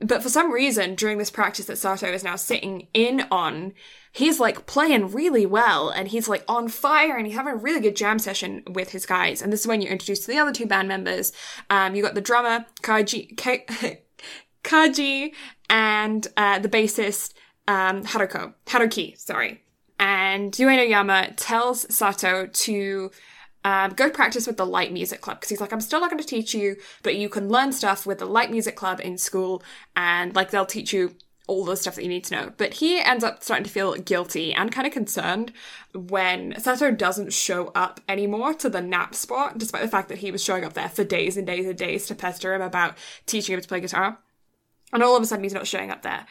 But 0.00 0.22
for 0.22 0.28
some 0.28 0.52
reason, 0.52 0.94
during 0.94 1.18
this 1.18 1.30
practice 1.30 1.66
that 1.66 1.78
Sato 1.78 2.12
is 2.12 2.24
now 2.24 2.36
sitting 2.36 2.88
in 2.92 3.22
on, 3.30 3.74
he's 4.12 4.40
like 4.40 4.66
playing 4.66 5.12
really 5.12 5.46
well 5.46 5.88
and 5.88 6.08
he's 6.08 6.28
like 6.28 6.44
on 6.48 6.68
fire 6.68 7.16
and 7.16 7.26
he's 7.26 7.36
having 7.36 7.54
a 7.54 7.56
really 7.56 7.80
good 7.80 7.96
jam 7.96 8.18
session 8.18 8.62
with 8.68 8.90
his 8.90 9.06
guys. 9.06 9.40
And 9.40 9.52
this 9.52 9.60
is 9.60 9.66
when 9.66 9.80
you're 9.80 9.92
introduced 9.92 10.22
to 10.24 10.32
the 10.32 10.38
other 10.38 10.52
two 10.52 10.66
band 10.66 10.88
members. 10.88 11.32
Um, 11.70 11.94
you 11.94 12.02
got 12.02 12.14
the 12.14 12.20
drummer, 12.20 12.66
Kaji, 12.82 13.36
Ka- 13.36 13.96
Kaji, 14.64 15.32
and 15.70 16.26
uh, 16.36 16.58
the 16.58 16.68
bassist, 16.68 17.34
um, 17.68 18.04
Haruko, 18.04 18.54
Haruki, 18.66 19.18
sorry. 19.18 19.63
And 19.98 20.52
Uenoyama 20.52 21.34
tells 21.36 21.94
Sato 21.94 22.46
to 22.46 23.10
um, 23.64 23.92
go 23.92 24.10
practice 24.10 24.46
with 24.46 24.56
the 24.56 24.66
light 24.66 24.92
music 24.92 25.20
club 25.20 25.38
because 25.38 25.50
he's 25.50 25.60
like, 25.60 25.72
I'm 25.72 25.80
still 25.80 26.00
not 26.00 26.10
going 26.10 26.22
to 26.22 26.28
teach 26.28 26.54
you, 26.54 26.76
but 27.02 27.16
you 27.16 27.28
can 27.28 27.48
learn 27.48 27.72
stuff 27.72 28.06
with 28.06 28.18
the 28.18 28.26
light 28.26 28.50
music 28.50 28.76
club 28.76 29.00
in 29.02 29.16
school, 29.16 29.62
and 29.96 30.34
like 30.34 30.50
they'll 30.50 30.66
teach 30.66 30.92
you 30.92 31.14
all 31.46 31.64
the 31.64 31.76
stuff 31.76 31.94
that 31.94 32.02
you 32.02 32.08
need 32.08 32.24
to 32.24 32.34
know. 32.34 32.52
But 32.56 32.74
he 32.74 33.00
ends 33.00 33.22
up 33.22 33.42
starting 33.42 33.64
to 33.64 33.70
feel 33.70 33.94
guilty 33.94 34.54
and 34.54 34.72
kind 34.72 34.86
of 34.86 34.92
concerned 34.92 35.52
when 35.94 36.58
Sato 36.58 36.90
doesn't 36.90 37.32
show 37.32 37.70
up 37.74 38.00
anymore 38.08 38.54
to 38.54 38.68
the 38.68 38.80
nap 38.80 39.14
spot, 39.14 39.58
despite 39.58 39.82
the 39.82 39.88
fact 39.88 40.08
that 40.08 40.18
he 40.18 40.30
was 40.30 40.42
showing 40.42 40.64
up 40.64 40.72
there 40.72 40.88
for 40.88 41.04
days 41.04 41.36
and 41.36 41.46
days 41.46 41.66
and 41.66 41.76
days 41.76 42.06
to 42.06 42.14
pester 42.14 42.54
him 42.54 42.62
about 42.62 42.96
teaching 43.26 43.54
him 43.54 43.60
to 43.60 43.68
play 43.68 43.80
guitar. 43.80 44.18
And 44.92 45.02
all 45.02 45.16
of 45.16 45.22
a 45.22 45.26
sudden, 45.26 45.42
he's 45.42 45.54
not 45.54 45.66
showing 45.66 45.90
up 45.90 46.02
there. 46.02 46.26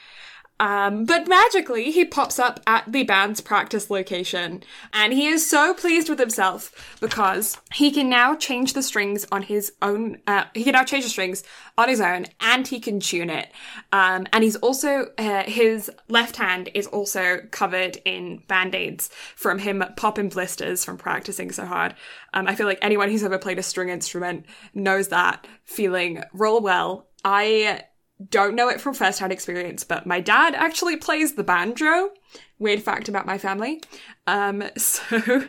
Um, 0.63 1.03
but 1.03 1.27
magically, 1.27 1.91
he 1.91 2.05
pops 2.05 2.39
up 2.39 2.61
at 2.65 2.89
the 2.89 3.03
band's 3.03 3.41
practice 3.41 3.89
location, 3.89 4.63
and 4.93 5.11
he 5.11 5.27
is 5.27 5.45
so 5.45 5.73
pleased 5.73 6.07
with 6.07 6.19
himself 6.19 6.95
because 7.01 7.57
he 7.73 7.91
can 7.91 8.07
now 8.07 8.33
change 8.33 8.71
the 8.71 8.81
strings 8.81 9.27
on 9.29 9.41
his 9.41 9.73
own. 9.81 10.19
Uh, 10.25 10.45
he 10.53 10.63
can 10.63 10.71
now 10.71 10.85
change 10.85 11.03
the 11.03 11.09
strings 11.09 11.43
on 11.77 11.89
his 11.89 11.99
own, 11.99 12.27
and 12.39 12.65
he 12.65 12.79
can 12.79 13.01
tune 13.01 13.29
it. 13.29 13.49
Um, 13.91 14.25
and 14.31 14.41
he's 14.41 14.55
also 14.55 15.07
uh, 15.17 15.43
his 15.43 15.91
left 16.07 16.37
hand 16.37 16.69
is 16.73 16.87
also 16.87 17.39
covered 17.51 17.97
in 18.05 18.41
band 18.47 18.73
aids 18.73 19.09
from 19.35 19.59
him 19.59 19.83
popping 19.97 20.29
blisters 20.29 20.85
from 20.85 20.95
practicing 20.95 21.51
so 21.51 21.65
hard. 21.65 21.93
Um, 22.33 22.47
I 22.47 22.55
feel 22.55 22.67
like 22.67 22.79
anyone 22.81 23.09
who's 23.09 23.25
ever 23.25 23.37
played 23.37 23.59
a 23.59 23.63
string 23.63 23.89
instrument 23.89 24.45
knows 24.73 25.09
that 25.09 25.45
feeling. 25.65 26.23
Roll 26.31 26.61
well. 26.61 27.09
I 27.25 27.81
don't 28.29 28.55
know 28.55 28.69
it 28.69 28.79
from 28.79 28.93
first-hand 28.93 29.31
experience, 29.31 29.83
but 29.83 30.05
my 30.05 30.19
dad 30.19 30.55
actually 30.55 30.97
plays 30.97 31.35
the 31.35 31.43
banjo. 31.43 32.11
Weird 32.59 32.81
fact 32.81 33.09
about 33.09 33.25
my 33.25 33.37
family. 33.37 33.81
Um, 34.27 34.63
so 34.77 35.03
uh, 35.17 35.39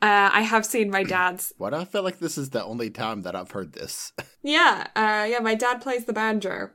I 0.00 0.42
have 0.42 0.66
seen 0.66 0.90
my 0.90 1.04
dad's. 1.04 1.52
Why 1.58 1.70
do 1.70 1.76
I 1.76 1.84
feel 1.84 2.02
like 2.02 2.18
this 2.18 2.38
is 2.38 2.50
the 2.50 2.64
only 2.64 2.90
time 2.90 3.22
that 3.22 3.36
I've 3.36 3.50
heard 3.50 3.72
this? 3.72 4.12
Yeah, 4.46 4.88
uh, 4.94 5.26
yeah, 5.26 5.38
my 5.40 5.54
dad 5.54 5.80
plays 5.80 6.04
the 6.04 6.12
banjo. 6.12 6.68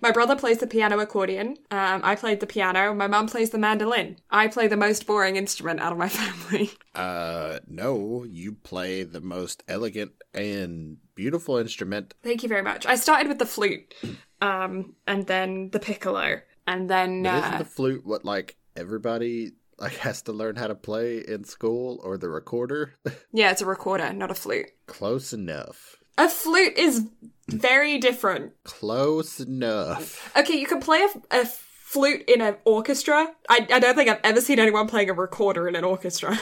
My 0.00 0.10
brother 0.10 0.36
plays 0.36 0.58
the 0.58 0.66
piano 0.66 0.98
accordion. 0.98 1.56
Um, 1.70 2.00
I 2.04 2.14
played 2.14 2.40
the 2.40 2.46
piano. 2.46 2.94
My 2.94 3.06
mum 3.06 3.26
plays 3.26 3.50
the 3.50 3.58
mandolin. 3.58 4.16
I 4.30 4.48
play 4.48 4.68
the 4.68 4.76
most 4.76 5.06
boring 5.06 5.36
instrument 5.36 5.80
out 5.80 5.92
of 5.92 5.98
my 5.98 6.08
family. 6.10 6.70
Uh, 6.94 7.60
no, 7.66 8.24
you 8.24 8.52
play 8.52 9.02
the 9.04 9.20
most 9.20 9.62
elegant 9.68 10.12
and 10.34 10.98
beautiful 11.14 11.56
instrument. 11.56 12.14
Thank 12.22 12.42
you 12.42 12.48
very 12.48 12.62
much. 12.62 12.86
I 12.86 12.94
started 12.96 13.28
with 13.28 13.38
the 13.38 13.46
flute, 13.46 13.94
um, 14.40 14.94
and 15.06 15.26
then 15.26 15.70
the 15.70 15.80
piccolo, 15.80 16.40
and 16.66 16.88
then 16.88 17.22
But 17.22 17.34
uh, 17.34 17.38
isn't 17.46 17.58
the 17.58 17.64
flute 17.64 18.06
what 18.06 18.24
like 18.24 18.56
everybody 18.76 19.52
like 19.78 19.96
has 19.96 20.22
to 20.22 20.32
learn 20.32 20.56
how 20.56 20.66
to 20.66 20.74
play 20.74 21.18
in 21.18 21.44
school 21.44 22.00
or 22.02 22.18
the 22.18 22.28
recorder? 22.28 22.94
yeah, 23.32 23.50
it's 23.50 23.62
a 23.62 23.66
recorder, 23.66 24.12
not 24.12 24.30
a 24.30 24.34
flute. 24.34 24.70
Close 24.86 25.32
enough. 25.32 25.96
A 26.20 26.28
flute 26.28 26.76
is 26.76 27.08
very 27.48 27.96
different. 27.96 28.52
Close 28.64 29.40
enough. 29.40 30.30
Okay, 30.36 30.60
you 30.60 30.66
can 30.66 30.78
play 30.78 30.98
a, 30.98 31.40
a 31.40 31.46
flute 31.46 32.24
in 32.28 32.42
an 32.42 32.56
orchestra. 32.66 33.32
I, 33.48 33.66
I 33.72 33.78
don't 33.78 33.94
think 33.94 34.10
I've 34.10 34.20
ever 34.22 34.42
seen 34.42 34.58
anyone 34.58 34.86
playing 34.86 35.08
a 35.08 35.14
recorder 35.14 35.66
in 35.66 35.76
an 35.76 35.84
orchestra. 35.84 36.38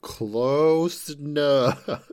Close 0.00 1.10
enough. 1.10 1.86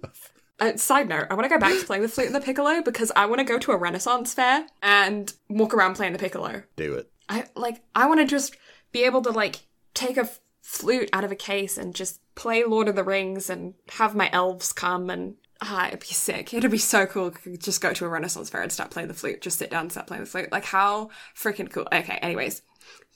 Uh, 0.59 0.75
side 0.75 1.07
note, 1.07 1.27
I 1.29 1.35
want 1.35 1.43
to 1.45 1.49
go 1.49 1.59
back 1.59 1.79
to 1.79 1.85
playing 1.85 2.01
the 2.01 2.09
flute 2.09 2.25
and 2.25 2.35
the 2.35 2.41
piccolo 2.41 2.81
because 2.81 3.11
I 3.15 3.27
want 3.27 3.37
to 3.37 3.45
go 3.45 3.59
to 3.59 3.73
a 3.73 3.77
Renaissance 3.77 4.33
fair 4.33 4.65
and 4.81 5.31
walk 5.49 5.71
around 5.71 5.93
playing 5.93 6.13
the 6.13 6.17
piccolo. 6.17 6.63
Do 6.75 6.95
it. 6.95 7.11
I 7.29 7.43
like 7.55 7.83
I 7.93 8.07
want 8.07 8.21
to 8.21 8.25
just 8.25 8.57
be 8.91 9.03
able 9.03 9.21
to 9.21 9.29
like 9.29 9.67
take 9.93 10.17
a 10.17 10.27
flute 10.63 11.11
out 11.13 11.23
of 11.23 11.31
a 11.31 11.35
case 11.35 11.77
and 11.77 11.93
just 11.93 12.21
play 12.33 12.63
Lord 12.63 12.87
of 12.87 12.95
the 12.95 13.03
Rings 13.03 13.51
and 13.51 13.75
have 13.89 14.15
my 14.15 14.31
elves 14.33 14.73
come 14.73 15.11
and 15.11 15.35
ah, 15.61 15.87
it'd 15.87 15.99
be 15.99 16.07
sick. 16.07 16.53
It'd 16.53 16.69
be 16.71 16.77
so 16.77 17.05
cool. 17.05 17.33
Just 17.57 17.81
go 17.81 17.93
to 17.93 18.05
a 18.05 18.09
Renaissance 18.09 18.49
fair 18.49 18.61
and 18.61 18.71
start 18.71 18.91
playing 18.91 19.07
the 19.07 19.13
flute. 19.13 19.41
Just 19.41 19.59
sit 19.59 19.69
down 19.69 19.81
and 19.81 19.91
start 19.91 20.07
playing 20.07 20.23
the 20.23 20.29
flute. 20.29 20.51
Like 20.51 20.65
how 20.65 21.09
freaking 21.35 21.71
cool. 21.71 21.87
Okay, 21.91 22.17
anyways, 22.21 22.61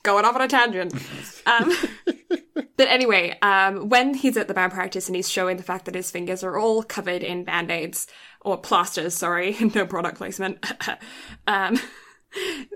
going 0.04 0.26
off 0.26 0.36
on 0.36 0.42
a 0.42 0.48
tangent. 0.48 0.94
Um, 1.46 1.72
but 2.78 2.88
anyway, 2.88 3.38
um, 3.42 3.90
when 3.90 4.14
he's 4.14 4.38
at 4.38 4.48
the 4.48 4.54
band 4.54 4.74
practice 4.74 5.08
and 5.08 5.16
he's 5.16 5.30
showing 5.30 5.58
the 5.58 5.64
fact 5.64 5.86
that 5.86 5.96
his 5.96 6.12
fingers 6.12 6.44
are 6.44 6.58
all 6.58 6.84
covered 6.84 7.24
in 7.24 7.44
band 7.44 7.72
aids 7.72 8.08
or 8.42 8.58
plasters, 8.58 9.14
sorry, 9.14 9.56
no 9.76 9.86
product 9.86 10.18
placement. 10.18 10.66
um, 11.48 11.80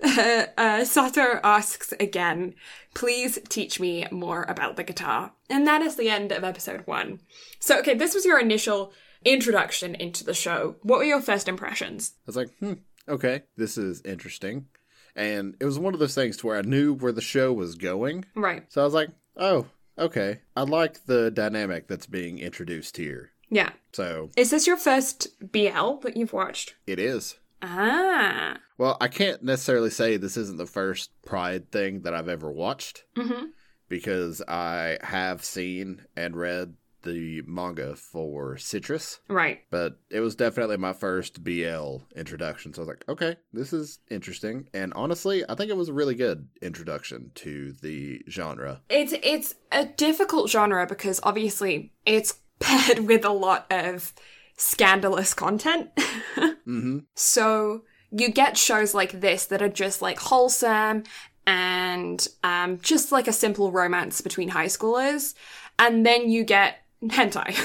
uh, 0.04 0.84
Sato 0.84 1.40
asks 1.44 1.94
again, 2.00 2.56
please 2.94 3.40
teach 3.50 3.80
me 3.80 4.06
more 4.12 4.44
about 4.48 4.76
the 4.76 4.84
guitar. 4.84 5.32
And 5.50 5.66
that 5.68 5.82
is 5.82 5.96
the 5.96 6.10
end 6.10 6.32
of 6.32 6.44
episode 6.44 6.86
one. 6.86 7.20
So, 7.60 7.80
okay, 7.80 7.94
this 7.94 8.14
was 8.14 8.26
your 8.26 8.40
initial 8.40 8.94
introduction 9.26 9.96
into 9.96 10.24
the 10.24 10.34
show. 10.34 10.76
What 10.84 11.00
were 11.00 11.04
your 11.06 11.22
first 11.22 11.48
impressions? 11.48 12.14
I 12.20 12.22
was 12.28 12.36
like, 12.38 12.50
hmm, 12.60 12.74
okay, 13.10 13.44
this 13.58 13.78
is 13.78 14.02
interesting. 14.04 14.68
And 15.16 15.56
it 15.60 15.66
was 15.66 15.80
one 15.80 15.94
of 15.94 16.00
those 16.00 16.16
things 16.16 16.38
to 16.38 16.48
where 16.48 16.58
I 16.58 16.62
knew 16.62 16.94
where 16.94 17.12
the 17.12 17.22
show 17.22 17.52
was 17.54 17.76
going. 17.76 18.26
Right. 18.36 18.64
So 18.70 18.82
I 18.82 18.84
was 18.86 18.94
like, 18.94 19.10
oh, 19.38 19.66
okay. 19.98 20.42
I 20.56 20.62
like 20.64 21.06
the 21.06 21.32
dynamic 21.32 21.88
that's 21.88 22.06
being 22.08 22.38
introduced 22.40 22.98
here. 22.98 23.32
Yeah. 23.50 23.72
So 23.94 24.30
Is 24.36 24.50
this 24.52 24.68
your 24.68 24.76
first 24.78 25.28
BL 25.40 26.00
that 26.02 26.18
you've 26.18 26.34
watched? 26.34 26.76
it 26.86 27.00
is. 27.00 27.36
Ah. 27.62 28.58
Well, 28.78 28.98
I 29.00 29.08
can't 29.08 29.42
necessarily 29.44 29.90
say 29.90 30.18
this 30.18 30.36
isn't 30.38 30.58
the 30.58 30.66
first 30.66 31.10
Pride 31.26 31.72
thing 31.72 32.02
that 32.02 32.14
I've 32.14 32.28
ever 32.30 32.52
watched 32.52 33.06
Mm-hmm. 33.16 33.46
because 33.88 34.42
I 34.48 34.98
have 35.02 35.46
seen 35.46 36.02
and 36.18 36.36
read 36.36 36.76
the 37.06 37.42
manga 37.48 37.96
for 37.96 38.58
Citrus, 38.58 39.20
Right. 39.30 39.62
but 39.70 39.98
it 40.10 40.20
was 40.20 40.36
definitely 40.36 40.76
my 40.78 40.92
first 40.92 41.44
BL 41.44 41.98
introduction. 42.16 42.74
So 42.74 42.82
I 42.82 42.84
was 42.84 42.90
like, 42.90 43.06
okay, 43.08 43.38
this 43.54 43.72
is 43.72 44.00
interesting. 44.12 44.68
And 44.74 44.92
honestly, 44.96 45.44
I 45.48 45.56
think 45.56 45.70
it 45.70 45.78
was 45.78 45.88
a 45.90 45.94
really 45.94 46.16
good 46.16 46.50
introduction 46.62 47.32
to 47.36 47.72
the 47.82 48.22
genre. 48.30 48.82
It's 48.90 49.14
it's 49.24 49.56
a 49.72 49.86
difficult 49.86 50.50
genre 50.50 50.86
because 50.86 51.20
obviously 51.24 51.94
it's 52.06 52.40
paired 52.60 53.00
with 53.00 53.24
a 53.24 53.30
lot 53.32 53.66
of 53.72 54.14
scandalous 54.58 55.34
content. 55.34 55.90
hmm 56.66 57.00
so 57.16 57.84
you 58.12 58.30
get 58.30 58.58
shows 58.58 58.94
like 58.94 59.20
this 59.20 59.46
that 59.48 59.62
are 59.62 59.70
just 59.70 60.02
like 60.02 60.18
wholesome 60.20 61.04
and 61.48 62.28
um, 62.44 62.80
just 62.82 63.12
like 63.12 63.28
a 63.28 63.34
simple 63.34 63.72
romance 63.72 64.22
between 64.22 64.50
high 64.50 64.66
schoolers, 64.68 65.34
and 65.78 66.06
then 66.06 66.30
you 66.30 66.44
get 66.44 66.78
hentai, 67.04 67.56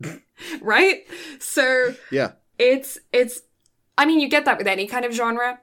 right? 0.60 1.04
So 1.38 1.94
Yeah. 2.10 2.32
it's 2.58 2.98
it's 3.12 3.42
I 3.96 4.06
mean 4.06 4.20
you 4.20 4.28
get 4.28 4.44
that 4.44 4.58
with 4.58 4.66
any 4.66 4.86
kind 4.86 5.04
of 5.04 5.12
genre, 5.12 5.60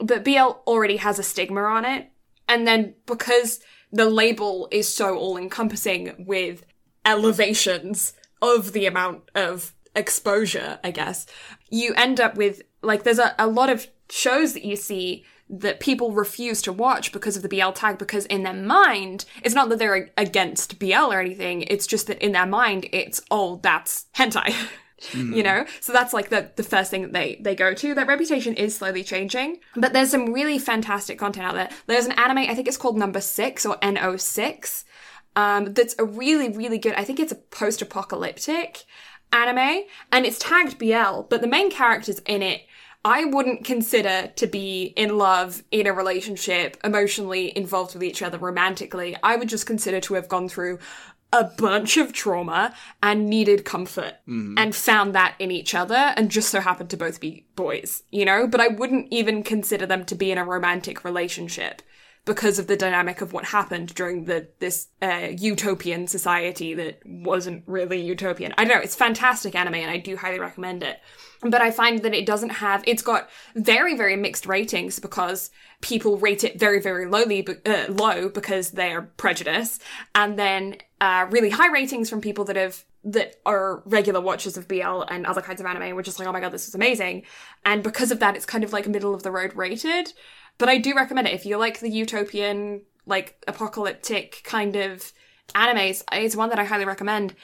but 0.00 0.24
BL 0.24 0.38
already 0.66 0.96
has 0.96 1.18
a 1.18 1.22
stigma 1.22 1.62
on 1.62 1.84
it. 1.84 2.10
And 2.48 2.66
then 2.66 2.94
because 3.06 3.60
the 3.92 4.06
label 4.06 4.68
is 4.70 4.92
so 4.92 5.16
all 5.16 5.36
encompassing 5.36 6.24
with 6.26 6.64
elevations 7.04 8.12
of 8.42 8.72
the 8.72 8.86
amount 8.86 9.30
of 9.34 9.72
exposure, 9.96 10.78
I 10.82 10.90
guess, 10.90 11.26
you 11.70 11.94
end 11.94 12.20
up 12.20 12.36
with 12.36 12.62
like 12.82 13.04
there's 13.04 13.18
a, 13.18 13.34
a 13.38 13.46
lot 13.46 13.70
of 13.70 13.86
shows 14.10 14.52
that 14.54 14.64
you 14.64 14.76
see 14.76 15.24
that 15.60 15.80
people 15.80 16.12
refuse 16.12 16.62
to 16.62 16.72
watch 16.72 17.12
because 17.12 17.36
of 17.36 17.42
the 17.42 17.48
BL 17.48 17.70
tag 17.70 17.98
because 17.98 18.26
in 18.26 18.42
their 18.42 18.52
mind 18.52 19.24
it's 19.42 19.54
not 19.54 19.68
that 19.68 19.78
they're 19.78 20.10
against 20.16 20.78
BL 20.78 21.12
or 21.12 21.20
anything 21.20 21.62
it's 21.62 21.86
just 21.86 22.06
that 22.06 22.22
in 22.22 22.32
their 22.32 22.46
mind 22.46 22.86
it's 22.92 23.20
oh 23.30 23.60
that's 23.62 24.06
hentai 24.16 24.54
you 25.12 25.42
know? 25.42 25.66
So 25.80 25.92
that's 25.92 26.12
like 26.12 26.30
the 26.30 26.50
the 26.56 26.62
first 26.62 26.90
thing 26.90 27.02
that 27.02 27.12
they 27.12 27.38
they 27.40 27.54
go 27.54 27.74
to. 27.74 27.94
Their 27.94 28.06
reputation 28.06 28.54
is 28.54 28.74
slowly 28.74 29.04
changing 29.04 29.58
but 29.76 29.92
there's 29.92 30.10
some 30.10 30.32
really 30.32 30.58
fantastic 30.58 31.18
content 31.18 31.46
out 31.46 31.54
there. 31.54 31.70
There's 31.86 32.06
an 32.06 32.12
anime 32.12 32.38
i 32.38 32.54
think 32.54 32.68
it's 32.68 32.76
called 32.76 32.96
number 32.96 33.20
6 33.20 33.66
or 33.66 33.76
no6 33.78 34.84
um 35.36 35.72
that's 35.74 35.94
a 35.98 36.04
really 36.04 36.48
really 36.50 36.78
good 36.78 36.94
i 36.94 37.04
think 37.04 37.20
it's 37.20 37.32
a 37.32 37.36
post-apocalyptic 37.36 38.84
anime 39.32 39.82
and 40.12 40.24
it's 40.26 40.38
tagged 40.38 40.78
bl 40.78 41.22
but 41.28 41.40
the 41.40 41.46
main 41.46 41.70
characters 41.70 42.20
in 42.20 42.42
it 42.42 42.62
I 43.04 43.26
wouldn't 43.26 43.64
consider 43.64 44.32
to 44.36 44.46
be 44.46 44.94
in 44.96 45.18
love, 45.18 45.62
in 45.70 45.86
a 45.86 45.92
relationship, 45.92 46.78
emotionally 46.82 47.56
involved 47.56 47.92
with 47.92 48.02
each 48.02 48.22
other 48.22 48.38
romantically. 48.38 49.14
I 49.22 49.36
would 49.36 49.48
just 49.48 49.66
consider 49.66 50.00
to 50.00 50.14
have 50.14 50.28
gone 50.28 50.48
through 50.48 50.78
a 51.30 51.44
bunch 51.44 51.96
of 51.96 52.12
trauma 52.12 52.72
and 53.02 53.28
needed 53.28 53.64
comfort 53.64 54.14
mm-hmm. 54.26 54.54
and 54.56 54.74
found 54.74 55.14
that 55.14 55.34
in 55.38 55.50
each 55.50 55.74
other 55.74 56.14
and 56.16 56.30
just 56.30 56.48
so 56.48 56.60
happened 56.60 56.90
to 56.90 56.96
both 56.96 57.20
be 57.20 57.44
boys, 57.56 58.04
you 58.10 58.24
know? 58.24 58.46
But 58.46 58.60
I 58.60 58.68
wouldn't 58.68 59.08
even 59.10 59.42
consider 59.42 59.84
them 59.84 60.04
to 60.06 60.14
be 60.14 60.30
in 60.30 60.38
a 60.38 60.44
romantic 60.44 61.04
relationship 61.04 61.82
because 62.24 62.58
of 62.58 62.66
the 62.66 62.76
dynamic 62.76 63.20
of 63.20 63.32
what 63.32 63.44
happened 63.44 63.94
during 63.94 64.24
the 64.24 64.48
this 64.58 64.88
uh, 65.02 65.28
utopian 65.36 66.06
society 66.06 66.74
that 66.74 67.00
wasn't 67.04 67.62
really 67.66 68.00
utopian. 68.00 68.54
I 68.56 68.64
don't 68.64 68.76
know, 68.76 68.82
it's 68.82 68.94
fantastic 68.94 69.54
anime 69.54 69.74
and 69.74 69.90
I 69.90 69.98
do 69.98 70.16
highly 70.16 70.38
recommend 70.38 70.82
it. 70.82 71.00
But 71.42 71.60
I 71.60 71.70
find 71.70 72.02
that 72.02 72.14
it 72.14 72.24
doesn't 72.24 72.50
have 72.50 72.82
it's 72.86 73.02
got 73.02 73.28
very 73.54 73.96
very 73.96 74.16
mixed 74.16 74.46
ratings 74.46 74.98
because 74.98 75.50
people 75.82 76.16
rate 76.16 76.44
it 76.44 76.58
very 76.58 76.80
very 76.80 77.06
lowly 77.06 77.46
uh, 77.66 77.86
low 77.88 78.28
because 78.30 78.70
they're 78.70 79.02
prejudiced 79.02 79.82
and 80.14 80.38
then 80.38 80.76
uh, 81.00 81.26
really 81.30 81.50
high 81.50 81.70
ratings 81.70 82.08
from 82.08 82.22
people 82.22 82.44
that 82.46 82.56
have 82.56 82.84
that 83.04 83.36
are 83.44 83.82
regular 83.84 84.20
watchers 84.20 84.56
of 84.56 84.66
BL 84.66 85.02
and 85.08 85.26
other 85.26 85.42
kinds 85.42 85.60
of 85.60 85.66
anime. 85.66 85.94
We're 85.94 86.02
just 86.02 86.18
like, 86.18 86.26
oh 86.26 86.32
my 86.32 86.40
god, 86.40 86.52
this 86.52 86.66
is 86.66 86.74
amazing. 86.74 87.24
And 87.66 87.82
because 87.82 88.10
of 88.10 88.18
that, 88.20 88.34
it's 88.34 88.46
kind 88.46 88.64
of 88.64 88.72
like 88.72 88.88
middle 88.88 89.14
of 89.14 89.22
the 89.22 89.30
road 89.30 89.54
rated. 89.54 90.14
But 90.58 90.68
I 90.68 90.78
do 90.78 90.94
recommend 90.94 91.28
it 91.28 91.34
if 91.34 91.46
you 91.46 91.56
like 91.56 91.80
the 91.80 91.90
utopian, 91.90 92.82
like 93.06 93.42
apocalyptic 93.48 94.42
kind 94.44 94.76
of 94.76 95.12
animes. 95.54 96.02
It's 96.12 96.36
one 96.36 96.50
that 96.50 96.58
I 96.58 96.64
highly 96.64 96.84
recommend 96.84 97.34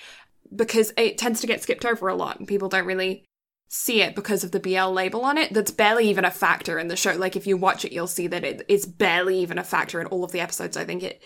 because 0.55 0.93
it 0.97 1.19
tends 1.19 1.41
to 1.41 1.47
get 1.47 1.63
skipped 1.63 1.85
over 1.85 2.09
a 2.09 2.15
lot 2.15 2.39
and 2.39 2.49
people 2.49 2.69
don't 2.69 2.87
really 2.87 3.25
see 3.69 4.03
it 4.03 4.17
because 4.17 4.43
of 4.43 4.51
the 4.51 4.61
BL 4.61 4.91
label 4.91 5.25
on 5.25 5.39
it. 5.39 5.53
That's 5.53 5.71
barely 5.71 6.09
even 6.09 6.25
a 6.25 6.31
factor 6.31 6.79
in 6.79 6.89
the 6.89 6.97
show. 6.97 7.13
Like 7.13 7.37
if 7.37 7.47
you 7.47 7.57
watch 7.57 7.85
it, 7.85 7.93
you'll 7.93 8.09
see 8.09 8.27
that 8.27 8.45
it, 8.45 8.63
it's 8.69 8.87
barely 8.87 9.39
even 9.39 9.59
a 9.59 9.65
factor 9.65 10.01
in 10.01 10.07
all 10.09 10.25
of 10.25 10.33
the 10.33 10.41
episodes. 10.41 10.77
I 10.77 10.85
think 10.85 11.03
it 11.03 11.23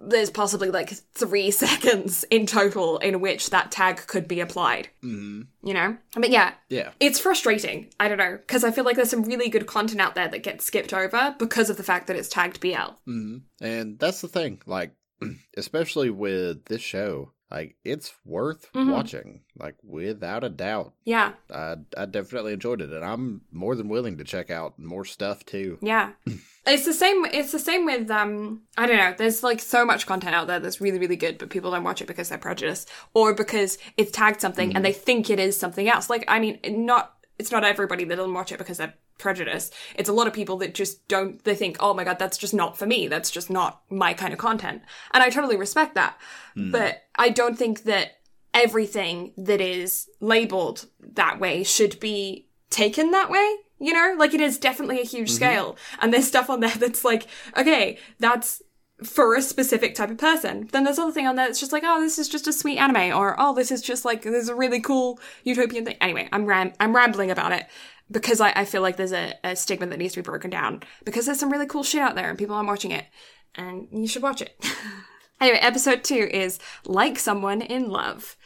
there's 0.00 0.30
possibly 0.30 0.70
like 0.70 0.90
three 1.14 1.50
seconds 1.64 2.24
in 2.30 2.46
total 2.46 2.98
in 2.98 3.20
which 3.20 3.50
that 3.50 3.70
tag 3.70 4.06
could 4.06 4.28
be 4.28 4.40
applied. 4.40 4.88
hmm 5.02 5.42
You 5.62 5.74
know, 5.74 5.96
but 6.14 6.30
yeah, 6.30 6.54
Yeah. 6.68 6.90
it's 7.00 7.18
frustrating. 7.18 7.88
I 7.98 8.08
don't 8.08 8.18
know 8.18 8.36
because 8.38 8.64
I 8.64 8.70
feel 8.70 8.84
like 8.84 8.96
there's 8.96 9.10
some 9.10 9.22
really 9.24 9.48
good 9.48 9.66
content 9.66 10.00
out 10.00 10.14
there 10.14 10.28
that 10.28 10.42
gets 10.42 10.64
skipped 10.64 10.92
over 10.94 11.34
because 11.38 11.70
of 11.70 11.76
the 11.76 11.82
fact 11.82 12.06
that 12.06 12.16
it's 12.16 12.28
tagged 12.28 12.60
BL. 12.60 12.92
hmm 13.04 13.38
And 13.60 13.98
that's 13.98 14.20
the 14.20 14.28
thing, 14.28 14.60
like, 14.66 14.92
especially 15.56 16.10
with 16.10 16.64
this 16.66 16.82
show, 16.82 17.32
like, 17.52 17.76
it's 17.84 18.12
worth 18.24 18.72
Mhm. 18.72 18.90
watching, 18.90 19.42
like, 19.58 19.76
without 19.84 20.42
a 20.42 20.48
doubt. 20.48 20.94
Yeah, 21.04 21.32
I, 21.52 21.76
I 21.96 22.06
definitely 22.06 22.54
enjoyed 22.54 22.80
it, 22.80 22.90
and 22.90 23.04
I'm 23.04 23.42
more 23.52 23.76
than 23.76 23.88
willing 23.88 24.16
to 24.18 24.24
check 24.24 24.50
out 24.50 24.78
more 24.78 25.04
stuff 25.04 25.44
too. 25.44 25.78
yeah. 25.82 26.12
it's 26.66 26.84
the 26.86 26.92
same. 26.94 27.24
It's 27.26 27.52
the 27.52 27.58
same 27.58 27.84
with 27.84 28.10
um. 28.10 28.62
I 28.78 28.86
don't 28.86 28.96
know. 28.96 29.14
There's 29.18 29.42
like 29.42 29.60
so 29.60 29.84
much 29.84 30.06
content 30.06 30.34
out 30.34 30.46
there 30.46 30.60
that's 30.60 30.80
really 30.80 30.98
really 30.98 31.16
good, 31.16 31.36
but 31.38 31.50
people 31.50 31.70
don't 31.72 31.84
watch 31.84 32.00
it 32.00 32.06
because 32.06 32.28
they're 32.30 32.38
prejudiced 32.38 32.88
or 33.14 33.34
because 33.34 33.78
it's 33.96 34.12
tagged 34.12 34.40
something 34.40 34.74
and 34.74 34.84
they 34.84 34.92
think 34.92 35.28
it 35.28 35.38
is 35.40 35.58
something 35.58 35.88
else. 35.88 36.08
Like 36.08 36.24
I 36.28 36.38
mean, 36.40 36.58
not. 36.64 37.14
It's 37.38 37.50
not 37.50 37.64
everybody 37.64 38.04
that 38.04 38.16
doesn't 38.16 38.34
watch 38.34 38.52
it 38.52 38.58
because 38.58 38.78
they're 38.78 38.94
prejudice. 39.18 39.70
It's 39.94 40.08
a 40.08 40.12
lot 40.12 40.26
of 40.26 40.32
people 40.32 40.56
that 40.58 40.74
just 40.74 41.06
don't, 41.08 41.42
they 41.44 41.54
think, 41.54 41.76
oh 41.80 41.94
my 41.94 42.04
god, 42.04 42.18
that's 42.18 42.38
just 42.38 42.54
not 42.54 42.76
for 42.76 42.86
me. 42.86 43.08
That's 43.08 43.30
just 43.30 43.50
not 43.50 43.82
my 43.90 44.14
kind 44.14 44.32
of 44.32 44.38
content. 44.38 44.82
And 45.12 45.22
I 45.22 45.30
totally 45.30 45.56
respect 45.56 45.94
that. 45.94 46.18
Hmm. 46.54 46.70
But 46.70 47.04
I 47.16 47.30
don't 47.30 47.58
think 47.58 47.84
that 47.84 48.18
everything 48.54 49.32
that 49.36 49.60
is 49.60 50.08
labeled 50.20 50.86
that 51.00 51.40
way 51.40 51.62
should 51.62 51.98
be 52.00 52.48
taken 52.70 53.10
that 53.12 53.30
way. 53.30 53.56
You 53.78 53.92
know, 53.92 54.14
like 54.16 54.34
it 54.34 54.40
is 54.40 54.58
definitely 54.58 55.00
a 55.00 55.04
huge 55.04 55.28
mm-hmm. 55.28 55.36
scale. 55.36 55.76
And 56.00 56.12
there's 56.12 56.28
stuff 56.28 56.50
on 56.50 56.60
there 56.60 56.70
that's 56.78 57.04
like, 57.04 57.26
okay, 57.56 57.98
that's 58.18 58.62
for 59.04 59.34
a 59.34 59.42
specific 59.42 59.94
type 59.94 60.10
of 60.10 60.18
person. 60.18 60.68
Then 60.70 60.84
there's 60.84 60.98
other 60.98 61.12
thing 61.12 61.26
on 61.26 61.36
there 61.36 61.46
that's 61.46 61.60
just 61.60 61.72
like, 61.72 61.82
oh, 61.84 62.00
this 62.00 62.18
is 62.18 62.28
just 62.28 62.46
a 62.46 62.52
sweet 62.52 62.78
anime, 62.78 63.16
or 63.16 63.34
oh, 63.38 63.54
this 63.54 63.70
is 63.70 63.82
just 63.82 64.04
like 64.04 64.22
this 64.22 64.44
is 64.44 64.48
a 64.48 64.54
really 64.54 64.80
cool 64.80 65.18
utopian 65.44 65.84
thing. 65.84 65.96
Anyway, 66.00 66.28
I'm 66.32 66.46
ram- 66.46 66.72
I'm 66.78 66.94
rambling 66.94 67.30
about 67.30 67.52
it 67.52 67.66
because 68.10 68.40
I, 68.40 68.52
I 68.54 68.64
feel 68.64 68.82
like 68.82 68.96
there's 68.96 69.12
a, 69.12 69.34
a 69.44 69.56
stigma 69.56 69.86
that 69.86 69.98
needs 69.98 70.14
to 70.14 70.20
be 70.20 70.24
broken 70.24 70.50
down 70.50 70.82
because 71.04 71.26
there's 71.26 71.40
some 71.40 71.52
really 71.52 71.66
cool 71.66 71.82
shit 71.82 72.00
out 72.00 72.14
there 72.14 72.28
and 72.28 72.38
people 72.38 72.54
aren't 72.54 72.68
watching 72.68 72.90
it, 72.90 73.06
and 73.54 73.88
you 73.92 74.06
should 74.06 74.22
watch 74.22 74.42
it. 74.42 74.56
anyway, 75.40 75.58
episode 75.58 76.04
two 76.04 76.28
is 76.32 76.58
like 76.84 77.18
someone 77.18 77.62
in 77.62 77.88
love. 77.88 78.36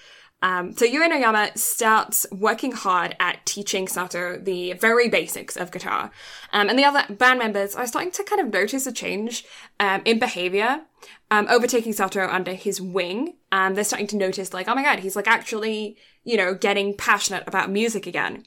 Um, 0.43 0.73
so 0.77 0.85
Yui 0.85 1.09
Noyama 1.09 1.57
starts 1.57 2.27
working 2.31 2.73
hard 2.73 3.16
at 3.19 3.45
teaching 3.47 3.89
Sato 3.89 4.39
the 4.39 4.74
very 4.74 5.09
basics 5.09 5.57
of 5.57 5.73
guitar. 5.73 6.11
Um, 6.53 6.69
and 6.69 6.78
the 6.78 6.85
other 6.85 7.05
band 7.12 7.39
members 7.39 7.74
are 7.74 7.87
starting 7.87 8.12
to 8.12 8.24
kind 8.24 8.41
of 8.41 8.53
notice 8.53 8.87
a 8.87 8.93
change 8.93 9.45
um, 9.81 10.03
in 10.05 10.19
behavior, 10.19 10.83
um, 11.31 11.47
overtaking 11.49 11.95
Sato 11.95 12.28
under 12.28 12.53
his 12.53 12.81
wing. 12.81 13.37
Um, 13.51 13.74
they're 13.74 13.85
starting 13.85 14.07
to 14.09 14.16
notice, 14.16 14.53
like, 14.53 14.69
oh 14.69 14.74
my 14.74 14.83
god, 14.83 15.01
he's 15.01 15.16
like 15.16 15.27
actually, 15.27 15.97
you 16.23 16.37
know, 16.37 16.55
getting 16.55 16.95
passionate 16.95 17.45
about 17.47 17.70
music 17.70 18.07
again. 18.07 18.45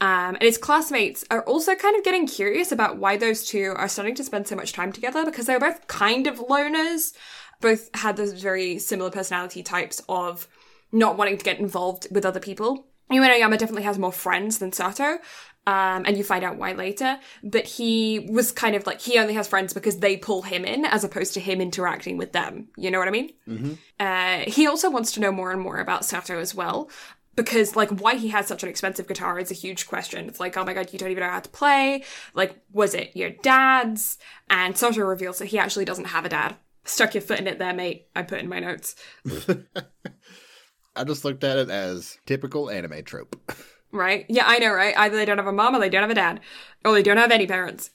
Um, 0.00 0.36
and 0.36 0.42
his 0.42 0.58
classmates 0.58 1.24
are 1.30 1.42
also 1.42 1.74
kind 1.74 1.96
of 1.96 2.04
getting 2.04 2.26
curious 2.26 2.70
about 2.70 2.98
why 2.98 3.16
those 3.16 3.44
two 3.44 3.74
are 3.76 3.88
starting 3.88 4.14
to 4.16 4.24
spend 4.24 4.46
so 4.46 4.54
much 4.54 4.72
time 4.72 4.92
together 4.92 5.24
because 5.24 5.46
they're 5.46 5.58
both 5.58 5.86
kind 5.88 6.26
of 6.26 6.38
loners, 6.38 7.14
both 7.60 7.90
had 7.94 8.16
those 8.16 8.32
very 8.32 8.78
similar 8.78 9.10
personality 9.10 9.62
types 9.62 10.00
of 10.08 10.46
not 10.92 11.16
wanting 11.16 11.36
to 11.36 11.44
get 11.44 11.58
involved 11.58 12.06
with 12.12 12.24
other 12.24 12.40
people. 12.40 12.86
Yui 13.10 13.26
Noyama 13.26 13.58
definitely 13.58 13.84
has 13.84 13.98
more 13.98 14.12
friends 14.12 14.58
than 14.58 14.72
Sato, 14.72 15.18
um, 15.66 16.04
and 16.06 16.16
you 16.16 16.22
find 16.22 16.44
out 16.44 16.56
why 16.56 16.72
later. 16.72 17.18
But 17.42 17.66
he 17.66 18.28
was 18.30 18.52
kind 18.52 18.76
of 18.76 18.86
like 18.86 19.00
he 19.00 19.18
only 19.18 19.34
has 19.34 19.48
friends 19.48 19.72
because 19.72 19.98
they 19.98 20.16
pull 20.16 20.42
him 20.42 20.64
in, 20.64 20.84
as 20.84 21.04
opposed 21.04 21.34
to 21.34 21.40
him 21.40 21.60
interacting 21.60 22.18
with 22.18 22.32
them. 22.32 22.68
You 22.76 22.90
know 22.90 22.98
what 22.98 23.08
I 23.08 23.10
mean? 23.10 23.30
Mm-hmm. 23.48 23.72
Uh, 23.98 24.50
he 24.50 24.66
also 24.66 24.90
wants 24.90 25.12
to 25.12 25.20
know 25.20 25.32
more 25.32 25.50
and 25.50 25.60
more 25.60 25.78
about 25.78 26.04
Sato 26.04 26.38
as 26.38 26.54
well. 26.54 26.90
Because 27.38 27.76
like 27.76 27.90
why 27.90 28.16
he 28.16 28.28
has 28.28 28.48
such 28.48 28.64
an 28.64 28.68
expensive 28.68 29.06
guitar 29.06 29.38
is 29.38 29.52
a 29.52 29.54
huge 29.54 29.86
question. 29.86 30.28
It's 30.28 30.40
like, 30.40 30.56
oh 30.56 30.64
my 30.64 30.74
god, 30.74 30.92
you 30.92 30.98
don't 30.98 31.12
even 31.12 31.22
know 31.22 31.30
how 31.30 31.38
to 31.38 31.48
play. 31.48 32.02
Like, 32.34 32.56
was 32.72 32.94
it 32.94 33.12
your 33.14 33.30
dad's? 33.30 34.18
And 34.50 34.76
Sato 34.76 35.02
reveals 35.02 35.38
that 35.38 35.46
he 35.46 35.58
actually 35.58 35.84
doesn't 35.84 36.06
have 36.06 36.24
a 36.24 36.28
dad. 36.28 36.56
Stuck 36.84 37.14
your 37.14 37.20
foot 37.20 37.38
in 37.38 37.46
it 37.46 37.60
there, 37.60 37.72
mate. 37.72 38.08
I 38.16 38.22
put 38.22 38.40
in 38.40 38.48
my 38.48 38.58
notes. 38.58 38.96
I 40.96 41.04
just 41.04 41.24
looked 41.24 41.44
at 41.44 41.58
it 41.58 41.70
as 41.70 42.18
typical 42.26 42.70
anime 42.70 43.04
trope. 43.04 43.36
Right? 43.90 44.26
Yeah, 44.28 44.44
I 44.46 44.58
know, 44.58 44.74
right? 44.74 44.94
Either 44.98 45.16
they 45.16 45.24
don't 45.24 45.38
have 45.38 45.46
a 45.46 45.52
mom 45.52 45.74
or 45.74 45.78
they 45.78 45.88
don't 45.88 46.02
have 46.02 46.10
a 46.10 46.14
dad. 46.14 46.40
Or 46.84 46.92
they 46.92 47.02
don't 47.02 47.16
have 47.16 47.30
any 47.30 47.46
parents. 47.46 47.88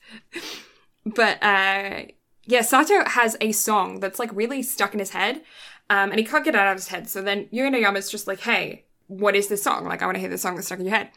but, 1.06 1.38
uh, 1.44 2.06
yeah, 2.46 2.62
Sato 2.62 3.08
has 3.08 3.38
a 3.40 3.52
song 3.52 4.00
that's 4.00 4.18
like 4.18 4.36
really 4.36 4.64
stuck 4.64 4.94
in 4.94 5.00
his 5.00 5.12
head. 5.12 5.44
Um, 5.92 6.10
and 6.10 6.18
he 6.18 6.26
can't 6.26 6.44
get 6.44 6.56
it 6.56 6.60
out 6.60 6.72
of 6.72 6.78
his 6.78 6.88
head. 6.88 7.08
So 7.08 7.22
then 7.22 7.48
Yui 7.52 7.70
Noyama's 7.70 8.10
just 8.10 8.26
like, 8.26 8.40
hey, 8.40 8.86
what 9.08 9.36
is 9.36 9.48
this 9.48 9.64
song? 9.64 9.86
Like, 9.86 10.02
I 10.02 10.06
want 10.06 10.16
to 10.16 10.22
hear 10.22 10.30
the 10.30 10.38
song 10.38 10.56
that's 10.56 10.68
stuck 10.68 10.80
in 10.80 10.86
your 10.86 10.96
head. 10.96 11.10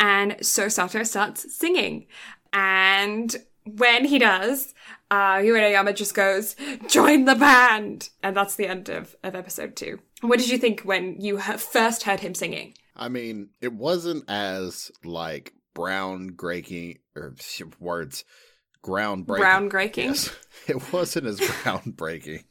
And 0.00 0.36
so 0.42 0.68
Sato 0.68 1.02
starts 1.02 1.54
singing. 1.54 2.06
And 2.52 3.34
when 3.64 4.04
he 4.04 4.18
does, 4.18 4.74
uh, 5.10 5.40
Yui 5.44 5.92
just 5.92 6.14
goes, 6.14 6.56
join 6.88 7.24
the 7.24 7.34
band! 7.34 8.10
And 8.22 8.36
that's 8.36 8.56
the 8.56 8.66
end 8.66 8.88
of, 8.88 9.16
of 9.22 9.34
episode 9.34 9.76
two. 9.76 9.98
What 10.20 10.38
did 10.38 10.48
you 10.48 10.58
think 10.58 10.82
when 10.82 11.20
you 11.20 11.38
he- 11.38 11.56
first 11.56 12.04
heard 12.04 12.20
him 12.20 12.34
singing? 12.34 12.74
I 12.96 13.08
mean, 13.08 13.50
it 13.60 13.72
wasn't 13.72 14.28
as 14.28 14.90
like 15.04 15.52
brown 15.74 16.28
breaking 16.28 16.98
or 17.14 17.34
words 17.80 18.24
groundbreaking. 18.84 19.38
Brown 19.38 19.68
breaking? 19.68 20.08
Yes. 20.08 20.34
It 20.66 20.92
wasn't 20.92 21.26
as 21.26 21.40
groundbreaking 21.40 22.44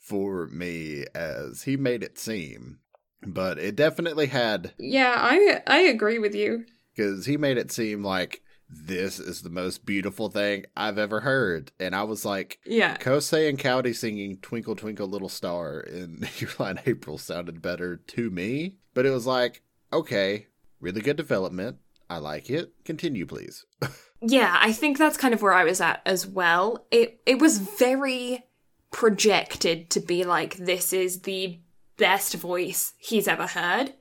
for 0.00 0.46
me 0.46 1.04
as 1.14 1.62
he 1.62 1.76
made 1.76 2.02
it 2.02 2.18
seem, 2.18 2.78
but 3.26 3.58
it 3.58 3.76
definitely 3.76 4.26
had 4.26 4.72
Yeah, 4.78 5.14
I 5.16 5.62
I 5.66 5.78
agree 5.80 6.18
with 6.18 6.34
you. 6.34 6.64
because 6.94 7.26
he 7.26 7.36
made 7.36 7.58
it 7.58 7.70
seem 7.72 8.02
like 8.04 8.42
this 8.70 9.18
is 9.18 9.40
the 9.42 9.48
most 9.50 9.86
beautiful 9.86 10.28
thing 10.28 10.66
I've 10.76 10.98
ever 10.98 11.20
heard, 11.20 11.72
and 11.80 11.94
I 11.94 12.02
was 12.02 12.24
like, 12.26 12.58
Yeah. 12.66 12.96
Kosei 12.98 13.48
and 13.48 13.58
Kaori 13.58 13.94
singing 13.96 14.38
"Twinkle 14.42 14.76
Twinkle 14.76 15.08
Little 15.08 15.30
Star" 15.30 15.80
in 15.80 16.26
Your 16.38 16.50
Lie 16.58 16.72
in 16.72 16.80
April 16.84 17.16
sounded 17.16 17.62
better 17.62 17.96
to 17.96 18.30
me, 18.30 18.76
but 18.92 19.06
it 19.06 19.10
was 19.10 19.26
like, 19.26 19.62
okay, 19.92 20.48
really 20.80 21.00
good 21.00 21.16
development. 21.16 21.78
I 22.10 22.18
like 22.18 22.50
it. 22.50 22.72
Continue, 22.84 23.26
please. 23.26 23.64
Yeah, 24.20 24.58
I 24.60 24.72
think 24.72 24.98
that's 24.98 25.16
kind 25.16 25.32
of 25.32 25.42
where 25.42 25.52
I 25.52 25.62
was 25.62 25.80
at 25.80 26.02
as 26.04 26.26
well. 26.26 26.84
It 26.90 27.20
it 27.24 27.38
was 27.38 27.58
very 27.58 28.44
projected 28.90 29.90
to 29.90 30.00
be 30.00 30.24
like 30.24 30.56
this 30.56 30.92
is 30.92 31.20
the 31.22 31.60
best 31.98 32.34
voice 32.34 32.94
he's 32.98 33.28
ever 33.28 33.46
heard 33.46 33.92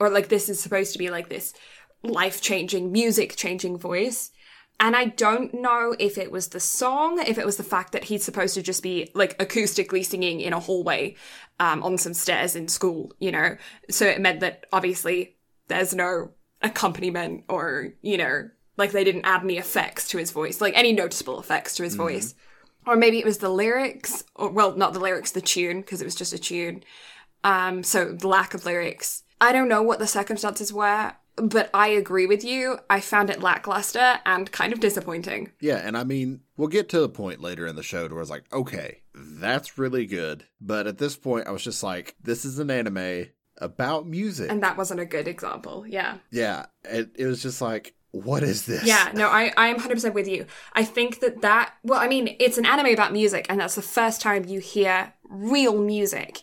or 0.00 0.10
like 0.10 0.28
this 0.28 0.48
is 0.48 0.60
supposed 0.60 0.92
to 0.92 0.98
be 0.98 1.10
like 1.10 1.28
this 1.28 1.54
life-changing, 2.02 2.90
music-changing 2.90 3.78
voice. 3.78 4.32
And 4.80 4.96
I 4.96 5.04
don't 5.04 5.54
know 5.54 5.94
if 6.00 6.18
it 6.18 6.32
was 6.32 6.48
the 6.48 6.58
song, 6.58 7.22
if 7.24 7.38
it 7.38 7.46
was 7.46 7.56
the 7.56 7.62
fact 7.62 7.92
that 7.92 8.04
he's 8.04 8.24
supposed 8.24 8.54
to 8.54 8.62
just 8.62 8.82
be 8.82 9.12
like 9.14 9.38
acoustically 9.38 10.04
singing 10.04 10.40
in 10.40 10.52
a 10.52 10.58
hallway 10.58 11.14
um, 11.60 11.84
on 11.84 11.98
some 11.98 12.14
stairs 12.14 12.56
in 12.56 12.66
school, 12.66 13.12
you 13.20 13.30
know? 13.30 13.56
So 13.90 14.06
it 14.06 14.20
meant 14.20 14.40
that 14.40 14.66
obviously 14.72 15.36
there's 15.68 15.94
no 15.94 16.30
accompaniment 16.62 17.44
or, 17.48 17.92
you 18.02 18.16
know, 18.16 18.48
like 18.76 18.90
they 18.90 19.04
didn't 19.04 19.26
add 19.26 19.44
any 19.44 19.58
effects 19.58 20.08
to 20.08 20.18
his 20.18 20.32
voice, 20.32 20.60
like 20.60 20.76
any 20.76 20.92
noticeable 20.92 21.38
effects 21.38 21.76
to 21.76 21.84
his 21.84 21.94
voice. 21.94 22.34
Or 22.84 22.96
maybe 22.96 23.20
it 23.20 23.24
was 23.24 23.38
the 23.38 23.48
lyrics, 23.48 24.24
or 24.34 24.50
well, 24.50 24.76
not 24.76 24.92
the 24.92 24.98
lyrics, 24.98 25.30
the 25.30 25.40
tune, 25.40 25.82
because 25.82 26.00
it 26.00 26.04
was 26.04 26.16
just 26.16 26.32
a 26.32 26.38
tune. 26.38 26.82
Um, 27.44 27.82
so 27.82 28.16
lack 28.22 28.54
of 28.54 28.64
lyrics. 28.64 29.22
I 29.40 29.52
don't 29.52 29.68
know 29.68 29.82
what 29.82 29.98
the 29.98 30.06
circumstances 30.06 30.72
were, 30.72 31.14
but 31.36 31.70
I 31.74 31.88
agree 31.88 32.26
with 32.26 32.44
you. 32.44 32.78
I 32.88 33.00
found 33.00 33.30
it 33.30 33.42
lackluster 33.42 34.20
and 34.24 34.50
kind 34.52 34.72
of 34.72 34.80
disappointing. 34.80 35.52
Yeah, 35.60 35.76
and 35.76 35.96
I 35.96 36.04
mean, 36.04 36.40
we'll 36.56 36.68
get 36.68 36.88
to 36.90 37.00
the 37.00 37.08
point 37.08 37.40
later 37.40 37.66
in 37.66 37.76
the 37.76 37.82
show 37.82 38.06
where 38.08 38.20
it's 38.20 38.30
like, 38.30 38.44
okay, 38.52 39.02
that's 39.14 39.78
really 39.78 40.06
good. 40.06 40.44
But 40.60 40.86
at 40.86 40.98
this 40.98 41.16
point, 41.16 41.46
I 41.46 41.50
was 41.50 41.64
just 41.64 41.82
like, 41.82 42.14
this 42.22 42.44
is 42.44 42.58
an 42.58 42.70
anime 42.70 43.26
about 43.58 44.06
music. 44.06 44.50
And 44.50 44.62
that 44.62 44.76
wasn't 44.76 45.00
a 45.00 45.06
good 45.06 45.28
example. 45.28 45.86
Yeah. 45.86 46.18
yeah, 46.30 46.66
it, 46.84 47.10
it 47.16 47.26
was 47.26 47.42
just 47.42 47.60
like, 47.60 47.94
what 48.10 48.42
is 48.42 48.66
this? 48.66 48.84
Yeah, 48.84 49.10
no, 49.14 49.28
I, 49.28 49.52
I 49.56 49.68
am 49.68 49.78
100% 49.78 50.12
with 50.12 50.28
you. 50.28 50.44
I 50.74 50.84
think 50.84 51.20
that 51.20 51.40
that, 51.40 51.72
well, 51.82 51.98
I 51.98 52.08
mean, 52.08 52.36
it's 52.38 52.58
an 52.58 52.66
anime 52.66 52.92
about 52.92 53.12
music, 53.12 53.46
and 53.48 53.58
that's 53.58 53.74
the 53.74 53.82
first 53.82 54.20
time 54.20 54.44
you 54.44 54.60
hear 54.60 55.14
real 55.24 55.80
music 55.80 56.42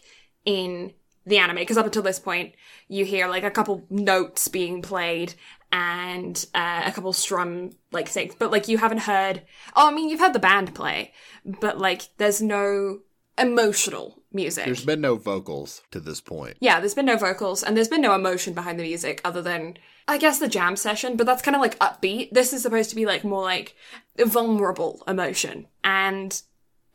in 0.49 0.93
the 1.27 1.37
anime. 1.37 1.57
Because 1.57 1.77
up 1.77 1.85
until 1.85 2.01
this 2.01 2.19
point, 2.19 2.55
you 2.87 3.05
hear 3.05 3.27
like 3.27 3.43
a 3.43 3.51
couple 3.51 3.85
notes 3.91 4.47
being 4.47 4.81
played 4.81 5.35
and 5.71 6.47
uh, 6.55 6.81
a 6.85 6.91
couple 6.91 7.13
strum 7.13 7.69
like 7.91 8.07
things, 8.07 8.33
but 8.39 8.51
like 8.51 8.67
you 8.67 8.79
haven't 8.79 9.01
heard, 9.01 9.43
oh, 9.75 9.89
I 9.89 9.93
mean, 9.93 10.09
you've 10.09 10.19
heard 10.19 10.33
the 10.33 10.39
band 10.39 10.73
play, 10.73 11.13
but 11.45 11.77
like 11.77 12.09
there's 12.17 12.41
no 12.41 13.01
emotional 13.37 14.23
music. 14.33 14.65
There's 14.65 14.83
been 14.83 15.01
no 15.01 15.15
vocals 15.15 15.83
to 15.91 15.99
this 15.99 16.19
point. 16.19 16.57
Yeah, 16.59 16.79
there's 16.79 16.95
been 16.95 17.05
no 17.05 17.17
vocals 17.17 17.61
and 17.61 17.77
there's 17.77 17.87
been 17.87 18.01
no 18.01 18.15
emotion 18.15 18.55
behind 18.55 18.79
the 18.79 18.83
music 18.83 19.21
other 19.23 19.43
than 19.43 19.77
I 20.07 20.17
guess 20.17 20.39
the 20.39 20.47
jam 20.47 20.75
session, 20.75 21.15
but 21.15 21.27
that's 21.27 21.43
kind 21.43 21.55
of 21.55 21.61
like 21.61 21.77
upbeat. 21.77 22.31
This 22.31 22.51
is 22.51 22.63
supposed 22.63 22.89
to 22.89 22.95
be 22.95 23.05
like 23.05 23.23
more 23.23 23.43
like 23.43 23.75
vulnerable 24.17 25.03
emotion 25.07 25.67
and 25.83 26.41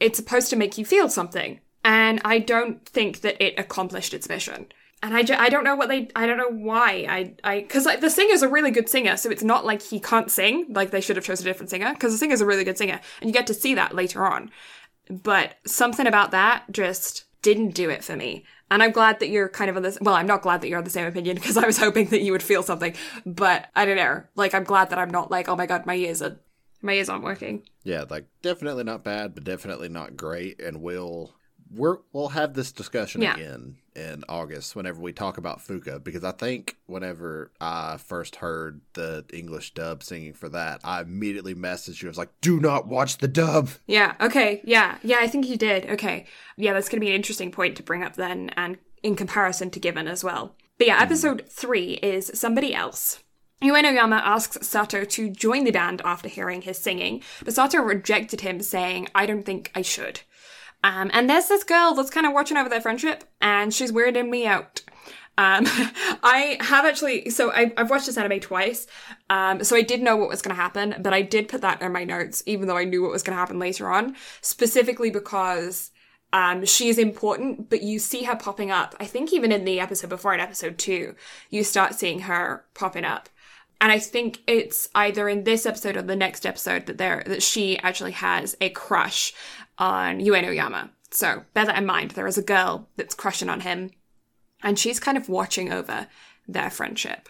it's 0.01 0.18
supposed 0.18 0.51
to 0.51 0.56
make 0.56 0.76
you 0.76 0.85
feel 0.85 1.09
something. 1.09 1.60
And 1.85 2.20
I 2.24 2.39
don't 2.39 2.85
think 2.86 3.20
that 3.20 3.43
it 3.43 3.59
accomplished 3.59 4.15
its 4.15 4.28
mission. 4.28 4.66
And 5.02 5.15
I, 5.15 5.23
ju- 5.23 5.36
I 5.39 5.51
don't 5.51 5.65
know 5.65 5.77
what 5.77 5.89
they 5.89 6.09
I 6.16 6.24
don't 6.24 6.39
know 6.39 6.48
why 6.48 7.05
I 7.06 7.35
I 7.44 7.61
because 7.61 7.85
like 7.85 8.01
the 8.01 8.09
singer's 8.09 8.40
a 8.40 8.48
really 8.48 8.70
good 8.70 8.89
singer 8.89 9.19
so 9.19 9.28
it's 9.31 9.43
not 9.43 9.66
like 9.66 9.82
he 9.82 10.01
can't 10.01 10.31
sing 10.31 10.65
like 10.70 10.93
they 10.93 11.02
should 11.02 11.16
have 11.16 11.27
chosen 11.27 11.47
a 11.47 11.51
different 11.51 11.69
singer 11.69 11.93
because 11.93 12.12
the 12.12 12.16
singer's 12.16 12.40
a 12.40 12.47
really 12.47 12.65
good 12.65 12.78
singer 12.78 12.98
and 13.20 13.28
you 13.28 13.35
get 13.35 13.47
to 13.48 13.52
see 13.52 13.74
that 13.74 13.94
later 13.94 14.24
on 14.24 14.51
but 15.11 15.56
something 15.66 16.06
about 16.06 16.31
that 16.31 16.65
just 16.70 17.24
didn't 17.44 17.74
do 17.74 17.90
it 17.90 18.02
for 18.02 18.16
me. 18.16 18.44
And 18.70 18.82
I'm 18.82 18.90
glad 18.90 19.20
that 19.20 19.28
you're 19.28 19.51
kind 19.51 19.69
of 19.69 19.77
on 19.77 19.82
this. 19.82 19.98
Well, 20.01 20.15
I'm 20.15 20.27
not 20.27 20.43
glad 20.43 20.62
that 20.62 20.69
you're 20.69 20.78
on 20.78 20.85
the 20.85 20.90
same 20.90 21.06
opinion 21.06 21.36
because 21.36 21.56
I 21.56 21.66
was 21.66 21.78
hoping 21.78 22.09
that 22.09 22.23
you 22.23 22.32
would 22.32 22.43
feel 22.43 22.62
something. 22.62 22.94
But 23.27 23.69
I 23.77 23.85
don't 23.85 23.97
know. 23.97 24.23
Like, 24.35 24.55
I'm 24.55 24.65
glad 24.65 24.90
that 24.90 24.98
I'm 24.98 25.11
not 25.11 25.31
like, 25.31 25.48
oh 25.48 25.55
my 25.55 25.66
god, 25.66 25.85
my 25.85 25.94
ears 25.94 26.23
are, 26.23 26.39
my 26.81 26.94
ears 26.94 27.11
aren't 27.11 27.23
working. 27.23 27.62
Yeah, 27.82 28.05
like 28.09 28.24
definitely 28.40 28.85
not 28.85 29.05
bad, 29.05 29.35
but 29.35 29.44
definitely 29.44 29.90
not 29.90 30.16
great, 30.16 30.61
and 30.61 30.81
will 30.81 31.35
we're 31.75 31.99
we'll 32.13 32.29
have 32.29 32.55
this 32.55 32.73
discussion 32.73 33.23
Yeah. 33.23 33.35
again 33.35 33.77
in 33.97 34.25
August 34.29 34.75
whenever 34.75 35.01
we 35.01 35.13
talk 35.13 35.39
about 35.39 35.61
Fuka 35.61 36.03
because 36.03 36.25
I 36.25 36.33
think 36.33 36.77
whenever 36.87 37.53
I 37.61 37.97
first 37.97 38.37
heard 38.37 38.81
the 38.95 39.25
English 39.33 39.75
dub 39.75 40.03
singing 40.03 40.33
for 40.33 40.49
that, 40.49 40.81
I 40.83 41.01
immediately 41.03 41.55
messaged 41.55 42.03
you. 42.03 42.09
I 42.09 42.11
was 42.11 42.19
like, 42.19 42.33
"Do 42.41 42.59
not 42.61 42.87
watch 42.89 43.19
the 43.19 43.29
dub." 43.29 43.71
Yeah, 43.87 44.15
okay, 44.21 44.61
yeah, 44.65 44.99
yeah, 45.03 45.19
I 45.21 45.27
think 45.29 45.47
you 45.47 45.57
did. 45.57 45.87
Okay. 45.91 46.27
Yeah, 46.57 46.73
that's 46.73 46.89
going 46.89 47.01
to 47.01 47.05
be 47.05 47.11
an 47.11 47.17
interesting 47.17 47.51
point 47.51 47.77
to 47.77 47.83
bring 47.83 48.03
up 48.03 48.17
then, 48.17 48.51
and 48.57 48.79
in 49.03 49.17
comparison 49.17 49.71
to 49.71 49.81
Given 49.81 50.09
as 50.09 50.25
well. 50.25 50.57
But 50.79 50.87
yeah, 50.89 50.97
hmm. 50.97 51.03
episode 51.03 51.45
three 51.49 51.95
is 51.95 52.31
Somebody 52.35 52.75
Else. 52.75 53.23
Uenoyama 53.63 54.21
asks 54.23 54.67
Sato 54.67 55.05
to 55.05 55.31
join 55.31 55.65
the 55.65 55.71
band 55.71 56.03
after 56.05 56.29
hearing 56.29 56.63
his 56.63 56.79
singing, 56.79 57.23
but 57.45 57.55
Sato 57.55 57.79
rejected 57.79 58.43
him, 58.43 58.61
saying, 58.61 59.09
I 59.15 59.25
don't 59.27 59.45
think 59.45 59.71
I 59.75 59.83
should. 59.83 60.21
Um, 60.85 61.11
and 61.15 61.31
there's 61.31 61.48
this 61.48 61.65
girl 61.65 61.94
that's 61.94 62.11
kind 62.11 62.27
of 62.27 62.35
watching 62.35 62.59
over 62.59 62.69
their 62.69 62.81
friendship, 62.81 63.24
and 63.40 63.73
she's 63.73 63.90
weirding 63.90 64.28
me 64.28 64.47
out. 64.47 64.82
Um, 65.39 65.65
I 66.23 66.59
have 66.61 66.85
actually, 66.85 67.31
so 67.31 67.51
I, 67.51 67.73
I've 67.78 67.89
watched 67.89 68.05
this 68.05 68.19
anime 68.19 68.39
twice, 68.39 68.86
um, 69.31 69.65
so 69.65 69.77
I 69.77 69.81
did 69.81 70.02
know 70.02 70.15
what 70.15 70.28
was 70.28 70.43
going 70.43 70.55
to 70.55 70.61
happen, 70.61 70.97
but 71.01 71.15
I 71.15 71.23
did 71.23 71.48
put 71.48 71.62
that 71.62 71.81
in 71.81 71.90
my 71.90 72.05
notes, 72.05 72.43
even 72.44 72.69
though 72.69 72.77
I 72.77 72.85
knew 72.85 73.02
what 73.02 73.12
was 73.12 73.23
going 73.23 73.35
to 73.35 73.40
happen 73.40 73.59
later 73.59 73.90
on, 73.90 74.15
specifically 74.43 75.11
because 75.11 75.90
um, 76.35 76.66
she 76.66 76.90
is 76.90 76.98
important, 76.98 77.70
but 77.70 77.82
you 77.82 77.98
see 77.98 78.24
her 78.24 78.36
popping 78.36 78.70
up. 78.70 78.94
I 79.01 79.06
think 79.06 79.32
even 79.32 79.52
in 79.52 79.65
the 79.65 79.81
episode 79.81 80.11
before, 80.11 80.35
in 80.35 80.40
episode 80.40 80.77
two, 80.77 81.15
you 81.48 81.65
start 81.65 81.94
seeing 81.94 82.20
her 82.20 82.66
popping 82.74 83.05
up. 83.05 83.31
And 83.81 83.90
I 83.90 83.98
think 83.98 84.40
it's 84.47 84.89
either 84.94 85.28
in 85.28 85.44
this 85.44 85.66
episode 85.66 85.97
or 85.97 86.02
the 86.02 86.16
next 86.16 86.47
episode 86.47 86.86
that 86.86 86.98
there 86.98 87.23
that 87.27 87.43
she 87.43 87.78
actually 87.81 88.12
has 88.12 88.56
a 88.61 88.70
crush 88.70 89.35
on 89.79 90.21
Uenoyama. 90.21 90.91
So 91.11 91.45
bear 91.55 91.67
that 91.67 91.79
in 91.79 91.87
mind. 91.87 92.13
There 92.13 92.27
is 92.27 92.39
a 92.39 92.43
girl 92.43 92.89
that's 92.97 93.15
crushing 93.15 93.49
on 93.49 93.61
him, 93.61 93.91
and 94.63 94.79
she's 94.79 95.01
kind 95.01 95.17
of 95.17 95.29
watching 95.29 95.73
over 95.73 96.09
their 96.49 96.71
friendship. 96.71 97.29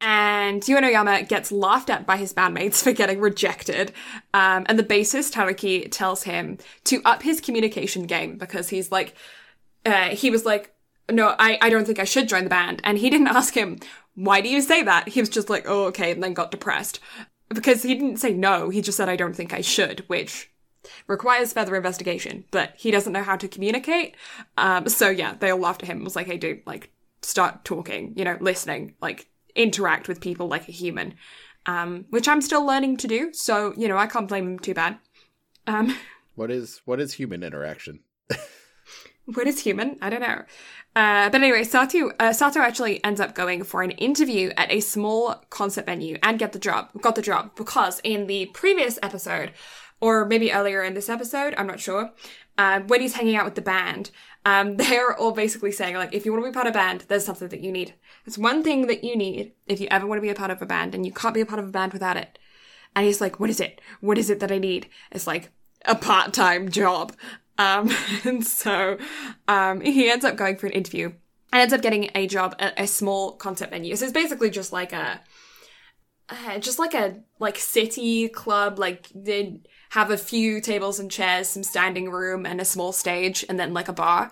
And 0.00 0.62
Uenoyama 0.62 1.26
gets 1.26 1.50
laughed 1.50 1.90
at 1.90 2.06
by 2.06 2.16
his 2.16 2.34
bandmates 2.34 2.82
for 2.82 2.92
getting 2.92 3.20
rejected. 3.20 3.92
Um, 4.34 4.66
and 4.68 4.78
the 4.78 4.84
bassist 4.84 5.32
Haruki 5.34 5.90
tells 5.90 6.24
him 6.24 6.58
to 6.84 7.00
up 7.04 7.22
his 7.22 7.40
communication 7.40 8.06
game 8.06 8.36
because 8.36 8.68
he's 8.68 8.92
like, 8.92 9.14
uh, 9.84 10.10
he 10.10 10.30
was 10.30 10.44
like, 10.44 10.74
no, 11.10 11.34
I, 11.38 11.58
I 11.60 11.70
don't 11.70 11.86
think 11.86 11.98
I 11.98 12.04
should 12.04 12.28
join 12.28 12.44
the 12.44 12.50
band. 12.50 12.80
And 12.84 12.98
he 12.98 13.10
didn't 13.10 13.28
ask 13.28 13.54
him, 13.54 13.78
why 14.14 14.40
do 14.40 14.48
you 14.48 14.60
say 14.60 14.82
that? 14.82 15.08
He 15.08 15.20
was 15.20 15.28
just 15.28 15.50
like, 15.50 15.64
oh, 15.68 15.84
okay, 15.86 16.12
and 16.12 16.22
then 16.22 16.34
got 16.34 16.50
depressed. 16.50 17.00
Because 17.48 17.82
he 17.82 17.94
didn't 17.94 18.16
say 18.16 18.32
no, 18.32 18.70
he 18.70 18.82
just 18.82 18.96
said, 18.96 19.08
I 19.08 19.16
don't 19.16 19.36
think 19.36 19.54
I 19.54 19.60
should, 19.60 20.00
which 20.08 20.50
requires 21.06 21.52
further 21.52 21.76
investigation, 21.76 22.44
but 22.50 22.72
he 22.76 22.90
doesn't 22.90 23.12
know 23.12 23.22
how 23.22 23.36
to 23.36 23.48
communicate. 23.48 24.16
Um, 24.56 24.88
so 24.88 25.08
yeah, 25.08 25.34
they 25.38 25.50
all 25.50 25.58
laughed 25.58 25.82
at 25.82 25.88
him. 25.88 26.00
It 26.00 26.04
was 26.04 26.16
like, 26.16 26.26
hey, 26.26 26.38
dude, 26.38 26.62
like, 26.66 26.90
start 27.22 27.64
talking, 27.64 28.12
you 28.16 28.24
know, 28.24 28.36
listening, 28.40 28.94
like, 29.00 29.28
interact 29.54 30.08
with 30.08 30.20
people 30.20 30.48
like 30.48 30.68
a 30.68 30.72
human. 30.72 31.14
Um, 31.66 32.04
which 32.10 32.28
I'm 32.28 32.40
still 32.42 32.64
learning 32.64 32.98
to 32.98 33.08
do, 33.08 33.32
so, 33.32 33.74
you 33.76 33.88
know, 33.88 33.96
I 33.98 34.06
can't 34.06 34.28
blame 34.28 34.46
him 34.46 34.58
too 34.60 34.74
bad. 34.74 34.98
Um, 35.66 35.96
What 36.36 36.50
is 36.50 36.82
what 36.84 37.00
is 37.00 37.14
human 37.14 37.42
interaction? 37.42 38.00
What 39.34 39.48
is 39.48 39.60
human? 39.60 39.98
I 40.00 40.08
don't 40.08 40.20
know. 40.20 40.42
Uh, 40.94 41.28
but 41.30 41.42
anyway, 41.42 41.64
Sato, 41.64 42.12
uh, 42.20 42.32
Sato 42.32 42.60
actually 42.60 43.02
ends 43.04 43.20
up 43.20 43.34
going 43.34 43.64
for 43.64 43.82
an 43.82 43.90
interview 43.92 44.50
at 44.56 44.70
a 44.70 44.78
small 44.80 45.34
concert 45.50 45.84
venue 45.84 46.16
and 46.22 46.38
get 46.38 46.52
the 46.52 46.60
job. 46.60 46.90
Got 47.00 47.16
the 47.16 47.22
job 47.22 47.50
because 47.56 48.00
in 48.04 48.28
the 48.28 48.46
previous 48.46 48.98
episode, 49.02 49.50
or 50.00 50.24
maybe 50.26 50.52
earlier 50.52 50.82
in 50.82 50.94
this 50.94 51.08
episode, 51.08 51.54
I'm 51.56 51.66
not 51.66 51.80
sure. 51.80 52.12
Uh, 52.58 52.80
when 52.80 53.00
he's 53.00 53.14
hanging 53.14 53.36
out 53.36 53.44
with 53.44 53.54
the 53.54 53.62
band, 53.62 54.10
um, 54.44 54.76
they're 54.78 55.16
all 55.16 55.32
basically 55.32 55.72
saying 55.72 55.96
like, 55.96 56.14
if 56.14 56.24
you 56.24 56.32
want 56.32 56.44
to 56.44 56.50
be 56.50 56.54
part 56.54 56.66
of 56.66 56.74
a 56.74 56.78
band, 56.78 57.04
there's 57.08 57.24
something 57.24 57.48
that 57.48 57.60
you 57.60 57.72
need. 57.72 57.94
It's 58.24 58.38
one 58.38 58.62
thing 58.62 58.86
that 58.86 59.04
you 59.04 59.16
need 59.16 59.52
if 59.66 59.80
you 59.80 59.88
ever 59.90 60.06
want 60.06 60.18
to 60.18 60.22
be 60.22 60.30
a 60.30 60.34
part 60.34 60.50
of 60.50 60.62
a 60.62 60.66
band, 60.66 60.94
and 60.94 61.04
you 61.04 61.12
can't 61.12 61.34
be 61.34 61.40
a 61.40 61.46
part 61.46 61.60
of 61.60 61.68
a 61.68 61.72
band 61.72 61.92
without 61.92 62.16
it. 62.16 62.38
And 62.94 63.04
he's 63.04 63.20
like, 63.20 63.38
what 63.38 63.50
is 63.50 63.60
it? 63.60 63.80
What 64.00 64.16
is 64.16 64.30
it 64.30 64.40
that 64.40 64.50
I 64.50 64.58
need? 64.58 64.88
It's 65.12 65.26
like 65.26 65.50
a 65.84 65.94
part-time 65.94 66.70
job. 66.70 67.14
Um, 67.58 67.90
and 68.26 68.46
so, 68.46 68.98
um, 69.48 69.80
he 69.80 70.10
ends 70.10 70.26
up 70.26 70.36
going 70.36 70.58
for 70.58 70.66
an 70.66 70.74
interview 70.74 71.06
and 71.06 71.62
ends 71.62 71.72
up 71.72 71.80
getting 71.80 72.10
a 72.14 72.26
job 72.26 72.54
at 72.58 72.78
a 72.78 72.86
small 72.86 73.32
concert 73.32 73.70
venue. 73.70 73.96
So 73.96 74.04
it's 74.04 74.12
basically 74.12 74.50
just 74.50 74.74
like 74.74 74.92
a, 74.92 75.22
uh, 76.28 76.58
just 76.58 76.78
like 76.78 76.92
a, 76.92 77.22
like 77.38 77.56
city 77.56 78.28
club, 78.28 78.78
like 78.78 79.08
they 79.14 79.62
have 79.96 80.10
a 80.10 80.18
few 80.18 80.60
tables 80.60 81.00
and 81.00 81.10
chairs, 81.10 81.48
some 81.48 81.62
standing 81.62 82.10
room 82.10 82.44
and 82.44 82.60
a 82.60 82.66
small 82.66 82.92
stage 82.92 83.46
and 83.48 83.58
then 83.58 83.72
like 83.72 83.88
a 83.88 83.94
bar, 83.94 84.30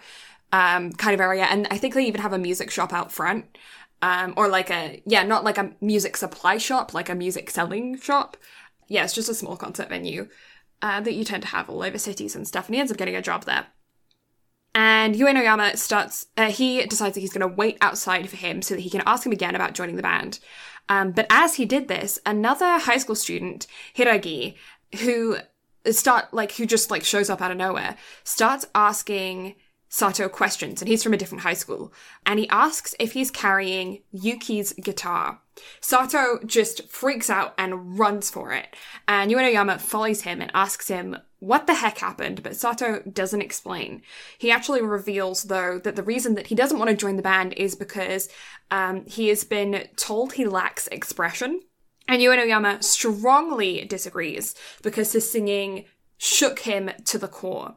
um, 0.53 0.93
kind 0.93 1.15
of 1.15 1.23
area. 1.23 1.45
And 1.45 1.67
I 1.71 1.79
think 1.79 1.95
they 1.95 2.05
even 2.05 2.21
have 2.21 2.35
a 2.35 2.39
music 2.39 2.71
shop 2.71 2.93
out 2.93 3.11
front. 3.11 3.57
Um, 4.03 4.35
or 4.37 4.47
like 4.49 4.71
a, 4.71 5.03
yeah, 5.07 5.23
not 5.23 5.45
like 5.45 5.57
a 5.57 5.73
music 5.81 6.19
supply 6.19 6.59
shop, 6.59 6.93
like 6.93 7.09
a 7.09 7.15
music 7.15 7.49
selling 7.49 7.99
shop. 7.99 8.37
Yeah, 8.89 9.05
it's 9.05 9.15
just 9.15 9.31
a 9.31 9.35
small 9.35 9.57
concert 9.57 9.89
venue 9.89 10.29
uh, 10.83 11.01
that 11.01 11.15
you 11.15 11.25
tend 11.25 11.45
to 11.45 11.49
have 11.49 11.71
all 11.71 11.83
over 11.83 11.97
cities 11.97 12.37
and 12.37 12.47
stuff. 12.47 12.67
And 12.67 12.75
he 12.75 12.81
ends 12.81 12.93
up 12.93 12.99
getting 12.99 13.17
a 13.17 13.23
job 13.23 13.47
there. 13.47 13.69
And 14.75 15.15
Uenoyama 15.15 15.79
starts, 15.79 16.27
uh, 16.37 16.51
he 16.51 16.85
decides 16.85 17.15
that 17.15 17.21
he's 17.21 17.33
going 17.33 17.49
to 17.49 17.57
wait 17.57 17.79
outside 17.81 18.29
for 18.29 18.37
him 18.37 18.61
so 18.61 18.75
that 18.75 18.83
he 18.83 18.91
can 18.91 19.03
ask 19.07 19.25
him 19.25 19.33
again 19.33 19.55
about 19.55 19.73
joining 19.73 19.97
the 19.97 20.03
band. 20.03 20.41
Um, 20.91 21.13
but 21.13 21.27
as 21.31 21.55
he 21.55 21.65
did 21.65 21.89
this, 21.89 22.19
another 22.27 22.79
high 22.81 22.99
school 22.99 23.17
student, 23.17 23.67
Hiragi, 23.97 24.57
who 25.01 25.39
start 25.91 26.33
like 26.33 26.53
who 26.53 26.67
just 26.67 26.91
like 26.91 27.05
shows 27.05 27.31
up 27.31 27.41
out 27.41 27.51
of 27.51 27.57
nowhere, 27.57 27.97
starts 28.25 28.67
asking 28.75 29.55
Sato 29.95 30.29
questions, 30.29 30.83
and 30.83 30.89
he's 30.89 31.05
from 31.05 31.15
a 31.15 31.17
different 31.17 31.45
high 31.45 31.55
school. 31.55 31.93
And 32.27 32.41
he 32.41 32.49
asks 32.49 32.97
if 32.99 33.13
he's 33.13 33.31
carrying 33.31 34.03
Yuki's 34.11 34.73
guitar. 34.73 35.41
Sato 35.81 36.41
just 36.45 36.89
freaks 36.89 37.31
out 37.31 37.55
and 37.57 37.97
runs 37.97 38.29
for 38.29 38.53
it. 38.53 38.75
And 39.07 39.31
Uenoyama 39.31 39.81
follows 39.81 40.23
him 40.23 40.41
and 40.41 40.51
asks 40.53 40.89
him 40.89 41.17
what 41.39 41.69
the 41.69 41.75
heck 41.75 41.99
happened, 41.99 42.43
but 42.43 42.57
Sato 42.57 43.03
doesn't 43.03 43.43
explain. 43.43 44.03
He 44.37 44.51
actually 44.51 44.83
reveals, 44.83 45.45
though, 45.45 45.79
that 45.85 45.95
the 45.95 46.03
reason 46.03 46.35
that 46.35 46.49
he 46.49 46.57
doesn't 46.57 46.79
want 46.79 46.91
to 46.91 46.97
join 46.97 47.15
the 47.15 47.23
band 47.23 47.53
is 47.53 47.77
because 47.77 48.29
um, 48.73 49.05
he 49.07 49.29
has 49.29 49.45
been 49.45 49.87
told 49.95 50.33
he 50.33 50.47
lacks 50.47 50.89
expression. 50.89 51.61
And 52.07 52.21
Uenoyama 52.21 52.85
strongly 52.85 53.85
disagrees 53.87 54.55
because 54.83 55.13
his 55.13 55.31
singing 55.31 55.87
shook 56.19 56.61
him 56.61 56.91
to 57.07 57.19
the 57.19 57.29
core 57.29 57.77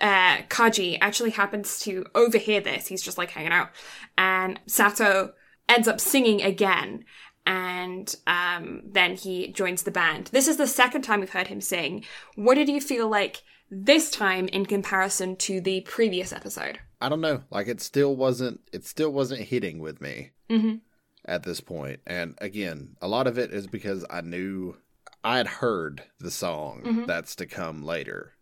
uh, 0.00 0.38
Kaji 0.48 0.98
actually 1.00 1.30
happens 1.30 1.78
to 1.80 2.04
overhear 2.14 2.60
this. 2.60 2.86
He's 2.86 3.02
just 3.02 3.18
like 3.18 3.30
hanging 3.30 3.52
out. 3.52 3.70
And 4.16 4.58
Sato 4.66 5.34
ends 5.68 5.88
up 5.88 6.00
singing 6.00 6.42
again. 6.42 7.04
And 7.46 8.14
um, 8.26 8.82
then 8.86 9.16
he 9.16 9.48
joins 9.48 9.82
the 9.82 9.90
band. 9.90 10.28
This 10.28 10.48
is 10.48 10.56
the 10.56 10.66
second 10.66 11.02
time 11.02 11.20
we've 11.20 11.30
heard 11.30 11.48
him 11.48 11.60
sing. 11.60 12.04
What 12.36 12.54
did 12.54 12.68
you 12.68 12.80
feel 12.80 13.08
like 13.08 13.42
this 13.70 14.10
time 14.10 14.48
in 14.48 14.66
comparison 14.66 15.36
to 15.36 15.60
the 15.60 15.80
previous 15.82 16.32
episode? 16.32 16.78
I 17.00 17.08
don't 17.08 17.20
know. 17.20 17.42
Like 17.50 17.66
it 17.66 17.80
still 17.80 18.14
wasn't 18.14 18.60
it 18.72 18.84
still 18.84 19.10
wasn't 19.10 19.40
hitting 19.42 19.80
with 19.80 20.00
me 20.00 20.30
Mm-hmm. 20.50 20.76
At 21.24 21.42
this 21.42 21.60
point. 21.60 22.00
And 22.06 22.34
again, 22.40 22.96
a 23.00 23.08
lot 23.08 23.26
of 23.26 23.38
it 23.38 23.52
is 23.52 23.66
because 23.66 24.04
I 24.10 24.20
knew 24.20 24.76
I 25.22 25.36
had 25.36 25.46
heard 25.46 26.04
the 26.18 26.30
song 26.30 26.82
Mhm. 26.84 27.06
that's 27.06 27.36
to 27.36 27.46
come 27.46 27.82
later. 27.84 28.34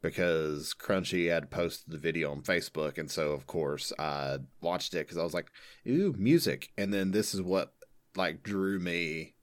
Because 0.00 0.74
Crunchy 0.78 1.28
had 1.28 1.50
posted 1.50 1.90
the 1.92 1.98
video 1.98 2.30
on 2.30 2.42
Facebook, 2.42 2.98
and 2.98 3.10
so 3.10 3.32
of 3.32 3.46
course 3.48 3.92
I 3.98 4.38
watched 4.60 4.94
it 4.94 4.98
because 5.06 5.16
I 5.18 5.24
was 5.24 5.34
like, 5.34 5.50
"Ooh, 5.88 6.14
music!" 6.16 6.70
And 6.78 6.94
then 6.94 7.10
this 7.10 7.34
is 7.34 7.42
what 7.42 7.74
like 8.16 8.42
drew 8.44 8.78
me 8.78 9.34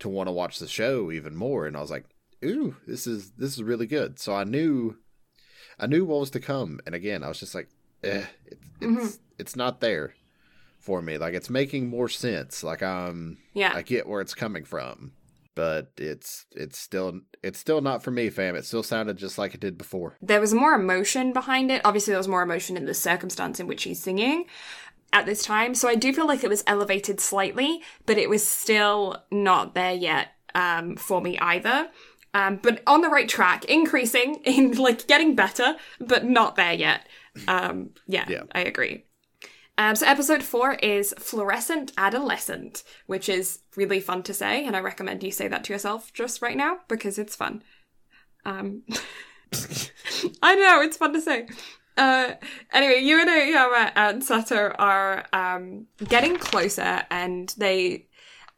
to 0.00 0.08
want 0.08 0.26
to 0.26 0.32
watch 0.32 0.58
the 0.58 0.66
show 0.66 1.12
even 1.12 1.36
more. 1.36 1.66
And 1.66 1.76
I 1.76 1.80
was 1.80 1.90
like, 1.90 2.06
"Ooh, 2.44 2.76
this 2.86 3.06
is 3.06 3.30
this 3.38 3.52
is 3.52 3.62
really 3.62 3.86
good." 3.86 4.18
So 4.18 4.34
I 4.34 4.42
knew, 4.42 4.98
I 5.78 5.86
knew 5.86 6.04
what 6.04 6.18
was 6.18 6.30
to 6.30 6.40
come. 6.40 6.80
And 6.84 6.96
again, 6.96 7.22
I 7.22 7.28
was 7.28 7.38
just 7.38 7.54
like, 7.54 7.68
"Eh, 8.02 8.26
it's 8.46 8.68
it's 8.80 9.20
it's 9.38 9.56
not 9.56 9.80
there 9.80 10.14
for 10.82 11.00
me. 11.00 11.16
Like 11.18 11.34
it's 11.34 11.48
making 11.50 11.88
more 11.88 12.08
sense. 12.08 12.62
Like 12.62 12.82
I'm, 12.82 13.38
Yeah. 13.54 13.72
I 13.74 13.82
get 13.82 14.06
where 14.06 14.20
it's 14.20 14.34
coming 14.34 14.64
from." 14.64 15.12
But 15.54 15.92
it's 15.98 16.46
it's 16.52 16.78
still 16.78 17.20
it's 17.42 17.58
still 17.58 17.80
not 17.82 18.02
for 18.02 18.10
me, 18.10 18.30
fam. 18.30 18.56
It 18.56 18.64
still 18.64 18.82
sounded 18.82 19.18
just 19.18 19.36
like 19.36 19.52
it 19.54 19.60
did 19.60 19.76
before. 19.76 20.16
there 20.22 20.40
was 20.40 20.54
more 20.54 20.72
emotion 20.74 21.32
behind 21.34 21.70
it. 21.70 21.82
Obviously, 21.84 22.12
there 22.12 22.18
was 22.18 22.28
more 22.28 22.42
emotion 22.42 22.76
in 22.76 22.86
the 22.86 22.94
circumstance 22.94 23.60
in 23.60 23.66
which 23.66 23.82
he's 23.82 24.02
singing 24.02 24.46
at 25.12 25.26
this 25.26 25.42
time. 25.42 25.74
So 25.74 25.88
I 25.88 25.94
do 25.94 26.10
feel 26.14 26.26
like 26.26 26.42
it 26.42 26.48
was 26.48 26.64
elevated 26.66 27.20
slightly, 27.20 27.82
but 28.06 28.16
it 28.16 28.30
was 28.30 28.42
still 28.46 29.22
not 29.30 29.74
there 29.74 29.92
yet 29.92 30.28
um, 30.54 30.96
for 30.96 31.20
me 31.20 31.38
either. 31.38 31.88
Um, 32.32 32.58
but 32.62 32.82
on 32.86 33.02
the 33.02 33.10
right 33.10 33.28
track, 33.28 33.66
increasing 33.66 34.36
in 34.46 34.72
like 34.78 35.06
getting 35.06 35.34
better, 35.34 35.76
but 36.00 36.24
not 36.24 36.56
there 36.56 36.72
yet. 36.72 37.06
Um, 37.46 37.90
yeah, 38.06 38.24
Yeah. 38.26 38.44
I 38.54 38.60
agree. 38.62 39.04
Um, 39.78 39.96
so 39.96 40.06
episode 40.06 40.42
four 40.42 40.74
is 40.74 41.14
fluorescent 41.18 41.92
adolescent, 41.96 42.82
which 43.06 43.28
is 43.28 43.60
really 43.74 44.00
fun 44.00 44.22
to 44.24 44.34
say, 44.34 44.66
and 44.66 44.76
I 44.76 44.80
recommend 44.80 45.22
you 45.22 45.30
say 45.30 45.48
that 45.48 45.64
to 45.64 45.72
yourself 45.72 46.12
just 46.12 46.42
right 46.42 46.56
now 46.56 46.78
because 46.88 47.18
it's 47.18 47.34
fun. 47.34 47.62
Um, 48.44 48.82
I 50.42 50.54
know, 50.54 50.82
it's 50.82 50.96
fun 50.96 51.12
to 51.14 51.20
say. 51.20 51.46
Uh, 51.96 52.32
anyway, 52.72 52.98
and 52.98 53.52
Yama 53.52 53.92
and 53.94 54.24
Sato 54.24 54.74
are 54.78 55.26
um, 55.32 55.86
getting 56.08 56.36
closer 56.36 57.02
and 57.10 57.54
they 57.58 58.06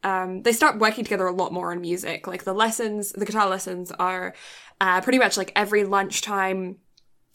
um, 0.03 0.43
they 0.43 0.53
start 0.53 0.77
working 0.77 1.03
together 1.03 1.25
a 1.25 1.33
lot 1.33 1.51
more 1.51 1.71
on 1.71 1.81
music. 1.81 2.27
Like 2.27 2.43
the 2.43 2.53
lessons, 2.53 3.11
the 3.11 3.25
guitar 3.25 3.49
lessons 3.49 3.91
are 3.91 4.35
uh, 4.79 5.01
pretty 5.01 5.17
much 5.17 5.35
like 5.35 5.51
every 5.55 5.83
lunchtime, 5.83 6.77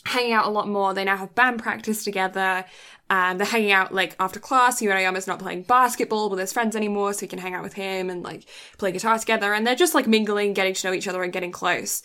hanging 0.05 0.33
out 0.33 0.47
a 0.47 0.51
lot 0.51 0.69
more. 0.69 0.95
They 0.95 1.05
now 1.05 1.17
have 1.17 1.35
band 1.35 1.61
practice 1.61 2.05
together. 2.05 2.65
And 3.11 3.41
they're 3.41 3.47
hanging 3.47 3.73
out 3.73 3.93
like 3.93 4.15
after 4.21 4.39
class. 4.39 4.81
Yuano 4.81 5.03
Yama's 5.03 5.27
not 5.27 5.41
playing 5.41 5.65
basketball 5.65 6.31
with 6.31 6.39
his 6.39 6.53
friends 6.53 6.77
anymore, 6.77 7.13
so 7.13 7.21
he 7.21 7.27
can 7.27 7.41
hang 7.41 7.55
out 7.55 7.65
with 7.65 7.75
him 7.75 8.09
and 8.09 8.23
like 8.23 8.45
play 8.79 8.93
guitar 8.93 9.19
together. 9.19 9.53
And 9.53 9.67
they're 9.67 9.75
just 9.75 9.97
like 9.97 10.07
mingling, 10.07 10.55
getting 10.55 10.75
to 10.75 10.87
know 10.87 10.95
each 10.95 11.09
other 11.09 11.23
and 11.25 11.33
getting 11.33 11.51
close. 11.51 12.03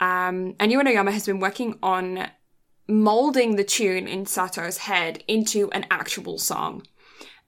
Um, 0.00 0.54
and 0.60 0.70
Yuano 0.70 0.92
Yama 0.92 1.12
has 1.12 1.24
been 1.24 1.40
working 1.40 1.78
on 1.82 2.28
molding 2.86 3.56
the 3.56 3.64
tune 3.64 4.06
in 4.06 4.26
Sato's 4.26 4.76
head 4.76 5.24
into 5.26 5.70
an 5.70 5.86
actual 5.90 6.38
song. 6.38 6.86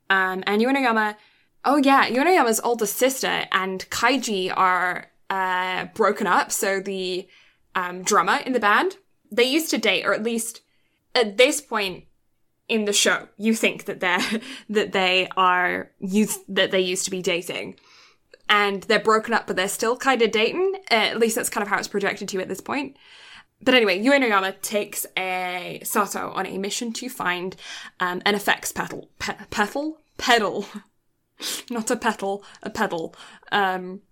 Um, 0.09 0.43
and 0.47 0.62
Yuano 0.62 0.81
Yama, 0.81 1.18
oh 1.66 1.77
yeah, 1.77 2.09
Yuano 2.09 2.35
Yama's 2.35 2.60
older 2.64 2.86
sister 2.86 3.44
and 3.52 3.85
Kaiji 3.90 4.51
are 4.56 5.10
uh, 5.28 5.86
broken 5.94 6.27
up. 6.27 6.51
So 6.51 6.81
the 6.81 7.28
um, 7.74 8.02
drummer 8.05 8.39
in 8.47 8.55
the 8.55 8.60
band, 8.60 8.97
they 9.31 9.44
used 9.44 9.68
to 9.70 9.78
date, 9.78 10.06
or 10.06 10.14
at 10.14 10.23
least 10.23 10.62
at 11.14 11.36
this 11.36 11.60
point 11.60 12.05
in 12.68 12.84
the 12.84 12.93
show, 12.93 13.28
you 13.36 13.55
think 13.55 13.84
that 13.84 14.01
they're 14.01 14.40
that 14.70 14.93
they 14.93 15.28
are 15.36 15.90
used 16.01 16.40
that 16.48 16.70
they 16.70 16.80
used 16.80 17.05
to 17.05 17.10
be 17.10 17.22
dating. 17.22 17.76
And 18.48 18.84
they're 18.84 19.01
broken 19.01 19.34
up, 19.34 19.48
but 19.48 19.56
they're 19.56 19.66
still 19.66 19.97
kind 19.97 20.22
of 20.22 20.30
dating. 20.30 20.74
Uh, 20.88 20.94
at 20.94 21.18
least 21.18 21.34
that's 21.34 21.51
kind 21.51 21.62
of 21.62 21.68
how 21.68 21.78
it's 21.78 21.88
projected 21.88 22.28
to 22.28 22.36
you 22.36 22.40
at 22.40 22.48
this 22.48 22.60
point. 22.60 22.97
But 23.60 23.74
anyway, 23.74 24.02
Yueno 24.02 24.28
Yama 24.28 24.52
takes 24.52 25.05
a 25.16 25.80
Sato 25.82 26.30
on 26.30 26.47
a 26.47 26.59
mission 26.59 26.93
to 26.93 27.09
find 27.09 27.56
um, 27.98 28.22
an 28.24 28.36
effects 28.36 28.70
pedal, 28.70 29.09
pe- 29.18 29.34
pedal, 29.51 29.98
pedal, 30.18 30.66
not 31.70 31.90
a 31.90 31.97
petal, 31.97 32.44
a 32.62 32.70
pedal. 32.70 33.14
Um, 33.51 34.02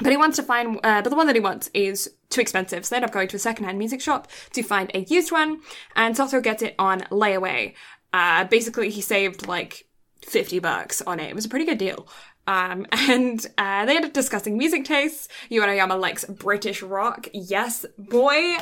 but 0.00 0.10
he 0.10 0.16
wants 0.16 0.36
to 0.36 0.42
find, 0.42 0.78
uh, 0.82 1.02
but 1.02 1.10
the 1.10 1.16
one 1.16 1.28
that 1.28 1.36
he 1.36 1.40
wants 1.40 1.70
is 1.72 2.10
too 2.28 2.40
expensive. 2.40 2.84
So 2.84 2.90
they 2.90 2.96
end 2.96 3.04
up 3.04 3.12
going 3.12 3.28
to 3.28 3.36
a 3.36 3.38
secondhand 3.38 3.78
music 3.78 4.00
shop 4.00 4.26
to 4.52 4.62
find 4.62 4.90
a 4.92 5.00
used 5.00 5.30
one, 5.30 5.60
and 5.94 6.16
Sato 6.16 6.40
gets 6.40 6.62
it 6.62 6.74
on 6.78 7.02
layaway. 7.02 7.74
Uh, 8.14 8.44
basically, 8.44 8.90
he 8.90 9.00
saved 9.00 9.48
like 9.48 9.88
50 10.22 10.60
bucks 10.60 11.02
on 11.02 11.18
it. 11.18 11.28
It 11.28 11.34
was 11.34 11.46
a 11.46 11.48
pretty 11.48 11.64
good 11.64 11.78
deal. 11.78 12.06
Um, 12.46 12.86
and 12.92 13.44
uh, 13.58 13.84
they 13.84 13.96
end 13.96 14.04
up 14.04 14.12
discussing 14.12 14.56
music 14.56 14.84
tastes. 14.84 15.26
Yuano 15.50 16.00
likes 16.00 16.24
British 16.26 16.80
rock. 16.80 17.26
Yes, 17.32 17.84
boy, 17.98 18.58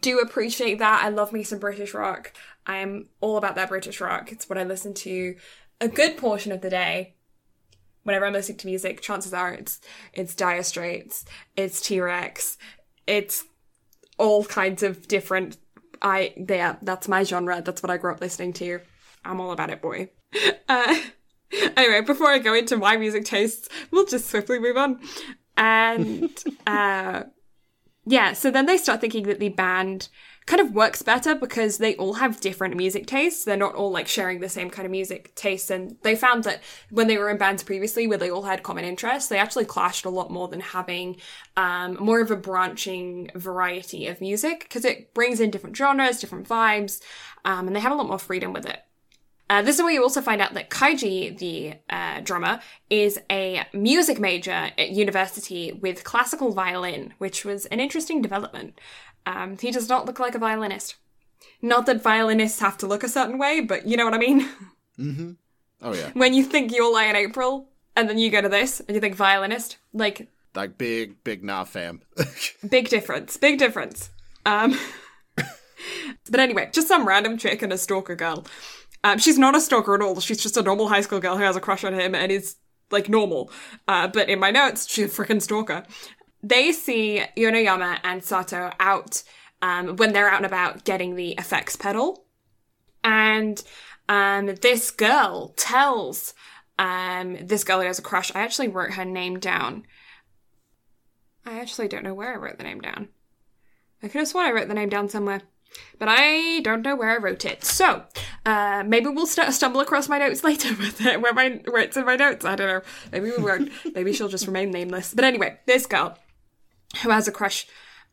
do 0.00 0.18
appreciate 0.18 0.80
that. 0.80 1.04
I 1.04 1.10
love 1.10 1.32
me 1.32 1.44
some 1.44 1.60
British 1.60 1.94
rock. 1.94 2.32
I 2.66 2.78
am 2.78 3.06
all 3.20 3.36
about 3.36 3.54
that 3.54 3.68
British 3.68 4.00
rock. 4.00 4.32
It's 4.32 4.48
what 4.48 4.58
I 4.58 4.64
listen 4.64 4.94
to 4.94 5.36
a 5.80 5.86
good 5.86 6.16
portion 6.16 6.50
of 6.50 6.60
the 6.60 6.70
day. 6.70 7.14
Whenever 8.02 8.26
I'm 8.26 8.32
listening 8.32 8.58
to 8.58 8.66
music, 8.66 9.00
chances 9.00 9.32
are 9.32 9.52
it's 9.52 9.80
it's 10.12 10.34
Dire 10.34 10.64
Straits, 10.64 11.24
it's 11.56 11.80
T 11.80 12.00
Rex, 12.00 12.56
it's 13.06 13.44
all 14.18 14.44
kinds 14.44 14.82
of 14.82 15.06
different. 15.06 15.56
I 16.02 16.34
yeah, 16.48 16.76
that's 16.82 17.08
my 17.08 17.22
genre. 17.24 17.62
That's 17.62 17.82
what 17.82 17.90
I 17.90 17.96
grew 17.96 18.12
up 18.12 18.20
listening 18.20 18.52
to. 18.54 18.80
I'm 19.24 19.40
all 19.40 19.52
about 19.52 19.70
it, 19.70 19.82
boy. 19.82 20.10
Uh, 20.68 21.00
anyway, 21.78 22.02
before 22.02 22.26
I 22.28 22.38
go 22.38 22.52
into 22.52 22.76
my 22.76 22.98
music 22.98 23.24
tastes, 23.24 23.70
we'll 23.90 24.04
just 24.04 24.28
swiftly 24.28 24.58
move 24.58 24.76
on. 24.76 25.00
And 25.56 26.30
uh, 26.66 27.22
yeah, 28.04 28.34
so 28.34 28.50
then 28.50 28.66
they 28.66 28.76
start 28.76 29.00
thinking 29.00 29.24
that 29.24 29.40
the 29.40 29.48
band 29.48 30.10
kind 30.48 30.62
of 30.62 30.74
works 30.74 31.02
better 31.02 31.34
because 31.34 31.76
they 31.76 31.94
all 31.96 32.14
have 32.14 32.40
different 32.40 32.74
music 32.74 33.06
tastes. 33.06 33.44
They're 33.44 33.54
not 33.54 33.74
all 33.74 33.90
like 33.90 34.08
sharing 34.08 34.40
the 34.40 34.48
same 34.48 34.70
kind 34.70 34.86
of 34.86 34.90
music 34.90 35.34
tastes. 35.34 35.68
And 35.68 35.98
they 36.02 36.16
found 36.16 36.44
that 36.44 36.62
when 36.90 37.06
they 37.06 37.18
were 37.18 37.28
in 37.28 37.36
bands 37.36 37.62
previously 37.62 38.06
where 38.06 38.16
they 38.16 38.30
all 38.30 38.44
had 38.44 38.62
common 38.62 38.86
interests, 38.86 39.28
they 39.28 39.38
actually 39.38 39.66
clashed 39.66 40.06
a 40.06 40.10
lot 40.10 40.30
more 40.30 40.48
than 40.48 40.60
having 40.60 41.16
um, 41.58 41.98
more 42.00 42.22
of 42.22 42.30
a 42.30 42.36
branching 42.36 43.30
variety 43.34 44.06
of 44.06 44.22
music 44.22 44.60
because 44.60 44.86
it 44.86 45.12
brings 45.12 45.38
in 45.38 45.50
different 45.50 45.76
genres, 45.76 46.18
different 46.18 46.48
vibes, 46.48 47.02
um, 47.44 47.66
and 47.66 47.76
they 47.76 47.80
have 47.80 47.92
a 47.92 47.96
lot 47.96 48.08
more 48.08 48.18
freedom 48.18 48.54
with 48.54 48.64
it. 48.64 48.80
Uh, 49.50 49.62
this 49.62 49.76
is 49.76 49.82
where 49.82 49.92
you 49.92 50.02
also 50.02 50.20
find 50.20 50.42
out 50.42 50.52
that 50.52 50.68
Kaiji, 50.68 51.38
the 51.38 51.74
uh, 51.88 52.20
drummer, 52.20 52.60
is 52.90 53.18
a 53.30 53.64
music 53.72 54.18
major 54.18 54.50
at 54.50 54.90
university 54.90 55.72
with 55.72 56.04
classical 56.04 56.52
violin, 56.52 57.14
which 57.16 57.46
was 57.46 57.64
an 57.66 57.80
interesting 57.80 58.20
development. 58.20 58.78
Um, 59.26 59.56
he 59.58 59.70
does 59.70 59.88
not 59.88 60.06
look 60.06 60.18
like 60.18 60.34
a 60.34 60.38
violinist. 60.38 60.96
Not 61.62 61.86
that 61.86 62.02
violinists 62.02 62.60
have 62.60 62.76
to 62.78 62.86
look 62.86 63.02
a 63.04 63.08
certain 63.08 63.38
way, 63.38 63.60
but 63.60 63.86
you 63.86 63.96
know 63.96 64.04
what 64.04 64.14
I 64.14 64.18
mean? 64.18 64.48
Mm-hmm. 64.98 65.30
Oh 65.80 65.94
yeah. 65.94 66.10
when 66.14 66.34
you 66.34 66.42
think 66.42 66.74
Your 66.74 66.92
Lie 66.92 67.04
in 67.04 67.14
April, 67.14 67.68
and 67.94 68.08
then 68.08 68.18
you 68.18 68.30
go 68.30 68.40
to 68.40 68.48
this, 68.48 68.80
and 68.80 68.96
you 68.96 69.00
think 69.00 69.14
violinist, 69.14 69.76
like, 69.92 70.28
Like 70.56 70.76
big, 70.76 71.22
big 71.22 71.44
nah 71.44 71.62
fam. 71.62 72.02
big 72.68 72.88
difference. 72.88 73.36
Big 73.36 73.60
difference. 73.60 74.10
Um, 74.44 74.76
but 75.36 76.40
anyway, 76.40 76.68
just 76.72 76.88
some 76.88 77.06
random 77.06 77.38
chick 77.38 77.62
and 77.62 77.72
a 77.72 77.78
stalker 77.78 78.16
girl. 78.16 78.44
Um, 79.04 79.18
she's 79.18 79.38
not 79.38 79.54
a 79.54 79.60
stalker 79.60 79.94
at 79.94 80.02
all. 80.02 80.18
She's 80.18 80.42
just 80.42 80.56
a 80.56 80.62
normal 80.62 80.88
high 80.88 81.02
school 81.02 81.20
girl 81.20 81.36
who 81.36 81.44
has 81.44 81.54
a 81.54 81.60
crush 81.60 81.84
on 81.84 81.94
him 81.94 82.12
and 82.14 82.32
is 82.32 82.56
like 82.90 83.08
normal. 83.08 83.52
Uh, 83.86 84.08
but 84.08 84.28
in 84.28 84.40
my 84.40 84.50
notes, 84.50 84.90
she's 84.90 85.16
a 85.16 85.22
freaking 85.22 85.40
stalker. 85.40 85.84
They 86.42 86.72
see 86.72 87.22
Yonoyama 87.36 87.98
and 88.04 88.22
Sato 88.22 88.72
out 88.78 89.22
um, 89.60 89.96
when 89.96 90.12
they're 90.12 90.28
out 90.28 90.36
and 90.36 90.46
about 90.46 90.84
getting 90.84 91.16
the 91.16 91.32
effects 91.32 91.76
pedal. 91.76 92.24
And 93.02 93.62
um, 94.08 94.54
this 94.62 94.90
girl 94.90 95.54
tells 95.56 96.34
um, 96.78 97.36
this 97.40 97.64
girl 97.64 97.80
who 97.80 97.86
has 97.86 97.98
a 97.98 98.02
crush. 98.02 98.34
I 98.34 98.40
actually 98.40 98.68
wrote 98.68 98.92
her 98.92 99.04
name 99.04 99.38
down. 99.38 99.84
I 101.44 101.60
actually 101.60 101.88
don't 101.88 102.04
know 102.04 102.14
where 102.14 102.32
I 102.32 102.36
wrote 102.36 102.58
the 102.58 102.64
name 102.64 102.80
down. 102.80 103.08
I 104.02 104.08
could 104.08 104.18
have 104.18 104.28
sworn 104.28 104.46
I 104.46 104.52
wrote 104.52 104.68
the 104.68 104.74
name 104.74 104.90
down 104.90 105.08
somewhere, 105.08 105.42
but 105.98 106.08
I 106.08 106.60
don't 106.60 106.82
know 106.82 106.94
where 106.94 107.10
I 107.10 107.16
wrote 107.16 107.44
it. 107.44 107.64
So 107.64 108.04
uh, 108.46 108.84
maybe 108.86 109.08
we'll 109.08 109.26
st- 109.26 109.52
stumble 109.52 109.80
across 109.80 110.08
my 110.08 110.18
notes 110.18 110.44
later 110.44 110.74
with 110.74 111.04
it, 111.04 111.20
where 111.20 111.32
my 111.32 111.60
where 111.64 111.82
it's 111.82 111.96
in 111.96 112.04
my 112.04 112.14
notes. 112.16 112.44
I 112.44 112.54
don't 112.54 112.68
know. 112.68 112.82
Maybe 113.10 113.32
we 113.36 113.42
won't. 113.42 113.72
maybe 113.94 114.12
she'll 114.12 114.28
just 114.28 114.46
remain 114.46 114.70
nameless. 114.70 115.14
But 115.14 115.24
anyway, 115.24 115.58
this 115.66 115.86
girl 115.86 116.16
who 117.02 117.10
has 117.10 117.28
a 117.28 117.32
crush 117.32 117.66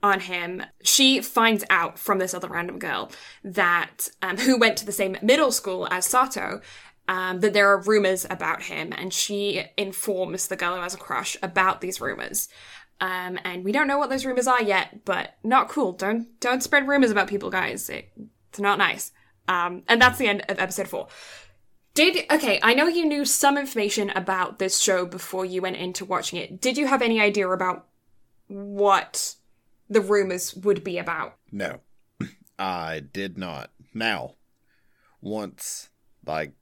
on 0.04 0.20
him, 0.20 0.64
she 0.84 1.22
finds 1.22 1.64
out 1.70 1.98
from 1.98 2.20
this 2.20 2.34
other 2.34 2.50
random 2.50 2.78
girl 2.80 3.12
that 3.44 4.10
um, 4.22 4.38
who 4.38 4.58
went 4.58 4.78
to 4.78 4.86
the 4.86 4.92
same 4.92 5.18
middle 5.22 5.52
school 5.52 5.88
as 5.90 6.06
Sato. 6.06 6.62
Um, 7.08 7.42
that 7.42 7.54
there 7.54 7.70
are 7.70 7.82
rumors 7.82 8.26
about 8.28 8.64
him, 8.64 8.92
and 8.92 9.14
she 9.14 9.64
informs 9.78 10.48
the 10.48 10.56
girl 10.56 10.76
who 10.76 10.82
has 10.82 10.96
a 10.96 10.98
crush 10.98 11.38
about 11.44 11.80
these 11.80 12.02
rumors. 12.02 12.50
Um, 13.00 13.38
and 13.44 13.64
we 13.64 13.72
don't 13.72 13.88
know 13.88 14.00
what 14.00 14.10
those 14.10 14.26
rumors 14.26 14.48
are 14.48 14.64
yet, 14.64 15.06
but 15.06 15.36
not 15.44 15.70
cool. 15.70 15.92
Don't 15.92 16.40
don't 16.40 16.64
spread 16.64 16.88
rumors 16.88 17.12
about 17.12 17.28
people, 17.28 17.52
guys. 17.52 17.90
It, 17.90 18.12
it's 18.50 18.60
not 18.60 18.80
nice. 18.80 19.12
Um, 19.48 19.84
and 19.88 20.02
that's 20.02 20.18
the 20.18 20.28
end 20.28 20.46
of 20.50 20.60
episode 20.60 20.88
four. 20.88 21.08
Did 21.94 22.26
okay? 22.32 22.60
I 22.64 22.74
know 22.74 22.88
you 22.88 23.06
knew 23.06 23.24
some 23.26 23.58
information 23.58 24.10
about 24.10 24.60
this 24.60 24.82
show 24.82 25.06
before 25.06 25.46
you 25.46 25.62
went 25.62 25.78
into 25.78 26.06
watching 26.06 26.40
it. 26.40 26.62
Did 26.62 26.78
you 26.78 26.88
have 26.88 27.02
any 27.02 27.22
idea 27.22 27.48
about 27.50 27.88
what 28.48 29.36
the 29.90 30.02
rumors 30.02 30.54
would 30.56 30.84
be 30.84 30.98
about? 30.98 31.38
No, 31.52 31.80
I 32.60 33.02
did 33.02 33.38
not. 33.38 33.72
Now, 33.94 34.36
once 35.22 35.90
like 36.26 36.54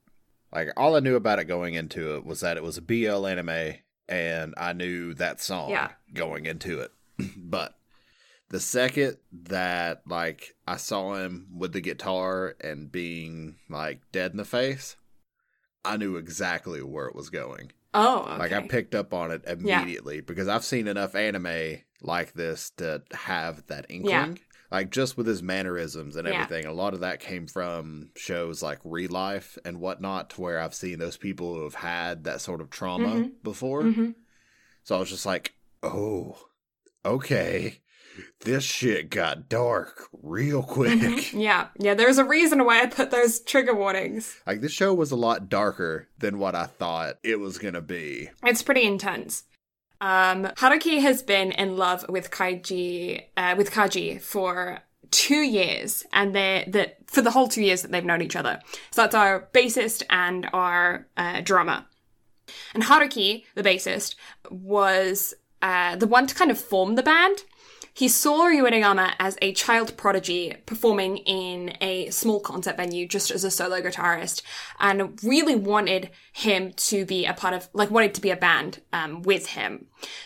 like 0.51 0.69
all 0.77 0.95
I 0.95 0.99
knew 0.99 1.15
about 1.15 1.39
it 1.39 1.45
going 1.45 1.73
into 1.73 2.15
it 2.15 2.25
was 2.25 2.41
that 2.41 2.57
it 2.57 2.63
was 2.63 2.77
a 2.77 2.81
BL 2.81 3.25
anime, 3.27 3.75
and 4.07 4.53
I 4.57 4.73
knew 4.73 5.13
that 5.15 5.41
song 5.41 5.71
Yeah. 5.71 5.91
going 6.13 6.45
into 6.45 6.79
it. 6.79 6.91
but 7.37 7.75
the 8.49 8.59
second 8.59 9.17
that 9.31 10.03
like 10.07 10.55
I 10.67 10.77
saw 10.77 11.15
him 11.15 11.47
with 11.55 11.73
the 11.73 11.81
guitar 11.81 12.55
and 12.61 12.91
being 12.91 13.55
like 13.69 14.01
dead 14.11 14.31
in 14.31 14.37
the 14.37 14.45
face, 14.45 14.95
I 15.83 15.97
knew 15.97 16.17
exactly 16.17 16.81
where 16.83 17.07
it 17.07 17.15
was 17.15 17.29
going. 17.29 17.71
Oh, 17.93 18.21
okay. 18.23 18.37
Like 18.39 18.51
I 18.53 18.61
picked 18.61 18.95
up 18.95 19.13
on 19.13 19.31
it 19.31 19.43
immediately 19.45 20.21
because 20.21 20.47
I've 20.47 20.63
seen 20.63 20.87
enough 20.87 21.15
anime 21.15 21.77
like 22.01 22.33
this 22.33 22.71
to 22.77 23.03
have 23.13 23.65
that 23.67 23.85
inkling. 23.89 24.39
Like 24.71 24.89
just 24.89 25.17
with 25.17 25.27
his 25.27 25.43
mannerisms 25.43 26.15
and 26.15 26.27
Yeah. 26.27 26.33
everything. 26.33 26.65
A 26.65 26.73
lot 26.73 26.95
of 26.95 27.01
that 27.01 27.19
came 27.19 27.45
from 27.45 28.09
shows 28.15 28.63
like 28.63 28.79
ReLIFE 28.83 29.57
and 29.65 29.79
whatnot, 29.79 30.31
to 30.31 30.41
where 30.41 30.59
I've 30.59 30.73
seen 30.73 30.97
those 30.97 31.17
people 31.17 31.53
who 31.53 31.63
have 31.63 31.75
had 31.75 32.23
that 32.23 32.41
sort 32.41 32.59
of 32.59 32.71
trauma 32.71 33.17
Mhm. 33.19 33.31
before. 33.43 33.83
hmm 33.83 34.09
So 34.83 34.95
I 34.95 34.99
was 34.99 35.09
just 35.09 35.25
like, 35.27 35.53
oh, 35.83 36.37
okay. 37.05 37.81
This 38.41 38.63
shit 38.63 39.09
got 39.09 39.49
dark 39.49 40.07
real 40.21 40.63
quick. 40.75 41.33
Yeah, 41.33 41.67
yeah. 41.79 41.93
There's 41.93 42.17
a 42.17 42.25
reason 42.25 42.65
why 42.65 42.81
I 42.81 42.85
put 42.85 43.11
those 43.11 43.39
trigger 43.39 43.73
warnings. 43.73 44.39
Like 44.45 44.61
this 44.61 44.71
show 44.71 44.93
was 44.93 45.11
a 45.11 45.15
lot 45.15 45.49
darker 45.49 46.07
than 46.19 46.37
what 46.39 46.55
I 46.55 46.65
thought 46.65 47.15
it 47.23 47.39
was 47.39 47.57
gonna 47.57 47.81
be. 47.81 48.29
It's 48.43 48.61
pretty 48.61 48.83
intense. 48.83 49.43
Um, 50.01 50.43
Haruki 50.57 51.01
has 51.01 51.23
been 51.23 51.51
in 51.53 51.77
love 51.77 52.05
with 52.09 52.29
Kaiji, 52.29 53.23
uh, 53.37 53.55
with 53.57 53.71
Kaji 53.71 54.21
for 54.21 54.79
two 55.11 55.41
years, 55.41 56.05
and 56.11 56.35
they're 56.35 56.65
that 56.67 56.97
for 57.07 57.21
the 57.21 57.31
whole 57.31 57.47
two 57.47 57.63
years 57.63 57.81
that 57.83 57.91
they've 57.91 58.03
known 58.03 58.21
each 58.21 58.35
other. 58.35 58.59
So 58.91 59.01
that's 59.03 59.15
our 59.15 59.47
bassist 59.53 60.03
and 60.09 60.49
our 60.51 61.07
uh, 61.15 61.41
drummer. 61.41 61.85
And 62.73 62.83
Haruki, 62.83 63.45
the 63.55 63.63
bassist, 63.63 64.15
was 64.49 65.33
uh, 65.61 65.95
the 65.95 66.07
one 66.07 66.27
to 66.27 66.35
kind 66.35 66.51
of 66.51 66.59
form 66.59 66.95
the 66.95 67.03
band. 67.03 67.43
He 67.95 68.07
saw 68.07 68.45
Uenoyama 68.49 69.13
as 69.19 69.37
a 69.39 69.53
child 69.53 69.95
prodigy 69.97 70.55
performing 70.65 71.17
in 71.17 71.77
a 71.79 72.09
small 72.09 72.39
concert 72.39 72.75
venue 72.75 73.07
just 73.07 73.29
as 73.29 73.43
a 73.43 73.51
solo 73.51 73.81
guitarist 73.81 74.41
and 74.79 75.23
really 75.23 75.55
wanted 75.55 76.09
him 76.35 76.73
to 76.73 77.05
be 77.05 77.25
a 77.25 77.33
part 77.33 77.53
of, 77.53 77.69
like, 77.73 77.91
wanted 77.91 78.15
to 78.15 78.21
be 78.21 78.31
a 78.31 78.35
band 78.35 78.81
um, 78.91 79.21
with 79.21 79.45
him. 79.45 79.85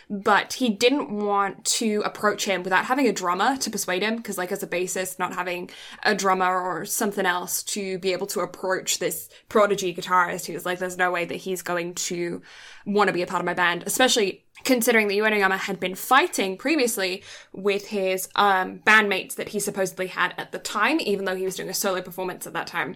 But 0.10 0.54
he 0.54 0.70
didn't 0.70 1.12
want 1.12 1.66
to 1.66 2.02
approach 2.06 2.46
him 2.46 2.64
without 2.64 2.86
having 2.86 3.08
a 3.08 3.12
drummer 3.12 3.58
to 3.58 3.70
persuade 3.70 4.04
him 4.04 4.16
because, 4.16 4.38
like, 4.38 4.54
as 4.54 4.64
a 4.64 4.68
bassist, 4.68 5.20
not 5.20 5.36
having 5.36 5.70
a 6.04 6.16
drummer 6.16 6.62
or 6.62 6.86
something 6.86 7.26
else 7.26 7.62
to 7.64 8.00
be 8.00 8.14
able 8.14 8.28
to 8.28 8.40
approach 8.40 9.00
this 9.00 9.30
prodigy 9.50 9.94
guitarist, 9.94 10.46
he 10.46 10.54
was 10.54 10.66
like, 10.66 10.80
there's 10.80 10.98
no 10.98 11.12
way 11.12 11.26
that 11.26 11.36
he's 11.36 11.62
going 11.62 11.94
to 11.96 12.42
want 12.86 13.10
to 13.10 13.14
be 13.14 13.22
a 13.22 13.28
part 13.28 13.42
of 13.42 13.46
my 13.46 13.54
band, 13.54 13.84
especially 13.86 14.46
considering 14.64 15.10
that 15.10 15.16
Uenoyama 15.16 15.58
had 15.58 15.78
been 15.78 15.94
fighting 15.96 16.58
previously 16.58 17.22
with 17.52 17.88
his 17.88 18.30
um, 18.36 18.80
bandmates 18.80 19.36
that 19.36 19.50
he 19.50 19.60
supposedly 19.60 20.08
had 20.08 20.34
at 20.38 20.54
the 20.54 20.60
time, 20.60 21.02
even 21.02 21.26
though 21.26 21.36
he 21.36 21.44
was 21.44 21.58
doing 21.58 21.70
a 21.70 21.74
solo 21.74 22.02
performance 22.02 22.48
at 22.48 22.54
that 22.54 22.68
time. 22.68 22.96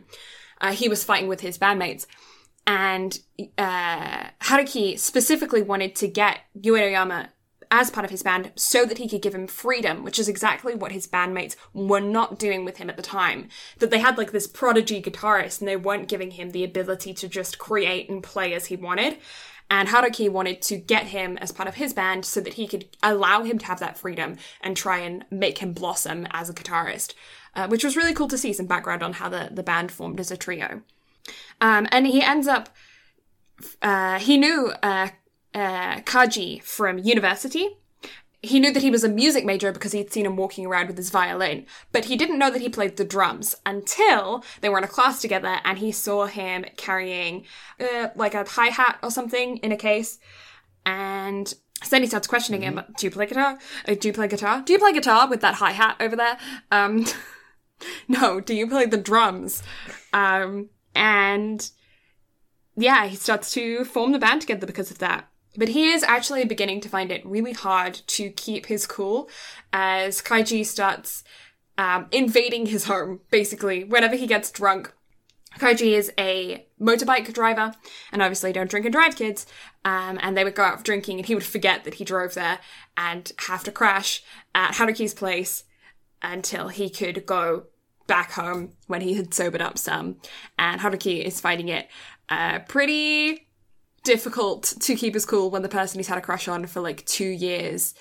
Uh, 0.61 0.71
he 0.71 0.87
was 0.87 1.03
fighting 1.03 1.27
with 1.27 1.41
his 1.41 1.57
bandmates. 1.57 2.05
And 2.67 3.19
uh, 3.57 4.25
Haruki 4.41 4.97
specifically 4.97 5.61
wanted 5.61 5.95
to 5.95 6.07
get 6.07 6.39
Uenoyama 6.59 7.29
as 7.71 7.89
part 7.89 8.03
of 8.03 8.11
his 8.11 8.21
band 8.21 8.51
so 8.55 8.85
that 8.85 8.97
he 8.97 9.07
could 9.07 9.21
give 9.21 9.33
him 9.33 9.47
freedom, 9.47 10.03
which 10.03 10.19
is 10.19 10.27
exactly 10.27 10.75
what 10.75 10.91
his 10.91 11.07
bandmates 11.07 11.55
were 11.73 12.01
not 12.01 12.37
doing 12.37 12.65
with 12.65 12.77
him 12.77 12.89
at 12.89 12.97
the 12.97 13.01
time. 13.01 13.47
That 13.79 13.89
they 13.89 13.99
had 13.99 14.17
like 14.17 14.33
this 14.33 14.45
prodigy 14.45 15.01
guitarist 15.01 15.59
and 15.59 15.67
they 15.67 15.77
weren't 15.77 16.09
giving 16.09 16.31
him 16.31 16.51
the 16.51 16.65
ability 16.65 17.13
to 17.15 17.29
just 17.29 17.57
create 17.57 18.09
and 18.09 18.21
play 18.21 18.53
as 18.53 18.65
he 18.65 18.75
wanted. 18.75 19.17
And 19.69 19.87
Haruki 19.87 20.29
wanted 20.29 20.61
to 20.63 20.75
get 20.75 21.07
him 21.07 21.37
as 21.37 21.53
part 21.53 21.69
of 21.69 21.75
his 21.75 21.93
band 21.93 22.25
so 22.25 22.41
that 22.41 22.55
he 22.55 22.67
could 22.67 22.89
allow 23.01 23.43
him 23.43 23.57
to 23.57 23.65
have 23.67 23.79
that 23.79 23.97
freedom 23.97 24.35
and 24.59 24.75
try 24.75 24.99
and 24.99 25.23
make 25.31 25.59
him 25.59 25.71
blossom 25.71 26.27
as 26.31 26.49
a 26.49 26.53
guitarist, 26.53 27.13
uh, 27.55 27.67
which 27.69 27.85
was 27.85 27.95
really 27.95 28.13
cool 28.13 28.27
to 28.27 28.37
see 28.37 28.51
some 28.51 28.65
background 28.65 29.01
on 29.01 29.13
how 29.13 29.29
the, 29.29 29.47
the 29.49 29.63
band 29.63 29.89
formed 29.89 30.19
as 30.19 30.29
a 30.29 30.35
trio. 30.35 30.81
Um, 31.59 31.87
and 31.91 32.07
he 32.07 32.21
ends 32.21 32.47
up, 32.47 32.69
uh, 33.81 34.19
he 34.19 34.37
knew 34.37 34.71
uh, 34.81 35.09
uh, 35.53 36.01
Kaji 36.01 36.63
from 36.63 36.97
university. 36.97 37.77
He 38.43 38.59
knew 38.59 38.73
that 38.73 38.81
he 38.81 38.89
was 38.89 39.03
a 39.03 39.09
music 39.09 39.45
major 39.45 39.71
because 39.71 39.91
he'd 39.91 40.11
seen 40.11 40.25
him 40.25 40.35
walking 40.35 40.65
around 40.65 40.87
with 40.87 40.97
his 40.97 41.11
violin, 41.11 41.67
but 41.91 42.05
he 42.05 42.15
didn't 42.15 42.39
know 42.39 42.49
that 42.49 42.61
he 42.61 42.69
played 42.69 42.97
the 42.97 43.05
drums 43.05 43.55
until 43.67 44.43
they 44.61 44.69
were 44.69 44.79
in 44.79 44.83
a 44.83 44.87
class 44.87 45.21
together 45.21 45.59
and 45.63 45.77
he 45.77 45.91
saw 45.91 46.25
him 46.25 46.65
carrying 46.75 47.45
uh, 47.79 48.07
like 48.15 48.33
a 48.33 48.43
hi 48.49 48.67
hat 48.67 48.97
or 49.03 49.11
something 49.11 49.57
in 49.57 49.71
a 49.71 49.77
case. 49.77 50.17
And 50.87 51.47
so 51.83 51.89
then 51.91 52.01
he 52.01 52.07
starts 52.07 52.27
questioning 52.27 52.61
him, 52.61 52.81
do 52.97 53.05
you 53.05 53.11
play 53.11 53.27
guitar? 53.27 53.59
Uh, 53.87 53.93
do 53.93 54.07
you 54.07 54.13
play 54.13 54.27
guitar? 54.27 54.63
Do 54.63 54.73
you 54.73 54.79
play 54.79 54.93
guitar 54.93 55.29
with 55.29 55.41
that 55.41 55.55
hi 55.55 55.71
hat 55.71 55.97
over 55.99 56.15
there? 56.15 56.37
Um, 56.71 57.05
no, 58.07 58.39
do 58.39 58.55
you 58.55 58.67
play 58.67 58.85
the 58.85 58.97
drums? 58.97 59.61
Um, 60.13 60.69
and 60.95 61.69
yeah, 62.75 63.05
he 63.05 63.15
starts 63.15 63.51
to 63.53 63.85
form 63.85 64.11
the 64.11 64.19
band 64.19 64.41
together 64.41 64.65
because 64.65 64.91
of 64.91 64.99
that. 64.99 65.27
But 65.57 65.69
he 65.69 65.91
is 65.91 66.03
actually 66.03 66.45
beginning 66.45 66.79
to 66.81 66.89
find 66.89 67.11
it 67.11 67.25
really 67.25 67.51
hard 67.51 67.95
to 68.07 68.29
keep 68.29 68.67
his 68.67 68.87
cool 68.87 69.29
as 69.73 70.21
Kaiji 70.21 70.65
starts 70.65 71.23
um, 71.77 72.07
invading 72.11 72.67
his 72.67 72.85
home, 72.85 73.19
basically, 73.31 73.83
whenever 73.83 74.15
he 74.15 74.27
gets 74.27 74.51
drunk. 74.51 74.93
Kaiji 75.57 75.91
is 75.97 76.13
a 76.17 76.65
motorbike 76.79 77.33
driver, 77.33 77.73
and 78.13 78.21
obviously 78.21 78.53
don't 78.53 78.69
drink 78.69 78.85
and 78.85 78.93
drive 78.93 79.17
kids. 79.17 79.45
Um, 79.83 80.17
and 80.21 80.37
they 80.37 80.45
would 80.45 80.55
go 80.55 80.63
out 80.63 80.83
drinking, 80.85 81.17
and 81.17 81.25
he 81.25 81.35
would 81.35 81.43
forget 81.43 81.83
that 81.83 81.95
he 81.95 82.05
drove 82.05 82.33
there 82.33 82.59
and 82.95 83.31
have 83.47 83.63
to 83.65 83.71
crash 83.71 84.23
at 84.55 84.75
Haruki's 84.75 85.13
place 85.13 85.65
until 86.21 86.69
he 86.69 86.89
could 86.89 87.25
go 87.25 87.63
back 88.11 88.33
home 88.33 88.73
when 88.87 88.99
he 88.99 89.13
had 89.13 89.33
sobered 89.33 89.61
up 89.61 89.77
some. 89.77 90.17
And 90.59 90.81
Haruki 90.81 91.23
is 91.23 91.39
finding 91.39 91.69
it 91.69 91.87
uh, 92.27 92.59
pretty 92.59 93.47
difficult 94.03 94.73
to 94.81 94.95
keep 94.95 95.13
his 95.13 95.25
cool 95.25 95.49
when 95.49 95.61
the 95.61 95.69
person 95.69 95.97
he's 95.97 96.09
had 96.09 96.17
a 96.17 96.21
crush 96.21 96.49
on 96.49 96.65
for 96.65 96.81
like 96.81 97.05
two 97.05 97.29
years 97.29 97.93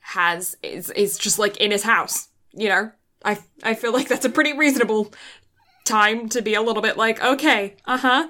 has 0.00 0.54
is 0.62 0.90
is 0.90 1.16
just 1.16 1.38
like 1.38 1.56
in 1.56 1.70
his 1.70 1.82
house. 1.82 2.28
You 2.52 2.68
know, 2.68 2.92
I 3.24 3.38
I 3.62 3.72
feel 3.72 3.94
like 3.94 4.08
that's 4.08 4.26
a 4.26 4.30
pretty 4.30 4.52
reasonable 4.52 5.14
time 5.86 6.28
to 6.28 6.42
be 6.42 6.52
a 6.52 6.60
little 6.60 6.82
bit 6.82 6.98
like, 6.98 7.22
okay, 7.24 7.76
uh 7.86 7.96
huh, 7.96 8.28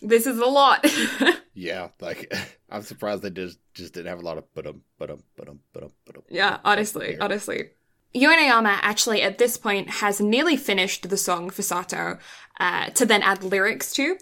this 0.00 0.26
is 0.26 0.38
a 0.38 0.46
lot. 0.46 0.86
Yeah, 1.54 1.88
like 2.00 2.34
I'm 2.68 2.82
surprised 2.82 3.22
they 3.22 3.30
just 3.30 3.58
just 3.74 3.94
didn't 3.94 4.08
have 4.08 4.18
a 4.18 4.24
lot 4.24 4.38
of 4.38 4.44
but 4.54 4.66
um 4.66 4.82
but 4.98 5.10
um 5.10 5.22
but 5.36 5.48
um 5.48 5.60
but 5.72 5.84
um 5.84 5.90
but 6.04 6.16
um. 6.16 6.22
yeah, 6.28 6.58
honestly, 6.64 7.16
honestly. 7.18 7.70
Yuenayama 8.14 8.78
actually 8.82 9.22
at 9.22 9.38
this 9.38 9.56
point 9.56 9.90
has 9.90 10.20
nearly 10.20 10.56
finished 10.56 11.08
the 11.08 11.16
song 11.16 11.50
for 11.50 11.62
Sato 11.62 12.18
uh, 12.60 12.86
to 12.90 13.04
then 13.04 13.22
add 13.22 13.42
lyrics 13.42 13.92
to. 13.94 14.16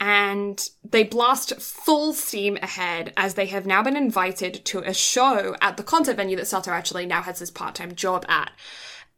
And 0.00 0.68
they 0.82 1.04
blast 1.04 1.60
full 1.60 2.12
steam 2.12 2.58
ahead 2.60 3.12
as 3.16 3.34
they 3.34 3.46
have 3.46 3.64
now 3.64 3.82
been 3.82 3.96
invited 3.96 4.64
to 4.66 4.80
a 4.80 4.92
show 4.92 5.54
at 5.60 5.76
the 5.76 5.84
concert 5.84 6.16
venue 6.16 6.36
that 6.36 6.48
Sato 6.48 6.72
actually 6.72 7.06
now 7.06 7.22
has 7.22 7.38
his 7.38 7.50
part 7.50 7.76
time 7.76 7.94
job 7.94 8.26
at. 8.28 8.50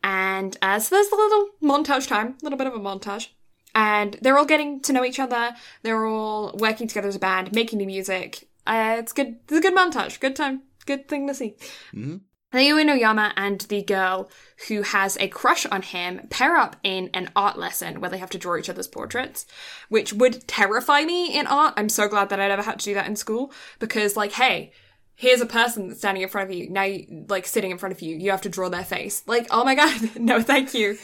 And 0.04 0.56
uh, 0.60 0.78
so 0.78 0.94
there's 0.94 1.08
a 1.10 1.16
little 1.16 1.48
montage 1.62 2.06
time, 2.06 2.36
a 2.40 2.44
little 2.44 2.58
bit 2.58 2.66
of 2.66 2.74
a 2.74 2.78
montage. 2.78 3.28
And 3.74 4.18
they're 4.20 4.38
all 4.38 4.46
getting 4.46 4.80
to 4.82 4.92
know 4.92 5.04
each 5.04 5.18
other. 5.18 5.54
They're 5.82 6.06
all 6.06 6.54
working 6.58 6.86
together 6.86 7.08
as 7.08 7.16
a 7.16 7.18
band, 7.20 7.52
making 7.52 7.78
new 7.78 7.86
music. 7.86 8.48
Uh, 8.66 8.96
it's 8.98 9.12
good. 9.12 9.36
It's 9.44 9.58
a 9.58 9.60
good 9.60 9.74
montage. 9.74 10.20
Good 10.20 10.36
time. 10.36 10.62
Good 10.84 11.08
thing 11.08 11.26
to 11.26 11.34
see. 11.34 11.56
Mhm. 11.92 12.20
The 12.56 12.70
Uenoyama 12.70 13.34
and 13.36 13.60
the 13.60 13.82
girl 13.82 14.30
who 14.66 14.80
has 14.80 15.18
a 15.18 15.28
crush 15.28 15.66
on 15.66 15.82
him 15.82 16.26
pair 16.30 16.56
up 16.56 16.76
in 16.82 17.10
an 17.12 17.28
art 17.36 17.58
lesson 17.58 18.00
where 18.00 18.08
they 18.08 18.16
have 18.16 18.30
to 18.30 18.38
draw 18.38 18.56
each 18.56 18.70
other's 18.70 18.88
portraits, 18.88 19.44
which 19.90 20.14
would 20.14 20.48
terrify 20.48 21.02
me 21.02 21.38
in 21.38 21.46
art. 21.46 21.74
I'm 21.76 21.90
so 21.90 22.08
glad 22.08 22.30
that 22.30 22.40
I 22.40 22.48
never 22.48 22.62
had 22.62 22.78
to 22.78 22.84
do 22.86 22.94
that 22.94 23.08
in 23.08 23.14
school 23.14 23.52
because, 23.78 24.16
like, 24.16 24.32
hey, 24.32 24.72
here's 25.16 25.42
a 25.42 25.46
person 25.46 25.88
that's 25.88 26.00
standing 26.00 26.22
in 26.22 26.30
front 26.30 26.48
of 26.48 26.56
you. 26.56 26.70
Now, 26.70 26.84
you, 26.84 27.26
like, 27.28 27.44
sitting 27.44 27.70
in 27.70 27.76
front 27.76 27.94
of 27.94 28.00
you, 28.00 28.16
you 28.16 28.30
have 28.30 28.40
to 28.40 28.48
draw 28.48 28.70
their 28.70 28.84
face. 28.84 29.22
Like, 29.26 29.48
oh 29.50 29.62
my 29.62 29.74
god, 29.74 30.16
no, 30.18 30.40
thank 30.40 30.72
you. 30.72 30.96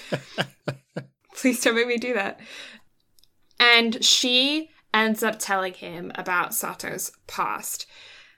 Please 1.36 1.62
don't 1.62 1.74
make 1.74 1.86
me 1.86 1.98
do 1.98 2.14
that. 2.14 2.40
And 3.60 4.02
she 4.02 4.70
ends 4.94 5.22
up 5.22 5.38
telling 5.38 5.74
him 5.74 6.12
about 6.14 6.54
Sato's 6.54 7.12
past. 7.26 7.86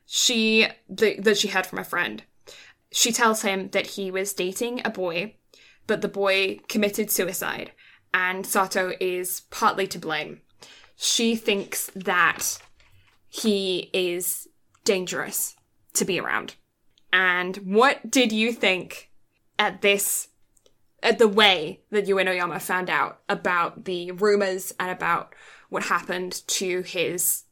She 0.05 0.67
the, 0.89 1.21
that 1.21 1.39
she 1.39 1.47
heard 1.47 1.67
from 1.67 1.79
a 1.79 1.85
friend. 1.85 2.25
She 2.97 3.11
tells 3.11 3.43
him 3.43 3.71
that 3.71 3.89
he 3.89 4.13
was 4.13 4.33
dating 4.33 4.81
a 4.85 4.91
boy, 4.91 5.35
but 5.89 6.01
the 6.01 6.09
boy 6.09 6.61
committed 6.69 7.11
suicide, 7.11 7.73
and 8.15 8.47
Sato 8.47 8.93
is 9.01 9.41
partly 9.51 9.89
to 9.89 9.99
blame. 9.99 10.43
She 10.95 11.35
thinks 11.35 11.91
that 11.97 12.59
he 13.29 13.91
is 13.93 14.47
dangerous 14.85 15.57
to 15.95 16.05
be 16.05 16.21
around. 16.21 16.55
And 17.13 17.57
what 17.57 18.11
did 18.11 18.31
you 18.31 18.53
think 18.53 19.11
at 19.59 19.83
this 19.83 20.29
at 21.03 21.19
the 21.19 21.29
way 21.29 21.81
that 21.91 22.07
Uenoyama 22.07 22.63
found 22.63 22.89
out 22.89 23.21
about 23.29 23.87
the 23.87 24.13
rumors 24.13 24.73
and 24.79 24.91
about 24.91 25.35
what 25.69 25.85
happened 25.85 26.47
to 26.47 26.83
his 26.83 27.43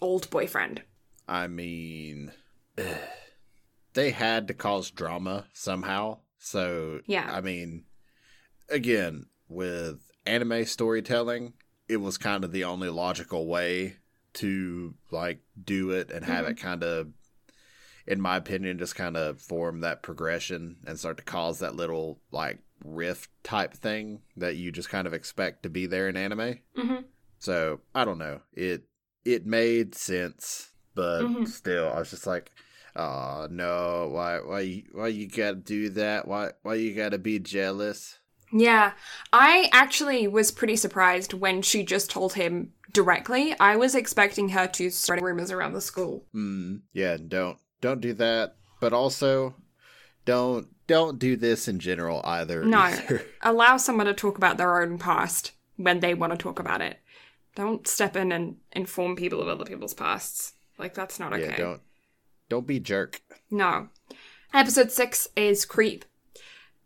old 0.00 0.28
boyfriend. 0.30 0.82
I 1.28 1.46
mean, 1.48 2.32
they 3.94 4.10
had 4.10 4.48
to 4.48 4.54
cause 4.54 4.90
drama 4.90 5.46
somehow. 5.52 6.18
So, 6.38 7.00
Yeah. 7.06 7.30
I 7.32 7.40
mean, 7.40 7.84
again, 8.68 9.26
with 9.48 10.10
anime 10.26 10.64
storytelling, 10.64 11.54
it 11.88 11.98
was 11.98 12.18
kind 12.18 12.44
of 12.44 12.52
the 12.52 12.64
only 12.64 12.88
logical 12.88 13.46
way 13.46 13.96
to 14.34 14.94
like 15.10 15.40
do 15.62 15.90
it 15.90 16.10
and 16.10 16.24
have 16.24 16.44
it 16.46 16.56
kind 16.56 16.82
of 16.82 17.08
in 18.06 18.20
my 18.20 18.36
opinion 18.36 18.78
just 18.78 18.96
kind 18.96 19.16
of 19.16 19.40
form 19.40 19.80
that 19.80 20.02
progression 20.02 20.76
and 20.86 20.98
start 20.98 21.16
to 21.16 21.22
cause 21.22 21.60
that 21.60 21.76
little 21.76 22.18
like 22.32 22.58
rift 22.84 23.30
type 23.44 23.72
thing 23.72 24.20
that 24.36 24.56
you 24.56 24.72
just 24.72 24.88
kind 24.90 25.06
of 25.06 25.14
expect 25.14 25.62
to 25.62 25.70
be 25.70 25.86
there 25.86 26.08
in 26.08 26.16
anime. 26.16 26.58
hmm 26.76 26.96
So 27.38 27.80
I 27.94 28.04
don't 28.04 28.18
know. 28.18 28.40
It 28.52 28.84
it 29.24 29.46
made 29.46 29.94
sense, 29.94 30.72
but 30.94 31.22
Mhm. 31.22 31.46
still, 31.48 31.88
I 31.90 31.98
was 32.00 32.10
just 32.10 32.26
like, 32.26 32.50
"Oh 32.96 33.48
no! 33.50 34.08
Why 34.12 34.38
why 34.40 34.60
you, 34.60 34.82
why 34.92 35.08
you 35.08 35.28
gotta 35.28 35.56
do 35.56 35.90
that? 35.90 36.28
Why 36.28 36.52
why 36.62 36.74
you 36.74 36.94
gotta 36.94 37.18
be 37.18 37.38
jealous?" 37.38 38.18
Yeah. 38.52 38.92
I 39.32 39.68
actually 39.72 40.28
was 40.28 40.52
pretty 40.52 40.76
surprised 40.76 41.34
when 41.34 41.60
she 41.60 41.82
just 41.82 42.08
told 42.08 42.34
him 42.34 42.72
directly. 42.92 43.58
I 43.58 43.76
was 43.76 43.96
expecting 43.96 44.50
her 44.50 44.68
to 44.68 44.90
start 44.90 45.20
rumors 45.20 45.50
around 45.50 45.72
the 45.72 45.80
school. 45.80 46.24
Mm, 46.34 46.82
yeah, 46.92 47.16
don't 47.16 47.58
don't 47.80 48.00
do 48.00 48.12
that. 48.14 48.56
But 48.80 48.92
also, 48.92 49.56
don't 50.24 50.68
don't 50.86 51.18
do 51.18 51.36
this 51.36 51.68
in 51.68 51.80
general 51.80 52.20
either. 52.24 52.64
No. 52.64 52.78
either. 52.78 53.24
Allow 53.42 53.76
someone 53.76 54.06
to 54.06 54.14
talk 54.14 54.38
about 54.38 54.56
their 54.56 54.80
own 54.80 54.98
past 54.98 55.52
when 55.76 56.00
they 56.00 56.14
want 56.14 56.32
to 56.32 56.38
talk 56.38 56.58
about 56.58 56.80
it. 56.80 56.98
Don't 57.56 57.86
step 57.88 58.16
in 58.16 58.32
and 58.32 58.56
inform 58.72 59.16
people 59.16 59.40
of 59.40 59.48
other 59.48 59.64
people's 59.64 59.94
pasts. 59.94 60.52
Like 60.78 60.94
that's 60.94 61.18
not 61.18 61.32
okay. 61.32 61.42
Yeah, 61.42 61.56
don't 61.56 61.80
don't 62.54 62.68
be 62.68 62.78
jerk. 62.78 63.20
No. 63.50 63.88
Episode 64.52 64.92
six 64.92 65.26
is 65.34 65.64
Creep. 65.64 66.04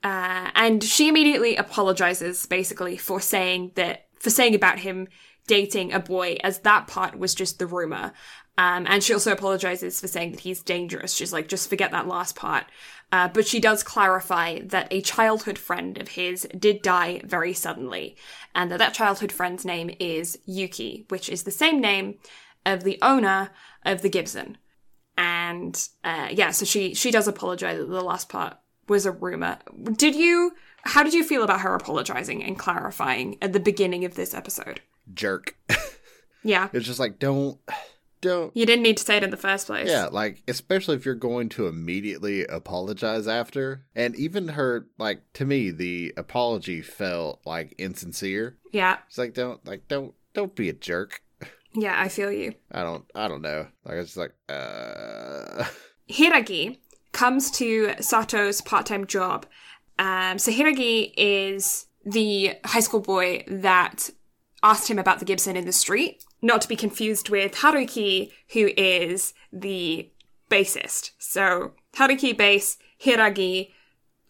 Uh, 0.02 0.50
and 0.54 0.82
she 0.82 1.08
immediately 1.08 1.56
apologizes, 1.56 2.46
basically, 2.46 2.96
for 2.96 3.20
saying 3.20 3.72
that, 3.74 4.06
for 4.18 4.30
saying 4.30 4.54
about 4.54 4.78
him 4.78 5.08
dating 5.46 5.92
a 5.92 6.00
boy, 6.00 6.38
as 6.42 6.60
that 6.60 6.86
part 6.86 7.18
was 7.18 7.34
just 7.34 7.58
the 7.58 7.66
rumor. 7.66 8.12
Um, 8.56 8.86
and 8.88 9.02
she 9.02 9.12
also 9.12 9.30
apologizes 9.30 10.00
for 10.00 10.08
saying 10.08 10.32
that 10.32 10.40
he's 10.40 10.62
dangerous. 10.62 11.12
She's 11.12 11.34
like, 11.34 11.48
just 11.48 11.68
forget 11.68 11.90
that 11.90 12.08
last 12.08 12.34
part. 12.34 12.64
Uh, 13.12 13.28
but 13.28 13.46
she 13.46 13.60
does 13.60 13.82
clarify 13.82 14.60
that 14.60 14.88
a 14.90 15.02
childhood 15.02 15.58
friend 15.58 15.98
of 15.98 16.08
his 16.08 16.48
did 16.58 16.80
die 16.80 17.20
very 17.24 17.52
suddenly, 17.52 18.16
and 18.54 18.70
that 18.70 18.78
that 18.78 18.94
childhood 18.94 19.32
friend's 19.32 19.66
name 19.66 19.90
is 20.00 20.38
Yuki, 20.46 21.04
which 21.08 21.28
is 21.28 21.42
the 21.42 21.50
same 21.50 21.78
name 21.78 22.14
of 22.64 22.84
the 22.84 22.98
owner 23.02 23.50
of 23.84 24.00
the 24.00 24.08
Gibson 24.08 24.56
and 25.18 25.88
uh, 26.04 26.28
yeah, 26.30 26.52
so 26.52 26.64
she 26.64 26.94
she 26.94 27.10
does 27.10 27.28
apologize 27.28 27.76
the 27.78 27.84
last 28.00 28.30
part 28.30 28.56
was 28.88 29.04
a 29.04 29.12
rumor. 29.12 29.58
Did 29.92 30.14
you? 30.14 30.52
How 30.84 31.02
did 31.02 31.12
you 31.12 31.24
feel 31.24 31.42
about 31.42 31.60
her 31.60 31.74
apologizing 31.74 32.42
and 32.42 32.58
clarifying 32.58 33.36
at 33.42 33.52
the 33.52 33.60
beginning 33.60 34.06
of 34.06 34.14
this 34.14 34.32
episode? 34.32 34.80
Jerk. 35.12 35.56
Yeah, 36.44 36.68
It's 36.72 36.86
just 36.86 37.00
like 37.00 37.18
don't 37.18 37.58
don't 38.20 38.56
you 38.56 38.64
didn't 38.64 38.84
need 38.84 38.96
to 38.96 39.04
say 39.04 39.16
it 39.16 39.24
in 39.24 39.30
the 39.30 39.36
first 39.36 39.66
place. 39.66 39.88
Yeah, 39.88 40.06
like 40.06 40.42
especially 40.46 40.94
if 40.94 41.04
you're 41.04 41.16
going 41.16 41.48
to 41.50 41.66
immediately 41.66 42.44
apologize 42.46 43.26
after. 43.26 43.84
And 43.96 44.14
even 44.14 44.48
her 44.48 44.86
like 44.98 45.20
to 45.34 45.44
me 45.44 45.70
the 45.72 46.14
apology 46.16 46.80
felt 46.80 47.40
like 47.44 47.74
insincere. 47.76 48.56
yeah, 48.72 48.98
It's 49.08 49.18
like 49.18 49.34
don't 49.34 49.66
like 49.66 49.88
don't 49.88 50.14
don't 50.32 50.54
be 50.54 50.68
a 50.68 50.72
jerk. 50.72 51.22
Yeah. 51.80 51.94
I 51.96 52.08
feel 52.08 52.32
you. 52.32 52.54
I 52.72 52.82
don't 52.82 53.04
I 53.14 53.28
don't 53.28 53.42
know. 53.42 53.66
Like 53.84 53.96
it's 53.96 54.16
like 54.16 54.34
uh 54.48 55.64
Hiiragi 56.10 56.78
comes 57.12 57.50
to 57.52 57.94
Sato's 58.00 58.60
part-time 58.60 59.06
job. 59.06 59.46
Um, 59.98 60.38
so 60.38 60.52
Hiiragi 60.52 61.12
is 61.16 61.86
the 62.04 62.54
high 62.64 62.80
school 62.80 63.00
boy 63.00 63.44
that 63.48 64.10
asked 64.62 64.90
him 64.90 64.98
about 64.98 65.18
the 65.18 65.24
Gibson 65.24 65.56
in 65.56 65.66
the 65.66 65.72
street, 65.72 66.24
not 66.42 66.60
to 66.62 66.68
be 66.68 66.76
confused 66.76 67.28
with 67.28 67.56
Haruki, 67.56 68.32
who 68.52 68.70
is 68.76 69.34
the 69.52 70.10
bassist. 70.50 71.10
So 71.18 71.72
Haruki 71.96 72.36
bass, 72.36 72.78
Hiiragi, 73.02 73.70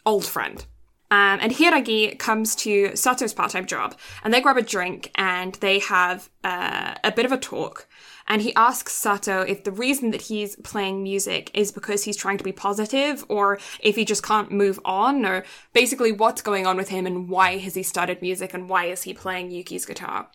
old 0.04 0.24
friend. 0.24 0.64
Um, 1.10 1.39
and 1.40 1.52
Hiiragi 1.52 2.18
comes 2.18 2.55
to 2.56 2.94
Sato's 2.94 3.32
part-time 3.32 3.64
job, 3.64 3.97
and 4.22 4.32
they 4.32 4.43
grab 4.43 4.59
a 4.59 4.62
drink 4.62 5.10
and 5.14 5.55
they 5.55 5.78
have 5.78 6.28
uh, 6.44 6.97
a 7.02 7.12
bit 7.12 7.24
of 7.24 7.32
a 7.32 7.39
talk. 7.39 7.86
And 8.26 8.43
he 8.43 8.55
asks 8.55 8.93
Sato 8.93 9.40
if 9.40 9.64
the 9.64 9.72
reason 9.72 10.10
that 10.10 10.22
he's 10.22 10.56
playing 10.56 11.02
music 11.02 11.51
is 11.55 11.72
because 11.72 12.05
he's 12.05 12.16
trying 12.16 12.36
to 12.36 12.44
be 12.44 12.52
positive, 12.52 13.24
or 13.28 13.59
if 13.80 13.97
he 13.97 14.05
just 14.05 14.22
can't 14.22 14.52
move 14.52 14.78
on, 14.85 15.24
or 15.24 15.44
basically 15.72 16.12
what's 16.12 16.43
going 16.43 16.66
on 16.66 16.76
with 16.76 16.90
him 16.90 17.06
and 17.06 17.30
why 17.30 17.56
has 17.56 17.74
he 17.74 17.82
started 17.82 18.20
music 18.20 18.52
and 18.52 18.68
why 18.68 18.85
is 18.85 19.05
he 19.05 19.14
playing 19.14 19.51
Yuki's 19.51 19.86
guitar. 19.86 20.28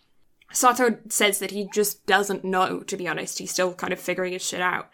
Sato 0.52 0.98
says 1.08 1.38
that 1.38 1.52
he 1.52 1.68
just 1.72 2.04
doesn't 2.06 2.44
know, 2.44 2.80
to 2.80 2.96
be 2.96 3.06
honest. 3.06 3.38
He's 3.38 3.52
still 3.52 3.74
kind 3.74 3.92
of 3.92 4.00
figuring 4.00 4.32
his 4.32 4.44
shit 4.44 4.60
out. 4.60 4.90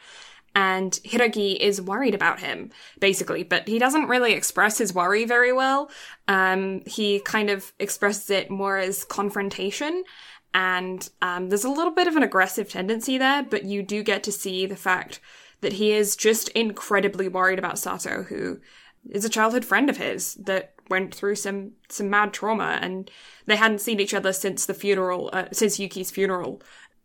And 0.55 0.93
Hiiragi 1.05 1.57
is 1.57 1.81
worried 1.81 2.15
about 2.15 2.41
him, 2.41 2.71
basically, 2.99 3.45
but 3.45 3.69
he 3.69 3.79
doesn't 3.79 4.09
really 4.09 4.33
express 4.33 4.79
his 4.79 4.93
worry 4.93 5.25
very 5.25 5.53
well. 5.53 5.91
Um, 6.27 6.83
he 6.87 7.21
kind 7.21 7.51
of 7.51 7.73
expresses 7.79 8.31
it 8.31 8.51
more 8.51 8.77
as 8.77 9.05
confrontation. 9.05 10.05
And 10.53 11.09
um, 11.23 11.49
there's 11.49 11.65
a 11.65 11.71
little 11.71 11.93
bit 11.93 12.09
of 12.09 12.17
an 12.17 12.25
aggressive 12.25 12.69
tendency 12.69 13.17
there, 13.17 13.45
but 13.45 13.65
you 13.65 13.83
do 13.83 14.03
get 14.03 14.25
to 14.25 14.33
see 14.33 14.67
the 14.67 14.77
fact 14.77 15.21
that 15.61 15.75
he 15.75 15.93
is 15.93 16.17
just 16.17 16.49
incredibly 16.51 17.29
worried 17.29 17.59
about 17.59 17.79
Sato, 17.79 18.25
who 18.25 18.59
is 19.09 19.25
a 19.25 19.31
childhood 19.31 19.65
friend 19.65 19.89
of 19.89 19.99
his 19.99 20.35
that 20.35 20.75
went 20.89 21.15
through 21.15 21.37
some 21.37 21.73
some 21.89 22.11
mad 22.11 22.33
trauma, 22.33 22.79
and 22.83 23.11
they 23.47 23.57
hadn't 23.57 23.81
seen 23.81 24.01
each 24.01 24.15
other 24.15 24.33
since 24.33 24.67
the 24.67 24.75
funeral, 24.75 25.31
uh, 25.33 25.45
since 25.53 25.79
Yuki's 25.79 26.11
funeral. 26.11 26.61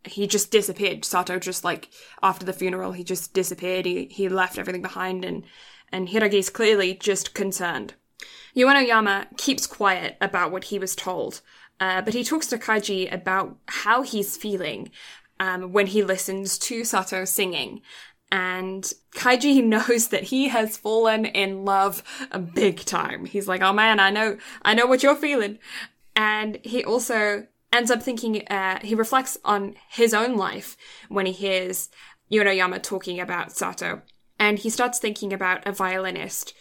He 0.06 0.26
just 0.26 0.50
disappeared. 0.50 1.04
Sato 1.04 1.38
just 1.38 1.64
like 1.64 1.88
after 2.22 2.44
the 2.46 2.52
funeral, 2.52 2.92
he 2.92 3.04
just 3.04 3.32
disappeared. 3.32 3.86
He 3.86 4.06
he 4.06 4.28
left 4.28 4.58
everything 4.58 4.82
behind, 4.82 5.24
and 5.24 5.44
and 5.92 6.08
Hiiragi's 6.08 6.50
clearly 6.50 6.94
just 6.94 7.34
concerned. 7.34 7.94
Uenoyama 8.56 9.36
keeps 9.36 9.66
quiet 9.66 10.16
about 10.20 10.50
what 10.50 10.64
he 10.64 10.78
was 10.78 10.96
told, 10.96 11.42
uh, 11.78 12.00
but 12.02 12.14
he 12.14 12.24
talks 12.24 12.46
to 12.48 12.58
Kaiji 12.58 13.12
about 13.12 13.56
how 13.66 14.02
he's 14.02 14.36
feeling 14.36 14.90
um, 15.38 15.72
when 15.72 15.86
he 15.88 16.02
listens 16.02 16.58
to 16.58 16.84
Sato 16.84 17.24
singing. 17.24 17.82
And 18.32 18.90
Kaiji 19.14 19.62
knows 19.64 20.08
that 20.08 20.24
he 20.24 20.48
has 20.48 20.76
fallen 20.76 21.26
in 21.26 21.64
love 21.64 22.02
a 22.30 22.38
big 22.38 22.84
time. 22.84 23.26
He's 23.26 23.46
like, 23.46 23.62
"Oh 23.62 23.72
man, 23.72 24.00
I 24.00 24.10
know, 24.10 24.38
I 24.62 24.74
know 24.74 24.86
what 24.86 25.02
you're 25.02 25.16
feeling," 25.16 25.58
and 26.14 26.58
he 26.62 26.84
also 26.84 27.46
ends 27.72 27.90
up 27.90 28.02
thinking. 28.02 28.46
Uh, 28.48 28.80
he 28.82 28.94
reflects 28.94 29.38
on 29.44 29.74
his 29.88 30.14
own 30.14 30.36
life 30.36 30.76
when 31.08 31.26
he 31.26 31.32
hears 31.32 31.88
Uenoyama 32.30 32.82
talking 32.82 33.20
about 33.20 33.52
Sato, 33.52 34.02
and 34.38 34.58
he 34.58 34.70
starts 34.70 34.98
thinking 34.98 35.32
about 35.32 35.66
a 35.66 35.72
violinist 35.72 36.54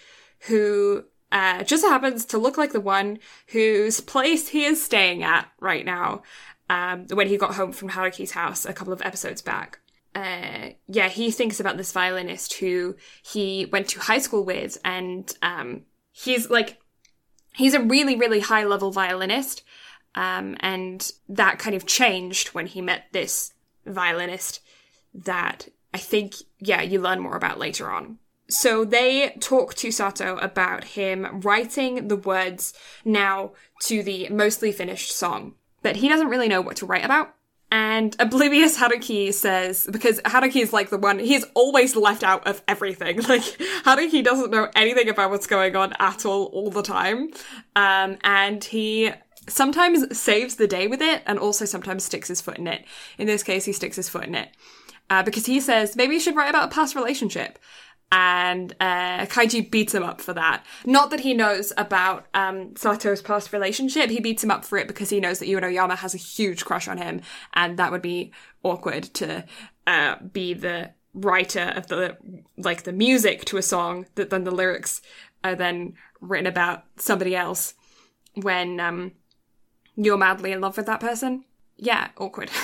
who 0.47 1.05
uh, 1.31 1.63
just 1.63 1.83
happens 1.83 2.25
to 2.25 2.37
look 2.37 2.57
like 2.57 2.71
the 2.71 2.81
one 2.81 3.19
whose 3.47 3.99
place 3.99 4.49
he 4.49 4.65
is 4.65 4.83
staying 4.83 5.23
at 5.23 5.49
right 5.59 5.85
now. 5.85 6.23
Um, 6.67 7.05
when 7.13 7.27
he 7.27 7.37
got 7.37 7.53
home 7.53 7.71
from 7.71 7.89
Haruki's 7.89 8.31
house 8.31 8.65
a 8.65 8.73
couple 8.73 8.91
of 8.91 9.03
episodes 9.03 9.39
back 9.39 9.77
uh, 10.15 10.69
yeah, 10.87 11.09
he 11.09 11.29
thinks 11.29 11.59
about 11.59 11.75
this 11.77 11.91
violinist 11.91 12.53
who 12.55 12.95
he 13.21 13.67
went 13.71 13.89
to 13.89 13.99
high 13.99 14.19
school 14.19 14.45
with, 14.45 14.77
and 14.85 15.31
um, 15.41 15.81
he's 16.11 16.49
like, 16.49 16.79
he's 17.53 17.73
a 17.73 17.81
really, 17.81 18.15
really 18.15 18.39
high 18.39 18.63
level 18.63 18.91
violinist, 18.91 19.63
um, 20.15 20.57
and 20.61 21.11
that 21.29 21.59
kind 21.59 21.75
of 21.75 21.85
changed 21.85 22.49
when 22.49 22.67
he 22.67 22.81
met 22.81 23.05
this 23.11 23.53
violinist 23.85 24.61
that 25.13 25.69
I 25.93 25.97
think, 25.97 26.35
yeah, 26.59 26.81
you 26.81 26.99
learn 26.99 27.19
more 27.19 27.35
about 27.35 27.59
later 27.59 27.91
on. 27.91 28.17
So 28.49 28.85
they 28.85 29.35
talk 29.39 29.73
to 29.75 29.91
Sato 29.91 30.37
about 30.37 30.83
him 30.83 31.41
writing 31.41 32.07
the 32.07 32.15
words 32.15 32.73
now 33.03 33.51
to 33.83 34.03
the 34.03 34.29
mostly 34.29 34.71
finished 34.71 35.11
song, 35.11 35.55
but 35.81 35.95
he 35.97 36.09
doesn't 36.09 36.27
really 36.27 36.47
know 36.47 36.61
what 36.61 36.77
to 36.77 36.85
write 36.85 37.05
about. 37.05 37.33
And 37.71 38.15
oblivious 38.19 38.77
Haruki 38.77 39.33
says, 39.33 39.87
because 39.91 40.21
Haruki 40.21 40.61
is 40.61 40.71
like 40.71 40.91
the 40.91 40.97
one, 40.97 41.17
he's 41.17 41.43
always 41.55 41.95
left 41.95 42.23
out 42.23 42.45
of 42.47 42.61
everything. 42.67 43.21
Like, 43.27 43.41
Haruki 43.83 44.23
doesn't 44.23 44.51
know 44.51 44.69
anything 44.75 45.09
about 45.09 45.31
what's 45.31 45.47
going 45.47 45.75
on 45.75 45.93
at 45.99 46.25
all, 46.25 46.45
all 46.45 46.69
the 46.69 46.83
time. 46.83 47.31
Um, 47.75 48.17
and 48.23 48.63
he 48.63 49.11
sometimes 49.47 50.17
saves 50.17 50.55
the 50.55 50.67
day 50.67 50.87
with 50.87 51.01
it 51.01 51.23
and 51.25 51.39
also 51.39 51.65
sometimes 51.65 52.03
sticks 52.03 52.27
his 52.27 52.41
foot 52.41 52.57
in 52.57 52.67
it. 52.67 52.85
In 53.17 53.27
this 53.27 53.43
case, 53.43 53.65
he 53.65 53.73
sticks 53.73 53.95
his 53.95 54.09
foot 54.09 54.25
in 54.25 54.35
it. 54.35 54.49
Uh, 55.09 55.21
because 55.21 55.45
he 55.45 55.59
says, 55.59 55.95
maybe 55.95 56.15
you 56.15 56.19
should 56.19 56.35
write 56.35 56.49
about 56.49 56.71
a 56.71 56.73
past 56.73 56.95
relationship 56.95 57.59
and 58.11 58.75
uh, 58.79 59.25
Kaiji 59.25 59.69
beats 59.69 59.93
him 59.93 60.03
up 60.03 60.21
for 60.21 60.33
that. 60.33 60.65
Not 60.85 61.09
that 61.09 61.21
he 61.21 61.33
knows 61.33 61.73
about 61.77 62.27
um, 62.33 62.73
Sato's 62.75 63.21
past 63.21 63.51
relationship, 63.51 64.09
he 64.09 64.19
beats 64.19 64.43
him 64.43 64.51
up 64.51 64.63
for 64.63 64.77
it 64.77 64.87
because 64.87 65.09
he 65.09 65.19
knows 65.19 65.39
that 65.39 65.49
Uenoyama 65.49 65.97
has 65.97 66.13
a 66.13 66.19
huge 66.19 66.65
crush 66.65 66.87
on 66.87 66.97
him, 66.97 67.21
and 67.53 67.77
that 67.77 67.91
would 67.91 68.01
be 68.01 68.31
awkward 68.63 69.03
to 69.15 69.43
uh, 69.87 70.15
be 70.31 70.53
the 70.53 70.91
writer 71.13 71.73
of 71.75 71.87
the 71.87 72.17
like 72.57 72.83
the 72.83 72.91
music 72.91 73.45
to 73.45 73.57
a 73.57 73.61
song 73.61 74.05
that 74.15 74.29
then 74.29 74.43
the 74.43 74.51
lyrics 74.51 75.01
are 75.45 75.55
then 75.55 75.93
written 76.19 76.47
about 76.47 76.83
somebody 76.97 77.35
else 77.35 77.73
when 78.33 78.81
um, 78.81 79.13
you're 79.95 80.17
madly 80.17 80.51
in 80.51 80.61
love 80.61 80.77
with 80.77 80.85
that 80.85 80.99
person. 80.99 81.45
Yeah, 81.77 82.09
awkward. 82.17 82.51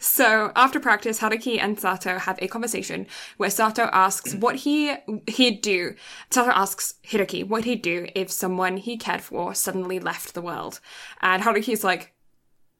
So 0.00 0.52
after 0.54 0.78
practice, 0.78 1.18
Haruki 1.18 1.60
and 1.60 1.78
Sato 1.78 2.18
have 2.18 2.38
a 2.40 2.48
conversation 2.48 3.06
where 3.36 3.50
Sato 3.50 3.88
asks 3.92 4.34
what 4.34 4.56
he 4.56 4.94
he'd 5.26 5.60
do. 5.60 5.94
Sato 6.30 6.50
asks 6.50 6.94
Hiroki 7.04 7.44
what 7.44 7.64
he'd 7.64 7.82
do 7.82 8.06
if 8.14 8.30
someone 8.30 8.76
he 8.76 8.96
cared 8.96 9.20
for 9.20 9.54
suddenly 9.54 9.98
left 9.98 10.34
the 10.34 10.42
world, 10.42 10.80
and 11.20 11.42
Haruki's 11.42 11.82
like, 11.82 12.12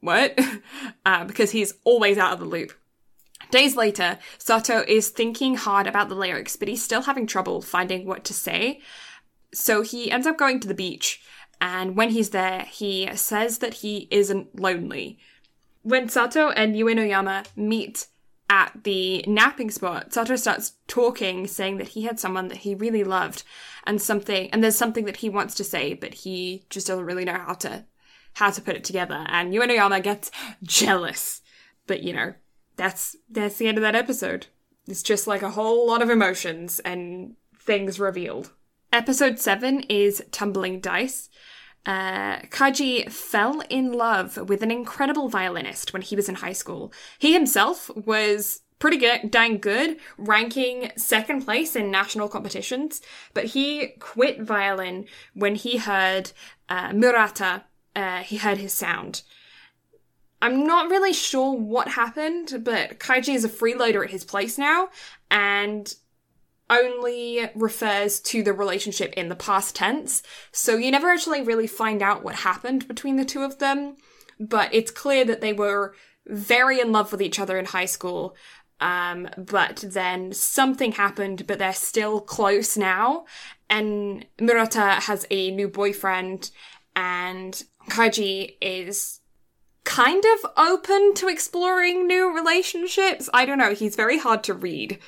"What?" 0.00 0.38
uh, 1.06 1.24
because 1.24 1.50
he's 1.50 1.74
always 1.84 2.18
out 2.18 2.34
of 2.34 2.38
the 2.38 2.44
loop. 2.44 2.72
Days 3.50 3.76
later, 3.76 4.18
Sato 4.38 4.84
is 4.86 5.08
thinking 5.08 5.56
hard 5.56 5.86
about 5.86 6.08
the 6.08 6.14
lyrics, 6.14 6.56
but 6.56 6.68
he's 6.68 6.84
still 6.84 7.02
having 7.02 7.26
trouble 7.26 7.62
finding 7.62 8.06
what 8.06 8.24
to 8.24 8.34
say. 8.34 8.80
So 9.52 9.82
he 9.82 10.10
ends 10.10 10.26
up 10.26 10.36
going 10.36 10.60
to 10.60 10.68
the 10.68 10.74
beach, 10.74 11.22
and 11.60 11.96
when 11.96 12.10
he's 12.10 12.30
there, 12.30 12.66
he 12.70 13.08
says 13.14 13.58
that 13.58 13.74
he 13.74 14.08
isn't 14.10 14.60
lonely 14.60 15.18
when 15.88 16.08
Sato 16.08 16.50
and 16.50 16.74
Uenoyama 16.74 17.46
meet 17.56 18.08
at 18.50 18.72
the 18.84 19.24
napping 19.26 19.70
spot, 19.70 20.12
Sato 20.12 20.36
starts 20.36 20.72
talking, 20.86 21.46
saying 21.46 21.78
that 21.78 21.88
he 21.88 22.02
had 22.02 22.20
someone 22.20 22.48
that 22.48 22.58
he 22.58 22.74
really 22.74 23.04
loved 23.04 23.42
and 23.84 24.00
something, 24.00 24.50
and 24.50 24.62
there's 24.62 24.76
something 24.76 25.06
that 25.06 25.18
he 25.18 25.30
wants 25.30 25.54
to 25.54 25.64
say, 25.64 25.94
but 25.94 26.12
he 26.12 26.64
just 26.68 26.86
doesn't 26.86 27.06
really 27.06 27.24
know 27.24 27.38
how 27.38 27.54
to, 27.54 27.84
how 28.34 28.50
to 28.50 28.60
put 28.60 28.76
it 28.76 28.84
together. 28.84 29.24
And 29.28 29.52
Uenoyama 29.52 30.02
gets 30.02 30.30
jealous. 30.62 31.40
But 31.86 32.02
you 32.02 32.12
know, 32.12 32.34
that's, 32.76 33.16
that's 33.30 33.56
the 33.56 33.68
end 33.68 33.78
of 33.78 33.82
that 33.82 33.96
episode. 33.96 34.46
It's 34.86 35.02
just 35.02 35.26
like 35.26 35.42
a 35.42 35.50
whole 35.50 35.86
lot 35.86 36.02
of 36.02 36.10
emotions 36.10 36.80
and 36.80 37.34
things 37.58 37.98
revealed. 37.98 38.52
Episode 38.92 39.38
7 39.38 39.80
is 39.90 40.24
Tumbling 40.30 40.80
Dice. 40.80 41.28
Uh, 41.84 42.38
Kaji 42.46 43.10
fell 43.10 43.62
in 43.68 43.92
love 43.92 44.48
with 44.48 44.62
an 44.62 44.70
incredible 44.70 45.28
violinist 45.28 45.92
when 45.92 46.00
he 46.00 46.16
was 46.16 46.28
in 46.28 46.36
high 46.36 46.54
school. 46.54 46.90
He 47.18 47.34
himself 47.34 47.90
was 47.94 48.62
pretty 48.78 48.96
good, 48.96 49.30
dang 49.30 49.58
good, 49.58 49.98
ranking 50.16 50.90
second 50.96 51.44
place 51.44 51.76
in 51.76 51.90
national 51.90 52.28
competitions, 52.28 53.02
but 53.34 53.46
he 53.46 53.88
quit 53.98 54.40
violin 54.40 55.06
when 55.34 55.54
he 55.54 55.76
heard 55.76 56.32
uh, 56.70 56.92
Murata, 56.94 57.64
uh, 57.94 58.18
he 58.22 58.38
heard 58.38 58.58
his 58.58 58.72
sound. 58.72 59.22
I'm 60.40 60.66
not 60.66 60.88
really 60.88 61.12
sure 61.12 61.52
what 61.52 61.88
happened, 61.88 62.62
but 62.62 62.98
Kaiji 62.98 63.34
is 63.34 63.44
a 63.44 63.48
freeloader 63.48 64.04
at 64.04 64.10
his 64.10 64.24
place 64.24 64.56
now, 64.56 64.88
and 65.30 65.92
only 66.70 67.48
refers 67.54 68.20
to 68.20 68.42
the 68.42 68.52
relationship 68.52 69.12
in 69.14 69.28
the 69.28 69.34
past 69.34 69.74
tense. 69.74 70.22
So 70.52 70.76
you 70.76 70.90
never 70.90 71.10
actually 71.10 71.42
really 71.42 71.66
find 71.66 72.02
out 72.02 72.22
what 72.22 72.36
happened 72.36 72.86
between 72.86 73.16
the 73.16 73.24
two 73.24 73.42
of 73.42 73.58
them, 73.58 73.96
but 74.38 74.72
it's 74.74 74.90
clear 74.90 75.24
that 75.24 75.40
they 75.40 75.52
were 75.52 75.94
very 76.26 76.80
in 76.80 76.92
love 76.92 77.10
with 77.10 77.22
each 77.22 77.38
other 77.38 77.58
in 77.58 77.64
high 77.64 77.86
school. 77.86 78.36
Um, 78.80 79.28
but 79.36 79.84
then 79.88 80.32
something 80.32 80.92
happened, 80.92 81.46
but 81.46 81.58
they're 81.58 81.72
still 81.72 82.20
close 82.20 82.76
now. 82.76 83.24
And 83.68 84.26
Murata 84.40 85.00
has 85.00 85.26
a 85.30 85.50
new 85.50 85.68
boyfriend, 85.68 86.50
and 86.94 87.60
Kaiji 87.88 88.56
is 88.60 89.20
kind 89.84 90.22
of 90.24 90.50
open 90.56 91.14
to 91.14 91.28
exploring 91.28 92.06
new 92.06 92.34
relationships. 92.34 93.28
I 93.32 93.46
don't 93.46 93.58
know, 93.58 93.74
he's 93.74 93.96
very 93.96 94.18
hard 94.18 94.44
to 94.44 94.54
read 94.54 94.98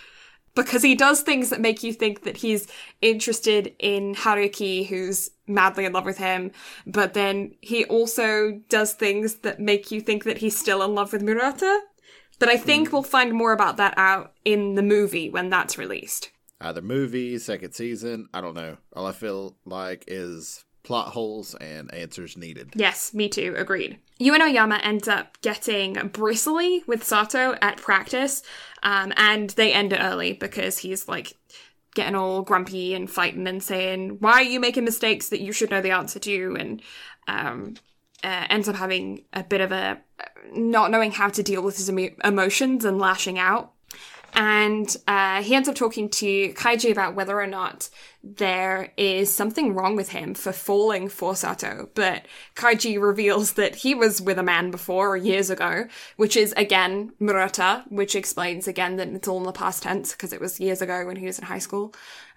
because 0.64 0.82
he 0.82 0.94
does 0.94 1.22
things 1.22 1.50
that 1.50 1.60
make 1.60 1.82
you 1.82 1.92
think 1.92 2.22
that 2.22 2.36
he's 2.38 2.66
interested 3.00 3.74
in 3.78 4.14
Haruki, 4.14 4.86
who's 4.86 5.30
madly 5.46 5.84
in 5.84 5.92
love 5.92 6.04
with 6.04 6.18
him, 6.18 6.50
but 6.86 7.14
then 7.14 7.54
he 7.60 7.84
also 7.86 8.60
does 8.68 8.92
things 8.94 9.36
that 9.36 9.60
make 9.60 9.90
you 9.90 10.00
think 10.00 10.24
that 10.24 10.38
he's 10.38 10.56
still 10.56 10.82
in 10.82 10.94
love 10.94 11.12
with 11.12 11.22
Murata. 11.22 11.80
But 12.38 12.48
I 12.48 12.56
think 12.56 12.88
Mm. 12.88 12.92
we'll 12.92 13.02
find 13.02 13.32
more 13.34 13.52
about 13.52 13.76
that 13.76 13.94
out 13.98 14.32
in 14.44 14.74
the 14.74 14.82
movie 14.82 15.28
when 15.28 15.50
that's 15.50 15.76
released. 15.76 16.30
Either 16.60 16.82
movie, 16.82 17.38
second 17.38 17.72
season, 17.72 18.28
I 18.32 18.40
don't 18.40 18.54
know. 18.54 18.76
All 18.94 19.06
I 19.06 19.12
feel 19.12 19.56
like 19.64 20.04
is 20.06 20.64
plot 20.82 21.08
holes 21.08 21.54
and 21.54 21.92
answers 21.94 22.36
needed. 22.36 22.72
Yes, 22.74 23.12
me 23.14 23.28
too, 23.28 23.54
agreed. 23.56 23.98
Uenoyama 24.20 24.80
ends 24.82 25.08
up 25.08 25.40
getting 25.40 25.94
bristly 26.08 26.82
with 26.86 27.04
Sato 27.04 27.56
at 27.62 27.78
practice, 27.78 28.42
um, 28.82 29.12
and 29.16 29.50
they 29.50 29.72
end 29.72 29.92
it 29.92 30.00
early 30.00 30.32
because 30.32 30.78
he's 30.78 31.08
like 31.08 31.36
getting 31.94 32.14
all 32.14 32.42
grumpy 32.42 32.94
and 32.94 33.10
fighting 33.10 33.46
and 33.46 33.62
saying, 33.62 34.18
Why 34.20 34.32
are 34.34 34.42
you 34.42 34.60
making 34.60 34.84
mistakes 34.84 35.28
that 35.30 35.40
you 35.40 35.52
should 35.52 35.70
know 35.70 35.80
the 35.80 35.90
answer 35.90 36.18
to? 36.18 36.56
And 36.58 36.82
um, 37.26 37.74
uh, 38.22 38.46
ends 38.50 38.68
up 38.68 38.76
having 38.76 39.24
a 39.32 39.42
bit 39.42 39.60
of 39.60 39.72
a 39.72 40.00
not 40.52 40.90
knowing 40.90 41.12
how 41.12 41.28
to 41.28 41.42
deal 41.42 41.62
with 41.62 41.76
his 41.76 41.88
emo- 41.88 42.14
emotions 42.24 42.84
and 42.84 42.98
lashing 42.98 43.38
out. 43.38 43.72
And 44.34 44.96
uh, 45.06 45.42
he 45.42 45.54
ends 45.54 45.68
up 45.68 45.74
talking 45.74 46.08
to 46.10 46.52
Kaiji 46.54 46.90
about 46.90 47.14
whether 47.14 47.40
or 47.40 47.46
not 47.46 47.88
there 48.22 48.92
is 48.96 49.32
something 49.32 49.74
wrong 49.74 49.96
with 49.96 50.10
him 50.10 50.34
for 50.34 50.52
falling 50.52 51.08
for 51.08 51.34
Sato. 51.34 51.88
But 51.94 52.26
Kaiji 52.54 53.00
reveals 53.00 53.54
that 53.54 53.76
he 53.76 53.94
was 53.94 54.20
with 54.20 54.38
a 54.38 54.42
man 54.42 54.70
before 54.70 55.16
years 55.16 55.50
ago, 55.50 55.86
which 56.16 56.36
is 56.36 56.52
again 56.56 57.12
Murata, 57.18 57.84
which 57.88 58.14
explains 58.14 58.68
again 58.68 58.96
that 58.96 59.08
it's 59.08 59.28
all 59.28 59.38
in 59.38 59.44
the 59.44 59.52
past 59.52 59.82
tense 59.82 60.12
because 60.12 60.32
it 60.32 60.40
was 60.40 60.60
years 60.60 60.82
ago 60.82 61.06
when 61.06 61.16
he 61.16 61.26
was 61.26 61.38
in 61.38 61.46
high 61.46 61.58
school. 61.58 61.94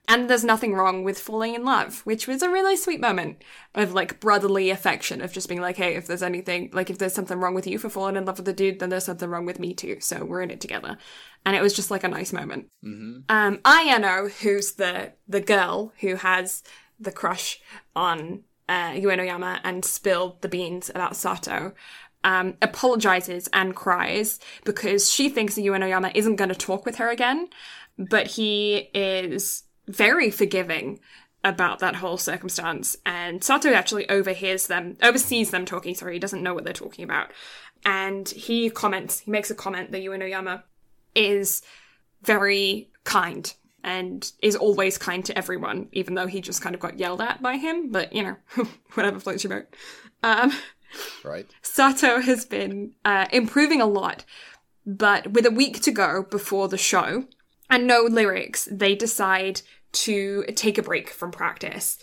And 0.07 0.29
there's 0.29 0.43
nothing 0.43 0.73
wrong 0.73 1.05
with 1.05 1.17
falling 1.17 1.55
in 1.55 1.63
love, 1.63 2.01
which 2.01 2.27
was 2.27 2.41
a 2.41 2.49
really 2.49 2.75
sweet 2.75 2.99
moment 2.99 3.41
of 3.73 3.93
like 3.93 4.19
brotherly 4.19 4.69
affection 4.69 5.21
of 5.21 5.31
just 5.31 5.47
being 5.47 5.61
like, 5.61 5.77
hey, 5.77 5.95
if 5.95 6.07
there's 6.07 6.21
anything, 6.21 6.69
like 6.73 6.89
if 6.89 6.97
there's 6.97 7.13
something 7.13 7.39
wrong 7.39 7.53
with 7.53 7.65
you 7.65 7.79
for 7.79 7.89
falling 7.89 8.17
in 8.17 8.25
love 8.25 8.37
with 8.37 8.47
a 8.49 8.53
dude, 8.53 8.79
then 8.79 8.89
there's 8.89 9.05
something 9.05 9.29
wrong 9.29 9.45
with 9.45 9.59
me 9.59 9.73
too. 9.73 9.97
So 10.01 10.25
we're 10.25 10.41
in 10.41 10.51
it 10.51 10.59
together. 10.59 10.97
And 11.45 11.55
it 11.55 11.61
was 11.61 11.73
just 11.73 11.89
like 11.89 12.03
a 12.03 12.09
nice 12.09 12.33
moment. 12.33 12.67
hmm 12.81 13.19
Um, 13.29 13.57
Ayano, 13.59 14.29
who's 14.41 14.73
the 14.73 15.13
the 15.27 15.41
girl 15.41 15.93
who 16.01 16.15
has 16.15 16.63
the 16.99 17.11
crush 17.11 17.61
on 17.95 18.43
uh, 18.67 18.91
Uenoyama 18.91 19.59
and 19.63 19.85
spilled 19.85 20.41
the 20.41 20.49
beans 20.49 20.89
about 20.89 21.15
Sato, 21.15 21.73
um, 22.23 22.55
apologizes 22.61 23.49
and 23.53 23.75
cries 23.75 24.39
because 24.63 25.11
she 25.11 25.29
thinks 25.29 25.55
that 25.55 25.61
Uenoyama 25.65 26.11
isn't 26.15 26.37
going 26.37 26.49
to 26.49 26.55
talk 26.55 26.85
with 26.85 26.97
her 26.97 27.09
again, 27.09 27.49
but 27.97 28.27
he 28.27 28.89
is 28.93 29.63
very 29.87 30.31
forgiving 30.31 30.99
about 31.43 31.79
that 31.79 31.95
whole 31.95 32.17
circumstance. 32.17 32.95
And 33.05 33.43
Sato 33.43 33.73
actually 33.73 34.09
overhears 34.09 34.67
them, 34.67 34.97
oversees 35.01 35.51
them 35.51 35.65
talking. 35.65 35.95
Sorry, 35.95 36.13
he 36.13 36.19
doesn't 36.19 36.43
know 36.43 36.53
what 36.53 36.63
they're 36.63 36.73
talking 36.73 37.03
about, 37.03 37.31
and 37.85 38.27
he 38.29 38.69
comments. 38.69 39.19
He 39.19 39.31
makes 39.31 39.51
a 39.51 39.55
comment 39.55 39.91
that 39.91 40.01
Uenoyama 40.01 40.63
is 41.15 41.61
very 42.21 42.89
kind 43.03 43.53
and 43.83 44.31
is 44.41 44.55
always 44.55 44.97
kind 44.97 45.25
to 45.25 45.37
everyone, 45.37 45.89
even 45.91 46.13
though 46.13 46.27
he 46.27 46.39
just 46.39 46.61
kind 46.61 46.73
of 46.73 46.79
got 46.79 46.97
yelled 46.97 47.21
at 47.21 47.41
by 47.41 47.57
him. 47.57 47.91
But 47.91 48.13
you 48.13 48.23
know, 48.23 48.35
whatever 48.93 49.19
floats 49.19 49.43
your 49.43 49.51
boat. 49.51 49.75
Um, 50.23 50.53
Right? 51.23 51.47
Sato 51.61 52.21
has 52.21 52.45
been 52.45 52.93
uh, 53.05 53.25
improving 53.31 53.81
a 53.81 53.85
lot, 53.85 54.25
but 54.85 55.31
with 55.31 55.45
a 55.45 55.51
week 55.51 55.81
to 55.81 55.91
go 55.91 56.23
before 56.23 56.67
the 56.67 56.77
show 56.77 57.25
and 57.73 57.87
no 57.87 58.03
lyrics, 58.03 58.67
they 58.71 58.93
decide 58.93 59.61
to 59.93 60.43
take 60.55 60.77
a 60.77 60.83
break 60.83 61.09
from 61.09 61.31
practice. 61.31 61.97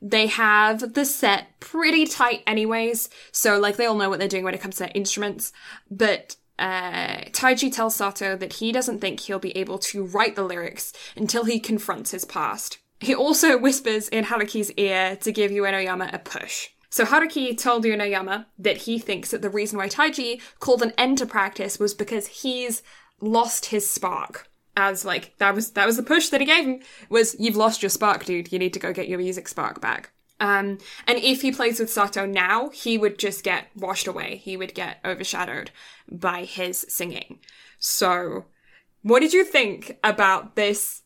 They 0.00 0.28
have 0.28 0.94
the 0.94 1.04
set 1.04 1.58
pretty 1.58 2.06
tight, 2.06 2.44
anyways, 2.46 3.08
so 3.32 3.58
like 3.58 3.76
they 3.76 3.86
all 3.86 3.96
know 3.96 4.08
what 4.08 4.20
they're 4.20 4.28
doing 4.28 4.44
when 4.44 4.54
it 4.54 4.60
comes 4.60 4.76
to 4.76 4.90
instruments. 4.92 5.52
But 5.90 6.36
uh, 6.60 7.24
Taiji 7.32 7.72
tells 7.72 7.96
Sato 7.96 8.36
that 8.36 8.54
he 8.54 8.70
doesn't 8.70 9.00
think 9.00 9.18
he'll 9.18 9.40
be 9.40 9.56
able 9.56 9.78
to 9.78 10.04
write 10.04 10.36
the 10.36 10.44
lyrics 10.44 10.92
until 11.16 11.44
he 11.44 11.58
confronts 11.58 12.12
his 12.12 12.24
past. 12.24 12.78
He 13.00 13.12
also 13.12 13.58
whispers 13.60 14.08
in 14.08 14.26
Haruki's 14.26 14.70
ear 14.72 15.16
to 15.16 15.32
give 15.32 15.50
Uenoyama 15.50 16.14
a 16.14 16.20
push. 16.20 16.68
So 16.88 17.04
Haruki 17.04 17.58
told 17.58 17.84
Uenoyama 17.84 18.46
that 18.58 18.78
he 18.78 19.00
thinks 19.00 19.32
that 19.32 19.42
the 19.42 19.50
reason 19.50 19.76
why 19.76 19.88
Taiji 19.88 20.40
called 20.60 20.82
an 20.82 20.92
end 20.96 21.18
to 21.18 21.26
practice 21.26 21.80
was 21.80 21.94
because 21.94 22.26
he's 22.28 22.84
lost 23.20 23.66
his 23.66 23.90
spark. 23.90 24.48
As 24.76 25.04
like 25.04 25.36
that 25.38 25.54
was 25.54 25.70
that 25.72 25.86
was 25.86 25.96
the 25.96 26.02
push 26.02 26.28
that 26.28 26.40
he 26.40 26.46
gave 26.46 26.66
him 26.66 26.80
was 27.08 27.34
you've 27.38 27.56
lost 27.56 27.82
your 27.82 27.88
spark, 27.88 28.24
dude. 28.24 28.52
You 28.52 28.58
need 28.58 28.74
to 28.74 28.78
go 28.78 28.92
get 28.92 29.08
your 29.08 29.18
music 29.18 29.48
spark 29.48 29.80
back. 29.80 30.12
Um, 30.38 30.78
and 31.06 31.18
if 31.18 31.42
he 31.42 31.50
plays 31.50 31.80
with 31.80 31.90
Sato 31.90 32.26
now, 32.26 32.68
he 32.70 32.98
would 32.98 33.18
just 33.18 33.42
get 33.42 33.68
washed 33.74 34.06
away. 34.06 34.36
He 34.36 34.56
would 34.56 34.74
get 34.74 34.98
overshadowed 35.04 35.70
by 36.10 36.44
his 36.44 36.84
singing. 36.88 37.38
So, 37.78 38.44
what 39.02 39.20
did 39.20 39.32
you 39.32 39.44
think 39.44 39.98
about 40.04 40.56
this 40.56 41.02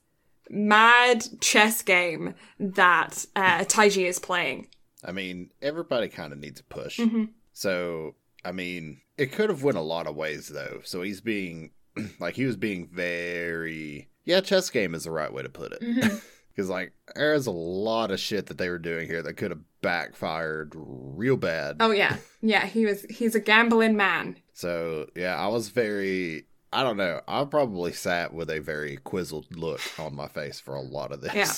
mad 0.49 1.25
chess 1.41 1.83
game 1.83 2.35
that 2.59 3.25
uh, 3.37 3.61
Taiji 3.61 4.09
is 4.09 4.19
playing? 4.19 4.69
I 5.05 5.13
mean, 5.13 5.51
everybody 5.63 6.09
kind 6.09 6.33
of 6.33 6.39
needs 6.39 6.61
a 6.61 6.65
push. 6.65 6.99
Mm-hmm. 6.99 7.25
So, 7.53 8.17
I 8.45 8.53
mean, 8.53 9.01
it 9.17 9.33
could 9.33 9.51
have 9.51 9.63
went 9.63 9.79
a 9.79 9.83
lot 9.83 10.07
of 10.07 10.17
ways 10.17 10.49
though. 10.49 10.81
So 10.85 11.03
he's 11.03 11.21
being 11.21 11.71
like 12.21 12.35
he 12.35 12.45
was 12.45 12.57
being 12.57 12.87
very 12.87 14.09
yeah, 14.25 14.41
chess 14.41 14.71
game 14.71 14.95
is 14.95 15.05
the 15.05 15.11
right 15.11 15.33
way 15.33 15.43
to 15.43 15.49
put 15.49 15.73
it. 15.73 15.81
Mm-hmm. 15.81 16.17
Because 16.53 16.69
like 16.69 16.93
there's 17.15 17.47
a 17.47 17.53
lot 17.53 18.11
of 18.11 18.19
shit 18.19 18.47
that 18.47 18.59
they 18.59 18.69
were 18.69 18.79
doing 18.79 19.07
here 19.07 19.23
that 19.23 19.35
could 19.35 19.53
have 19.53 19.61
backfired 19.83 20.73
real 20.75 21.37
bad. 21.37 21.77
Oh 21.79 21.93
yeah, 21.93 22.17
yeah. 22.43 22.67
He 22.67 22.85
was. 22.85 23.07
He's 23.09 23.37
a 23.37 23.41
gambling 23.41 23.97
man. 23.97 24.37
So 24.53 25.07
yeah, 25.15 25.37
I 25.37 25.47
was 25.47 25.69
very. 25.69 26.47
I 26.73 26.83
don't 26.83 26.97
know. 26.97 27.21
I 27.29 27.45
probably 27.45 27.93
sat 27.93 28.35
with 28.35 28.51
a 28.51 28.59
very 28.59 28.97
quizzled 28.97 29.57
look 29.57 29.81
on 29.97 30.15
my 30.15 30.27
face 30.27 30.59
for 30.59 30.75
a 30.75 30.83
lot 30.83 31.13
of 31.13 31.21
this. 31.21 31.35
Yeah. 31.35 31.53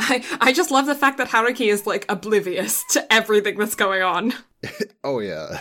I 0.00 0.24
I 0.40 0.52
just 0.52 0.72
love 0.72 0.86
the 0.86 0.96
fact 0.96 1.18
that 1.18 1.28
Haruki 1.28 1.72
is 1.72 1.86
like 1.86 2.04
oblivious 2.08 2.84
to 2.90 3.10
everything 3.10 3.58
that's 3.58 3.76
going 3.76 4.02
on. 4.02 4.34
Oh 5.04 5.20
yeah. 5.20 5.60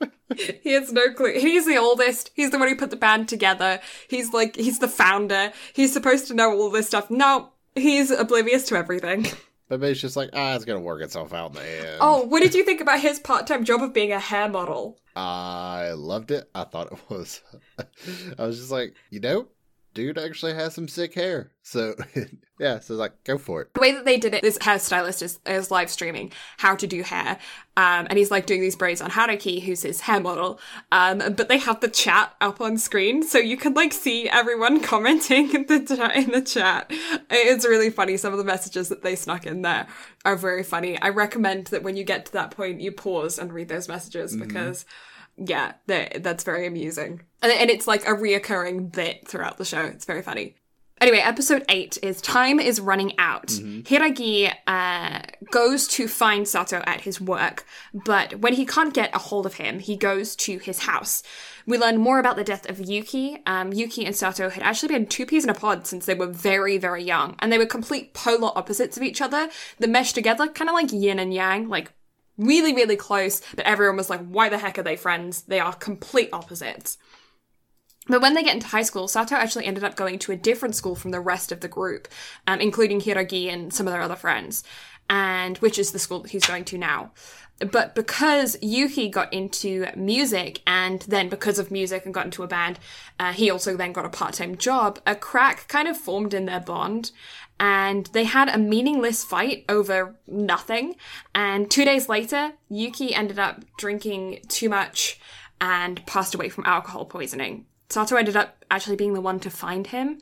He 0.62 0.72
has 0.72 0.92
no 0.92 1.12
clue. 1.12 1.32
He's 1.38 1.66
the 1.66 1.76
oldest. 1.76 2.30
He's 2.34 2.50
the 2.50 2.58
one 2.58 2.68
who 2.68 2.76
put 2.76 2.90
the 2.90 2.96
band 2.96 3.28
together. 3.28 3.80
He's 4.08 4.32
like 4.32 4.56
he's 4.56 4.78
the 4.78 4.88
founder. 4.88 5.52
He's 5.72 5.92
supposed 5.92 6.28
to 6.28 6.34
know 6.34 6.52
all 6.52 6.70
this 6.70 6.86
stuff. 6.86 7.10
No, 7.10 7.50
he's 7.74 8.10
oblivious 8.10 8.64
to 8.68 8.76
everything. 8.76 9.26
But 9.68 9.84
it's 9.84 10.00
just 10.00 10.16
like, 10.16 10.30
ah, 10.32 10.56
it's 10.56 10.64
gonna 10.64 10.80
work 10.80 11.00
itself 11.00 11.32
out 11.32 11.50
in 11.50 11.56
the 11.58 11.62
end. 11.62 11.98
Oh, 12.00 12.24
what 12.24 12.42
did 12.42 12.56
you 12.56 12.64
think 12.64 12.80
about 12.80 12.98
his 12.98 13.20
part-time 13.20 13.62
job 13.64 13.84
of 13.84 13.94
being 13.94 14.10
a 14.10 14.18
hair 14.18 14.48
model? 14.48 14.98
I 15.14 15.92
loved 15.94 16.32
it. 16.32 16.50
I 16.56 16.64
thought 16.64 16.90
it 16.90 16.98
was. 17.08 17.40
I 18.36 18.46
was 18.46 18.58
just 18.58 18.72
like, 18.72 18.94
you 19.10 19.20
know, 19.20 19.46
dude 19.94 20.18
actually 20.18 20.54
has 20.54 20.74
some 20.74 20.88
sick 20.88 21.14
hair. 21.14 21.52
So 21.62 21.94
yeah, 22.58 22.80
so 22.80 22.94
like, 22.94 23.12
go 23.24 23.38
for 23.38 23.62
it. 23.62 23.74
The 23.74 23.80
way 23.80 23.92
that 23.92 24.04
they 24.04 24.18
did 24.18 24.34
it, 24.34 24.42
this 24.42 24.58
hairstylist 24.58 25.22
is, 25.22 25.38
is 25.46 25.70
live 25.70 25.90
streaming 25.90 26.32
how 26.58 26.74
to 26.76 26.86
do 26.86 27.02
hair, 27.02 27.38
um, 27.76 28.06
and 28.08 28.18
he's 28.18 28.30
like 28.30 28.46
doing 28.46 28.60
these 28.60 28.76
braids 28.76 29.00
on 29.00 29.10
Haruki, 29.10 29.62
who's 29.62 29.82
his 29.82 30.02
hair 30.02 30.20
model. 30.20 30.60
Um, 30.92 31.18
but 31.18 31.48
they 31.48 31.58
have 31.58 31.80
the 31.80 31.88
chat 31.88 32.34
up 32.40 32.60
on 32.60 32.76
screen, 32.78 33.22
so 33.22 33.38
you 33.38 33.56
can 33.56 33.74
like 33.74 33.92
see 33.92 34.28
everyone 34.28 34.80
commenting 34.82 35.54
in 35.54 35.66
the. 35.66 35.80
In 36.14 36.30
the 36.30 36.42
chat, 36.42 36.90
it's 37.30 37.66
really 37.66 37.90
funny. 37.90 38.16
Some 38.16 38.32
of 38.32 38.38
the 38.38 38.44
messages 38.44 38.88
that 38.88 39.02
they 39.02 39.16
snuck 39.16 39.46
in 39.46 39.62
there 39.62 39.86
are 40.24 40.36
very 40.36 40.62
funny. 40.62 41.00
I 41.00 41.08
recommend 41.08 41.66
that 41.68 41.82
when 41.82 41.96
you 41.96 42.04
get 42.04 42.26
to 42.26 42.32
that 42.32 42.50
point, 42.50 42.80
you 42.80 42.92
pause 42.92 43.38
and 43.38 43.52
read 43.52 43.68
those 43.68 43.88
messages 43.88 44.36
because 44.36 44.84
yeah, 45.44 45.72
they- 45.86 46.18
that's 46.20 46.44
very 46.44 46.66
amusing. 46.66 47.22
And, 47.42 47.50
and 47.52 47.70
it's 47.70 47.86
like 47.86 48.04
a 48.06 48.12
reoccurring 48.12 48.92
bit 48.92 49.26
throughout 49.26 49.56
the 49.58 49.64
show. 49.64 49.80
It's 49.82 50.04
very 50.04 50.22
funny. 50.22 50.54
Anyway, 51.00 51.16
episode 51.18 51.64
8 51.70 51.96
is 52.02 52.20
Time 52.20 52.60
is 52.60 52.78
Running 52.78 53.12
Out. 53.18 53.46
Hiiragi 53.46 54.52
uh, 54.66 55.20
goes 55.50 55.88
to 55.88 56.06
find 56.06 56.46
Sato 56.46 56.82
at 56.86 57.00
his 57.00 57.18
work, 57.18 57.64
but 57.94 58.40
when 58.40 58.52
he 58.52 58.66
can't 58.66 58.92
get 58.92 59.14
a 59.16 59.18
hold 59.18 59.46
of 59.46 59.54
him, 59.54 59.78
he 59.78 59.96
goes 59.96 60.36
to 60.36 60.58
his 60.58 60.80
house. 60.80 61.22
We 61.66 61.78
learn 61.78 61.96
more 61.96 62.18
about 62.18 62.36
the 62.36 62.44
death 62.44 62.68
of 62.68 62.78
Yuki. 62.80 63.38
Um, 63.46 63.72
Yuki 63.72 64.04
and 64.04 64.14
Sato 64.14 64.50
had 64.50 64.62
actually 64.62 64.88
been 64.94 65.06
two 65.06 65.24
peas 65.24 65.44
in 65.44 65.48
a 65.48 65.54
pod 65.54 65.86
since 65.86 66.04
they 66.04 66.14
were 66.14 66.26
very, 66.26 66.76
very 66.76 67.02
young, 67.02 67.34
and 67.38 67.50
they 67.50 67.56
were 67.56 67.64
complete 67.64 68.12
polar 68.12 68.50
opposites 68.54 68.98
of 68.98 69.02
each 69.02 69.22
other 69.22 69.48
that 69.78 69.88
meshed 69.88 70.14
together, 70.14 70.48
kind 70.48 70.68
of 70.68 70.74
like 70.74 70.92
yin 70.92 71.18
and 71.18 71.32
yang, 71.32 71.68
like 71.70 71.92
really, 72.40 72.74
really 72.74 72.96
close, 72.96 73.42
but 73.54 73.66
everyone 73.66 73.96
was 73.96 74.10
like, 74.10 74.26
why 74.26 74.48
the 74.48 74.58
heck 74.58 74.78
are 74.78 74.82
they 74.82 74.96
friends? 74.96 75.42
They 75.42 75.60
are 75.60 75.74
complete 75.74 76.30
opposites. 76.32 76.98
But 78.08 78.22
when 78.22 78.34
they 78.34 78.42
get 78.42 78.54
into 78.54 78.66
high 78.66 78.82
school, 78.82 79.06
Sato 79.06 79.36
actually 79.36 79.66
ended 79.66 79.84
up 79.84 79.94
going 79.94 80.18
to 80.20 80.32
a 80.32 80.36
different 80.36 80.74
school 80.74 80.96
from 80.96 81.12
the 81.12 81.20
rest 81.20 81.52
of 81.52 81.60
the 81.60 81.68
group, 81.68 82.08
um, 82.46 82.60
including 82.60 83.00
Hiiragi 83.00 83.52
and 83.52 83.72
some 83.72 83.86
of 83.86 83.92
their 83.92 84.02
other 84.02 84.16
friends, 84.16 84.64
and 85.08 85.58
which 85.58 85.78
is 85.78 85.92
the 85.92 85.98
school 85.98 86.20
that 86.20 86.32
he's 86.32 86.46
going 86.46 86.64
to 86.66 86.78
now. 86.78 87.12
But 87.60 87.94
because 87.94 88.56
Yuki 88.62 89.10
got 89.10 89.32
into 89.32 89.86
music, 89.94 90.62
and 90.66 91.02
then 91.02 91.28
because 91.28 91.58
of 91.58 91.70
music 91.70 92.06
and 92.06 92.14
got 92.14 92.24
into 92.24 92.42
a 92.42 92.48
band, 92.48 92.78
uh, 93.18 93.32
he 93.32 93.50
also 93.50 93.76
then 93.76 93.92
got 93.92 94.06
a 94.06 94.10
part 94.10 94.34
time 94.34 94.56
job, 94.56 94.98
a 95.06 95.14
crack 95.14 95.68
kind 95.68 95.86
of 95.86 95.96
formed 95.96 96.32
in 96.32 96.46
their 96.46 96.60
bond. 96.60 97.12
And 97.60 98.06
they 98.06 98.24
had 98.24 98.48
a 98.48 98.58
meaningless 98.58 99.22
fight 99.22 99.66
over 99.68 100.16
nothing. 100.26 100.96
And 101.34 101.70
two 101.70 101.84
days 101.84 102.08
later, 102.08 102.54
Yuki 102.68 103.14
ended 103.14 103.38
up 103.38 103.62
drinking 103.76 104.40
too 104.48 104.68
much 104.68 105.20
and 105.60 106.04
passed 106.06 106.34
away 106.34 106.48
from 106.48 106.64
alcohol 106.66 107.04
poisoning. 107.04 107.66
Sato 107.90 108.16
ended 108.16 108.36
up 108.36 108.64
actually 108.70 108.96
being 108.96 109.12
the 109.12 109.20
one 109.20 109.40
to 109.40 109.50
find 109.50 109.88
him, 109.88 110.18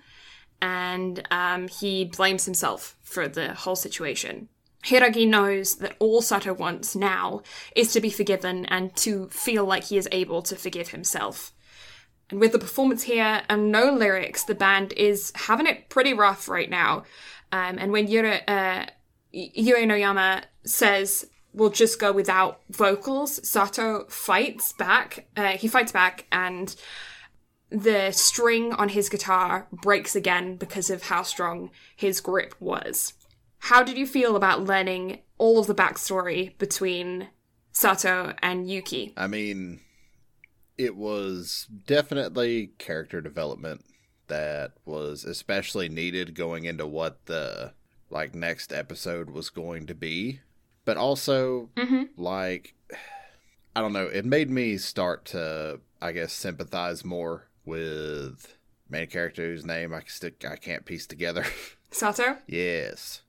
and 0.60 1.26
um, 1.30 1.68
he 1.68 2.06
blames 2.06 2.44
himself 2.44 2.96
for 3.02 3.28
the 3.28 3.54
whole 3.54 3.76
situation. 3.76 4.48
Hiiragi 4.84 5.28
knows 5.28 5.76
that 5.76 5.96
all 5.98 6.22
Sato 6.22 6.54
wants 6.54 6.96
now 6.96 7.42
is 7.76 7.92
to 7.92 8.00
be 8.00 8.10
forgiven 8.10 8.64
and 8.66 8.94
to 8.96 9.28
feel 9.28 9.64
like 9.64 9.84
he 9.84 9.98
is 9.98 10.08
able 10.12 10.40
to 10.42 10.56
forgive 10.56 10.88
himself. 10.88 11.52
And 12.30 12.40
with 12.40 12.52
the 12.52 12.58
performance 12.58 13.04
here 13.04 13.42
and 13.48 13.72
no 13.72 13.92
lyrics, 13.92 14.44
the 14.44 14.54
band 14.54 14.92
is 14.94 15.32
having 15.34 15.66
it 15.66 15.88
pretty 15.88 16.12
rough 16.12 16.48
right 16.48 16.68
now. 16.68 17.04
Um, 17.52 17.78
and 17.78 17.92
when 17.92 18.08
Yura, 18.08 18.40
uh, 18.46 18.86
Uenoyama 19.34 20.42
says, 20.64 21.26
we'll 21.54 21.70
just 21.70 21.98
go 21.98 22.12
without 22.12 22.60
vocals, 22.70 23.48
Sato 23.48 24.04
fights 24.08 24.72
back. 24.72 25.26
Uh, 25.36 25.52
he 25.52 25.68
fights 25.68 25.92
back 25.92 26.26
and 26.30 26.74
the 27.70 28.10
string 28.12 28.72
on 28.72 28.90
his 28.90 29.08
guitar 29.08 29.66
breaks 29.72 30.16
again 30.16 30.56
because 30.56 30.90
of 30.90 31.04
how 31.04 31.22
strong 31.22 31.70
his 31.96 32.20
grip 32.20 32.54
was. 32.60 33.14
How 33.58 33.82
did 33.82 33.98
you 33.98 34.06
feel 34.06 34.36
about 34.36 34.64
learning 34.64 35.20
all 35.36 35.58
of 35.58 35.66
the 35.66 35.74
backstory 35.74 36.56
between 36.58 37.28
Sato 37.72 38.34
and 38.42 38.70
Yuki? 38.70 39.12
I 39.16 39.26
mean, 39.26 39.80
it 40.78 40.96
was 40.96 41.66
definitely 41.86 42.70
character 42.78 43.20
development 43.20 43.84
that 44.28 44.72
was 44.84 45.24
especially 45.24 45.88
needed 45.88 46.34
going 46.34 46.64
into 46.64 46.86
what 46.86 47.26
the 47.26 47.72
like 48.10 48.34
next 48.34 48.72
episode 48.72 49.30
was 49.30 49.50
going 49.50 49.86
to 49.86 49.94
be. 49.94 50.40
But 50.84 50.96
also 50.96 51.68
mm-hmm. 51.76 52.04
like 52.16 52.74
I 53.76 53.80
don't 53.80 53.92
know, 53.92 54.06
it 54.06 54.24
made 54.24 54.50
me 54.50 54.78
start 54.78 55.24
to 55.26 55.80
I 56.00 56.12
guess 56.12 56.32
sympathize 56.32 57.04
more 57.04 57.48
with 57.64 58.56
main 58.88 59.08
character 59.08 59.46
whose 59.46 59.66
name 59.66 59.92
I 59.92 60.02
stick 60.06 60.44
I 60.48 60.56
can't 60.56 60.84
piece 60.86 61.06
together. 61.06 61.44
Sato? 61.90 62.38
Yes. 62.46 63.22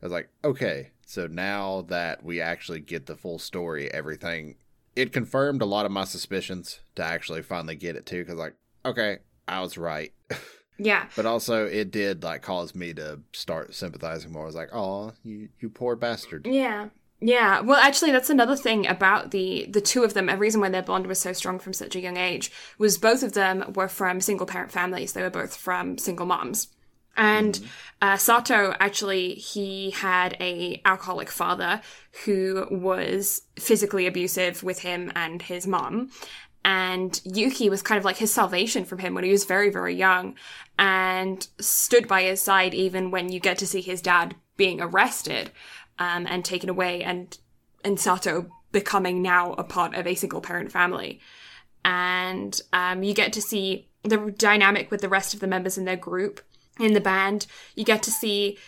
I 0.00 0.06
was 0.06 0.12
like, 0.12 0.28
okay, 0.44 0.90
so 1.04 1.26
now 1.26 1.84
that 1.88 2.22
we 2.22 2.40
actually 2.40 2.80
get 2.80 3.06
the 3.06 3.16
full 3.16 3.40
story, 3.40 3.92
everything, 3.92 4.54
it 4.98 5.12
confirmed 5.12 5.62
a 5.62 5.66
lot 5.66 5.86
of 5.86 5.92
my 5.92 6.04
suspicions 6.04 6.80
to 6.96 7.02
actually 7.04 7.42
finally 7.42 7.76
get 7.76 7.96
it 7.96 8.04
too. 8.04 8.24
Because, 8.24 8.38
like, 8.38 8.54
okay, 8.84 9.18
I 9.46 9.60
was 9.60 9.78
right. 9.78 10.12
Yeah. 10.80 11.06
but 11.16 11.26
also, 11.26 11.66
it 11.66 11.90
did, 11.90 12.22
like, 12.22 12.42
cause 12.42 12.72
me 12.72 12.94
to 12.94 13.18
start 13.32 13.74
sympathizing 13.74 14.30
more. 14.30 14.44
I 14.44 14.46
was 14.46 14.54
like, 14.54 14.68
oh, 14.72 15.12
you, 15.24 15.48
you 15.58 15.70
poor 15.70 15.96
bastard. 15.96 16.46
Yeah. 16.46 16.90
Yeah. 17.20 17.62
Well, 17.62 17.80
actually, 17.80 18.12
that's 18.12 18.30
another 18.30 18.54
thing 18.54 18.86
about 18.86 19.32
the 19.32 19.66
the 19.68 19.80
two 19.80 20.04
of 20.04 20.14
them. 20.14 20.28
A 20.28 20.36
reason 20.36 20.60
why 20.60 20.68
their 20.68 20.82
bond 20.84 21.08
was 21.08 21.18
so 21.18 21.32
strong 21.32 21.58
from 21.58 21.72
such 21.72 21.96
a 21.96 22.00
young 22.00 22.16
age 22.16 22.52
was 22.78 22.96
both 22.96 23.24
of 23.24 23.32
them 23.32 23.72
were 23.74 23.88
from 23.88 24.20
single 24.20 24.46
parent 24.46 24.70
families. 24.70 25.14
They 25.14 25.22
were 25.22 25.30
both 25.30 25.56
from 25.56 25.98
single 25.98 26.26
moms. 26.26 26.68
And 27.18 27.60
uh, 28.00 28.16
Sato 28.16 28.74
actually 28.78 29.34
he 29.34 29.90
had 29.90 30.36
a 30.40 30.80
alcoholic 30.84 31.30
father 31.30 31.82
who 32.24 32.66
was 32.70 33.42
physically 33.58 34.06
abusive 34.06 34.62
with 34.62 34.80
him 34.80 35.12
and 35.14 35.42
his 35.42 35.66
mom. 35.66 36.10
And 36.64 37.20
Yuki 37.24 37.68
was 37.68 37.82
kind 37.82 37.98
of 37.98 38.04
like 38.04 38.18
his 38.18 38.32
salvation 38.32 38.84
from 38.84 38.98
him 38.98 39.14
when 39.14 39.24
he 39.24 39.30
was 39.30 39.44
very, 39.44 39.70
very 39.70 39.94
young 39.94 40.36
and 40.78 41.46
stood 41.58 42.06
by 42.06 42.22
his 42.22 42.40
side 42.40 42.74
even 42.74 43.10
when 43.10 43.32
you 43.32 43.40
get 43.40 43.58
to 43.58 43.66
see 43.66 43.80
his 43.80 44.00
dad 44.00 44.36
being 44.56 44.80
arrested 44.80 45.50
um, 45.98 46.26
and 46.28 46.44
taken 46.44 46.68
away 46.68 47.02
and, 47.02 47.38
and 47.84 47.98
Sato 47.98 48.48
becoming 48.70 49.22
now 49.22 49.54
a 49.54 49.64
part 49.64 49.94
of 49.94 50.06
a 50.06 50.14
single 50.14 50.40
parent 50.40 50.70
family. 50.70 51.20
And 51.84 52.60
um, 52.72 53.02
you 53.02 53.14
get 53.14 53.32
to 53.32 53.42
see 53.42 53.88
the 54.02 54.32
dynamic 54.36 54.90
with 54.90 55.00
the 55.00 55.08
rest 55.08 55.34
of 55.34 55.40
the 55.40 55.46
members 55.46 55.78
in 55.78 55.84
their 55.84 55.96
group 55.96 56.40
in 56.78 56.94
the 56.94 57.00
band. 57.00 57.46
You 57.74 57.84
get 57.84 58.02
to 58.04 58.10
see 58.10 58.58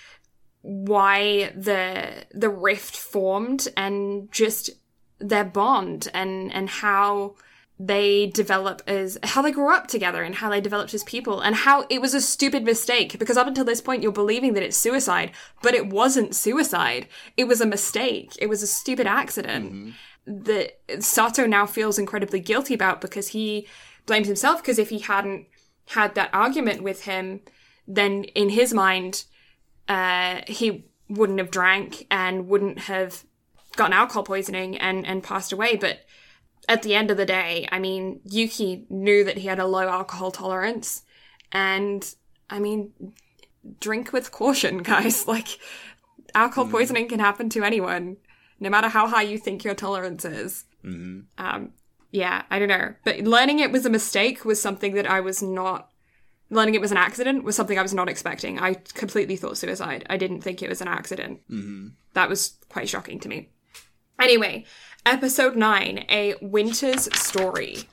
why 0.63 1.53
the 1.57 2.27
the 2.33 2.51
rift 2.51 2.97
formed 2.97 3.69
and 3.77 4.31
just 4.31 4.71
their 5.19 5.45
bond 5.45 6.09
and 6.13 6.53
and 6.53 6.69
how 6.69 7.35
they 7.83 8.27
develop 8.27 8.83
as 8.87 9.17
how 9.23 9.41
they 9.41 9.51
grew 9.51 9.75
up 9.75 9.87
together 9.87 10.23
and 10.23 10.35
how 10.35 10.51
they 10.51 10.61
developed 10.61 10.93
as 10.93 11.03
people 11.05 11.41
and 11.41 11.57
how 11.57 11.87
it 11.89 11.99
was 11.99 12.13
a 12.13 12.21
stupid 12.21 12.63
mistake 12.63 13.19
because 13.19 13.39
up 13.39 13.47
until 13.47 13.65
this 13.65 13.81
point 13.81 14.03
you're 14.03 14.13
believing 14.13 14.53
that 14.53 14.63
it's 14.63 14.77
suicide 14.77 15.31
but 15.63 15.73
it 15.73 15.89
wasn't 15.89 16.35
suicide 16.35 17.09
it 17.39 17.45
was 17.45 17.63
a 17.63 17.67
mistake 17.67 18.33
it 18.39 18.49
was 18.51 18.63
a 18.63 18.67
stupid 18.67 19.07
accident 19.07 19.73
mm-hmm. 19.73 19.91
that 20.27 20.79
Sato 21.03 21.47
now 21.47 21.65
feels 21.65 21.99
incredibly 21.99 22.39
guilty 22.39 22.75
about 22.75 23.01
because 23.01 23.29
he 23.29 23.67
blames 24.05 24.27
himself 24.27 24.61
because 24.61 24.79
if 24.79 24.91
he 24.91 24.99
hadn't 24.99 25.47
had 25.89 26.15
that 26.15 26.29
argument 26.35 26.83
with 26.83 27.05
him 27.05 27.41
then 27.97 28.25
in 28.25 28.49
his 28.51 28.73
mind 28.73 29.25
uh, 29.89 30.41
he 30.47 30.85
wouldn't 31.09 31.39
have 31.39 31.51
drank 31.51 32.07
and 32.11 32.47
wouldn't 32.49 32.79
have 32.81 33.25
gotten 33.77 33.93
alcohol 33.93 34.23
poisoning 34.23 34.79
and, 34.79 35.07
and 35.07 35.23
passed 35.23 35.53
away. 35.53 35.77
But 35.77 36.01
at 36.69 36.83
the 36.83 36.95
end 36.95 37.11
of 37.11 37.17
the 37.17 37.27
day, 37.27 37.69
I 37.73 37.79
mean, 37.81 38.21
Yuki 38.25 38.87
knew 38.89 39.25
that 39.25 39.39
he 39.39 39.49
had 39.49 39.59
a 39.59 39.67
low 39.67 39.89
alcohol 39.89 40.31
tolerance. 40.31 41.03
And 41.51 42.15
I 42.49 42.61
mean, 42.61 42.93
drink 43.81 44.13
with 44.13 44.31
caution, 44.31 44.79
guys. 44.83 45.27
Like, 45.27 45.59
alcohol 46.35 46.69
poisoning 46.69 47.09
can 47.09 47.19
happen 47.19 47.49
to 47.51 47.65
anyone, 47.65 48.19
no 48.61 48.71
matter 48.71 48.89
how 48.89 49.09
high 49.09 49.23
you 49.23 49.39
think 49.39 49.65
your 49.65 49.75
tolerance 49.75 50.25
is. 50.25 50.65
hmm 50.83 51.21
Um, 51.39 51.73
yeah, 52.13 52.43
I 52.51 52.59
don't 52.59 52.69
know. 52.69 52.95
But 53.05 53.21
learning 53.21 53.61
it 53.61 53.73
was 53.73 53.87
a 53.87 53.91
mistake 53.91 54.45
was 54.45 54.61
something 54.61 54.95
that 54.95 55.09
I 55.09 55.21
was 55.21 55.43
not. 55.43 55.90
Learning 56.51 56.75
it 56.75 56.81
was 56.81 56.91
an 56.91 56.97
accident 56.97 57.45
was 57.45 57.55
something 57.57 57.79
I 57.79 57.83
was 57.83 57.95
not 57.95 58.09
expecting. 58.09 58.59
I 58.59 58.75
completely 58.95 59.37
thought 59.37 59.57
suicide. 59.57 60.05
I 60.11 60.17
didn't 60.17 60.41
think 60.43 60.63
it 60.63 60.69
was 60.69 60.81
an 60.81 60.89
accident. 60.89 61.41
hmm 61.49 61.89
That 62.15 62.29
was 62.29 62.55
quite 62.69 62.89
shocking 62.89 63.21
to 63.21 63.29
me. 63.29 63.51
Anyway, 64.21 64.65
episode 65.07 65.57
9 65.57 66.05
A 66.11 66.35
Winter's 66.43 67.09
Story. 67.19 67.85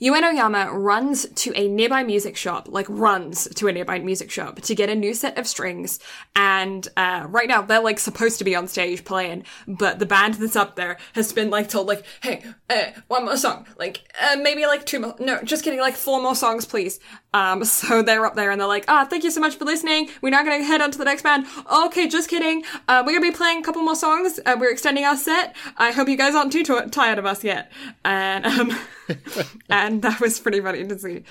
Uenoyama 0.00 0.70
runs 0.72 1.26
to 1.26 1.52
a 1.56 1.66
nearby 1.66 2.04
music 2.04 2.36
shop, 2.36 2.68
like 2.70 2.86
runs 2.88 3.48
to 3.56 3.66
a 3.66 3.72
nearby 3.72 3.98
music 3.98 4.30
shop 4.30 4.60
to 4.60 4.74
get 4.76 4.88
a 4.88 4.94
new 4.94 5.12
set 5.12 5.36
of 5.36 5.44
strings. 5.48 5.98
And 6.36 6.86
uh, 6.96 7.26
right 7.28 7.48
now 7.48 7.62
they're 7.62 7.82
like 7.82 7.98
supposed 7.98 8.38
to 8.38 8.44
be 8.44 8.54
on 8.54 8.68
stage 8.68 9.04
playing, 9.04 9.42
but 9.66 9.98
the 9.98 10.06
band 10.06 10.34
that's 10.34 10.54
up 10.54 10.76
there 10.76 10.98
has 11.14 11.32
been 11.32 11.50
like 11.50 11.68
told 11.68 11.88
like, 11.88 12.04
hey, 12.22 12.44
uh, 12.70 12.92
one 13.08 13.24
more 13.24 13.36
song, 13.36 13.66
like 13.76 14.02
uh, 14.22 14.36
maybe 14.40 14.66
like 14.66 14.86
two 14.86 15.00
more. 15.00 15.16
No, 15.18 15.42
just 15.42 15.64
kidding, 15.64 15.80
like 15.80 15.96
four 15.96 16.22
more 16.22 16.36
songs, 16.36 16.64
please. 16.64 17.00
Um, 17.34 17.64
so 17.64 18.02
they're 18.02 18.24
up 18.26 18.34
there 18.34 18.50
and 18.50 18.60
they're 18.60 18.68
like, 18.68 18.84
ah, 18.88 19.04
thank 19.04 19.24
you 19.24 19.30
so 19.30 19.40
much 19.40 19.56
for 19.56 19.64
listening. 19.64 20.08
We're 20.22 20.30
now 20.30 20.42
gonna 20.42 20.64
head 20.64 20.80
on 20.80 20.90
to 20.92 20.98
the 20.98 21.04
next 21.04 21.22
band. 21.22 21.46
Okay, 21.72 22.08
just 22.08 22.28
kidding. 22.28 22.64
Uh, 22.86 23.02
we're 23.04 23.12
gonna 23.12 23.30
be 23.32 23.36
playing 23.36 23.60
a 23.60 23.62
couple 23.62 23.82
more 23.82 23.96
songs. 23.96 24.40
Uh, 24.44 24.56
we're 24.58 24.70
extending 24.72 25.04
our 25.04 25.16
set. 25.16 25.54
I 25.76 25.92
hope 25.92 26.08
you 26.08 26.16
guys 26.16 26.34
aren't 26.34 26.52
too 26.52 26.64
t- 26.64 26.88
tired 26.90 27.18
of 27.18 27.26
us 27.26 27.44
yet. 27.44 27.70
And 28.04 28.46
um, 28.46 28.78
and 29.70 30.02
that 30.02 30.20
was 30.20 30.40
pretty 30.40 30.60
funny 30.60 30.86
to 30.86 30.98
see. 30.98 31.24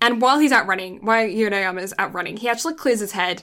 And 0.00 0.20
while 0.20 0.38
he's 0.38 0.52
out 0.52 0.66
running, 0.66 1.04
while 1.04 1.26
Uenoyama 1.26 1.82
is 1.82 1.94
out 1.98 2.12
running, 2.12 2.36
he 2.36 2.48
actually 2.48 2.74
clears 2.74 3.00
his 3.00 3.12
head. 3.12 3.42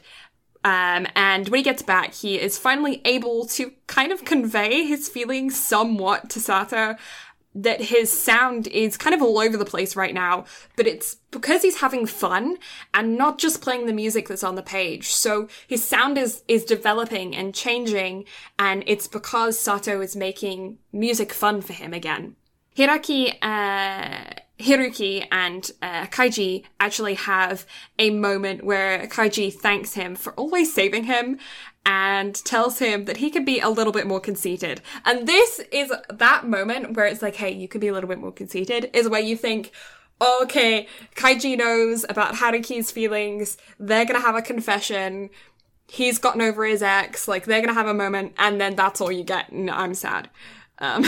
Um, 0.66 1.08
and 1.16 1.50
when 1.50 1.58
he 1.58 1.64
gets 1.64 1.82
back, 1.82 2.14
he 2.14 2.40
is 2.40 2.58
finally 2.58 3.02
able 3.04 3.46
to 3.48 3.74
kind 3.88 4.14
of 4.14 4.24
convey 4.24 4.86
his 4.86 5.10
feelings 5.10 5.60
somewhat 5.60 6.30
to 6.30 6.40
Sato 6.40 6.96
that 7.56 7.82
his 7.82 8.12
sound 8.12 8.68
is 8.68 8.98
kind 8.98 9.14
of 9.14 9.22
all 9.22 9.40
over 9.40 9.58
the 9.58 9.66
place 9.66 9.96
right 9.96 10.14
now, 10.14 10.46
but 10.76 10.88
it's 10.88 11.18
because 11.32 11.62
he's 11.62 11.82
having 11.82 12.06
fun 12.06 12.58
and 12.94 13.18
not 13.18 13.38
just 13.38 13.62
playing 13.62 13.86
the 13.86 13.94
music 13.94 14.28
that's 14.28 14.44
on 14.44 14.56
the 14.56 14.64
page. 14.64 15.10
So 15.10 15.48
his 15.68 15.84
sound 15.84 16.18
is, 16.18 16.44
is 16.48 16.66
developing 16.66 17.36
and 17.36 17.54
changing, 17.54 18.26
and 18.58 18.84
it's 18.88 19.08
because 19.08 19.60
Sato 19.60 20.02
is 20.02 20.16
making 20.16 20.80
music 20.92 21.32
fun 21.32 21.62
for 21.62 21.74
him 21.74 21.94
again. 21.94 22.36
Hiraki, 22.76 23.36
uh, 23.42 24.34
Hiruki 24.60 25.28
and 25.32 25.70
uh, 25.82 26.06
Kaiji 26.06 26.64
actually 26.80 27.16
have 27.16 27.66
a 28.00 28.12
moment 28.12 28.64
where 28.64 29.08
Kaiji 29.08 29.54
thanks 29.54 29.94
him 29.94 30.16
for 30.16 30.34
always 30.34 30.74
saving 30.74 31.04
him 31.06 31.38
and 31.86 32.34
tells 32.46 32.80
him 32.80 33.06
that 33.06 33.18
he 33.18 33.30
could 33.30 33.46
be 33.46 33.60
a 33.60 33.70
little 33.70 33.94
bit 33.94 34.08
more 34.08 34.20
conceited. 34.20 34.82
And 35.06 35.28
this 35.28 35.60
is 35.72 35.92
that 36.10 36.48
moment 36.48 36.96
where 36.96 37.06
it's 37.06 37.22
like, 37.22 37.36
hey, 37.36 37.52
you 37.52 37.68
could 37.68 37.82
be 37.82 37.90
a 37.90 37.94
little 37.94 38.08
bit 38.08 38.20
more 38.20 38.32
conceited, 38.32 38.90
is 38.94 39.10
where 39.10 39.22
you 39.22 39.36
think, 39.36 39.72
okay, 40.22 40.88
Kaiji 41.16 41.58
knows 41.58 42.06
about 42.08 42.36
Haruki's 42.36 42.92
feelings, 42.92 43.58
they're 43.80 44.06
gonna 44.06 44.22
have 44.22 44.36
a 44.36 44.42
confession, 44.42 45.30
he's 45.88 46.18
gotten 46.18 46.42
over 46.42 46.66
his 46.66 46.82
ex, 46.82 47.28
like 47.28 47.46
they're 47.46 47.62
gonna 47.62 47.74
have 47.74 47.88
a 47.88 47.94
moment, 47.94 48.34
and 48.38 48.62
then 48.62 48.76
that's 48.76 49.02
all 49.02 49.12
you 49.12 49.24
get, 49.24 49.52
and 49.52 49.70
I'm 49.70 49.94
sad. 49.94 50.30
Um, 50.80 51.06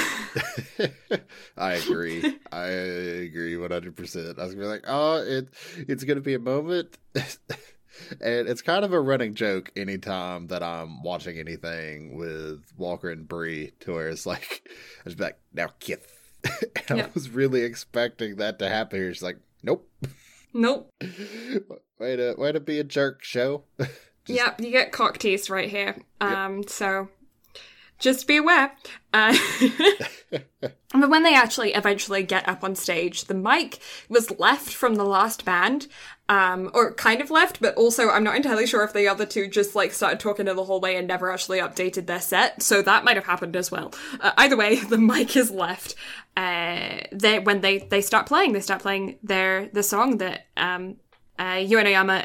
I 1.57 1.73
agree. 1.73 2.21
I 2.51 2.65
agree 2.67 3.55
100%. 3.55 4.39
I 4.39 4.43
was 4.43 4.51
to 4.51 4.57
be 4.57 4.63
like, 4.63 4.83
oh, 4.87 5.23
it, 5.25 5.49
it's 5.75 6.03
to 6.03 6.21
be 6.21 6.35
a 6.35 6.39
moment. 6.39 6.97
and 8.21 8.47
it's 8.47 8.61
kind 8.61 8.83
of 8.85 8.93
a 8.93 8.99
running 8.99 9.33
joke 9.35 9.71
anytime 9.75 10.47
that 10.47 10.61
I'm 10.63 11.01
watching 11.03 11.37
anything 11.37 12.17
with 12.17 12.61
Walker 12.77 13.09
and 13.09 13.27
Bree 13.27 13.71
to 13.81 13.93
where 13.93 14.09
it's 14.09 14.25
like, 14.25 14.67
I 15.01 15.09
just 15.09 15.17
be 15.17 15.23
like, 15.25 15.39
now 15.53 15.69
Kith. 15.79 16.11
and 16.89 16.97
Yep. 16.99 17.07
I 17.07 17.11
was 17.13 17.29
really 17.29 17.61
expecting 17.61 18.35
that 18.37 18.59
to 18.59 18.69
happen 18.69 18.99
here. 18.99 19.13
She's 19.13 19.23
like, 19.23 19.39
nope. 19.63 19.89
nope. 20.53 20.91
way 21.99 22.15
to, 22.15 22.35
way 22.37 22.51
to 22.51 22.59
be 22.59 22.79
a 22.79 22.83
jerk, 22.83 23.23
show. 23.23 23.63
Just- 23.79 23.91
Yep, 24.27 24.61
you 24.61 24.71
get 24.71 24.91
cock 24.91 25.17
teased 25.19 25.49
right 25.49 25.69
here. 25.69 25.95
Um, 26.19 26.63
so 26.67 27.09
just 27.99 28.27
be 28.27 28.37
aware. 28.37 28.73
Uh, 29.13 29.35
but 30.31 31.09
when 31.09 31.23
they 31.23 31.33
actually 31.33 31.73
eventually 31.73 32.23
get 32.23 32.47
up 32.47 32.63
on 32.63 32.75
stage, 32.75 33.25
the 33.25 33.33
mic 33.33 33.79
was 34.09 34.37
left 34.39 34.73
from 34.73 34.95
the 34.95 35.05
last 35.05 35.45
band, 35.45 35.87
um, 36.27 36.71
or 36.73 36.93
kind 36.93 37.21
of 37.21 37.31
left, 37.31 37.61
but 37.61 37.75
also 37.75 38.09
I'm 38.09 38.23
not 38.23 38.35
entirely 38.35 38.65
sure 38.67 38.83
if 38.83 38.93
the 38.93 39.07
other 39.07 39.25
two 39.25 39.47
just 39.47 39.75
like 39.75 39.93
started 39.93 40.19
talking 40.19 40.47
in 40.47 40.55
the 40.55 40.63
hallway 40.63 40.95
and 40.95 41.07
never 41.07 41.31
actually 41.31 41.59
updated 41.59 42.07
their 42.07 42.21
set. 42.21 42.61
So 42.61 42.81
that 42.81 43.03
might 43.03 43.15
have 43.15 43.25
happened 43.25 43.55
as 43.55 43.71
well. 43.71 43.93
Uh, 44.19 44.31
either 44.37 44.57
way, 44.57 44.75
the 44.89 44.97
mic 44.97 45.37
is 45.37 45.51
left. 45.51 45.95
Uh, 46.35 46.99
they 47.11 47.39
when 47.39 47.61
they 47.61 47.77
they 47.77 48.01
start 48.01 48.25
playing, 48.25 48.53
they 48.53 48.61
start 48.61 48.81
playing 48.81 49.19
their 49.23 49.67
the 49.67 49.83
song 49.83 50.17
that 50.17 50.47
um 50.57 50.97
uh, 51.37 51.55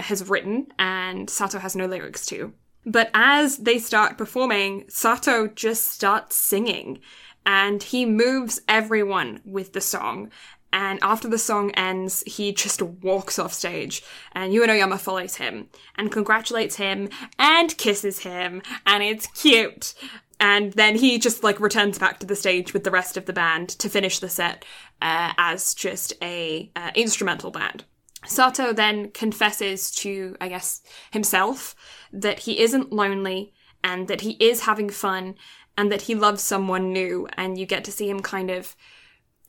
has 0.00 0.28
written 0.28 0.66
and 0.78 1.28
Sato 1.28 1.58
has 1.58 1.76
no 1.76 1.86
lyrics 1.86 2.26
to. 2.26 2.52
But 2.86 3.10
as 3.12 3.58
they 3.58 3.78
start 3.78 4.18
performing, 4.18 4.84
Sato 4.88 5.48
just 5.48 5.90
starts 5.90 6.36
singing 6.36 7.00
and 7.44 7.82
he 7.82 8.06
moves 8.06 8.60
everyone 8.68 9.40
with 9.44 9.72
the 9.72 9.80
song. 9.80 10.30
And 10.72 11.00
after 11.02 11.28
the 11.28 11.38
song 11.38 11.72
ends, 11.72 12.22
he 12.26 12.52
just 12.52 12.80
walks 12.80 13.38
off 13.38 13.52
stage 13.52 14.02
and 14.32 14.52
Uenoyama 14.52 15.00
follows 15.00 15.36
him 15.36 15.68
and 15.96 16.12
congratulates 16.12 16.76
him 16.76 17.08
and 17.38 17.76
kisses 17.76 18.20
him 18.20 18.62
and 18.86 19.02
it's 19.02 19.26
cute. 19.28 19.94
And 20.38 20.72
then 20.72 20.96
he 20.96 21.18
just 21.18 21.44
like 21.44 21.60
returns 21.60 21.98
back 21.98 22.18
to 22.20 22.26
the 22.26 22.36
stage 22.36 22.72
with 22.72 22.84
the 22.84 22.90
rest 22.90 23.16
of 23.16 23.26
the 23.26 23.32
band 23.32 23.68
to 23.70 23.90
finish 23.90 24.20
the 24.20 24.28
set 24.28 24.64
uh, 25.02 25.32
as 25.36 25.74
just 25.74 26.14
a 26.22 26.70
uh, 26.76 26.92
instrumental 26.94 27.50
band. 27.50 27.84
Sato 28.26 28.72
then 28.72 29.10
confesses 29.10 29.90
to, 29.90 30.36
I 30.40 30.48
guess, 30.48 30.82
himself 31.10 31.74
that 32.12 32.40
he 32.40 32.60
isn't 32.60 32.92
lonely 32.92 33.52
and 33.82 34.08
that 34.08 34.22
he 34.22 34.32
is 34.32 34.62
having 34.62 34.90
fun 34.90 35.34
and 35.76 35.90
that 35.90 36.02
he 36.02 36.14
loves 36.14 36.42
someone 36.42 36.92
new. 36.92 37.26
And 37.36 37.58
you 37.58 37.66
get 37.66 37.84
to 37.84 37.92
see 37.92 38.08
him 38.08 38.20
kind 38.20 38.50
of 38.50 38.76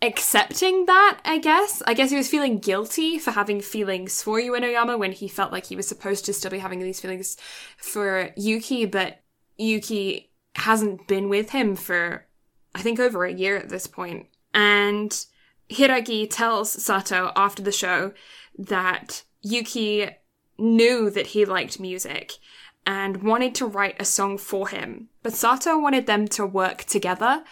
accepting 0.02 0.86
that, 0.86 1.20
I 1.26 1.38
guess. 1.38 1.84
I 1.86 1.94
guess 1.94 2.10
he 2.10 2.18
was 2.18 2.30
feeling 2.30 2.60
guilty 2.60 3.20
for 3.20 3.32
having 3.32 3.62
feelings 3.62 4.24
for 4.24 4.40
Uenoyama 4.40 4.98
when 4.98 5.12
he 5.12 5.28
felt 5.28 5.52
like 5.52 5.66
he 5.66 5.76
was 5.76 5.88
supposed 5.88 6.26
to 6.26 6.34
still 6.34 6.52
be 6.52 6.60
having 6.60 6.80
these 6.80 7.00
feelings 7.00 7.38
for 7.78 8.32
Yuki, 8.36 8.86
but 8.86 9.22
Yuki 9.58 10.32
hasn't 10.56 11.08
been 11.08 11.30
with 11.30 11.52
him 11.52 11.76
for, 11.76 12.26
I 12.74 12.82
think, 12.82 13.00
over 13.00 13.26
a 13.26 13.34
year 13.34 13.58
at 13.58 13.70
this 13.70 13.88
point. 13.88 14.28
And 14.54 15.26
Hiiragi 15.70 16.30
tells 16.30 16.72
Sato 16.72 17.32
after 17.36 17.62
the 17.62 17.72
show 17.72 18.14
that 18.58 19.24
Yuki 19.42 20.10
knew 20.58 21.10
that 21.10 21.28
he 21.28 21.46
liked 21.46 21.80
music 21.80 22.34
and 22.86 23.24
wanted 23.24 23.56
to 23.56 23.66
write 23.66 23.96
a 24.00 24.06
song 24.06 24.38
for 24.38 24.68
him, 24.68 25.10
but 25.24 25.34
Sato 25.34 25.80
wanted 25.80 26.08
them 26.08 26.28
to 26.30 26.46
work 26.46 26.84
together. 26.84 27.44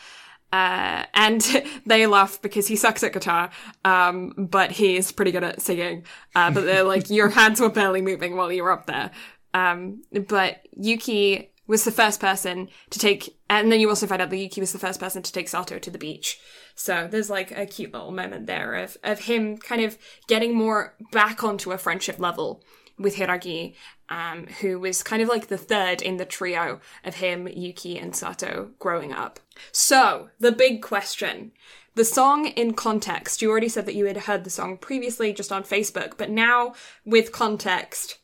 Uh, 0.51 1.05
and 1.13 1.41
they 1.85 2.07
laugh 2.07 2.41
because 2.41 2.67
he 2.67 2.75
sucks 2.75 3.03
at 3.03 3.13
guitar, 3.13 3.51
um, 3.85 4.33
but 4.37 4.71
he 4.71 4.97
is 4.97 5.11
pretty 5.11 5.31
good 5.31 5.43
at 5.43 5.61
singing. 5.61 6.03
Uh, 6.35 6.51
but 6.51 6.65
they're 6.65 6.83
like, 6.83 7.09
your 7.11 7.29
hands 7.29 7.59
were 7.59 7.69
barely 7.69 8.01
moving 8.01 8.35
while 8.35 8.51
you 8.51 8.63
were 8.63 8.71
up 8.71 8.87
there. 8.87 9.11
Um, 9.53 10.01
but 10.27 10.61
Yuki 10.75 11.51
was 11.67 11.83
the 11.83 11.91
first 11.91 12.19
person 12.19 12.67
to 12.89 12.97
take, 12.97 13.37
and 13.47 13.71
then 13.71 13.79
you 13.79 13.89
also 13.89 14.07
find 14.07 14.23
out 14.23 14.31
that 14.31 14.37
Yuki 14.37 14.59
was 14.59 14.71
the 14.71 14.79
first 14.79 14.99
person 14.99 15.21
to 15.21 15.31
take 15.31 15.47
Sato 15.47 15.77
to 15.77 15.91
the 15.91 15.99
beach. 15.99 16.39
So 16.73 17.07
there's 17.09 17.29
like 17.29 17.51
a 17.51 17.67
cute 17.67 17.93
little 17.93 18.11
moment 18.11 18.47
there 18.47 18.73
of, 18.73 18.97
of 19.03 19.19
him 19.19 19.57
kind 19.57 19.83
of 19.83 19.97
getting 20.27 20.55
more 20.55 20.95
back 21.11 21.43
onto 21.43 21.71
a 21.71 21.77
friendship 21.77 22.19
level 22.19 22.63
with 22.99 23.15
Hiiragi, 23.15 23.73
um, 24.09 24.47
who 24.59 24.79
was 24.79 25.01
kind 25.01 25.21
of 25.21 25.29
like 25.29 25.47
the 25.47 25.57
third 25.57 26.01
in 26.01 26.17
the 26.17 26.25
trio 26.25 26.81
of 27.03 27.15
him, 27.15 27.47
Yuki, 27.47 27.97
and 27.97 28.15
Sato 28.15 28.71
growing 28.77 29.13
up. 29.13 29.39
So, 29.71 30.29
the 30.39 30.51
big 30.51 30.81
question. 30.81 31.51
The 31.95 32.05
song 32.05 32.47
in 32.47 32.73
context, 32.73 33.41
you 33.41 33.49
already 33.49 33.67
said 33.69 33.85
that 33.85 33.95
you 33.95 34.05
had 34.05 34.17
heard 34.17 34.43
the 34.43 34.49
song 34.49 34.77
previously 34.77 35.33
just 35.33 35.51
on 35.51 35.63
Facebook, 35.63 36.17
but 36.17 36.29
now 36.29 36.73
with 37.05 37.31
context, 37.31 38.19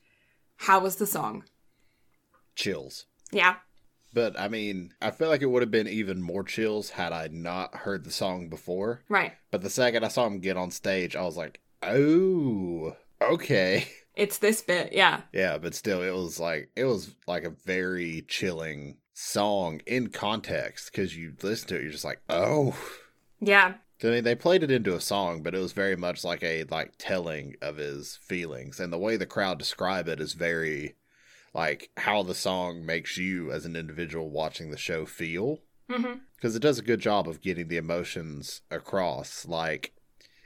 how 0.57 0.79
was 0.79 0.97
the 0.97 1.07
song? 1.07 1.43
Chills. 2.55 3.05
Yeah. 3.31 3.55
But 4.13 4.39
I 4.39 4.47
mean, 4.47 4.93
I 5.01 5.11
feel 5.11 5.27
like 5.27 5.41
it 5.41 5.47
would 5.47 5.61
have 5.61 5.71
been 5.71 5.89
even 5.89 6.21
more 6.21 6.43
chills 6.43 6.91
had 6.91 7.11
I 7.11 7.27
not 7.29 7.75
heard 7.75 8.05
the 8.05 8.11
song 8.11 8.47
before. 8.47 9.03
Right. 9.09 9.33
But 9.51 9.61
the 9.61 9.69
second 9.69 10.05
I 10.05 10.07
saw 10.07 10.25
him 10.25 10.39
get 10.39 10.55
on 10.55 10.71
stage, 10.71 11.17
I 11.17 11.23
was 11.23 11.35
like, 11.35 11.59
oh, 11.83 12.95
okay. 13.21 13.87
It's 14.15 14.37
this 14.37 14.61
bit, 14.61 14.93
yeah. 14.93 15.21
Yeah, 15.33 15.57
but 15.57 15.75
still, 15.75 16.01
it 16.01 16.11
was 16.11 16.39
like 16.39 16.69
it 16.75 16.85
was 16.85 17.15
like 17.27 17.43
a 17.43 17.49
very 17.65 18.25
chilling 18.27 18.97
song 19.13 19.81
in 19.85 20.09
context 20.09 20.91
because 20.91 21.15
you 21.15 21.33
listen 21.41 21.67
to 21.69 21.75
it, 21.77 21.83
you're 21.83 21.91
just 21.91 22.05
like, 22.05 22.21
oh. 22.29 22.75
Yeah. 23.39 23.75
I 24.03 24.07
mean, 24.07 24.23
they 24.23 24.35
played 24.35 24.61
it 24.61 24.71
into 24.71 24.93
a 24.95 25.01
song, 25.01 25.41
but 25.41 25.55
it 25.55 25.59
was 25.59 25.71
very 25.71 25.95
much 25.95 26.23
like 26.23 26.43
a 26.43 26.63
like 26.65 26.93
telling 26.97 27.55
of 27.61 27.77
his 27.77 28.19
feelings, 28.21 28.79
and 28.79 28.91
the 28.91 28.97
way 28.97 29.17
the 29.17 29.25
crowd 29.25 29.57
describe 29.57 30.07
it 30.07 30.19
is 30.19 30.33
very 30.33 30.95
like 31.53 31.89
how 31.97 32.21
the 32.21 32.35
song 32.35 32.85
makes 32.85 33.17
you 33.17 33.51
as 33.51 33.65
an 33.65 33.75
individual 33.75 34.29
watching 34.29 34.71
the 34.71 34.77
show 34.77 35.05
feel 35.05 35.59
Mm-hmm. 35.89 36.13
because 36.35 36.55
it 36.55 36.61
does 36.61 36.79
a 36.79 36.83
good 36.83 36.99
job 36.99 37.27
of 37.29 37.41
getting 37.41 37.67
the 37.67 37.77
emotions 37.77 38.61
across. 38.71 39.45
Like 39.45 39.93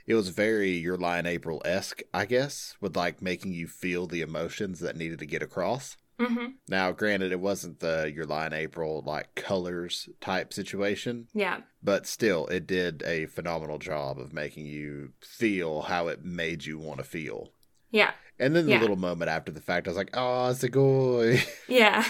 it 0.06 0.14
was 0.14 0.30
very 0.30 0.70
Your 0.72 0.96
Lie 0.96 1.18
in 1.18 1.26
April 1.26 1.60
esque, 1.64 2.02
I 2.12 2.26
guess, 2.26 2.76
with 2.80 2.96
like 2.96 3.20
making 3.22 3.52
you 3.52 3.66
feel 3.66 4.06
the 4.06 4.20
emotions 4.22 4.80
that 4.80 4.96
needed 4.96 5.18
to 5.20 5.26
get 5.26 5.42
across. 5.42 5.96
hmm 6.18 6.46
Now, 6.68 6.92
granted, 6.92 7.32
it 7.32 7.40
wasn't 7.40 7.80
the 7.80 8.10
Your 8.14 8.24
Lie 8.26 8.46
in 8.48 8.52
April 8.52 9.02
like 9.06 9.34
colors 9.34 10.08
type 10.20 10.52
situation, 10.52 11.28
Yeah. 11.34 11.60
but 11.82 12.06
still, 12.06 12.46
it 12.48 12.66
did 12.66 13.02
a 13.04 13.26
phenomenal 13.26 13.78
job 13.78 14.18
of 14.18 14.32
making 14.32 14.66
you 14.66 15.12
feel 15.22 15.82
how 15.82 16.08
it 16.08 16.24
made 16.24 16.64
you 16.66 16.78
want 16.78 16.98
to 16.98 17.04
feel. 17.04 17.52
Yeah. 17.90 18.12
And 18.38 18.54
then 18.54 18.66
the 18.66 18.72
Yeah. 18.72 18.80
little 18.80 18.96
moment 18.96 19.30
after 19.30 19.50
the 19.52 19.60
fact, 19.60 19.86
I 19.86 19.90
was 19.90 19.96
like, 19.98 20.10
"Oh, 20.14 20.52
sugoi." 20.54 21.40
Yeah. 21.68 22.04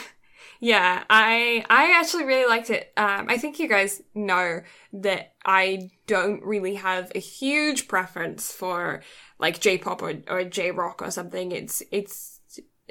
Yeah, 0.60 1.04
I 1.08 1.64
I 1.70 1.98
actually 1.98 2.24
really 2.24 2.48
liked 2.48 2.68
it. 2.68 2.92
Um, 2.96 3.26
I 3.28 3.38
think 3.38 3.58
you 3.58 3.66
guys 3.66 4.02
know 4.14 4.60
that 4.92 5.32
I 5.44 5.90
don't 6.06 6.42
really 6.42 6.74
have 6.74 7.10
a 7.14 7.18
huge 7.18 7.88
preference 7.88 8.52
for 8.52 9.02
like 9.38 9.60
J-pop 9.60 10.02
or, 10.02 10.14
or 10.28 10.44
J-rock 10.44 11.00
or 11.00 11.10
something. 11.10 11.50
It's 11.50 11.82
it's 11.90 12.40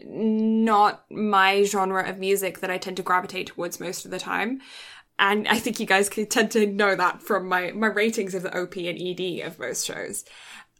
not 0.03 1.05
my 1.11 1.63
genre 1.63 2.09
of 2.09 2.17
music 2.17 2.59
that 2.59 2.71
I 2.71 2.79
tend 2.79 2.97
to 2.97 3.03
gravitate 3.03 3.47
towards 3.47 3.79
most 3.79 4.03
of 4.03 4.11
the 4.11 4.19
time. 4.19 4.61
And 5.19 5.47
I 5.47 5.59
think 5.59 5.79
you 5.79 5.85
guys 5.85 6.09
can 6.09 6.25
tend 6.27 6.51
to 6.51 6.65
know 6.65 6.95
that 6.95 7.21
from 7.21 7.47
my, 7.47 7.71
my 7.71 7.87
ratings 7.87 8.33
of 8.33 8.43
the 8.43 8.57
OP 8.57 8.77
and 8.77 8.97
ED 8.97 9.45
of 9.45 9.59
most 9.59 9.85
shows. 9.85 10.23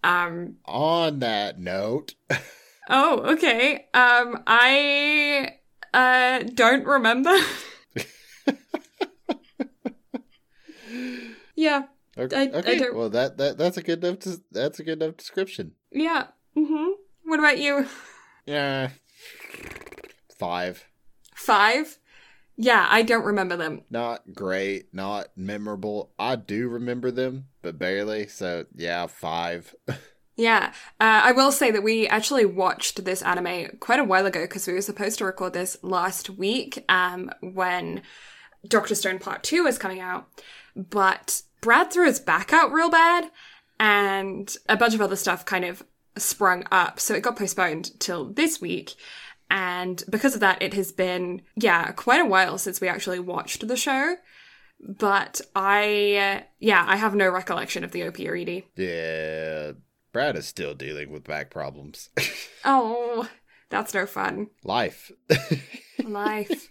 Um, 0.02 0.56
On 0.64 1.20
that 1.20 1.60
note, 1.60 2.16
Oh, 2.90 3.34
okay. 3.34 3.86
Um, 3.94 4.44
I 4.48 5.59
uh 5.94 6.40
don't 6.54 6.86
remember. 6.86 7.36
yeah, 11.56 11.84
okay, 12.18 12.50
I- 12.50 12.56
I 12.56 12.60
okay, 12.60 12.78
don't- 12.80 12.96
well 12.96 13.10
that, 13.10 13.38
that 13.38 13.58
that's 13.58 13.78
a 13.78 13.84
good 13.84 14.04
enough 14.04 14.20
des- 14.20 14.44
that's 14.52 14.80
a 14.80 14.84
good 14.84 15.02
enough 15.02 15.18
description. 15.18 15.74
yeah. 15.92 16.28
Mm-hmm. 16.58 16.88
What 17.26 17.40
about 17.40 17.60
you? 17.60 17.86
Yeah, 18.46 18.90
five. 20.40 20.86
Five? 21.36 22.00
Yeah, 22.58 22.88
I 22.90 23.04
don't 23.04 23.24
remember 23.24 23.56
them. 23.56 23.84
Not 23.92 24.34
great, 24.34 24.92
not 24.92 25.28
memorable. 25.38 26.10
I 26.18 26.36
do 26.36 26.68
remember 26.68 27.12
them, 27.12 27.46
but 27.62 27.78
barely. 27.78 28.26
So 28.28 28.66
yeah, 28.74 29.06
five. 29.06 29.76
Yeah, 30.40 30.72
uh, 31.02 31.20
I 31.24 31.34
will 31.34 31.52
say 31.52 31.70
that 31.70 31.84
we 31.84 32.08
actually 32.08 32.46
watched 32.46 33.04
this 33.04 33.22
anime 33.22 33.78
quite 33.82 34.00
a 34.00 34.06
while 34.06 34.26
ago 34.26 34.44
because 34.44 34.66
we 34.66 34.74
were 34.74 34.82
supposed 34.82 35.18
to 35.18 35.26
record 35.26 35.52
this 35.52 35.76
last 35.82 36.30
week 36.30 36.86
um, 36.88 37.30
when 37.42 38.04
Doctor 38.66 38.96
Stone 38.96 39.20
Part 39.20 39.44
2 39.44 39.66
was 39.66 39.78
coming 39.78 40.00
out. 40.00 40.30
But 40.78 41.42
Brad 41.60 41.92
threw 41.92 42.06
his 42.06 42.22
back 42.22 42.54
out 42.54 42.72
real 42.72 42.90
bad, 42.90 43.32
and 43.82 44.56
a 44.70 44.78
bunch 44.78 44.94
of 44.94 45.02
other 45.02 45.18
stuff 45.18 45.44
kind 45.44 45.66
of 45.66 45.84
sprung 46.18 46.64
up. 46.72 47.02
So 47.02 47.14
it 47.16 47.22
got 47.24 47.36
postponed 47.36 48.00
till 48.00 48.32
this 48.32 48.62
week. 48.62 48.96
And 49.52 50.02
because 50.10 50.36
of 50.36 50.40
that, 50.40 50.62
it 50.62 50.74
has 50.74 50.94
been, 50.94 51.42
yeah, 51.58 51.92
quite 51.92 52.22
a 52.22 52.26
while 52.26 52.58
since 52.58 52.80
we 52.80 52.88
actually 52.88 53.20
watched 53.20 53.68
the 53.68 53.76
show. 53.76 54.16
But 54.80 55.42
I, 55.54 56.16
uh, 56.16 56.44
yeah, 56.60 56.86
I 56.88 56.96
have 56.96 57.14
no 57.14 57.28
recollection 57.30 57.84
of 57.84 57.92
the 57.92 58.08
OP 58.08 58.20
or 58.22 58.38
ED. 58.38 58.64
yeah, 58.78 59.72
Brad 60.12 60.36
is 60.36 60.48
still 60.48 60.74
dealing 60.74 61.12
with 61.12 61.24
back 61.24 61.50
problems. 61.50 62.10
Oh, 62.66 63.30
that's 63.70 63.94
no 63.94 64.06
fun. 64.06 64.48
Life. 64.66 65.14
Life. 66.04 66.70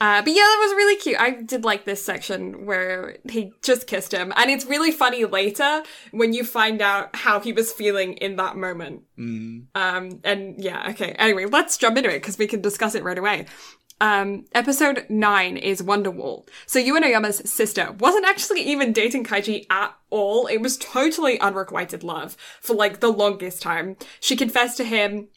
Uh, 0.00 0.22
but 0.22 0.28
yeah, 0.28 0.42
that 0.42 0.58
was 0.68 0.76
really 0.76 0.96
cute. 0.96 1.18
I 1.20 1.30
did 1.42 1.64
like 1.64 1.84
this 1.84 2.04
section 2.04 2.66
where 2.66 3.16
he 3.28 3.52
just 3.64 3.88
kissed 3.88 4.12
him. 4.12 4.32
And 4.36 4.48
it's 4.48 4.64
really 4.64 4.92
funny 4.92 5.24
later 5.24 5.82
when 6.12 6.32
you 6.32 6.44
find 6.44 6.80
out 6.80 7.16
how 7.16 7.40
he 7.40 7.52
was 7.52 7.72
feeling 7.72 8.12
in 8.14 8.36
that 8.36 8.56
moment. 8.56 9.02
mm. 9.18 9.64
Um, 9.74 10.20
and 10.22 10.62
yeah, 10.62 10.90
okay. 10.90 11.16
Anyway, 11.18 11.46
let's 11.46 11.76
jump 11.76 11.96
into 11.96 12.10
it 12.10 12.20
because 12.20 12.38
we 12.38 12.46
can 12.46 12.60
discuss 12.60 12.94
it 12.94 13.02
right 13.02 13.18
away. 13.18 13.46
Um, 14.00 14.44
episode 14.54 15.06
nine 15.08 15.56
is 15.56 15.82
Wonderwall. 15.82 16.48
So 16.66 16.80
Uenoyama's 16.80 17.50
sister 17.50 17.92
wasn't 17.98 18.26
actually 18.26 18.60
even 18.62 18.92
dating 18.92 19.24
Kaiji 19.24 19.66
at 19.70 19.94
all. 20.10 20.46
It 20.46 20.58
was 20.58 20.76
totally 20.76 21.40
unrequited 21.40 22.04
love 22.04 22.36
for 22.60 22.74
like 22.74 23.00
the 23.00 23.12
longest 23.12 23.60
time. 23.60 23.96
She 24.20 24.36
confessed 24.36 24.76
to 24.76 24.84
him 24.84 25.28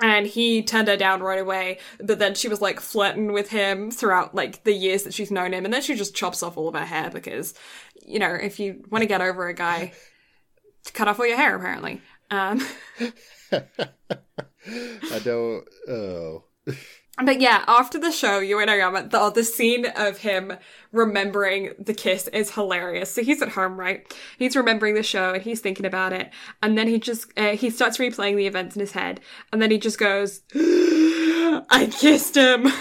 and 0.00 0.26
he 0.26 0.62
turned 0.62 0.88
her 0.88 0.96
down 0.96 1.22
right 1.22 1.38
away. 1.38 1.78
But 2.02 2.18
then 2.18 2.34
she 2.34 2.48
was 2.48 2.60
like 2.60 2.80
flirting 2.80 3.32
with 3.32 3.50
him 3.50 3.92
throughout 3.92 4.34
like 4.34 4.64
the 4.64 4.72
years 4.72 5.04
that 5.04 5.14
she's 5.14 5.30
known 5.30 5.52
him. 5.52 5.64
And 5.64 5.72
then 5.72 5.82
she 5.82 5.94
just 5.94 6.14
chops 6.14 6.42
off 6.42 6.56
all 6.56 6.68
of 6.68 6.74
her 6.74 6.84
hair 6.84 7.10
because, 7.10 7.54
you 8.04 8.18
know, 8.18 8.34
if 8.34 8.58
you 8.58 8.82
want 8.90 9.02
to 9.02 9.08
get 9.08 9.20
over 9.20 9.46
a 9.46 9.54
guy, 9.54 9.92
cut 10.94 11.06
off 11.06 11.20
all 11.20 11.26
your 11.26 11.36
hair 11.36 11.54
apparently. 11.54 12.00
Um, 12.30 12.66
I 13.52 15.18
don't. 15.22 15.64
Oh. 15.88 16.44
But 17.22 17.40
yeah, 17.40 17.64
after 17.66 17.98
the 17.98 18.12
show, 18.12 18.40
Uenoyama, 18.40 19.10
the, 19.10 19.30
the 19.30 19.44
scene 19.44 19.86
of 19.86 20.18
him 20.18 20.54
remembering 20.92 21.74
the 21.78 21.92
kiss 21.92 22.28
is 22.28 22.52
hilarious. 22.52 23.12
So 23.12 23.22
he's 23.22 23.42
at 23.42 23.50
home, 23.50 23.78
right? 23.78 24.10
He's 24.38 24.56
remembering 24.56 24.94
the 24.94 25.02
show 25.02 25.34
and 25.34 25.42
he's 25.42 25.60
thinking 25.60 25.86
about 25.86 26.12
it. 26.12 26.30
And 26.62 26.78
then 26.78 26.88
he 26.88 26.98
just, 26.98 27.30
uh, 27.36 27.50
he 27.50 27.70
starts 27.70 27.98
replaying 27.98 28.36
the 28.36 28.46
events 28.46 28.74
in 28.74 28.80
his 28.80 28.92
head. 28.92 29.20
And 29.52 29.60
then 29.60 29.70
he 29.70 29.78
just 29.78 29.98
goes, 29.98 30.40
I 30.54 31.90
kissed 31.92 32.36
him. 32.36 32.68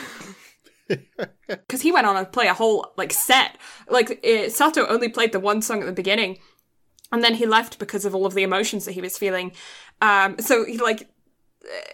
Because 1.48 1.84
he 1.84 1.91
went 1.91 2.07
on 2.07 2.16
to 2.16 2.26
play 2.26 2.48
a 2.48 2.53
whole, 2.56 2.94
like, 2.98 3.14
set. 3.14 3.60
Like, 3.88 4.26
uh, 4.26 4.49
Sato 4.49 4.88
only 4.88 5.07
played 5.07 5.34
the 5.34 5.40
one 5.40 5.61
song 5.61 5.82
at 5.82 5.86
the 5.86 5.91
beginning. 5.91 6.40
And 7.11 7.24
then 7.24 7.36
he 7.36 7.45
left 7.45 7.78
because 7.78 8.06
of 8.06 8.16
all 8.16 8.26
of 8.26 8.34
the 8.34 8.41
emotions 8.41 8.86
that 8.86 8.94
he 8.94 9.02
was 9.02 9.16
feeling. 9.16 9.52
Um, 10.02 10.40
so 10.40 10.66
he, 10.66 10.80
like, 10.80 11.09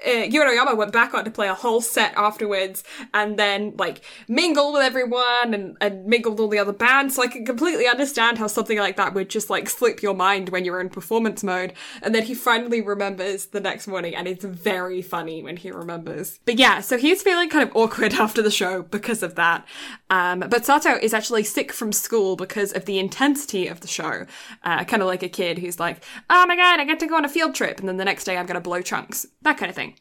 uh, 0.05 0.09
Uenoyama 0.09 0.75
went 0.75 0.91
back 0.91 1.13
on 1.13 1.25
to 1.25 1.31
play 1.31 1.47
a 1.47 1.53
whole 1.53 1.81
set 1.81 2.13
afterwards 2.15 2.83
and 3.13 3.37
then 3.37 3.73
like 3.77 4.03
mingle 4.27 4.73
with 4.73 4.81
everyone 4.81 5.53
and, 5.53 5.77
and 5.81 6.05
mingle 6.05 6.31
with 6.31 6.39
all 6.39 6.47
the 6.47 6.59
other 6.59 6.73
bands. 6.73 7.15
So 7.15 7.23
I 7.23 7.27
can 7.27 7.45
completely 7.45 7.87
understand 7.87 8.37
how 8.37 8.47
something 8.47 8.77
like 8.77 8.97
that 8.97 9.13
would 9.13 9.29
just 9.29 9.49
like 9.49 9.69
slip 9.69 10.01
your 10.01 10.13
mind 10.13 10.49
when 10.49 10.65
you're 10.65 10.79
in 10.79 10.89
performance 10.89 11.43
mode. 11.43 11.73
And 12.01 12.13
then 12.13 12.23
he 12.23 12.33
finally 12.33 12.81
remembers 12.81 13.47
the 13.47 13.59
next 13.59 13.87
morning 13.87 14.15
and 14.15 14.27
it's 14.27 14.45
very 14.45 15.01
funny 15.01 15.43
when 15.43 15.57
he 15.57 15.71
remembers. 15.71 16.39
But 16.45 16.57
yeah, 16.57 16.81
so 16.81 16.97
he's 16.97 17.21
feeling 17.21 17.49
kind 17.49 17.67
of 17.67 17.75
awkward 17.75 18.13
after 18.25 18.41
the 18.41 18.51
show 18.51 18.83
because 18.83 19.23
of 19.23 19.35
that. 19.35 19.65
Um, 20.09 20.41
but 20.41 20.65
Sato 20.65 20.97
is 20.97 21.13
actually 21.13 21.43
sick 21.43 21.71
from 21.71 21.91
school 21.91 22.35
because 22.35 22.71
of 22.73 22.85
the 22.85 22.99
intensity 22.99 23.67
of 23.67 23.81
the 23.81 23.87
show. 23.87 24.25
Uh, 24.63 24.83
kind 24.83 25.01
of 25.01 25.07
like 25.07 25.23
a 25.23 25.29
kid 25.29 25.59
who's 25.59 25.79
like, 25.79 26.03
oh 26.29 26.45
my 26.47 26.55
god, 26.55 26.79
I 26.79 26.85
get 26.85 26.99
to 26.99 27.07
go 27.07 27.15
on 27.15 27.25
a 27.25 27.29
field 27.29 27.55
trip 27.55 27.79
and 27.79 27.87
then 27.87 27.97
the 27.97 28.05
next 28.05 28.25
day 28.25 28.37
I'm 28.37 28.45
going 28.45 28.55
to 28.55 28.61
blow 28.61 28.81
chunks. 28.81 29.25
That 29.41 29.57
kind 29.57 29.69
of 29.69 29.75
thing. 29.75 29.95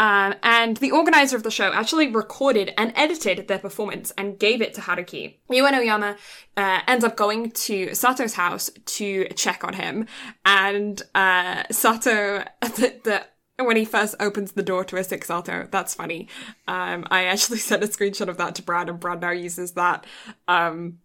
Um, 0.00 0.34
and 0.44 0.76
the 0.76 0.92
organizer 0.92 1.36
of 1.36 1.42
the 1.42 1.50
show 1.50 1.72
actually 1.72 2.08
recorded 2.08 2.72
and 2.78 2.92
edited 2.94 3.48
their 3.48 3.58
performance 3.58 4.12
and 4.16 4.38
gave 4.38 4.62
it 4.62 4.74
to 4.74 4.80
Haruki. 4.80 5.38
Uenoyama 5.50 6.16
uh, 6.56 6.80
ends 6.86 7.04
up 7.04 7.16
going 7.16 7.50
to 7.50 7.94
Sato's 7.94 8.34
house 8.34 8.70
to 8.84 9.26
check 9.30 9.64
on 9.64 9.74
him, 9.74 10.06
and 10.44 11.02
uh, 11.16 11.64
Sato, 11.72 12.44
the, 12.60 12.94
the 13.02 13.24
when 13.66 13.76
he 13.76 13.84
first 13.84 14.14
opens 14.20 14.52
the 14.52 14.62
door 14.62 14.84
to 14.84 14.96
a 14.96 15.04
sick 15.04 15.24
Sato, 15.24 15.66
that's 15.70 15.94
funny. 15.94 16.28
Um, 16.66 17.06
I 17.10 17.24
actually 17.24 17.58
sent 17.58 17.84
a 17.84 17.88
screenshot 17.88 18.28
of 18.28 18.36
that 18.36 18.54
to 18.56 18.62
Brad, 18.62 18.88
and 18.88 19.00
Brad 19.00 19.20
now 19.20 19.30
uses 19.30 19.72
that. 19.72 20.06
Um, 20.46 20.98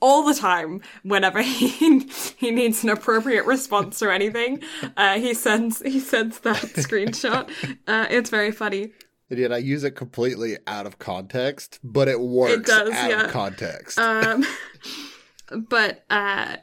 all 0.00 0.22
the 0.24 0.34
time 0.34 0.80
whenever 1.02 1.42
he 1.42 2.08
he 2.36 2.52
needs 2.52 2.84
an 2.84 2.90
appropriate 2.90 3.44
response 3.46 4.00
or 4.00 4.12
anything 4.12 4.62
uh, 4.96 5.18
he 5.18 5.34
sends 5.34 5.82
he 5.82 5.98
sends 5.98 6.38
that 6.40 6.54
screenshot 6.76 7.50
uh, 7.88 8.06
it's 8.08 8.30
very 8.30 8.52
funny 8.52 8.92
And 9.28 9.40
yet 9.40 9.52
I 9.52 9.56
use 9.56 9.82
it 9.82 9.96
completely 9.96 10.56
out 10.68 10.86
of 10.86 11.00
context, 11.00 11.80
but 11.82 12.06
it 12.06 12.20
works 12.20 12.52
it 12.54 12.64
does, 12.66 12.90
out 12.92 13.10
yeah. 13.10 13.24
of 13.24 13.32
context. 13.32 13.98
um 13.98 14.46
but 15.68 16.04
uh 16.10 16.56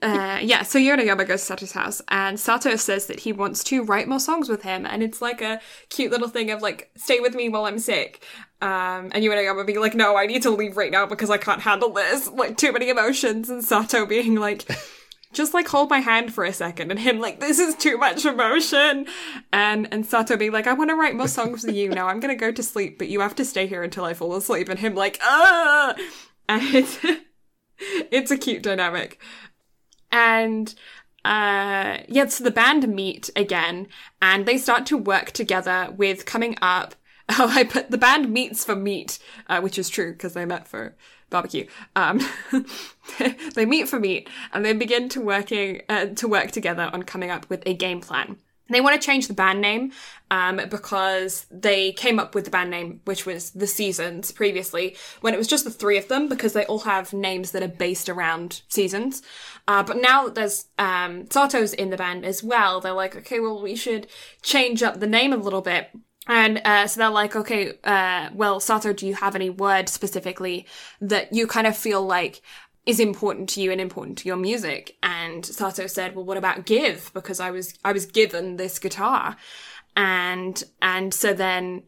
uh, 0.00 0.38
yeah, 0.40 0.62
so 0.62 0.78
Uenoyama 0.78 1.26
goes 1.26 1.40
to 1.40 1.46
Sato's 1.46 1.72
house, 1.72 2.00
and 2.08 2.38
Sato 2.38 2.76
says 2.76 3.06
that 3.06 3.20
he 3.20 3.32
wants 3.32 3.64
to 3.64 3.82
write 3.82 4.06
more 4.06 4.20
songs 4.20 4.48
with 4.48 4.62
him, 4.62 4.86
and 4.86 5.02
it's 5.02 5.20
like 5.20 5.42
a 5.42 5.60
cute 5.88 6.12
little 6.12 6.28
thing 6.28 6.50
of 6.52 6.62
like, 6.62 6.90
stay 6.96 7.18
with 7.18 7.34
me 7.34 7.48
while 7.48 7.64
I'm 7.64 7.80
sick. 7.80 8.22
Um, 8.60 9.10
and 9.12 9.24
Uenoyama 9.24 9.66
being 9.66 9.80
like, 9.80 9.94
no, 9.94 10.16
I 10.16 10.26
need 10.26 10.42
to 10.42 10.50
leave 10.50 10.76
right 10.76 10.92
now 10.92 11.06
because 11.06 11.30
I 11.30 11.36
can't 11.38 11.62
handle 11.62 11.92
this, 11.92 12.28
like, 12.32 12.56
too 12.56 12.72
many 12.72 12.90
emotions, 12.90 13.50
and 13.50 13.64
Sato 13.64 14.06
being 14.06 14.36
like, 14.36 14.68
just 15.32 15.52
like 15.52 15.66
hold 15.66 15.90
my 15.90 15.98
hand 15.98 16.32
for 16.32 16.44
a 16.44 16.52
second, 16.52 16.92
and 16.92 17.00
him 17.00 17.18
like, 17.18 17.40
this 17.40 17.58
is 17.58 17.74
too 17.74 17.98
much 17.98 18.24
emotion, 18.24 19.06
and 19.52 19.88
and 19.92 20.06
Sato 20.06 20.36
being 20.36 20.52
like, 20.52 20.68
I 20.68 20.74
want 20.74 20.90
to 20.90 20.96
write 20.96 21.16
more 21.16 21.28
songs 21.28 21.64
with 21.64 21.74
you 21.74 21.90
now. 21.90 22.06
I'm 22.06 22.20
gonna 22.20 22.36
go 22.36 22.52
to 22.52 22.62
sleep, 22.62 22.98
but 22.98 23.08
you 23.08 23.20
have 23.20 23.34
to 23.34 23.44
stay 23.44 23.66
here 23.66 23.82
until 23.82 24.04
I 24.04 24.14
fall 24.14 24.36
asleep, 24.36 24.68
and 24.68 24.78
him 24.78 24.94
like, 24.94 25.18
ah, 25.22 25.96
and 26.48 26.62
it's 26.74 26.98
it's 27.80 28.30
a 28.30 28.38
cute 28.38 28.62
dynamic. 28.62 29.20
And 30.10 30.74
uh 31.24 31.98
yeah, 32.08 32.26
so 32.28 32.44
the 32.44 32.50
band 32.50 32.88
meet 32.88 33.30
again 33.34 33.88
and 34.22 34.46
they 34.46 34.56
start 34.56 34.86
to 34.86 34.96
work 34.96 35.32
together 35.32 35.92
with 35.96 36.24
coming 36.26 36.56
up 36.62 36.94
Oh, 37.38 37.52
I 37.54 37.64
put 37.64 37.90
the 37.90 37.98
band 37.98 38.32
meets 38.32 38.64
for 38.64 38.74
meat, 38.74 39.18
uh, 39.48 39.60
which 39.60 39.78
is 39.78 39.90
true 39.90 40.12
because 40.12 40.32
they 40.32 40.46
met 40.46 40.66
for 40.66 40.96
barbecue. 41.28 41.66
Um, 41.94 42.20
they 43.54 43.66
meet 43.66 43.86
for 43.86 44.00
meat, 44.00 44.30
and 44.52 44.64
they 44.64 44.72
begin 44.72 45.10
to 45.10 45.20
working 45.20 45.82
uh, 45.90 46.06
to 46.06 46.26
work 46.26 46.52
together 46.52 46.88
on 46.90 47.02
coming 47.02 47.30
up 47.30 47.48
with 47.50 47.62
a 47.66 47.74
game 47.74 48.00
plan. 48.00 48.38
They 48.70 48.80
want 48.80 49.00
to 49.00 49.06
change 49.06 49.28
the 49.28 49.34
band 49.34 49.60
name 49.60 49.92
um, 50.30 50.60
because 50.70 51.46
they 51.50 51.92
came 51.92 52.18
up 52.18 52.34
with 52.34 52.44
the 52.44 52.50
band 52.50 52.70
name, 52.70 53.00
which 53.04 53.24
was 53.24 53.50
The 53.50 53.66
Seasons 53.66 54.30
previously, 54.30 54.96
when 55.20 55.32
it 55.32 55.38
was 55.38 55.48
just 55.48 55.64
the 55.64 55.70
three 55.70 55.96
of 55.96 56.08
them, 56.08 56.28
because 56.28 56.52
they 56.52 56.66
all 56.66 56.80
have 56.80 57.12
names 57.12 57.52
that 57.52 57.62
are 57.62 57.68
based 57.68 58.08
around 58.08 58.62
seasons. 58.68 59.22
Uh, 59.68 59.82
but 59.82 59.98
now 59.98 60.24
that 60.24 60.34
there's 60.34 60.64
um, 60.78 61.30
Sato's 61.30 61.74
in 61.74 61.90
the 61.90 61.96
band 61.98 62.24
as 62.24 62.42
well, 62.42 62.80
they're 62.80 62.94
like, 62.94 63.14
okay, 63.14 63.38
well, 63.38 63.60
we 63.60 63.76
should 63.76 64.06
change 64.42 64.82
up 64.82 64.98
the 64.98 65.06
name 65.06 65.32
a 65.32 65.36
little 65.36 65.60
bit. 65.60 65.90
And 66.26 66.62
uh, 66.64 66.86
so 66.86 66.98
they're 66.98 67.10
like, 67.10 67.36
okay, 67.36 67.74
uh, 67.84 68.30
well, 68.32 68.60
Sato, 68.60 68.94
do 68.94 69.06
you 69.06 69.14
have 69.14 69.34
any 69.34 69.50
word 69.50 69.90
specifically 69.90 70.66
that 71.02 71.34
you 71.34 71.46
kind 71.46 71.66
of 71.66 71.76
feel 71.76 72.02
like 72.02 72.40
is 72.86 72.98
important 72.98 73.50
to 73.50 73.60
you 73.60 73.70
and 73.70 73.80
important 73.80 74.16
to 74.18 74.28
your 74.28 74.36
music? 74.36 74.96
And 75.02 75.44
Sato 75.44 75.86
said, 75.86 76.14
well, 76.16 76.24
what 76.24 76.38
about 76.38 76.64
give? 76.64 77.10
Because 77.12 77.38
I 77.38 77.50
was 77.50 77.74
I 77.84 77.92
was 77.92 78.06
given 78.06 78.56
this 78.56 78.78
guitar, 78.78 79.36
and 79.96 80.62
and 80.80 81.12
so 81.12 81.34
then 81.34 81.82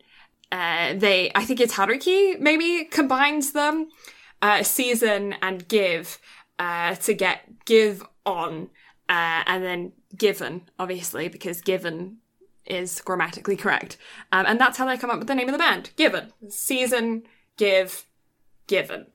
uh, 0.52 0.94
they, 0.94 1.30
I 1.34 1.44
think 1.44 1.60
it's 1.60 1.74
Haruki 1.74 2.38
maybe 2.40 2.84
combines 2.90 3.52
them, 3.52 3.88
uh, 4.42 4.62
season 4.62 5.34
and 5.40 5.66
give 5.68 6.18
uh, 6.58 6.94
to 6.96 7.14
get 7.14 7.49
give 7.64 8.06
on, 8.26 8.70
uh, 9.08 9.42
and 9.46 9.64
then 9.64 9.92
given 10.16 10.62
obviously 10.78 11.28
because 11.28 11.60
given 11.60 12.18
is 12.66 13.00
grammatically 13.00 13.56
correct. 13.56 13.96
Um, 14.32 14.46
and 14.46 14.60
that's 14.60 14.78
how 14.78 14.86
they 14.86 14.96
come 14.96 15.10
up 15.10 15.18
with 15.18 15.28
the 15.28 15.34
name 15.34 15.48
of 15.48 15.52
the 15.52 15.58
band. 15.58 15.90
Given. 15.96 16.32
Season, 16.48 17.24
give, 17.56 18.06
given. 18.66 19.06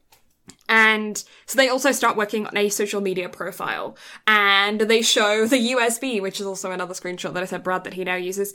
And 0.67 1.23
so 1.45 1.57
they 1.57 1.69
also 1.69 1.91
start 1.91 2.17
working 2.17 2.45
on 2.47 2.57
a 2.57 2.69
social 2.69 3.01
media 3.01 3.29
profile 3.29 3.97
and 4.27 4.81
they 4.81 5.01
show 5.01 5.45
the 5.45 5.71
USB, 5.71 6.21
which 6.21 6.39
is 6.39 6.45
also 6.45 6.71
another 6.71 6.93
screenshot 6.93 7.33
that 7.33 7.43
I 7.43 7.45
said 7.45 7.63
Brad 7.63 7.83
that 7.83 7.93
he 7.93 8.03
now 8.03 8.15
uses, 8.15 8.53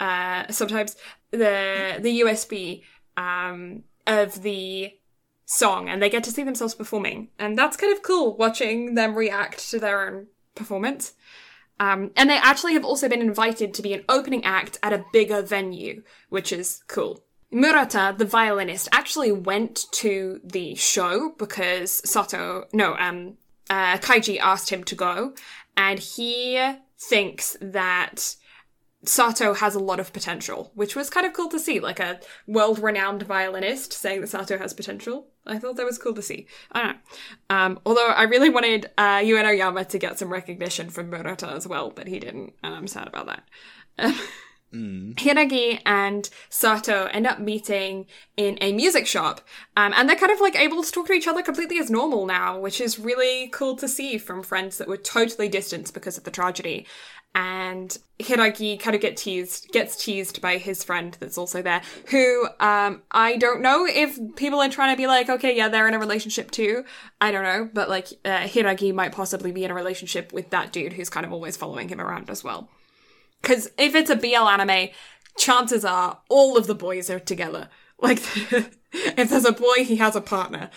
uh, 0.00 0.50
sometimes 0.50 0.96
the, 1.30 1.98
the 2.00 2.20
USB, 2.20 2.82
um, 3.16 3.84
of 4.06 4.42
the 4.42 4.92
song 5.52 5.88
and 5.88 6.02
they 6.02 6.10
get 6.10 6.24
to 6.24 6.30
see 6.30 6.42
themselves 6.42 6.74
performing. 6.74 7.28
And 7.38 7.56
that's 7.56 7.76
kind 7.76 7.92
of 7.92 8.02
cool 8.02 8.36
watching 8.36 8.94
them 8.94 9.14
react 9.14 9.70
to 9.70 9.78
their 9.78 10.06
own 10.06 10.26
performance. 10.54 11.14
Um, 11.78 12.10
and 12.16 12.30
they 12.30 12.36
actually 12.36 12.74
have 12.74 12.84
also 12.84 13.08
been 13.08 13.20
invited 13.20 13.74
to 13.74 13.82
be 13.82 13.92
an 13.92 14.04
opening 14.08 14.44
act 14.44 14.78
at 14.82 14.92
a 14.92 15.04
bigger 15.12 15.42
venue, 15.42 16.02
which 16.28 16.52
is 16.52 16.82
cool. 16.86 17.24
Murata, 17.50 18.14
the 18.16 18.24
violinist, 18.24 18.88
actually 18.92 19.32
went 19.32 19.84
to 19.92 20.40
the 20.42 20.74
show 20.74 21.34
because 21.38 22.08
Sato, 22.08 22.64
no, 22.72 22.96
um, 22.96 23.36
uh, 23.68 23.98
Kaiji 23.98 24.38
asked 24.38 24.70
him 24.70 24.84
to 24.84 24.94
go, 24.94 25.34
and 25.76 25.98
he 25.98 26.76
thinks 26.98 27.56
that 27.60 28.36
Sato 29.04 29.54
has 29.54 29.74
a 29.74 29.80
lot 29.80 29.98
of 29.98 30.12
potential, 30.12 30.70
which 30.74 30.94
was 30.94 31.10
kind 31.10 31.26
of 31.26 31.32
cool 31.32 31.48
to 31.48 31.58
see, 31.58 31.80
like 31.80 31.98
a 31.98 32.20
world-renowned 32.46 33.24
violinist 33.24 33.92
saying 33.92 34.20
that 34.20 34.28
Sato 34.28 34.58
has 34.58 34.72
potential. 34.72 35.26
I 35.44 35.58
thought 35.58 35.76
that 35.76 35.86
was 35.86 35.98
cool 35.98 36.14
to 36.14 36.22
see. 36.22 36.46
I 36.70 36.82
don't 36.82 36.92
know. 36.92 36.98
Um, 37.50 37.80
although 37.84 38.08
I 38.08 38.22
really 38.24 38.48
wanted 38.48 38.90
uh, 38.96 39.18
Uenoyama 39.18 39.88
to 39.88 39.98
get 39.98 40.18
some 40.20 40.32
recognition 40.32 40.88
from 40.88 41.10
Murata 41.10 41.48
as 41.48 41.66
well, 41.66 41.90
but 41.90 42.06
he 42.06 42.20
didn't, 42.20 42.52
and 42.62 42.74
I'm 42.74 42.86
sad 42.86 43.08
about 43.08 43.26
that. 43.98 44.14
Hiiragi 44.74 45.80
and 45.84 46.30
Sato 46.48 47.04
end 47.06 47.26
up 47.26 47.38
meeting 47.38 48.06
in 48.36 48.56
a 48.60 48.72
music 48.72 49.06
shop, 49.06 49.42
um, 49.76 49.92
and 49.94 50.08
they're 50.08 50.16
kind 50.16 50.32
of 50.32 50.40
like 50.40 50.56
able 50.56 50.82
to 50.82 50.90
talk 50.90 51.08
to 51.08 51.12
each 51.12 51.28
other 51.28 51.42
completely 51.42 51.78
as 51.78 51.90
normal 51.90 52.24
now, 52.24 52.58
which 52.58 52.80
is 52.80 52.98
really 52.98 53.48
cool 53.48 53.76
to 53.76 53.86
see 53.86 54.16
from 54.16 54.42
friends 54.42 54.78
that 54.78 54.88
were 54.88 54.96
totally 54.96 55.48
distant 55.48 55.92
because 55.92 56.16
of 56.16 56.24
the 56.24 56.30
tragedy. 56.30 56.86
And 57.34 57.96
Hiiragi 58.20 58.78
kind 58.78 58.94
of 58.94 59.00
get 59.00 59.16
teased, 59.16 59.72
gets 59.72 59.96
teased 60.04 60.42
by 60.42 60.58
his 60.58 60.84
friend 60.84 61.16
that's 61.18 61.38
also 61.38 61.62
there, 61.62 61.80
who 62.10 62.46
um, 62.60 63.02
I 63.10 63.36
don't 63.38 63.62
know 63.62 63.86
if 63.86 64.18
people 64.36 64.60
are 64.60 64.68
trying 64.68 64.94
to 64.94 65.00
be 65.00 65.06
like, 65.06 65.30
okay, 65.30 65.56
yeah, 65.56 65.68
they're 65.68 65.88
in 65.88 65.94
a 65.94 65.98
relationship 65.98 66.50
too. 66.50 66.84
I 67.22 67.30
don't 67.30 67.42
know, 67.42 67.70
but 67.72 67.88
like 67.88 68.08
uh, 68.24 68.42
Hiiragi 68.42 68.92
might 68.92 69.12
possibly 69.12 69.50
be 69.50 69.64
in 69.64 69.70
a 69.70 69.74
relationship 69.74 70.32
with 70.32 70.50
that 70.50 70.72
dude 70.72 70.92
who's 70.92 71.08
kind 71.08 71.24
of 71.24 71.32
always 71.32 71.56
following 71.56 71.88
him 71.88 72.00
around 72.00 72.28
as 72.28 72.44
well. 72.44 72.68
Because 73.40 73.70
if 73.78 73.94
it's 73.94 74.10
a 74.10 74.16
BL 74.16 74.36
anime, 74.36 74.90
chances 75.36 75.84
are 75.84 76.18
all 76.28 76.56
of 76.56 76.66
the 76.66 76.74
boys 76.74 77.10
are 77.10 77.18
together. 77.18 77.68
Like, 77.98 78.18
if 78.92 79.30
there's 79.30 79.44
a 79.44 79.52
boy, 79.52 79.84
he 79.84 79.96
has 79.96 80.16
a 80.16 80.20
partner. 80.20 80.70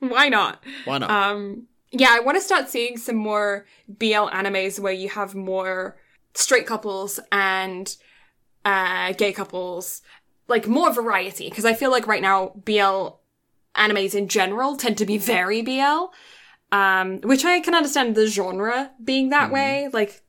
Why 0.00 0.28
not? 0.28 0.62
Why 0.84 0.98
not? 0.98 1.10
Um, 1.10 1.68
yeah, 1.90 2.10
I 2.10 2.20
want 2.20 2.36
to 2.36 2.42
start 2.42 2.68
seeing 2.68 2.96
some 2.96 3.16
more 3.16 3.66
BL 3.88 4.28
animes 4.28 4.78
where 4.80 4.92
you 4.92 5.08
have 5.08 5.34
more 5.34 5.96
straight 6.34 6.66
couples 6.66 7.20
and 7.32 7.96
uh, 8.64 9.12
gay 9.12 9.32
couples, 9.32 10.02
like 10.48 10.66
more 10.66 10.92
variety. 10.92 11.48
Because 11.48 11.64
I 11.64 11.74
feel 11.74 11.90
like 11.90 12.06
right 12.06 12.22
now 12.22 12.52
BL 12.64 13.08
animes 13.74 14.14
in 14.14 14.28
general 14.28 14.76
tend 14.76 14.98
to 14.98 15.06
be 15.06 15.18
very 15.18 15.62
BL, 15.62 16.06
um, 16.72 17.20
which 17.20 17.44
I 17.44 17.60
can 17.60 17.74
understand 17.74 18.14
the 18.14 18.26
genre 18.26 18.90
being 19.02 19.30
that 19.30 19.52
way. 19.52 19.88
Like 19.92 20.22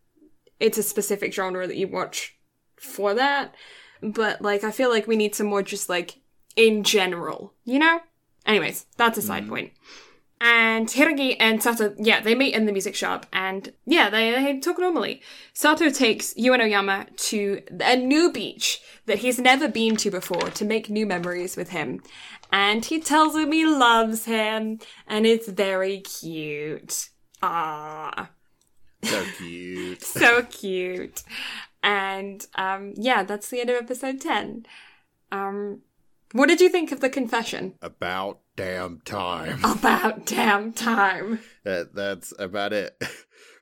it's 0.59 0.77
a 0.77 0.83
specific 0.83 1.33
genre 1.33 1.67
that 1.67 1.77
you 1.77 1.87
watch 1.87 2.37
for 2.75 3.13
that. 3.13 3.55
But 4.01 4.41
like, 4.41 4.63
I 4.63 4.71
feel 4.71 4.89
like 4.89 5.07
we 5.07 5.15
need 5.15 5.35
some 5.35 5.47
more 5.47 5.63
just 5.63 5.89
like 5.89 6.19
in 6.55 6.83
general, 6.83 7.53
you 7.65 7.79
know? 7.79 8.01
Anyways, 8.45 8.85
that's 8.95 9.17
a 9.17 9.21
side 9.21 9.47
point. 9.47 9.73
And 10.39 10.87
Hiiragi 10.87 11.35
and 11.39 11.63
Sato, 11.63 11.95
yeah, 11.97 12.21
they 12.21 12.35
meet 12.35 12.53
in 12.53 12.65
the 12.65 12.71
music 12.71 12.95
shop 12.95 13.25
and 13.33 13.73
yeah, 13.85 14.09
they, 14.09 14.31
they 14.31 14.59
talk 14.59 14.77
normally. 14.77 15.21
Sato 15.53 15.89
takes 15.89 16.33
Uenoyama 16.35 17.15
to 17.29 17.63
a 17.81 17.95
new 17.95 18.31
beach 18.31 18.81
that 19.07 19.19
he's 19.19 19.39
never 19.39 19.67
been 19.67 19.95
to 19.97 20.11
before 20.11 20.49
to 20.51 20.65
make 20.65 20.89
new 20.89 21.07
memories 21.07 21.57
with 21.57 21.69
him. 21.69 22.01
And 22.51 22.85
he 22.85 22.99
tells 22.99 23.35
him 23.35 23.51
he 23.51 23.65
loves 23.65 24.25
him 24.25 24.79
and 25.07 25.25
it's 25.25 25.47
very 25.47 25.99
cute. 26.01 27.09
Ah 27.41 28.29
so 29.03 29.23
cute. 29.37 30.01
so 30.03 30.41
cute. 30.43 31.23
And 31.83 32.45
um, 32.55 32.93
yeah, 32.95 33.23
that's 33.23 33.49
the 33.49 33.61
end 33.61 33.69
of 33.69 33.77
episode 33.77 34.21
10. 34.21 34.65
Um, 35.31 35.81
what 36.31 36.47
did 36.47 36.61
you 36.61 36.69
think 36.69 36.91
of 36.91 36.99
the 36.99 37.09
confession? 37.09 37.75
About 37.81 38.39
damn 38.55 38.99
time. 39.05 39.59
About 39.63 40.25
damn 40.25 40.73
time. 40.73 41.39
That 41.63 41.93
that's 41.93 42.33
about 42.37 42.73
it. 42.73 43.01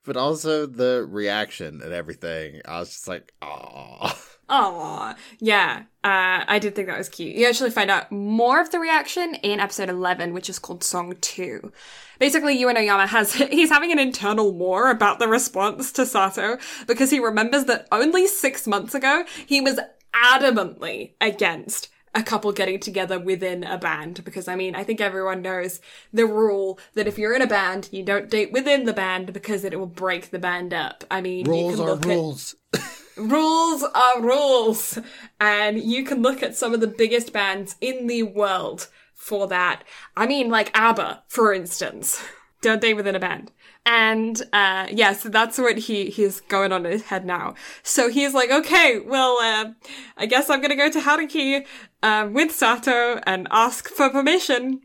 But 0.05 0.17
also 0.17 0.67
the 0.67 1.03
reaction 1.09 1.81
and 1.83 1.91
everything. 1.91 2.61
I 2.63 2.79
was 2.79 2.89
just 2.89 3.07
like, 3.07 3.33
ah. 3.41 4.15
Oh, 4.47 5.15
yeah. 5.39 5.85
Uh, 6.03 6.45
I 6.47 6.59
did 6.59 6.75
think 6.75 6.87
that 6.87 6.99
was 6.99 7.09
cute. 7.09 7.35
You 7.35 7.47
actually 7.47 7.71
find 7.71 7.89
out 7.89 8.11
more 8.11 8.61
of 8.61 8.69
the 8.69 8.77
reaction 8.77 9.33
in 9.41 9.59
episode 9.59 9.89
11, 9.89 10.33
which 10.33 10.47
is 10.47 10.59
called 10.59 10.83
Song 10.83 11.15
2. 11.19 11.71
Basically, 12.19 12.55
Uenoyama 12.55 13.07
has, 13.07 13.33
he's 13.33 13.71
having 13.71 13.91
an 13.91 13.97
internal 13.97 14.53
war 14.53 14.91
about 14.91 15.17
the 15.17 15.27
response 15.27 15.91
to 15.93 16.05
Sato 16.05 16.59
because 16.85 17.09
he 17.09 17.17
remembers 17.17 17.65
that 17.65 17.87
only 17.91 18.27
six 18.27 18.67
months 18.67 18.93
ago, 18.93 19.25
he 19.47 19.59
was 19.59 19.79
adamantly 20.13 21.13
against 21.19 21.89
a 22.15 22.23
couple 22.23 22.51
getting 22.53 22.79
together 22.79 23.19
within 23.19 23.63
a 23.63 23.77
band 23.77 24.23
because 24.23 24.47
I 24.47 24.55
mean, 24.55 24.73
I 24.73 24.83
think 24.83 25.01
everyone 25.01 25.41
knows 25.41 25.81
the 26.13 26.25
rule 26.25 26.79
that 26.93 27.07
if 27.07 27.17
you're 27.19 27.35
in 27.35 27.41
a 27.41 27.47
band, 27.47 27.89
you 27.91 28.03
don't 28.03 28.29
date 28.29 28.51
within 28.53 28.85
the 28.85 28.93
band 28.93 29.33
because 29.33 29.63
it 29.65 29.77
will 29.77 29.85
break 29.85 30.31
the 30.31 30.39
band 30.39 30.73
up. 30.73 31.03
I 31.11 31.19
mean, 31.21 31.45
you 31.45 31.51
Rules 31.51 31.79
are 31.79 31.87
look 31.91 32.01
at- 32.05 32.07
rules. 32.07 32.55
rules 33.17 33.83
are 33.83 34.21
rules. 34.21 34.97
And 35.39 35.79
you 35.81 36.03
can 36.03 36.21
look 36.21 36.41
at 36.41 36.55
some 36.55 36.73
of 36.73 36.79
the 36.79 36.87
biggest 36.87 37.33
bands 37.33 37.75
in 37.81 38.07
the 38.07 38.23
world 38.23 38.87
for 39.13 39.47
that. 39.47 39.83
I 40.15 40.25
mean, 40.25 40.49
like 40.49 40.71
ABBA, 40.73 41.23
for 41.27 41.53
instance. 41.53 42.23
Don't 42.61 42.81
date 42.81 42.95
within 42.95 43.15
a 43.15 43.19
band. 43.19 43.51
And, 43.85 44.41
uh, 44.51 44.87
yeah, 44.91 45.13
so 45.13 45.29
that's 45.29 45.59
what 45.59 45.77
he, 45.77 46.09
he's 46.09 46.41
going 46.41 46.71
on 46.71 46.85
in 46.85 46.91
his 46.91 47.03
head 47.03 47.25
now. 47.25 47.53
So 47.83 48.09
he's 48.09 48.33
like, 48.33 48.49
okay, 48.49 48.99
well, 48.99 49.37
uh, 49.39 49.73
I 50.17 50.25
guess 50.25 50.49
I'm 50.49 50.61
gonna 50.61 50.75
go 50.75 50.89
to 50.89 50.99
Haruki, 50.99 51.65
uh, 52.01 52.27
with 52.31 52.51
Sato 52.51 53.21
and 53.27 53.47
ask 53.51 53.89
for 53.89 54.09
permission. 54.09 54.81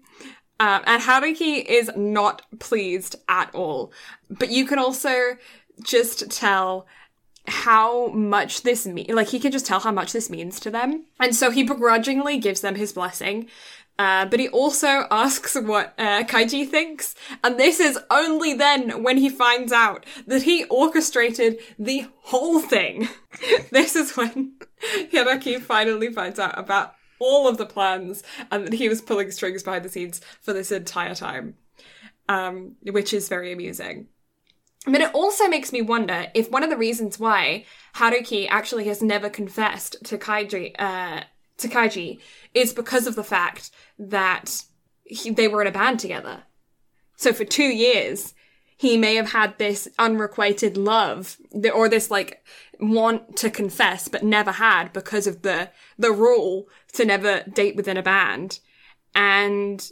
Um, 0.59 0.83
and 0.85 1.03
Haruki 1.03 1.65
is 1.65 1.91
not 1.97 2.43
pleased 2.59 3.17
at 3.29 3.55
all. 3.55 3.93
But 4.29 4.51
you 4.51 4.67
can 4.67 4.79
also 4.79 5.37
just 5.83 6.31
tell 6.31 6.87
how 7.47 8.09
much 8.09 8.63
this 8.63 8.87
mean 8.87 9.07
like 9.11 9.29
he 9.29 9.41
can 9.41 9.51
just 9.51 9.67
tell 9.67 9.81
how 9.81 9.91
much 9.91 10.13
this 10.13 10.29
means 10.29 10.61
to 10.61 10.71
them 10.71 11.05
and 11.19 11.35
so 11.35 11.51
he 11.51 11.63
begrudgingly 11.63 12.39
gives 12.39 12.61
them 12.61 12.75
his 12.75 12.93
blessing 12.93 13.49
uh, 14.01 14.25
but 14.25 14.41
he 14.41 14.49
also 14.49 15.05
asks 15.11 15.55
what 15.61 15.93
uh, 15.99 16.25
Kaiji 16.25 16.67
thinks, 16.67 17.15
and 17.45 17.61
this 17.61 17.79
is 17.79 17.99
only 18.11 18.55
then 18.55 19.03
when 19.03 19.19
he 19.19 19.29
finds 19.29 19.73
out 19.73 20.07
that 20.27 20.45
he 20.45 20.65
orchestrated 20.71 21.59
the 21.79 22.07
whole 22.23 22.61
thing. 22.61 23.11
this 23.71 23.95
is 23.95 24.17
when 24.17 24.55
Hiraki 25.13 25.61
finally 25.61 26.11
finds 26.11 26.39
out 26.39 26.59
about 26.59 26.95
all 27.19 27.47
of 27.47 27.59
the 27.59 27.67
plans 27.67 28.23
and 28.51 28.67
that 28.67 28.73
he 28.73 28.89
was 28.89 29.03
pulling 29.03 29.31
strings 29.31 29.63
behind 29.63 29.85
the 29.85 29.91
scenes 29.91 30.23
for 30.41 30.55
this 30.55 30.73
entire 30.73 31.15
time, 31.15 31.57
um, 32.27 32.77
which 32.83 33.13
is 33.13 33.29
very 33.29 33.53
amusing. 33.53 34.09
But 34.87 35.03
it 35.03 35.15
also 35.15 35.47
makes 35.47 35.73
me 35.73 35.83
wonder 35.83 36.29
if 36.33 36.51
one 36.51 36.63
of 36.63 36.71
the 36.71 36.79
reasons 36.79 37.21
why 37.21 37.67
Haruki 37.97 38.49
actually 38.49 38.85
has 38.85 39.03
never 39.03 39.29
confessed 39.29 40.03
to 40.05 40.17
Kaiji, 40.17 40.75
uh, 40.79 41.25
to 41.59 41.69
Kaiji 41.69 42.19
is 42.55 42.73
because 42.73 43.07
of 43.07 43.17
the 43.17 43.25
fact 43.25 43.71
that 43.99 44.65
he, 45.05 45.31
they 45.31 45.49
were 45.49 45.61
in 45.61 45.69
a 45.69 45.73
band 45.73 46.01
together. 46.01 46.45
So 47.17 47.33
for 47.33 47.45
two 47.45 47.65
years, 47.65 48.35
he 48.77 48.97
may 48.97 49.17
have 49.17 49.33
had 49.33 49.59
this 49.59 49.89
unrequited 49.99 50.77
love 50.77 51.37
or 51.75 51.89
this 51.89 52.11
like 52.11 52.43
want 52.79 53.37
to 53.37 53.51
confess, 53.51 54.09
but 54.09 54.23
never 54.23 54.53
had 54.53 54.93
because 54.93 55.27
of 55.27 55.43
the, 55.43 55.71
the 55.99 56.13
rule 56.13 56.67
to 56.95 57.05
never 57.05 57.43
date 57.43 57.77
within 57.77 57.99
a 57.99 58.03
band. 58.03 58.61
And 59.15 59.91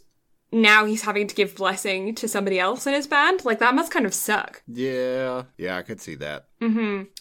now 0.50 0.86
he's 0.86 1.02
having 1.02 1.26
to 1.26 1.34
give 1.34 1.54
blessing 1.56 2.14
to 2.14 2.26
somebody 2.26 2.58
else 2.58 2.86
in 2.86 2.94
his 2.94 3.06
band. 3.06 3.44
Like 3.44 3.58
that 3.58 3.74
must 3.74 3.92
kind 3.92 4.06
of 4.06 4.14
suck. 4.14 4.62
Yeah, 4.66 5.44
yeah, 5.58 5.76
I 5.76 5.82
could 5.82 6.00
see 6.00 6.14
that. 6.16 6.46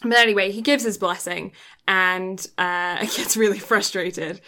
But 0.02 0.16
anyway, 0.16 0.50
he 0.50 0.62
gives 0.62 0.84
his 0.84 0.96
blessing 0.96 1.52
and 1.86 2.44
uh, 2.56 2.98
gets 3.16 3.36
really 3.36 3.58
frustrated. 3.58 4.40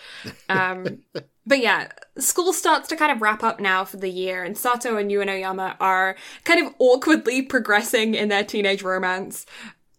Um, 0.48 1.00
but 1.46 1.60
yeah, 1.60 1.88
school 2.18 2.52
starts 2.52 2.88
to 2.88 2.96
kind 2.96 3.12
of 3.12 3.20
wrap 3.20 3.42
up 3.42 3.60
now 3.60 3.84
for 3.84 3.98
the 3.98 4.10
year, 4.10 4.44
and 4.44 4.56
Sato 4.56 4.96
and 4.96 5.10
Uenoyama 5.10 5.76
are 5.80 6.16
kind 6.44 6.66
of 6.66 6.74
awkwardly 6.78 7.42
progressing 7.42 8.14
in 8.14 8.28
their 8.28 8.44
teenage 8.44 8.82
romance. 8.82 9.46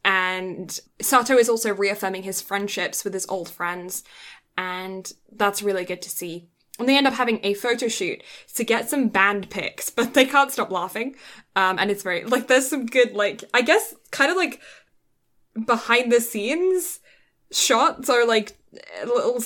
And 0.04 0.80
Sato 1.00 1.38
is 1.38 1.50
also 1.50 1.74
reaffirming 1.74 2.24
his 2.24 2.42
friendships 2.42 3.04
with 3.04 3.14
his 3.14 3.28
old 3.30 3.50
friends, 3.50 4.04
and 4.58 5.12
that's 5.32 5.62
really 5.62 5.86
good 5.86 6.02
to 6.02 6.10
see. 6.10 6.51
And 6.82 6.90
they 6.90 6.98
end 6.98 7.08
up 7.08 7.14
having 7.14 7.40
a 7.44 7.54
photo 7.54 7.88
shoot 7.88 8.22
to 8.56 8.64
get 8.64 8.90
some 8.90 9.08
band 9.08 9.50
pics, 9.50 9.90
but 9.90 10.14
they 10.14 10.26
can't 10.26 10.52
stop 10.52 10.72
laughing. 10.72 11.16
Um, 11.56 11.80
and 11.80 11.90
it's 11.90 12.04
very, 12.04 12.26
like, 12.26 12.48
there's 12.48 12.68
some 12.70 12.86
good, 12.86 13.14
like, 13.14 13.44
I 13.54 13.62
guess, 13.62 13.96
kind 14.12 14.32
of 14.32 14.38
like 14.38 14.60
behind 15.66 16.12
the 16.12 16.20
scenes 16.20 17.00
shots 17.52 18.10
or 18.10 18.26
like 18.26 18.58
little 19.06 19.44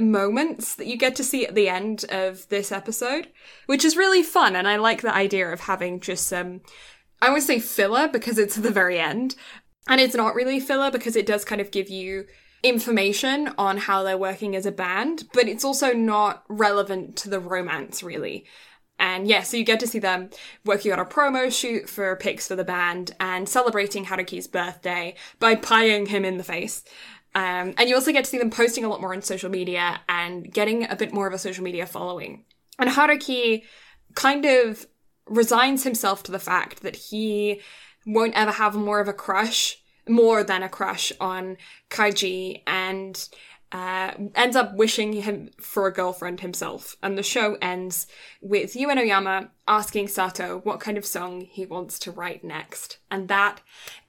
moments 0.00 0.74
that 0.74 0.86
you 0.86 0.96
get 0.96 1.14
to 1.16 1.24
see 1.24 1.46
at 1.46 1.54
the 1.54 1.68
end 1.68 2.04
of 2.10 2.48
this 2.48 2.72
episode, 2.72 3.28
which 3.66 3.84
is 3.84 3.96
really 3.96 4.22
fun. 4.22 4.56
And 4.56 4.66
I 4.66 4.76
like 4.76 5.02
the 5.02 5.14
idea 5.14 5.52
of 5.52 5.60
having 5.60 6.00
just 6.00 6.26
some, 6.26 6.60
I 7.22 7.30
would 7.30 7.42
say 7.42 7.60
filler 7.60 8.08
because 8.08 8.38
it's 8.38 8.56
the 8.56 8.70
very 8.70 8.98
end. 8.98 9.36
And 9.88 10.00
it's 10.00 10.14
not 10.14 10.34
really 10.34 10.60
filler 10.60 10.90
because 10.90 11.16
it 11.16 11.26
does 11.26 11.44
kind 11.44 11.60
of 11.60 11.70
give 11.70 11.88
you 11.88 12.26
information 12.64 13.50
on 13.58 13.76
how 13.76 14.02
they're 14.02 14.18
working 14.18 14.56
as 14.56 14.66
a 14.66 14.72
band, 14.72 15.24
but 15.32 15.46
it's 15.46 15.64
also 15.64 15.92
not 15.92 16.44
relevant 16.48 17.14
to 17.16 17.28
the 17.28 17.38
romance 17.38 18.02
really. 18.02 18.46
And 18.98 19.26
yeah, 19.26 19.42
so 19.42 19.56
you 19.56 19.64
get 19.64 19.80
to 19.80 19.86
see 19.86 19.98
them 19.98 20.30
working 20.64 20.92
on 20.92 20.98
a 20.98 21.04
promo 21.04 21.52
shoot 21.52 21.88
for 21.88 22.14
pics 22.16 22.48
for 22.48 22.56
the 22.56 22.64
band 22.64 23.14
and 23.20 23.48
celebrating 23.48 24.06
Haruki's 24.06 24.46
birthday 24.46 25.14
by 25.40 25.56
pieing 25.56 26.06
him 26.08 26.24
in 26.24 26.38
the 26.38 26.44
face. 26.44 26.84
Um, 27.34 27.74
and 27.76 27.88
you 27.88 27.96
also 27.96 28.12
get 28.12 28.24
to 28.24 28.30
see 28.30 28.38
them 28.38 28.50
posting 28.50 28.84
a 28.84 28.88
lot 28.88 29.00
more 29.00 29.12
on 29.12 29.20
social 29.20 29.50
media 29.50 30.00
and 30.08 30.50
getting 30.52 30.88
a 30.88 30.96
bit 30.96 31.12
more 31.12 31.26
of 31.26 31.34
a 31.34 31.38
social 31.38 31.64
media 31.64 31.86
following. 31.86 32.44
And 32.78 32.88
Haruki 32.90 33.64
kind 34.14 34.44
of 34.44 34.86
resigns 35.26 35.82
himself 35.82 36.22
to 36.24 36.32
the 36.32 36.38
fact 36.38 36.82
that 36.82 36.96
he 36.96 37.60
won't 38.06 38.34
ever 38.34 38.52
have 38.52 38.74
more 38.74 39.00
of 39.00 39.08
a 39.08 39.12
crush, 39.12 39.82
more 40.08 40.44
than 40.44 40.62
a 40.62 40.68
crush 40.68 41.12
on 41.20 41.56
Kaji, 41.90 42.62
and 42.66 43.28
uh, 43.74 44.12
ends 44.36 44.54
up 44.54 44.76
wishing 44.76 45.12
him 45.12 45.50
for 45.60 45.88
a 45.88 45.92
girlfriend 45.92 46.40
himself. 46.40 46.96
And 47.02 47.18
the 47.18 47.24
show 47.24 47.56
ends 47.60 48.06
with 48.40 48.74
Uenoyama 48.74 49.48
asking 49.66 50.08
Sato 50.08 50.60
what 50.62 50.78
kind 50.78 50.96
of 50.96 51.04
song 51.04 51.40
he 51.40 51.66
wants 51.66 51.98
to 52.00 52.12
write 52.12 52.44
next. 52.44 52.98
And 53.10 53.26
that 53.26 53.62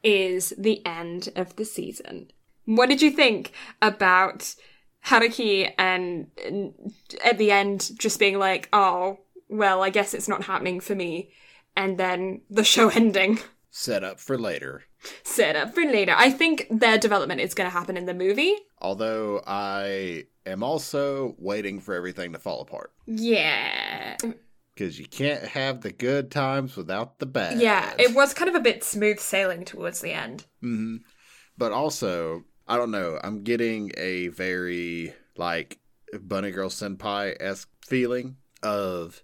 is 0.04 0.54
the 0.56 0.86
end 0.86 1.30
of 1.36 1.56
the 1.56 1.66
season. 1.66 2.32
What 2.66 2.90
did 2.90 3.02
you 3.02 3.10
think 3.10 3.54
about 3.82 4.54
Haruki 5.08 5.74
and, 5.80 6.28
and 6.46 6.74
at 7.24 7.40
the 7.40 7.50
end 7.50 7.90
just 7.98 8.20
being 8.20 8.38
like, 8.38 8.70
oh, 8.72 9.20
well, 9.50 9.82
I 9.82 9.90
guess 9.90 10.14
it's 10.14 10.28
not 10.28 10.44
happening 10.44 10.80
for 10.80 10.94
me. 10.94 11.32
And 11.76 11.98
then 11.98 12.42
the 12.52 12.64
show 12.64 12.90
ending. 12.94 13.40
Set 13.72 14.04
up 14.04 14.20
for 14.20 14.38
later. 14.38 14.84
Set 15.24 15.56
up 15.56 15.74
for 15.76 15.84
later. 15.84 16.14
I 16.16 16.30
think 16.30 16.68
their 16.70 16.98
development 16.98 17.42
is 17.42 17.54
going 17.54 17.70
to 17.70 17.74
happen 17.74 17.98
in 17.98 18.06
the 18.06 18.14
movie. 18.14 18.56
Although 18.82 19.42
I 19.46 20.26
am 20.46 20.64
also 20.64 21.36
waiting 21.38 21.80
for 21.80 21.94
everything 21.94 22.34
to 22.34 22.40
fall 22.40 22.62
apart. 22.62 22.92
Yeah. 23.08 24.18
Because 24.74 25.00
you 25.00 25.06
can't 25.08 25.44
have 25.44 25.82
the 25.82 25.92
good 25.92 26.32
times 26.32 26.76
without 26.76 27.20
the 27.20 27.26
bad. 27.26 27.60
Yeah, 27.60 27.94
it 27.98 28.14
was 28.14 28.34
kind 28.34 28.50
of 28.50 28.56
a 28.56 28.60
bit 28.60 28.84
smooth 28.84 29.20
sailing 29.20 29.64
towards 29.66 30.02
the 30.02 30.12
end. 30.12 30.46
hmm 30.62 30.98
But 31.58 31.72
also, 31.72 32.44
I 32.68 32.78
don't 32.78 32.92
know. 32.92 33.20
I'm 33.24 33.44
getting 33.44 33.92
a 33.98 34.28
very 34.30 35.14
like 35.38 35.80
Bunny 36.20 36.52
Girl 36.52 36.70
Senpai 36.70 37.36
esque 37.40 37.70
feeling 37.86 38.38
of, 38.64 39.24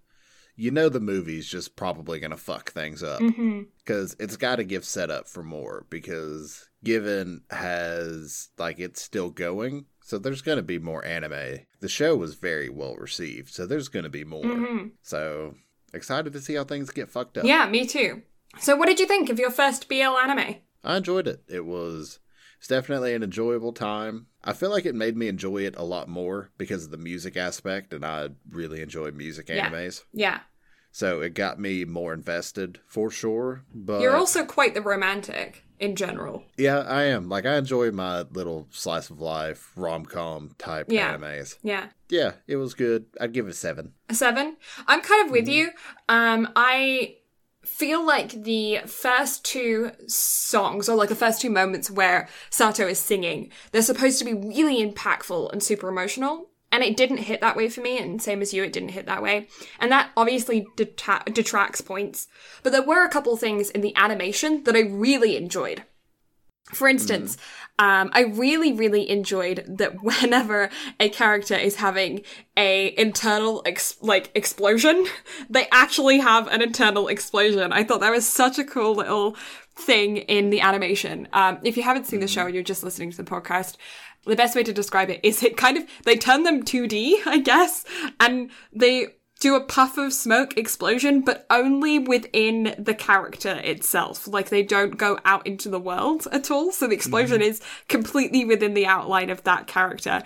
you 0.62 0.70
know, 0.72 0.90
the 0.90 1.00
movie's 1.00 1.48
just 1.48 1.76
probably 1.76 2.20
gonna 2.20 2.38
fuck 2.38 2.72
things 2.72 3.02
up 3.02 3.20
Mm-hmm. 3.22 3.62
because 3.80 4.16
it's 4.20 4.38
got 4.38 4.58
to 4.58 4.64
give 4.64 4.86
setup 4.86 5.28
for 5.28 5.42
more. 5.44 5.86
Because 5.90 6.68
Given 6.84 7.42
has 7.52 8.50
like 8.58 8.80
it's 8.80 9.02
still 9.02 9.30
going, 9.30 9.86
so 10.04 10.18
there's 10.18 10.42
gonna 10.42 10.62
be 10.62 10.80
more 10.80 11.04
anime. 11.06 11.60
The 11.80 11.90
show 11.90 12.16
was 12.16 12.36
very 12.36 12.70
well 12.70 12.96
received, 12.96 13.50
so 13.54 13.66
there's 13.66 13.88
gonna 13.90 14.10
be 14.10 14.24
more. 14.24 14.44
Mm-hmm. 14.44 14.88
So 15.02 15.56
excited 15.94 16.34
to 16.34 16.42
see 16.42 16.56
how 16.56 16.64
things 16.64 16.90
get 16.92 17.10
fucked 17.10 17.38
up. 17.38 17.46
Yeah, 17.46 17.68
me 17.70 17.86
too. 17.88 18.22
So, 18.60 18.76
what 18.76 18.88
did 18.88 19.00
you 19.00 19.06
think 19.08 19.30
of 19.30 19.40
your 19.40 19.52
first 19.52 19.88
BL 19.90 19.96
anime? 20.18 20.58
I 20.84 20.98
enjoyed 20.98 21.28
it. 21.28 21.44
It 21.48 21.66
was 21.66 22.20
it's 22.58 22.68
definitely 22.68 23.14
an 23.14 23.24
enjoyable 23.24 23.74
time. 23.74 24.28
I 24.44 24.54
feel 24.54 24.70
like 24.72 24.86
it 24.86 24.96
made 24.96 25.16
me 25.18 25.28
enjoy 25.28 25.60
it 25.66 25.76
a 25.78 25.84
lot 25.84 26.08
more 26.08 26.50
because 26.58 26.86
of 26.86 26.92
the 26.92 26.98
music 26.98 27.38
aspect, 27.38 27.94
and 27.94 28.04
I 28.06 28.30
really 28.50 28.82
enjoy 28.82 29.12
music 29.12 29.50
Yeah. 29.50 29.70
animes. 29.70 30.04
Yeah. 30.14 30.40
So 30.92 31.22
it 31.22 31.34
got 31.34 31.60
me 31.60 31.86
more 31.86 32.14
invested 32.14 32.80
for 32.86 33.10
sure. 33.10 33.64
But 33.74 34.02
You're 34.02 34.16
also 34.18 34.44
quite 34.46 34.74
the 34.74 34.82
romantic 34.82 35.64
in 35.80 35.96
general. 35.96 36.44
yeah, 36.58 36.80
I 36.80 37.04
am. 37.04 37.28
Like 37.30 37.46
I 37.46 37.56
enjoy 37.58 37.92
my 37.92 38.22
little 38.32 38.68
slice 38.72 39.10
of 39.10 39.20
life 39.20 39.72
rom 39.76 40.06
com 40.06 40.52
type 40.58 40.88
Yeah. 40.90 41.16
animes. 41.18 41.58
Yeah. 41.64 41.88
Yeah, 42.10 42.34
it 42.46 42.58
was 42.58 42.74
good. 42.74 43.06
I'd 43.20 43.32
give 43.34 43.48
it 43.48 43.52
a 43.52 43.54
seven. 43.54 43.94
A 44.10 44.14
seven. 44.14 44.58
I'm 44.88 45.02
kind 45.02 45.26
of 45.26 45.32
with 45.32 45.46
Mm-hmm. 45.46 45.54
you. 45.54 45.70
Um, 46.10 46.50
I 46.56 47.16
feel 47.64 48.06
like 48.06 48.44
the 48.44 48.80
first 48.86 49.46
two 49.46 49.92
songs, 50.08 50.90
or 50.90 50.96
like 50.96 51.10
the 51.10 51.16
first 51.16 51.40
two 51.42 51.50
moments 51.50 51.90
where 51.90 52.28
Sato 52.50 52.86
is 52.88 53.00
singing, 53.00 53.52
they're 53.72 53.82
supposed 53.82 54.20
to 54.20 54.26
be 54.26 54.34
really 54.34 54.86
impactful 54.86 55.52
and 55.54 55.64
super 55.64 55.88
emotional. 55.88 56.50
And 56.72 56.84
it 56.84 56.96
didn't 56.96 57.18
hit 57.18 57.42
that 57.42 57.58
way 57.58 57.68
for 57.70 57.82
me, 57.82 57.98
and 57.98 58.22
same 58.22 58.42
as 58.42 58.54
you, 58.54 58.64
it 58.64 58.72
didn't 58.72 58.90
hit 58.90 59.06
that 59.06 59.22
way. 59.22 59.48
And 59.80 59.92
that 59.92 60.12
obviously 60.16 60.68
deta- 60.78 61.34
detracts 61.34 61.82
points. 61.82 62.28
But 62.64 62.72
there 62.72 62.82
were 62.82 63.04
a 63.04 63.10
couple 63.10 63.36
things 63.36 63.70
in 63.70 63.82
the 63.82 63.96
animation 63.96 64.64
that 64.64 64.76
I 64.76 64.82
really 64.82 65.36
enjoyed. 65.36 65.84
For 66.74 66.88
instance, 66.88 67.38
um, 67.80 68.12
I 68.14 68.22
really, 68.22 68.72
really 68.72 69.10
enjoyed 69.10 69.66
that 69.68 70.02
whenever 70.04 70.70
a 71.00 71.10
character 71.10 71.56
is 71.56 71.76
having 71.76 72.22
a 72.56 72.94
internal 72.98 73.62
ex- 73.66 73.98
like 74.02 74.32
explosion, 74.36 75.06
they 75.50 75.68
actually 75.72 76.20
have 76.20 76.48
an 76.48 76.62
internal 76.62 77.08
explosion. 77.08 77.74
I 77.74 77.84
thought 77.84 78.02
that 78.02 78.12
was 78.12 78.28
such 78.28 78.60
a 78.60 78.64
cool 78.64 78.96
little 78.96 79.36
thing 79.76 80.18
in 80.18 80.50
the 80.50 80.62
animation. 80.62 81.28
Um, 81.34 81.60
if 81.64 81.78
you 81.78 81.84
haven't 81.84 82.06
seen 82.06 82.20
the 82.20 82.28
show 82.28 82.46
and 82.46 82.54
you're 82.54 82.64
just 82.64 82.84
listening 82.84 83.12
to 83.12 83.18
the 83.18 83.30
podcast, 83.30 83.78
the 84.26 84.36
best 84.36 84.56
way 84.56 84.64
to 84.64 84.74
describe 84.74 85.10
it 85.10 85.20
is 85.24 85.44
it 85.44 85.58
kind 85.58 85.78
of 85.78 85.86
they 86.06 86.16
turn 86.16 86.44
them 86.44 86.64
2D, 86.64 87.26
I 87.26 87.40
guess, 87.40 87.86
and 88.20 88.52
they 88.72 89.08
do 89.42 89.56
a 89.56 89.62
puff 89.62 89.98
of 89.98 90.14
smoke 90.14 90.56
explosion, 90.56 91.22
but 91.22 91.46
only 91.50 91.98
within 91.98 92.76
the 92.78 92.94
character 92.94 93.60
itself. 93.64 94.28
Like 94.28 94.50
they 94.50 94.62
don't 94.64 94.98
go 94.98 95.18
out 95.26 95.46
into 95.48 95.68
the 95.68 95.80
world 95.80 96.28
at 96.32 96.52
all. 96.52 96.72
So 96.72 96.88
the 96.88 96.94
explosion 96.94 97.42
mm-hmm. 97.42 97.50
is 97.50 97.62
completely 97.88 98.46
within 98.46 98.76
the 98.76 98.86
outline 98.86 99.32
of 99.32 99.44
that 99.44 99.66
character. 99.66 100.22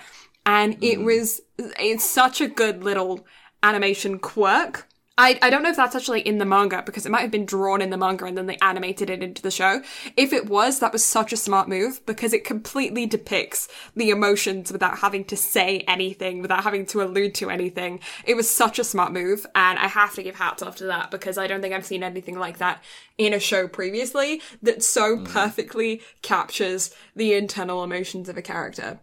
And 0.45 0.73
it 0.83 0.97
mm-hmm. 0.97 1.05
was, 1.05 1.41
it's 1.57 2.03
such 2.03 2.41
a 2.41 2.47
good 2.47 2.83
little 2.83 3.25
animation 3.63 4.19
quirk. 4.19 4.85
I, 5.17 5.39
I 5.41 5.49
don't 5.49 5.63
know 5.63 5.69
if 5.69 5.77
that's 5.77 5.95
actually 5.95 6.21
in 6.21 6.39
the 6.39 6.45
manga 6.45 6.83
because 6.85 7.05
it 7.05 7.11
might 7.11 7.21
have 7.21 7.31
been 7.31 7.45
drawn 7.45 7.81
in 7.81 7.89
the 7.89 7.97
manga 7.97 8.25
and 8.25 8.37
then 8.37 8.47
they 8.47 8.57
animated 8.57 9.09
it 9.09 9.23
into 9.23 9.41
the 9.41 9.51
show. 9.51 9.81
If 10.17 10.33
it 10.33 10.49
was, 10.49 10.79
that 10.79 10.91
was 10.91 11.05
such 11.05 11.31
a 11.31 11.37
smart 11.37 11.69
move 11.69 12.05
because 12.05 12.33
it 12.33 12.43
completely 12.43 13.05
depicts 13.05 13.69
the 13.95 14.09
emotions 14.09 14.73
without 14.73 14.99
having 14.99 15.23
to 15.25 15.37
say 15.37 15.79
anything, 15.87 16.41
without 16.41 16.63
having 16.63 16.85
to 16.87 17.01
allude 17.01 17.33
to 17.35 17.49
anything. 17.49 18.01
It 18.25 18.35
was 18.35 18.49
such 18.49 18.77
a 18.77 18.83
smart 18.83 19.13
move 19.13 19.45
and 19.55 19.79
I 19.79 19.87
have 19.87 20.13
to 20.15 20.23
give 20.23 20.35
hats 20.35 20.61
off 20.61 20.75
to 20.77 20.85
that 20.85 21.11
because 21.11 21.37
I 21.37 21.47
don't 21.47 21.61
think 21.61 21.73
I've 21.73 21.85
seen 21.85 22.03
anything 22.03 22.37
like 22.37 22.57
that 22.57 22.83
in 23.17 23.31
a 23.33 23.39
show 23.39 23.67
previously 23.67 24.41
that 24.61 24.83
so 24.83 25.17
perfectly 25.23 26.01
captures 26.21 26.93
the 27.15 27.33
internal 27.33 27.83
emotions 27.83 28.27
of 28.27 28.35
a 28.35 28.41
character. 28.41 28.99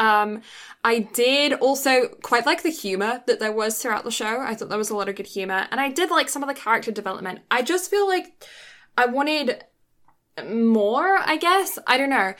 Um, 0.00 0.42
I 0.82 0.98
did 0.98 1.52
also 1.54 2.08
quite 2.22 2.46
like 2.46 2.62
the 2.64 2.70
humor 2.70 3.22
that 3.26 3.38
there 3.38 3.52
was 3.52 3.80
throughout 3.80 4.02
the 4.02 4.10
show. 4.10 4.40
I 4.40 4.54
thought 4.56 4.68
there 4.70 4.78
was 4.78 4.90
a 4.90 4.96
lot 4.96 5.08
of 5.08 5.14
good 5.14 5.28
humor, 5.28 5.43
and 5.50 5.80
I 5.80 5.90
did 5.90 6.10
like 6.10 6.28
some 6.28 6.42
of 6.42 6.48
the 6.48 6.54
character 6.54 6.90
development. 6.90 7.40
I 7.50 7.62
just 7.62 7.90
feel 7.90 8.06
like 8.08 8.44
I 8.96 9.06
wanted 9.06 9.64
more, 10.44 11.18
I 11.18 11.36
guess. 11.36 11.78
I 11.86 11.96
don't 11.96 12.10
know. 12.10 12.34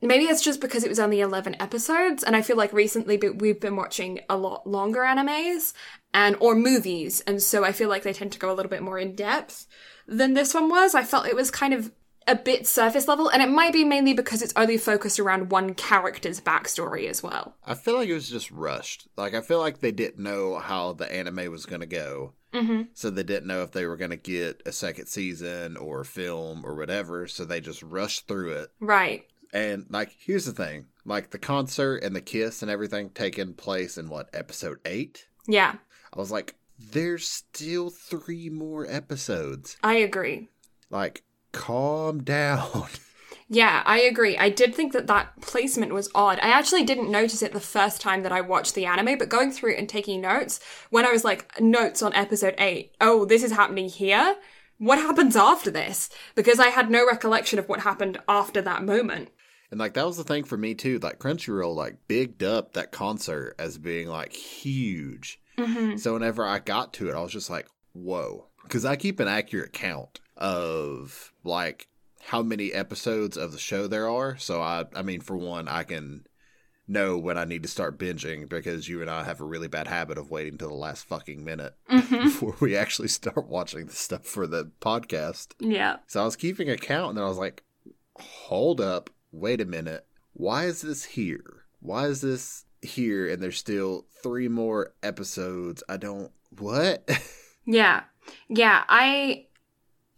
Maybe 0.00 0.24
it's 0.24 0.42
just 0.42 0.60
because 0.60 0.84
it 0.84 0.88
was 0.88 1.00
only 1.00 1.20
11 1.20 1.56
episodes, 1.60 2.22
and 2.22 2.36
I 2.36 2.42
feel 2.42 2.56
like 2.56 2.72
recently 2.72 3.16
we've 3.16 3.58
been 3.60 3.74
watching 3.74 4.20
a 4.28 4.36
lot 4.36 4.64
longer 4.64 5.00
animes 5.00 5.72
and 6.14 6.36
or 6.38 6.54
movies, 6.54 7.20
and 7.26 7.42
so 7.42 7.64
I 7.64 7.72
feel 7.72 7.88
like 7.88 8.04
they 8.04 8.12
tend 8.12 8.30
to 8.32 8.38
go 8.38 8.52
a 8.52 8.54
little 8.54 8.70
bit 8.70 8.82
more 8.82 8.98
in 8.98 9.16
depth 9.16 9.66
than 10.06 10.34
this 10.34 10.54
one 10.54 10.68
was. 10.68 10.94
I 10.94 11.02
felt 11.02 11.26
it 11.26 11.34
was 11.34 11.50
kind 11.50 11.74
of 11.74 11.90
a 12.28 12.36
bit 12.36 12.66
surface 12.66 13.08
level, 13.08 13.28
and 13.28 13.42
it 13.42 13.48
might 13.48 13.72
be 13.72 13.82
mainly 13.82 14.14
because 14.14 14.40
it's 14.40 14.52
only 14.54 14.78
focused 14.78 15.18
around 15.18 15.50
one 15.50 15.74
character's 15.74 16.40
backstory 16.40 17.08
as 17.08 17.20
well. 17.22 17.56
I 17.66 17.74
feel 17.74 17.94
like 17.94 18.08
it 18.08 18.14
was 18.14 18.28
just 18.28 18.52
rushed. 18.52 19.08
Like 19.16 19.34
I 19.34 19.40
feel 19.40 19.58
like 19.58 19.80
they 19.80 19.92
didn't 19.92 20.22
know 20.22 20.58
how 20.58 20.92
the 20.92 21.10
anime 21.10 21.50
was 21.50 21.66
going 21.66 21.80
to 21.80 21.86
go. 21.86 22.34
Mm-hmm. 22.52 22.82
So 22.94 23.10
they 23.10 23.22
didn't 23.22 23.46
know 23.46 23.62
if 23.62 23.72
they 23.72 23.86
were 23.86 23.96
going 23.96 24.10
to 24.10 24.16
get 24.16 24.62
a 24.64 24.72
second 24.72 25.06
season 25.06 25.76
or 25.76 26.04
film 26.04 26.64
or 26.64 26.74
whatever, 26.74 27.26
so 27.26 27.44
they 27.44 27.60
just 27.60 27.82
rushed 27.82 28.26
through 28.26 28.52
it. 28.52 28.70
Right. 28.80 29.26
And 29.52 29.86
like 29.90 30.14
here's 30.18 30.46
the 30.46 30.52
thing. 30.52 30.86
Like 31.04 31.30
the 31.30 31.38
concert 31.38 32.02
and 32.02 32.14
the 32.14 32.20
kiss 32.20 32.62
and 32.62 32.70
everything 32.70 33.10
taking 33.10 33.54
place 33.54 33.98
in 33.98 34.08
what, 34.08 34.28
episode 34.32 34.78
8? 34.84 35.26
Yeah, 35.46 35.74
I 36.12 36.18
was 36.18 36.30
like 36.30 36.54
there's 36.78 37.28
still 37.28 37.90
3 37.90 38.50
more 38.50 38.86
episodes. 38.88 39.76
I 39.82 39.94
agree. 39.94 40.48
Like 40.90 41.24
calm 41.52 42.22
down. 42.24 42.88
Yeah, 43.50 43.82
I 43.86 44.00
agree. 44.00 44.36
I 44.36 44.50
did 44.50 44.74
think 44.74 44.92
that 44.92 45.06
that 45.06 45.40
placement 45.40 45.94
was 45.94 46.10
odd. 46.14 46.38
I 46.40 46.48
actually 46.48 46.84
didn't 46.84 47.10
notice 47.10 47.42
it 47.42 47.52
the 47.52 47.60
first 47.60 48.00
time 48.00 48.22
that 48.22 48.32
I 48.32 48.42
watched 48.42 48.74
the 48.74 48.84
anime, 48.84 49.16
but 49.16 49.30
going 49.30 49.50
through 49.50 49.74
and 49.76 49.88
taking 49.88 50.20
notes, 50.20 50.60
when 50.90 51.06
I 51.06 51.12
was 51.12 51.24
like, 51.24 51.58
notes 51.58 52.02
on 52.02 52.12
episode 52.12 52.54
8, 52.58 52.94
oh, 53.00 53.24
this 53.24 53.42
is 53.42 53.52
happening 53.52 53.88
here? 53.88 54.36
What 54.76 54.98
happens 54.98 55.34
after 55.34 55.70
this? 55.70 56.10
Because 56.34 56.60
I 56.60 56.68
had 56.68 56.90
no 56.90 57.06
recollection 57.06 57.58
of 57.58 57.68
what 57.68 57.80
happened 57.80 58.20
after 58.28 58.60
that 58.62 58.84
moment. 58.84 59.30
And 59.70 59.80
like 59.80 59.94
that 59.94 60.06
was 60.06 60.16
the 60.16 60.24
thing 60.24 60.44
for 60.44 60.56
me 60.56 60.74
too. 60.74 60.98
Like 60.98 61.18
Crunchyroll 61.18 61.74
like 61.74 61.96
bigged 62.06 62.42
up 62.42 62.74
that 62.74 62.92
concert 62.92 63.54
as 63.58 63.78
being 63.78 64.08
like 64.08 64.32
huge. 64.32 65.40
Mm-hmm. 65.56 65.96
So 65.96 66.14
whenever 66.14 66.44
I 66.44 66.58
got 66.58 66.92
to 66.94 67.08
it, 67.08 67.14
I 67.14 67.20
was 67.20 67.32
just 67.32 67.50
like, 67.50 67.66
whoa. 67.92 68.46
Because 68.62 68.84
I 68.84 68.96
keep 68.96 69.20
an 69.20 69.28
accurate 69.28 69.72
count 69.72 70.20
of 70.36 71.32
like 71.44 71.88
how 72.28 72.42
many 72.42 72.72
episodes 72.72 73.36
of 73.36 73.52
the 73.52 73.58
show 73.58 73.86
there 73.86 74.08
are. 74.08 74.36
So 74.38 74.60
I 74.62 74.84
I 74.94 75.02
mean 75.02 75.20
for 75.20 75.36
one, 75.36 75.68
I 75.68 75.82
can 75.84 76.26
know 76.90 77.18
when 77.18 77.36
I 77.36 77.44
need 77.44 77.62
to 77.62 77.68
start 77.68 77.98
binging 77.98 78.48
because 78.48 78.88
you 78.88 79.02
and 79.02 79.10
I 79.10 79.22
have 79.24 79.40
a 79.42 79.44
really 79.44 79.68
bad 79.68 79.86
habit 79.88 80.16
of 80.16 80.30
waiting 80.30 80.56
till 80.56 80.68
the 80.70 80.74
last 80.74 81.04
fucking 81.06 81.44
minute 81.44 81.74
Mm-hmm. 81.90 82.24
before 82.24 82.56
we 82.60 82.74
actually 82.76 83.08
start 83.08 83.46
watching 83.48 83.86
the 83.86 83.92
stuff 83.92 84.24
for 84.24 84.46
the 84.46 84.70
podcast. 84.80 85.48
Yeah. 85.60 85.96
So 86.06 86.22
I 86.22 86.24
was 86.24 86.36
keeping 86.36 86.70
a 86.70 86.76
count 86.78 87.10
and 87.10 87.18
then 87.18 87.24
I 87.24 87.28
was 87.28 87.36
like, 87.38 87.62
hold 88.16 88.80
up, 88.80 89.10
wait 89.32 89.60
a 89.60 89.66
minute. 89.66 90.06
Why 90.32 90.64
is 90.64 90.80
this 90.80 91.04
here? 91.04 91.64
Why 91.80 92.06
is 92.06 92.20
this 92.22 92.64
here 92.80 93.28
and 93.28 93.42
there's 93.42 93.58
still 93.58 94.06
three 94.22 94.48
more 94.48 94.94
episodes? 95.02 95.82
I 95.88 95.96
don't 95.98 96.30
what? 96.58 97.08
Yeah. 97.70 98.04
Yeah, 98.48 98.82
I 98.88 99.44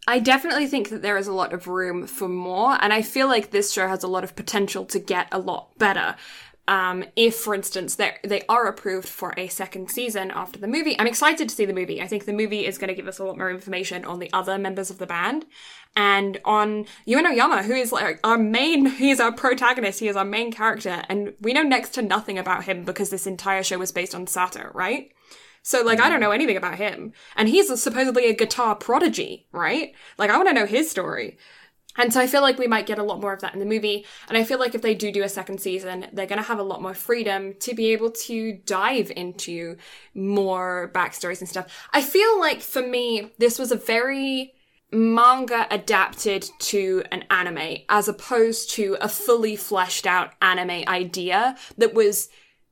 I 0.07 0.19
definitely 0.19 0.67
think 0.67 0.89
that 0.89 1.01
there 1.01 1.17
is 1.17 1.27
a 1.27 1.33
lot 1.33 1.53
of 1.53 1.67
room 1.67 2.07
for 2.07 2.27
more 2.27 2.77
and 2.81 2.91
I 2.91 3.01
feel 3.01 3.27
like 3.27 3.51
this 3.51 3.71
show 3.71 3.87
has 3.87 4.03
a 4.03 4.07
lot 4.07 4.23
of 4.23 4.35
potential 4.35 4.85
to 4.85 4.99
get 4.99 5.27
a 5.31 5.39
lot 5.39 5.77
better. 5.77 6.15
Um, 6.67 7.03
if, 7.15 7.35
for 7.35 7.53
instance, 7.53 7.95
they 7.95 8.43
are 8.47 8.67
approved 8.67 9.07
for 9.07 9.33
a 9.35 9.47
second 9.47 9.89
season 9.89 10.31
after 10.31 10.59
the 10.59 10.67
movie, 10.67 10.97
I'm 10.97 11.07
excited 11.07 11.49
to 11.49 11.55
see 11.55 11.65
the 11.65 11.73
movie. 11.73 12.01
I 12.01 12.07
think 12.07 12.25
the 12.25 12.33
movie 12.33 12.65
is 12.65 12.77
going 12.77 12.87
to 12.87 12.93
give 12.93 13.07
us 13.07 13.19
a 13.19 13.25
lot 13.25 13.37
more 13.37 13.49
information 13.49 14.05
on 14.05 14.19
the 14.19 14.31
other 14.31 14.57
members 14.57 14.89
of 14.89 14.97
the 14.97 15.07
band 15.07 15.45
and 15.95 16.39
on 16.45 16.85
Uenoyama, 17.07 17.65
who 17.65 17.73
is 17.73 17.91
like 17.91 18.19
our 18.23 18.37
main, 18.37 18.85
he 18.97 19.09
is 19.09 19.19
our 19.19 19.31
protagonist, 19.31 19.99
he 19.99 20.07
is 20.07 20.15
our 20.15 20.25
main 20.25 20.51
character, 20.51 21.03
and 21.09 21.33
we 21.41 21.51
know 21.51 21.63
next 21.63 21.89
to 21.95 22.01
nothing 22.01 22.37
about 22.37 22.63
him 22.63 22.85
because 22.85 23.09
this 23.09 23.27
entire 23.27 23.63
show 23.63 23.77
was 23.77 23.91
based 23.91 24.15
on 24.15 24.27
Sato, 24.27 24.71
right? 24.73 25.11
So, 25.63 25.83
like, 25.83 25.99
I 25.99 26.09
don't 26.09 26.19
know 26.19 26.31
anything 26.31 26.57
about 26.57 26.75
him. 26.75 27.13
And 27.35 27.47
he's 27.47 27.81
supposedly 27.81 28.25
a 28.27 28.33
guitar 28.33 28.75
prodigy, 28.75 29.47
right? 29.51 29.93
Like, 30.17 30.29
I 30.29 30.37
want 30.37 30.49
to 30.49 30.55
know 30.55 30.65
his 30.65 30.89
story. 30.89 31.37
And 31.97 32.13
so 32.13 32.21
I 32.21 32.27
feel 32.27 32.41
like 32.41 32.57
we 32.57 32.67
might 32.67 32.85
get 32.85 32.99
a 32.99 33.03
lot 33.03 33.19
more 33.19 33.33
of 33.33 33.41
that 33.41 33.53
in 33.53 33.59
the 33.59 33.65
movie. 33.65 34.05
And 34.29 34.37
I 34.37 34.43
feel 34.43 34.59
like 34.59 34.75
if 34.75 34.81
they 34.81 34.95
do 34.95 35.11
do 35.11 35.23
a 35.23 35.29
second 35.29 35.59
season, 35.59 36.07
they're 36.13 36.25
going 36.25 36.41
to 36.41 36.47
have 36.47 36.59
a 36.59 36.63
lot 36.63 36.81
more 36.81 36.93
freedom 36.93 37.53
to 37.59 37.75
be 37.75 37.91
able 37.91 38.11
to 38.11 38.53
dive 38.65 39.11
into 39.15 39.75
more 40.13 40.89
backstories 40.95 41.41
and 41.41 41.49
stuff. 41.49 41.87
I 41.91 42.01
feel 42.01 42.39
like 42.39 42.61
for 42.61 42.81
me, 42.81 43.31
this 43.39 43.59
was 43.59 43.71
a 43.71 43.75
very 43.75 44.53
manga 44.93 45.67
adapted 45.69 46.49
to 46.59 47.03
an 47.11 47.23
anime 47.29 47.79
as 47.89 48.07
opposed 48.07 48.69
to 48.71 48.97
a 49.01 49.07
fully 49.09 49.55
fleshed 49.55 50.05
out 50.05 50.33
anime 50.41 50.83
idea 50.87 51.55
that 51.77 51.93
was 51.93 52.29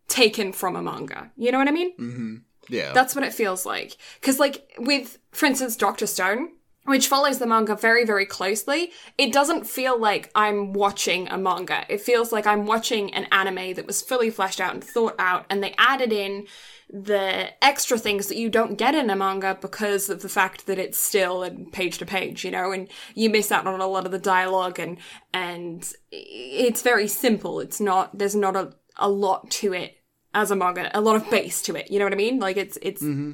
taken 0.08 0.52
from 0.52 0.76
a 0.76 0.82
manga. 0.82 1.32
You 1.36 1.52
know 1.52 1.58
what 1.58 1.68
I 1.68 1.72
mean? 1.72 1.98
mm-hmm. 1.98 2.36
Yeah. 2.70 2.94
That's 2.94 3.16
what 3.16 3.24
it 3.24 3.34
feels 3.34 3.66
like. 3.66 3.98
Because, 4.20 4.40
like, 4.40 4.74
with, 4.78 5.18
for 5.32 5.46
instance, 5.46 5.76
Doctor 5.76 6.08
Stone, 6.08 6.50
which 6.86 7.08
follows 7.08 7.40
the 7.40 7.46
manga 7.46 7.76
very, 7.76 8.06
very 8.06 8.26
closely, 8.26 8.92
it 9.18 9.34
doesn't 9.34 9.68
feel 9.68 10.00
like 10.00 10.32
I'm 10.34 10.74
watching 10.74 11.28
a 11.28 11.38
manga. 11.38 11.86
It 11.90 12.02
feels 12.02 12.32
like 12.32 12.48
I'm 12.48 12.66
watching 12.66 13.14
an 13.14 13.28
anime 13.32 13.74
that 13.76 13.86
was 13.86 14.02
fully 14.02 14.30
fleshed 14.30 14.62
out 14.62 14.74
and 14.74 14.84
thought 14.84 15.16
out, 15.20 15.46
and 15.50 15.62
they 15.62 15.76
added 15.78 16.14
in 16.14 16.48
the 16.92 17.50
extra 17.64 17.98
things 18.00 18.28
that 18.28 18.38
you 18.38 18.50
don't 18.50 18.76
get 18.78 18.96
in 18.96 19.12
a 19.12 19.16
manga 19.16 19.58
because 19.62 20.10
of 20.10 20.24
the 20.24 20.30
fact 20.30 20.66
that 20.66 20.80
it's 20.80 20.98
still 20.98 21.48
page 21.72 22.00
to 22.00 22.06
page, 22.06 22.44
you 22.44 22.50
know, 22.50 22.72
and 22.72 22.88
you 23.14 23.30
miss 23.30 23.52
out 23.52 23.68
on 23.68 23.80
a 23.80 23.88
lot 23.88 24.06
of 24.06 24.12
the 24.12 24.18
dialogue 24.18 24.80
and 24.80 24.98
and 25.32 25.94
it's 26.12 26.82
very 26.82 27.08
simple. 27.08 27.60
It's 27.60 27.80
not 27.80 28.18
there's 28.18 28.36
not 28.36 28.56
a, 28.56 28.74
a 28.98 29.08
lot 29.08 29.52
to 29.52 29.74
it 29.74 29.99
as 30.34 30.52
a 30.52 30.56
manga, 30.56 30.90
a 30.98 31.02
lot 31.02 31.16
of 31.16 31.30
base 31.30 31.62
to 31.64 31.76
it. 31.76 31.90
You 31.92 32.00
know 32.00 32.06
what 32.06 32.14
I 32.14 32.18
mean? 32.18 32.40
Like 32.40 32.58
it's 32.58 32.78
it's 32.82 33.02
mm-hmm. 33.02 33.34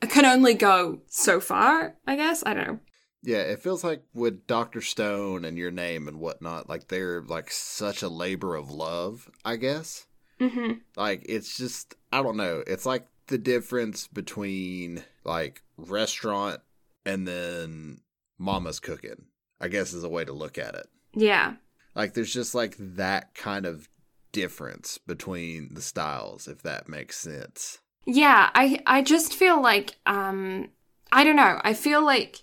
it 0.00 0.10
can 0.10 0.24
only 0.24 0.54
go 0.54 1.00
so 1.06 1.40
far, 1.40 1.96
I 2.06 2.16
guess. 2.16 2.42
I 2.44 2.54
don't 2.54 2.66
know. 2.66 2.78
Yeah, 3.24 3.38
it 3.38 3.62
feels 3.62 3.84
like 3.84 4.02
with 4.14 4.46
Doctor 4.48 4.80
Stone 4.80 5.44
and 5.44 5.56
your 5.56 5.70
name 5.70 6.08
and 6.08 6.18
whatnot, 6.18 6.68
like 6.68 6.88
they're 6.88 7.22
like 7.22 7.50
such 7.52 8.02
a 8.02 8.08
labor 8.08 8.56
of 8.56 8.70
love, 8.70 9.30
I 9.44 9.56
guess. 9.56 10.06
Mm-hmm. 10.40 10.72
Like 10.96 11.24
it's 11.28 11.56
just 11.56 11.94
I 12.12 12.22
don't 12.22 12.36
know. 12.36 12.64
It's 12.66 12.86
like 12.86 13.06
the 13.28 13.38
difference 13.38 14.08
between 14.08 15.04
like 15.24 15.62
restaurant 15.76 16.60
and 17.06 17.26
then 17.26 18.00
mama's 18.38 18.80
cooking. 18.80 19.26
I 19.60 19.68
guess 19.68 19.92
is 19.92 20.02
a 20.02 20.08
way 20.08 20.24
to 20.24 20.32
look 20.32 20.58
at 20.58 20.74
it. 20.74 20.86
Yeah. 21.14 21.54
Like 21.94 22.14
there's 22.14 22.32
just 22.32 22.54
like 22.54 22.74
that 22.78 23.34
kind 23.34 23.66
of 23.66 23.88
difference 24.32 24.98
between 24.98 25.74
the 25.74 25.82
styles 25.82 26.48
if 26.48 26.62
that 26.62 26.88
makes 26.88 27.18
sense. 27.18 27.78
Yeah, 28.06 28.50
I 28.54 28.80
I 28.86 29.02
just 29.02 29.34
feel 29.34 29.62
like 29.62 29.96
um 30.06 30.70
I 31.12 31.24
don't 31.24 31.36
know. 31.36 31.60
I 31.62 31.74
feel 31.74 32.04
like 32.04 32.42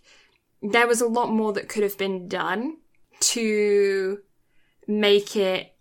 there 0.61 0.87
was 0.87 1.01
a 1.01 1.07
lot 1.07 1.29
more 1.31 1.53
that 1.53 1.69
could 1.69 1.83
have 1.83 1.97
been 1.97 2.27
done 2.27 2.77
to 3.19 4.19
make 4.87 5.35
it 5.35 5.73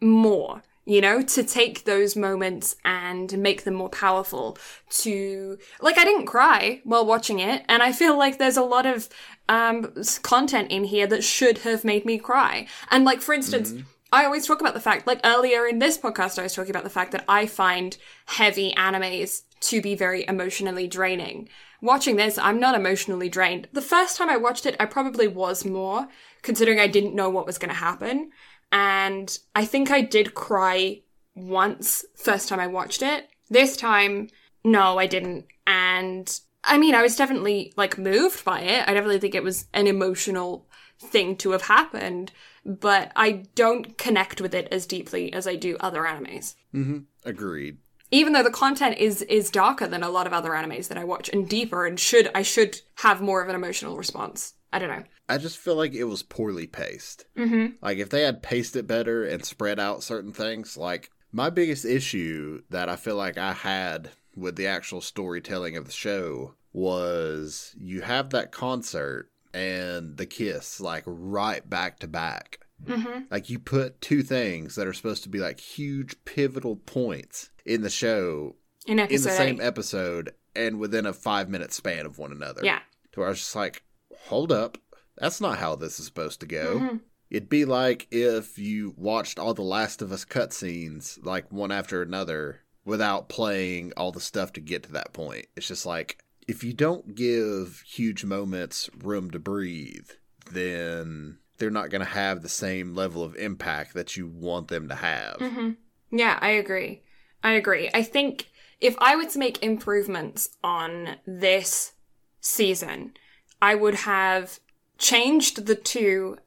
more, 0.00 0.62
you 0.84 1.00
know, 1.00 1.22
to 1.22 1.42
take 1.42 1.84
those 1.84 2.16
moments 2.16 2.76
and 2.84 3.36
make 3.38 3.64
them 3.64 3.74
more 3.74 3.88
powerful. 3.88 4.58
To, 4.90 5.58
like, 5.80 5.98
I 5.98 6.04
didn't 6.04 6.26
cry 6.26 6.80
while 6.84 7.06
watching 7.06 7.38
it, 7.38 7.64
and 7.68 7.82
I 7.82 7.92
feel 7.92 8.18
like 8.18 8.38
there's 8.38 8.56
a 8.56 8.62
lot 8.62 8.86
of 8.86 9.08
um, 9.48 9.94
content 10.22 10.70
in 10.70 10.84
here 10.84 11.06
that 11.06 11.24
should 11.24 11.58
have 11.58 11.84
made 11.84 12.04
me 12.04 12.18
cry. 12.18 12.66
And, 12.90 13.04
like, 13.04 13.20
for 13.20 13.34
instance, 13.34 13.74
I 14.16 14.24
always 14.24 14.46
talk 14.46 14.62
about 14.62 14.72
the 14.72 14.80
fact, 14.80 15.06
like 15.06 15.20
earlier 15.24 15.66
in 15.66 15.78
this 15.78 15.98
podcast, 15.98 16.38
I 16.38 16.42
was 16.42 16.54
talking 16.54 16.70
about 16.70 16.84
the 16.84 16.88
fact 16.90 17.12
that 17.12 17.26
I 17.28 17.44
find 17.44 17.94
heavy 18.24 18.72
animes 18.72 19.42
to 19.60 19.82
be 19.82 19.94
very 19.94 20.24
emotionally 20.26 20.88
draining. 20.88 21.50
Watching 21.82 22.16
this, 22.16 22.38
I'm 22.38 22.58
not 22.58 22.74
emotionally 22.74 23.28
drained. 23.28 23.68
The 23.74 23.82
first 23.82 24.16
time 24.16 24.30
I 24.30 24.38
watched 24.38 24.64
it, 24.64 24.74
I 24.80 24.86
probably 24.86 25.28
was 25.28 25.66
more, 25.66 26.08
considering 26.40 26.80
I 26.80 26.86
didn't 26.86 27.14
know 27.14 27.28
what 27.28 27.44
was 27.44 27.58
going 27.58 27.68
to 27.68 27.74
happen. 27.76 28.30
And 28.72 29.38
I 29.54 29.66
think 29.66 29.90
I 29.90 30.00
did 30.00 30.32
cry 30.32 31.02
once 31.34 32.02
first 32.14 32.48
time 32.48 32.58
I 32.58 32.68
watched 32.68 33.02
it. 33.02 33.28
This 33.50 33.76
time, 33.76 34.30
no, 34.64 34.98
I 34.98 35.06
didn't. 35.06 35.44
And 35.66 36.40
I 36.64 36.78
mean, 36.78 36.94
I 36.94 37.02
was 37.02 37.16
definitely 37.16 37.74
like 37.76 37.98
moved 37.98 38.46
by 38.46 38.60
it. 38.60 38.88
I 38.88 38.94
definitely 38.94 39.18
think 39.18 39.34
it 39.34 39.44
was 39.44 39.66
an 39.74 39.86
emotional 39.86 40.66
thing 40.98 41.36
to 41.36 41.50
have 41.50 41.62
happened, 41.62 42.32
but 42.66 43.12
I 43.14 43.44
don't 43.54 43.96
connect 43.96 44.40
with 44.40 44.54
it 44.54 44.68
as 44.70 44.86
deeply 44.86 45.32
as 45.32 45.46
I 45.46 45.54
do 45.56 45.76
other 45.80 46.02
animes. 46.02 46.56
Mm-hmm. 46.74 46.98
Agreed. 47.24 47.78
Even 48.10 48.32
though 48.32 48.42
the 48.42 48.50
content 48.50 48.98
is 48.98 49.22
is 49.22 49.50
darker 49.50 49.86
than 49.86 50.02
a 50.02 50.10
lot 50.10 50.26
of 50.26 50.32
other 50.32 50.50
animes 50.50 50.88
that 50.88 50.98
I 50.98 51.04
watch 51.04 51.28
and 51.28 51.48
deeper 51.48 51.86
and 51.86 51.98
should 51.98 52.30
I 52.34 52.42
should 52.42 52.80
have 52.96 53.20
more 53.20 53.42
of 53.42 53.48
an 53.48 53.54
emotional 53.54 53.96
response. 53.96 54.54
I 54.72 54.78
don't 54.78 54.88
know. 54.88 55.04
I 55.28 55.38
just 55.38 55.58
feel 55.58 55.76
like 55.76 55.94
it 55.94 56.04
was 56.04 56.22
poorly 56.22 56.66
paced. 56.66 57.24
Mm-hmm. 57.36 57.76
Like 57.80 57.98
if 57.98 58.10
they 58.10 58.22
had 58.22 58.42
paced 58.42 58.76
it 58.76 58.86
better 58.86 59.24
and 59.24 59.44
spread 59.44 59.80
out 59.80 60.02
certain 60.02 60.32
things, 60.32 60.76
like 60.76 61.10
my 61.32 61.50
biggest 61.50 61.84
issue 61.84 62.62
that 62.70 62.88
I 62.88 62.96
feel 62.96 63.16
like 63.16 63.38
I 63.38 63.52
had 63.52 64.10
with 64.36 64.56
the 64.56 64.66
actual 64.66 65.00
storytelling 65.00 65.76
of 65.76 65.86
the 65.86 65.92
show 65.92 66.54
was 66.72 67.74
you 67.78 68.02
have 68.02 68.30
that 68.30 68.52
concert 68.52 69.30
and 69.54 70.16
the 70.16 70.26
kiss 70.26 70.80
like 70.80 71.02
right 71.06 71.68
back 71.68 71.98
to 72.00 72.08
back. 72.08 72.60
Mm-hmm. 72.84 73.22
Like 73.30 73.48
you 73.48 73.58
put 73.58 74.00
two 74.00 74.22
things 74.22 74.74
that 74.74 74.86
are 74.86 74.92
supposed 74.92 75.22
to 75.22 75.28
be 75.28 75.38
like 75.38 75.60
huge 75.60 76.14
pivotal 76.24 76.76
points 76.76 77.50
in 77.64 77.80
the 77.82 77.90
show 77.90 78.56
In 78.86 78.98
in 78.98 79.08
the 79.08 79.18
same 79.18 79.60
eight. 79.60 79.64
episode 79.64 80.34
and 80.54 80.78
within 80.78 81.06
a 81.06 81.12
five 81.12 81.48
minute 81.48 81.72
span 81.72 82.04
of 82.06 82.18
one 82.18 82.32
another. 82.32 82.60
Yeah. 82.64 82.80
To 83.12 83.20
where 83.20 83.28
I 83.28 83.30
was 83.30 83.38
just 83.38 83.56
like, 83.56 83.82
hold 84.26 84.52
up. 84.52 84.78
That's 85.18 85.40
not 85.40 85.58
how 85.58 85.76
this 85.76 85.98
is 85.98 86.04
supposed 86.06 86.40
to 86.40 86.46
go. 86.46 86.78
Mhm. 86.78 87.00
It'd 87.30 87.48
be 87.48 87.64
like 87.64 88.06
if 88.10 88.58
you 88.58 88.94
watched 88.96 89.38
all 89.38 89.54
the 89.54 89.62
Last 89.62 90.02
of 90.02 90.12
Us 90.12 90.24
cutscenes, 90.24 91.18
like 91.24 91.50
one 91.50 91.72
after 91.72 92.02
another, 92.02 92.60
without 92.84 93.28
playing 93.28 93.92
all 93.96 94.12
the 94.12 94.20
stuff 94.20 94.52
to 94.52 94.60
get 94.60 94.82
to 94.84 94.92
that 94.92 95.12
point. 95.12 95.46
It's 95.56 95.66
just 95.66 95.86
like, 95.86 96.22
if 96.46 96.62
you 96.62 96.72
don't 96.72 97.14
give 97.14 97.82
huge 97.86 98.24
moments 98.24 98.88
room 99.02 99.30
to 99.32 99.38
breathe, 99.38 100.10
then 100.50 101.38
they're 101.58 101.70
not 101.70 101.90
going 101.90 102.04
to 102.04 102.10
have 102.10 102.42
the 102.42 102.48
same 102.48 102.94
level 102.94 103.22
of 103.22 103.34
impact 103.36 103.94
that 103.94 104.16
you 104.16 104.26
want 104.26 104.68
them 104.68 104.88
to 104.88 104.94
have. 104.94 105.36
hmm 105.38 105.72
Yeah, 106.10 106.38
I 106.40 106.50
agree. 106.50 107.02
I 107.42 107.52
agree. 107.52 107.90
I 107.92 108.02
think 108.02 108.48
if 108.80 108.94
I 108.98 109.16
were 109.16 109.26
to 109.26 109.38
make 109.38 109.62
improvements 109.62 110.50
on 110.62 111.16
this 111.26 111.92
season, 112.40 113.14
I 113.60 113.74
would 113.74 113.94
have 113.94 114.60
changed 114.98 115.66
the 115.66 115.74
two 115.74 116.38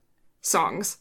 songs 0.42 0.98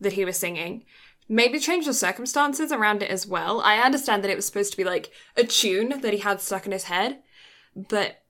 that 0.00 0.14
he 0.14 0.24
was 0.24 0.36
singing. 0.36 0.84
Maybe 1.28 1.58
change 1.58 1.86
the 1.86 1.94
circumstances 1.94 2.72
around 2.72 3.02
it 3.02 3.10
as 3.10 3.26
well. 3.26 3.60
I 3.60 3.78
understand 3.78 4.22
that 4.22 4.30
it 4.30 4.36
was 4.36 4.44
supposed 4.44 4.72
to 4.72 4.76
be 4.76 4.84
like 4.84 5.10
a 5.36 5.44
tune 5.44 6.00
that 6.00 6.12
he 6.12 6.18
had 6.18 6.40
stuck 6.40 6.66
in 6.66 6.72
his 6.72 6.84
head, 6.84 7.22
but 7.74 8.21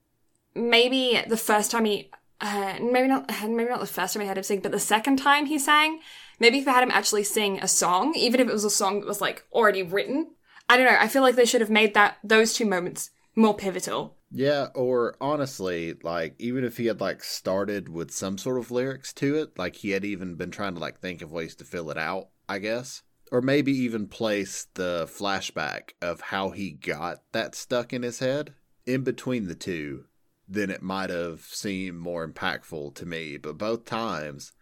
maybe 0.55 1.23
the 1.27 1.37
first 1.37 1.71
time 1.71 1.85
he, 1.85 2.11
uh, 2.41 2.79
maybe 2.81 3.09
not, 3.09 3.31
maybe 3.49 3.71
not 3.71 3.81
the 3.81 3.87
first 3.87 4.15
time 4.15 4.23
I 4.23 4.27
had 4.27 4.39
him 4.39 4.45
sing, 4.45 4.61
but 4.61 4.73
the 4.73 4.79
second 4.79 5.17
time 5.17 5.47
he 5.47 5.59
sang, 5.59 6.01
maybe 6.39 6.59
if 6.59 6.69
I 6.69 6.73
had 6.73 6.83
him 6.83 6.91
actually 6.91 7.25
sing 7.25 7.59
a 7.61 7.69
song, 7.69 8.15
even 8.17 8.41
if 8.41 8.49
it 8.49 8.53
was 8.53 8.65
a 8.65 8.71
song 8.71 9.01
that 9.01 9.07
was 9.07 9.21
like 9.21 9.45
already 9.53 9.83
written, 9.83 10.33
I 10.69 10.77
don't 10.77 10.87
know. 10.87 10.99
I 10.99 11.09
feel 11.09 11.23
like 11.23 11.37
they 11.37 11.45
should 11.45 11.61
have 11.61 11.71
made 11.71 11.95
that 11.95 12.19
those 12.25 12.55
two 12.55 12.67
moments 12.67 13.11
more 13.35 13.55
pivotal. 13.55 14.17
Yeah, 14.31 14.69
or 14.75 15.17
honestly, 15.21 15.95
like 16.03 16.35
even 16.39 16.65
if 16.65 16.79
he 16.79 16.87
had 16.87 17.01
like 17.01 17.23
started 17.23 17.89
with 17.89 18.11
some 18.11 18.39
sort 18.39 18.59
of 18.59 18.71
lyrics 18.71 19.13
to 19.15 19.37
it, 19.37 19.59
like 19.59 19.77
he 19.77 19.91
had 19.91 20.05
even 20.05 20.37
been 20.37 20.51
trying 20.51 20.75
to 20.75 20.81
like 20.81 21.01
think 21.01 21.21
of 21.21 21.31
ways 21.31 21.55
to 21.57 21.65
fill 21.65 21.91
it 21.91 21.99
out, 21.99 22.29
I 22.49 22.59
guess. 22.59 23.03
Or 23.31 23.41
maybe 23.41 23.73
even 23.73 24.09
place 24.09 24.67
the 24.75 25.07
flashback 25.11 25.91
of 26.01 26.21
how 26.21 26.51
he 26.51 26.71
got 26.71 27.23
that 27.33 27.55
stuck 27.55 27.93
in 27.93 28.03
his 28.03 28.19
head 28.19 28.55
in 28.87 29.03
between 29.03 29.49
the 29.49 29.55
two, 29.55 30.05
then 30.53 30.71
it 30.71 30.83
might 30.83 31.11
have 31.11 31.41
seemed 31.41 31.99
more 31.99 32.27
impactful 32.27 32.95
to 32.95 33.07
me. 33.07 33.37
But 33.37 33.59
both 33.59 33.85
times, 33.85 34.53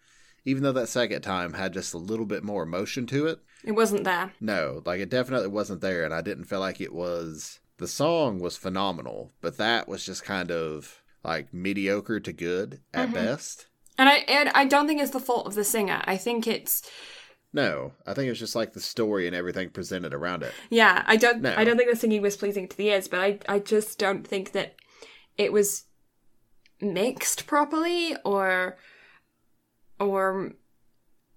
even 0.45 0.63
though 0.63 0.73
that 0.73 0.89
second 0.89 1.23
time 1.23 1.55
had 1.55 1.73
just 1.73 1.95
a 1.95 1.99
little 1.99 2.27
bit 2.27 2.43
more 2.45 2.63
emotion 2.63 3.07
to 3.09 3.27
it, 3.27 3.41
It 3.65 3.73
wasn't 3.73 4.05
there. 4.05 4.33
no, 4.41 4.83
like 4.87 5.01
it 5.01 5.11
definitely 5.11 5.49
wasn't 5.49 5.81
there, 5.81 6.05
and 6.05 6.15
I 6.15 6.21
didn't 6.23 6.45
feel 6.45 6.61
like 6.61 6.81
it 6.81 6.93
was. 6.95 7.61
The 7.79 7.89
song 7.89 8.41
was 8.41 8.57
phenomenal, 8.57 9.33
but 9.41 9.57
that 9.59 9.89
was 9.89 10.05
just 10.05 10.23
kind 10.25 10.51
of 10.51 11.03
like 11.25 11.53
mediocre 11.53 12.21
to 12.21 12.33
good 12.33 12.81
at 12.95 13.09
Mhm. 13.11 13.15
best. 13.15 13.67
And 13.99 14.09
I 14.09 14.17
and 14.29 14.49
I 14.51 14.65
don't 14.65 14.87
think 14.87 15.01
it's 15.03 15.11
the 15.11 15.21
fault 15.21 15.47
of 15.47 15.55
the 15.55 15.65
singer. 15.65 16.01
I 16.05 16.17
think 16.17 16.47
it's 16.47 16.83
No, 17.53 17.93
I 18.07 18.15
think 18.15 18.27
it 18.27 18.31
was 18.31 18.39
just 18.39 18.55
like 18.55 18.73
the 18.75 18.81
story 18.81 19.27
and 19.27 19.35
everything 19.35 19.71
presented 19.71 20.15
around 20.15 20.43
it. 20.45 20.53
yeah, 20.71 21.03
I 21.07 21.17
don't 21.17 21.43
No. 21.43 21.53
I 21.57 21.65
don't 21.65 21.77
think 21.77 21.91
the 21.91 21.97
singing 21.97 22.23
was 22.23 22.37
pleasing 22.37 22.69
to 22.69 22.77
the 22.77 22.89
ears, 22.89 23.09
but 23.09 23.21
I 23.21 23.39
I 23.49 23.59
just 23.59 23.99
don't 23.99 24.27
think 24.27 24.53
that 24.53 24.77
it 25.41 25.53
was 25.53 25.85
mixed 26.81 27.47
properly 27.47 28.15
or 28.25 28.77
or 29.99 30.53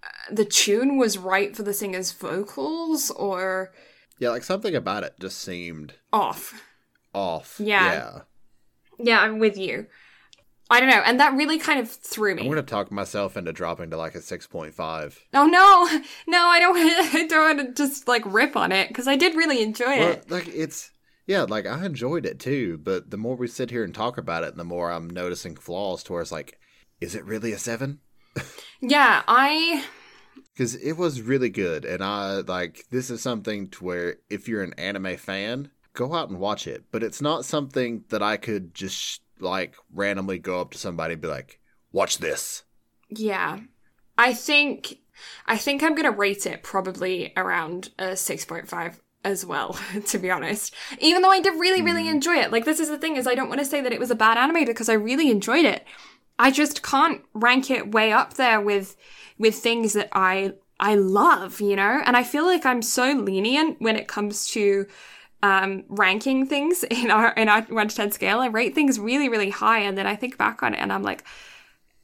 uh, 0.03 0.07
the 0.33 0.45
tune 0.45 0.97
was 0.97 1.17
right 1.17 1.55
for 1.55 1.63
the 1.63 1.73
singer's 1.73 2.11
vocals 2.11 3.11
or 3.11 3.71
Yeah, 4.19 4.29
like 4.29 4.43
something 4.43 4.75
about 4.75 5.03
it 5.03 5.13
just 5.19 5.37
seemed 5.39 5.93
off. 6.11 6.61
off. 7.13 7.55
Yeah. 7.59 7.93
Yeah. 7.93 8.19
Yeah, 8.99 9.19
I'm 9.21 9.39
with 9.39 9.57
you. 9.57 9.87
I 10.69 10.79
don't 10.79 10.89
know, 10.89 11.01
and 11.05 11.19
that 11.19 11.33
really 11.33 11.59
kind 11.59 11.79
of 11.79 11.89
threw 11.91 12.33
me. 12.35 12.47
I'm 12.47 12.55
to 12.55 12.61
talk 12.63 12.89
myself 12.91 13.35
into 13.37 13.51
dropping 13.51 13.89
to 13.91 13.97
like 13.97 14.15
a 14.15 14.19
6.5. 14.19 15.17
Oh 15.33 15.45
no, 15.45 16.01
no, 16.27 16.47
I 16.47 16.59
don't. 16.59 16.77
I 17.15 17.27
don't 17.27 17.57
want 17.57 17.75
to 17.75 17.83
just 17.83 18.07
like 18.07 18.23
rip 18.25 18.55
on 18.55 18.71
it 18.71 18.87
because 18.87 19.07
I 19.07 19.15
did 19.15 19.35
really 19.35 19.61
enjoy 19.61 19.85
Well, 19.99 20.11
it. 20.11 20.31
like 20.31 20.47
it's 20.47 20.89
yeah, 21.25 21.43
like 21.43 21.65
I 21.65 21.85
enjoyed 21.85 22.25
it 22.25 22.39
too, 22.39 22.77
but 22.77 23.09
the 23.11 23.17
more 23.17 23.35
we 23.35 23.47
sit 23.47 23.69
here 23.69 23.83
and 23.83 23.93
talk 23.93 24.17
about 24.17 24.43
it, 24.43 24.55
the 24.55 24.63
more 24.63 24.91
I'm 24.91 25.09
noticing 25.09 25.55
flaws 25.55 26.03
to 26.03 26.13
where 26.13 26.21
it's 26.21 26.31
like, 26.31 26.59
is 27.01 27.15
it 27.15 27.25
really 27.25 27.51
a 27.51 27.57
7? 27.57 27.99
Yeah, 28.81 29.23
I 29.27 29.85
because 30.53 30.75
it 30.75 30.93
was 30.93 31.21
really 31.21 31.49
good 31.49 31.85
and 31.85 32.03
i 32.03 32.37
like 32.41 32.85
this 32.91 33.09
is 33.09 33.21
something 33.21 33.69
to 33.69 33.83
where 33.83 34.15
if 34.29 34.47
you're 34.47 34.63
an 34.63 34.73
anime 34.77 35.15
fan 35.17 35.69
go 35.93 36.13
out 36.13 36.29
and 36.29 36.39
watch 36.39 36.67
it 36.67 36.83
but 36.91 37.03
it's 37.03 37.21
not 37.21 37.45
something 37.45 38.03
that 38.09 38.21
i 38.21 38.35
could 38.37 38.73
just 38.73 39.21
like 39.39 39.75
randomly 39.93 40.39
go 40.39 40.59
up 40.59 40.71
to 40.71 40.77
somebody 40.77 41.13
and 41.13 41.21
be 41.21 41.27
like 41.27 41.59
watch 41.91 42.17
this 42.17 42.63
yeah, 43.09 43.59
I 44.17 44.33
think 44.33 44.99
I 45.45 45.57
think 45.57 45.83
I'm 45.83 45.95
gonna 45.95 46.11
rate 46.11 46.45
it 46.45 46.63
probably 46.63 47.33
around 47.35 47.91
a 47.99 48.15
six 48.15 48.45
point 48.45 48.67
five 48.67 49.01
as 49.23 49.45
well. 49.45 49.77
To 50.07 50.17
be 50.17 50.31
honest, 50.31 50.73
even 50.99 51.21
though 51.21 51.31
I 51.31 51.39
did 51.39 51.59
really 51.59 51.81
really 51.81 52.07
enjoy 52.07 52.35
it. 52.35 52.51
Like 52.51 52.65
this 52.65 52.79
is 52.79 52.89
the 52.89 52.97
thing 52.97 53.15
is 53.15 53.27
I 53.27 53.35
don't 53.35 53.47
want 53.49 53.59
to 53.59 53.65
say 53.65 53.81
that 53.81 53.93
it 53.93 53.99
was 53.99 54.11
a 54.11 54.15
bad 54.15 54.37
anime 54.37 54.65
because 54.65 54.89
I 54.89 54.93
really 54.93 55.29
enjoyed 55.29 55.65
it. 55.65 55.85
I 56.39 56.51
just 56.51 56.83
can't 56.83 57.21
rank 57.33 57.69
it 57.69 57.91
way 57.91 58.11
up 58.11 58.35
there 58.35 58.59
with 58.59 58.95
with 59.37 59.55
things 59.55 59.93
that 59.93 60.09
I 60.11 60.53
I 60.79 60.95
love, 60.95 61.61
you 61.61 61.75
know? 61.75 62.01
And 62.05 62.17
I 62.17 62.23
feel 62.23 62.45
like 62.45 62.65
I'm 62.65 62.81
so 62.81 63.13
lenient 63.13 63.81
when 63.81 63.95
it 63.95 64.07
comes 64.07 64.47
to 64.49 64.87
um 65.41 65.83
ranking 65.87 66.45
things 66.47 66.83
in 66.91 67.11
our 67.11 67.31
in 67.33 67.49
our 67.49 67.61
1 67.61 67.87
to 67.87 67.95
10 67.95 68.11
scale. 68.11 68.39
I 68.39 68.47
rate 68.47 68.75
things 68.75 68.99
really 68.99 69.29
really 69.29 69.49
high 69.49 69.79
and 69.79 69.97
then 69.97 70.07
I 70.07 70.15
think 70.15 70.37
back 70.37 70.63
on 70.63 70.73
it 70.73 70.79
and 70.79 70.91
I'm 70.91 71.03
like 71.03 71.23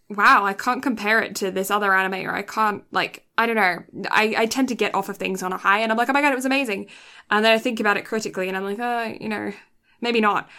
wow, 0.10 0.44
I 0.44 0.54
can't 0.54 0.82
compare 0.82 1.22
it 1.22 1.36
to 1.38 1.52
this 1.52 1.70
other 1.70 1.94
anime 1.94 2.26
or 2.28 2.34
I 2.34 2.42
can't 2.42 2.84
like 2.92 3.26
I 3.38 3.46
don't 3.46 3.56
know. 3.56 3.84
I 4.10 4.34
I 4.38 4.46
tend 4.48 4.70
to 4.70 4.76
get 4.76 4.96
off 4.96 5.10
of 5.10 5.18
things 5.18 5.44
on 5.44 5.54
a 5.54 5.58
high 5.58 5.80
and 5.80 5.92
I'm 5.92 5.98
like, 5.98 6.10
"Oh 6.10 6.14
my 6.14 6.22
god, 6.22 6.32
it 6.32 6.36
was 6.36 6.46
amazing." 6.46 6.88
And 7.30 7.46
then 7.46 7.54
I 7.54 7.60
think 7.60 7.80
about 7.80 7.98
it 7.98 8.06
critically 8.06 8.48
and 8.48 8.58
I'm 8.58 8.64
like, 8.64 8.80
"Oh, 8.80 9.16
you 9.20 9.30
know, 9.30 9.54
maybe 10.02 10.20
not." 10.22 10.50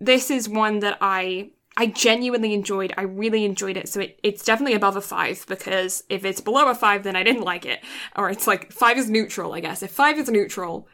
This 0.00 0.30
is 0.30 0.48
one 0.48 0.80
that 0.80 0.98
I 1.00 1.50
I 1.76 1.86
genuinely 1.86 2.54
enjoyed. 2.54 2.92
I 2.96 3.02
really 3.02 3.44
enjoyed 3.44 3.76
it. 3.76 3.88
So 3.88 4.00
it, 4.00 4.18
it's 4.24 4.44
definitely 4.44 4.74
above 4.74 4.96
a 4.96 5.00
five 5.00 5.46
because 5.46 6.02
if 6.08 6.24
it's 6.24 6.40
below 6.40 6.68
a 6.68 6.74
five, 6.74 7.04
then 7.04 7.14
I 7.14 7.22
didn't 7.22 7.42
like 7.42 7.64
it. 7.64 7.84
Or 8.16 8.28
it's 8.30 8.48
like 8.48 8.72
five 8.72 8.98
is 8.98 9.08
neutral, 9.08 9.54
I 9.54 9.60
guess. 9.60 9.82
If 9.82 9.92
five 9.92 10.18
is 10.18 10.28
neutral, 10.28 10.88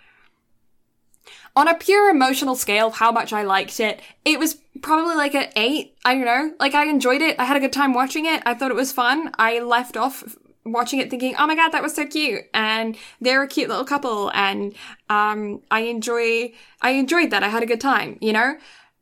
on 1.56 1.68
a 1.68 1.74
pure 1.74 2.10
emotional 2.10 2.56
scale 2.56 2.88
of 2.88 2.94
how 2.94 3.12
much 3.12 3.32
I 3.32 3.42
liked 3.42 3.78
it, 3.80 4.00
it 4.24 4.38
was 4.38 4.56
probably 4.82 5.14
like 5.14 5.34
an 5.34 5.50
eight. 5.56 5.96
I 6.04 6.14
don't 6.14 6.24
know. 6.24 6.54
Like 6.58 6.74
I 6.74 6.86
enjoyed 6.88 7.22
it. 7.22 7.38
I 7.38 7.44
had 7.44 7.56
a 7.56 7.60
good 7.60 7.72
time 7.72 7.94
watching 7.94 8.26
it. 8.26 8.42
I 8.44 8.54
thought 8.54 8.70
it 8.70 8.76
was 8.76 8.92
fun. 8.92 9.30
I 9.38 9.60
left 9.60 9.96
off 9.96 10.36
watching 10.64 10.98
it 10.98 11.10
thinking, 11.10 11.34
oh 11.38 11.46
my 11.46 11.54
god, 11.54 11.70
that 11.70 11.82
was 11.82 11.94
so 11.94 12.06
cute. 12.06 12.44
And 12.52 12.96
they're 13.20 13.42
a 13.42 13.48
cute 13.48 13.68
little 13.68 13.84
couple. 13.84 14.30
And, 14.34 14.74
um, 15.08 15.62
I 15.70 15.80
enjoy, 15.80 16.52
I 16.80 16.90
enjoyed 16.90 17.30
that. 17.30 17.42
I 17.42 17.48
had 17.48 17.62
a 17.62 17.66
good 17.66 17.80
time, 17.80 18.18
you 18.20 18.32
know? 18.32 18.56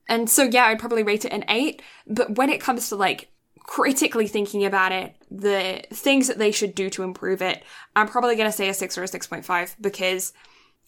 And 0.09 0.29
so, 0.29 0.43
yeah, 0.43 0.65
I'd 0.65 0.81
probably 0.81 1.05
rate 1.05 1.25
it 1.25 1.33
an 1.33 1.45
eight. 1.49 1.81
But 2.07 2.37
when 2.37 2.51
it 2.51 2.61
comes 2.61 2.89
to 2.89 2.97
like 2.97 3.31
critically 3.61 4.27
thinking 4.27 4.65
about 4.65 4.93
it, 4.93 5.15
the 5.31 5.83
things 5.93 6.27
that 6.29 6.39
they 6.39 6.51
should 6.51 6.75
do 6.75 6.91
to 6.91 7.05
improve 7.05 7.41
it, 7.41 7.63
I'm 7.97 8.09
probably 8.09 8.37
going 8.37 8.51
to 8.51 8.57
say 8.57 8.69
a 8.69 8.75
six 8.75 8.99
or 8.99 9.05
a 9.05 9.09
6.5 9.09 9.77
because 9.81 10.33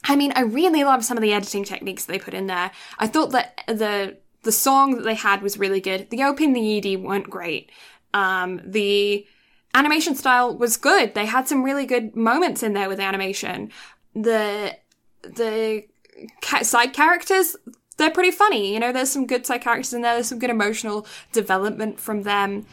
I 0.05 0.17
mean, 0.17 0.33
I 0.37 0.43
really 0.43 0.85
love 0.85 1.05
some 1.05 1.17
of 1.17 1.23
the 1.23 1.33
editing 1.33 1.65
techniques 1.65 2.05
they 2.05 2.19
put 2.19 2.35
in 2.35 2.47
there. 2.47 2.71
I 2.99 3.07
thought 3.07 3.33
that 3.33 3.63
the, 3.67 4.19
the 4.43 4.53
song 4.53 4.97
that 4.97 5.05
they 5.05 5.15
had 5.15 5.43
was 5.43 5.59
really 5.59 5.81
good. 5.81 6.11
The 6.11 6.23
OP 6.23 6.41
and 6.41 6.55
the 6.55 6.79
ED 6.79 7.03
weren't 7.03 7.31
great. 7.31 7.71
Um, 8.13 8.61
the 8.65 9.27
animation 9.75 10.15
style 10.15 10.57
was 10.57 10.77
good. 10.77 11.15
They 11.15 11.27
had 11.27 11.49
some 11.49 11.65
really 11.65 11.87
good 11.87 12.15
moments 12.15 12.63
in 12.63 12.75
there 12.75 12.89
with 12.89 13.01
animation. 13.01 13.73
The, 14.15 14.77
the 15.23 15.85
ca- 16.43 16.63
side 16.63 16.93
characters, 16.93 17.57
they're 17.97 18.11
pretty 18.11 18.31
funny. 18.31 18.75
You 18.75 18.81
know, 18.81 18.93
there's 18.93 19.11
some 19.11 19.27
good 19.27 19.47
side 19.47 19.63
characters 19.63 19.95
in 19.95 20.03
there. 20.03 20.15
There's 20.15 20.29
some 20.29 20.39
good 20.39 20.51
emotional 20.51 21.07
development 21.33 21.99
from 21.99 22.23
them. 22.23 22.67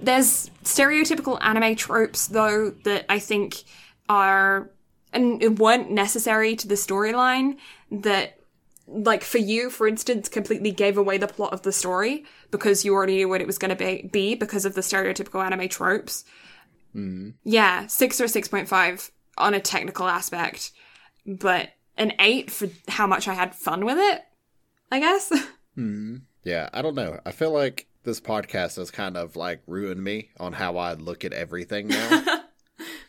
There's 0.00 0.50
stereotypical 0.64 1.38
anime 1.40 1.76
tropes 1.76 2.26
though 2.26 2.70
that 2.84 3.06
I 3.08 3.18
think 3.20 3.62
are 4.08 4.70
and 5.12 5.42
it 5.42 5.58
weren't 5.58 5.90
necessary 5.90 6.56
to 6.56 6.68
the 6.68 6.74
storyline 6.74 7.56
that 7.90 8.38
like 8.86 9.22
for 9.22 9.38
you 9.38 9.70
for 9.70 9.86
instance 9.86 10.28
completely 10.28 10.70
gave 10.70 10.98
away 10.98 11.16
the 11.16 11.28
plot 11.28 11.52
of 11.52 11.62
the 11.62 11.72
story 11.72 12.24
because 12.50 12.84
you 12.84 12.92
already 12.92 13.16
knew 13.16 13.28
what 13.28 13.40
it 13.40 13.46
was 13.46 13.58
going 13.58 13.70
to 13.70 13.76
be, 13.76 14.08
be 14.12 14.34
because 14.34 14.64
of 14.64 14.74
the 14.74 14.80
stereotypical 14.80 15.44
anime 15.44 15.68
tropes 15.68 16.24
yeah 17.44 17.86
6 17.86 18.20
or 18.20 18.24
6.5 18.24 19.10
on 19.38 19.54
a 19.54 19.60
technical 19.60 20.08
aspect 20.08 20.72
but 21.26 21.70
an 21.96 22.12
8 22.18 22.50
for 22.50 22.68
how 22.88 23.06
much 23.06 23.28
i 23.28 23.34
had 23.34 23.54
fun 23.54 23.84
with 23.84 23.98
it 23.98 24.22
i 24.90 24.98
guess 24.98 25.32
Hmm. 25.74 26.16
Yeah, 26.44 26.68
I 26.72 26.82
don't 26.82 26.94
know. 26.94 27.20
I 27.24 27.30
feel 27.30 27.52
like 27.52 27.86
this 28.04 28.20
podcast 28.20 28.76
has 28.76 28.90
kind 28.90 29.16
of 29.16 29.36
like 29.36 29.62
ruined 29.66 30.02
me 30.02 30.30
on 30.38 30.52
how 30.52 30.76
I 30.76 30.94
look 30.94 31.24
at 31.24 31.32
everything 31.32 31.88
now. 31.88 32.40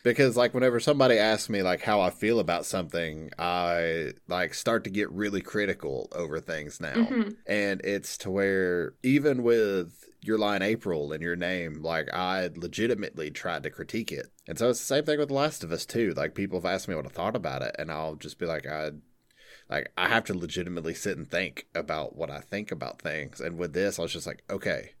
because 0.04 0.36
like 0.36 0.54
whenever 0.54 0.78
somebody 0.78 1.18
asks 1.18 1.48
me 1.48 1.62
like 1.62 1.82
how 1.82 2.00
I 2.00 2.10
feel 2.10 2.38
about 2.38 2.66
something, 2.66 3.30
I 3.38 4.12
like 4.28 4.54
start 4.54 4.84
to 4.84 4.90
get 4.90 5.10
really 5.10 5.40
critical 5.40 6.08
over 6.12 6.38
things 6.38 6.80
now. 6.80 6.94
Mhm. 6.94 7.36
And 7.46 7.80
it's 7.82 8.16
to 8.18 8.30
where 8.30 8.94
even 9.02 9.42
with 9.42 10.04
Your 10.20 10.38
Lie 10.38 10.56
in 10.56 10.62
April 10.62 11.12
and 11.12 11.22
your 11.22 11.36
name, 11.36 11.82
like 11.82 12.12
I 12.12 12.50
legitimately 12.54 13.30
tried 13.30 13.64
to 13.64 13.70
critique 13.70 14.12
it. 14.12 14.26
And 14.46 14.58
so 14.58 14.68
it's 14.70 14.78
the 14.78 14.86
same 14.86 15.04
thing 15.04 15.18
with 15.18 15.28
The 15.28 15.34
Last 15.34 15.64
of 15.64 15.72
Us 15.72 15.86
too. 15.86 16.12
Like 16.14 16.34
people 16.34 16.60
have 16.60 16.70
asked 16.70 16.86
me 16.86 16.94
what 16.94 17.06
I 17.06 17.10
thought 17.10 17.34
about 17.34 17.62
it, 17.62 17.74
and 17.78 17.90
I'll 17.90 18.14
just 18.14 18.38
be 18.38 18.46
like, 18.46 18.66
I 18.66 18.90
like 19.70 19.90
I 19.96 20.08
have 20.08 20.24
to 20.24 20.34
legitimately 20.34 20.94
sit 20.94 21.16
and 21.16 21.30
think 21.30 21.66
about 21.74 22.14
what 22.14 22.30
I 22.30 22.40
think 22.40 22.70
about 22.70 23.00
things. 23.00 23.40
And 23.40 23.58
with 23.58 23.72
this, 23.72 23.98
I 23.98 24.02
was 24.02 24.12
just 24.12 24.26
like, 24.26 24.42
okay, 24.50 24.93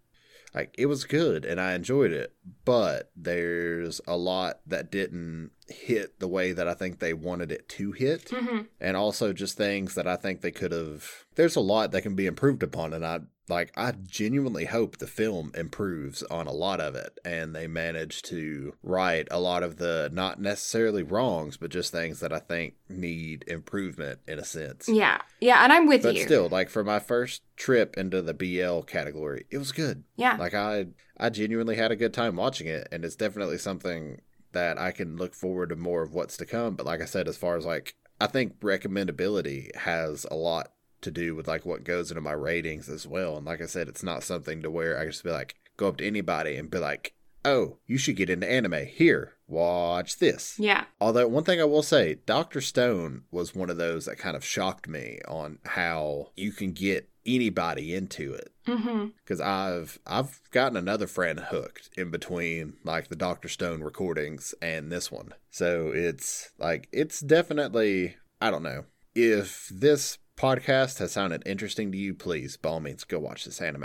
like 0.54 0.74
it 0.78 0.86
was 0.86 1.04
good 1.04 1.44
and 1.44 1.60
I 1.60 1.74
enjoyed 1.74 2.12
it, 2.12 2.32
but 2.64 3.10
there's 3.16 4.00
a 4.06 4.16
lot 4.16 4.60
that 4.66 4.90
didn't 4.90 5.50
hit 5.68 6.20
the 6.20 6.28
way 6.28 6.52
that 6.52 6.68
I 6.68 6.74
think 6.74 6.98
they 6.98 7.12
wanted 7.14 7.50
it 7.50 7.68
to 7.70 7.92
hit, 7.92 8.26
Mhm. 8.26 8.66
and 8.80 8.96
also 8.96 9.32
just 9.32 9.56
things 9.56 9.94
that 9.94 10.06
I 10.06 10.16
think 10.16 10.40
they 10.40 10.50
could 10.50 10.72
have. 10.72 11.24
There's 11.34 11.56
a 11.56 11.60
lot 11.60 11.90
that 11.92 12.02
can 12.02 12.14
be 12.14 12.26
improved 12.26 12.62
upon, 12.62 12.92
and 12.92 13.04
I 13.04 13.20
like 13.48 13.72
I 13.76 13.92
genuinely 13.92 14.64
hope 14.64 14.96
the 14.98 15.06
film 15.06 15.52
improves 15.54 16.22
on 16.24 16.46
a 16.46 16.52
lot 16.52 16.80
of 16.80 16.94
it, 16.94 17.18
and 17.24 17.54
they 17.54 17.66
manage 17.66 18.22
to 18.22 18.74
right 18.82 19.28
a 19.30 19.38
lot 19.40 19.62
of 19.62 19.76
the 19.76 20.08
not 20.12 20.40
necessarily 20.40 21.02
wrongs, 21.02 21.56
but 21.56 21.70
just 21.70 21.92
things 21.92 22.20
that 22.20 22.32
I 22.32 22.38
think 22.38 22.74
need 22.88 23.44
improvement 23.46 24.20
in 24.26 24.38
a 24.38 24.44
sense. 24.44 24.88
Yeah, 24.88 25.20
yeah, 25.40 25.62
and 25.62 25.72
I'm 25.72 25.86
with 25.86 26.02
But 26.02 26.14
you. 26.16 26.22
still, 26.22 26.48
like 26.48 26.70
for 26.70 26.82
my 26.84 26.98
first 26.98 27.42
trip 27.56 27.96
into 27.98 28.22
the 28.22 28.34
BL 28.34 28.80
category, 28.82 29.46
it 29.50 29.58
was 29.58 29.72
good. 29.72 30.04
yeah, 30.16 30.36
Like 30.36 30.54
I 30.54 30.86
I 31.18 31.30
genuinely 31.30 31.76
had 31.76 31.92
a 31.92 31.96
good 31.96 32.12
time 32.14 32.36
watching 32.36 32.66
it 32.66 32.88
and 32.90 33.04
it's 33.04 33.14
definitely 33.16 33.58
something 33.58 34.20
that 34.52 34.78
I 34.78 34.90
can 34.90 35.16
look 35.16 35.34
forward 35.34 35.68
to 35.70 35.76
more 35.76 36.02
of 36.02 36.12
what's 36.14 36.36
to 36.38 36.46
come. 36.46 36.74
But 36.76 36.86
like 36.86 37.00
I 37.00 37.04
said, 37.06 37.28
as 37.28 37.36
far 37.36 37.56
as 37.56 37.64
like 37.64 37.94
I 38.20 38.26
think 38.26 38.58
recommendability 38.60 39.74
has 39.76 40.24
a 40.30 40.34
lot 40.36 40.70
to 41.04 41.10
do 41.10 41.34
with 41.34 41.46
like 41.48 41.64
what 41.64 41.84
goes 41.84 42.10
into 42.10 42.20
my 42.20 42.32
ratings 42.32 42.88
as 42.88 43.06
well. 43.06 43.36
And 43.36 43.46
like 43.46 43.60
I 43.62 43.66
said, 43.66 43.88
it's 43.88 44.02
not 44.02 44.22
something 44.24 44.62
to 44.62 44.70
where 44.70 44.98
I 44.98 45.06
just 45.06 45.24
be 45.24 45.30
like 45.30 45.54
go 45.76 45.88
up 45.88 45.96
to 45.98 46.06
anybody 46.06 46.56
and 46.56 46.70
be 46.70 46.78
like, 46.78 47.14
Oh, 47.46 47.76
you 47.86 47.98
should 47.98 48.16
get 48.16 48.30
into 48.30 48.50
anime. 48.50 48.86
Here, 48.86 49.34
watch 49.46 50.18
this. 50.18 50.58
yeah, 50.58 50.84
Although 50.98 51.28
one 51.28 51.44
thing 51.44 51.60
I 51.60 51.64
will 51.64 51.82
say, 51.82 52.14
Doctor 52.24 52.62
Stone 52.62 53.24
was 53.30 53.54
one 53.54 53.68
of 53.68 53.76
those 53.76 54.06
that 54.06 54.16
kind 54.16 54.34
of 54.34 54.42
shocked 54.42 54.88
me 54.88 55.18
on 55.28 55.58
how 55.66 56.30
you 56.36 56.52
can 56.52 56.72
get 56.72 57.10
anybody 57.26 57.94
into 57.94 58.32
it. 58.32 58.50
Mm-hmm. 58.66 59.08
Because 59.18 59.42
I've 59.42 59.98
I've 60.06 60.40
gotten 60.52 60.78
another 60.78 61.06
friend 61.06 61.38
hooked 61.38 61.90
in 61.98 62.10
between 62.10 62.74
like 62.82 63.08
the 63.08 63.16
Doctor 63.16 63.48
Stone 63.48 63.82
recordings 63.82 64.54
and 64.62 64.90
this 64.90 65.12
one. 65.12 65.34
So 65.50 65.90
it's 65.94 66.50
like 66.58 66.88
it's 66.92 67.20
definitely 67.20 68.16
I 68.40 68.50
don't 68.50 68.62
know 68.62 68.84
if 69.14 69.68
this 69.68 70.18
podcast 70.36 70.98
has 70.98 71.12
sounded 71.12 71.42
interesting 71.46 71.90
to 71.92 71.98
you. 71.98 72.14
Please, 72.14 72.56
by 72.56 72.70
all 72.70 72.80
means, 72.80 73.04
go 73.04 73.18
watch 73.18 73.44
this 73.44 73.60
anime. 73.60 73.84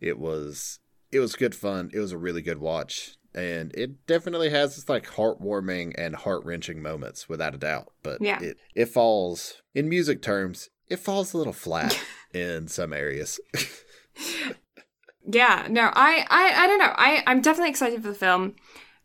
It 0.00 0.18
was 0.18 0.78
it 1.12 1.20
was 1.20 1.34
good 1.36 1.54
fun. 1.54 1.90
It 1.92 1.98
was 2.00 2.12
a 2.12 2.18
really 2.18 2.42
good 2.42 2.58
watch. 2.58 3.16
And 3.34 3.72
it 3.76 4.06
definitely 4.06 4.50
has 4.50 4.76
its 4.76 4.88
like 4.88 5.06
heartwarming 5.06 5.94
and 5.96 6.16
heart 6.16 6.44
wrenching 6.44 6.82
moments, 6.82 7.28
without 7.28 7.54
a 7.54 7.58
doubt. 7.58 7.92
But 8.02 8.20
Yeah. 8.20 8.40
it, 8.42 8.56
it 8.74 8.86
falls 8.86 9.62
in 9.74 9.88
music 9.88 10.20
terms, 10.20 10.68
it 10.88 10.98
falls 10.98 11.32
a 11.32 11.38
little 11.38 11.52
flat 11.52 11.96
in 12.34 12.66
some 12.66 12.92
areas. 12.92 13.38
yeah. 15.26 15.66
No, 15.70 15.90
I, 15.92 16.26
I, 16.28 16.64
I 16.64 16.66
don't 16.66 16.78
know. 16.78 16.92
I, 16.96 17.22
I'm 17.26 17.40
definitely 17.40 17.70
excited 17.70 18.02
for 18.02 18.08
the 18.08 18.14
film. 18.14 18.56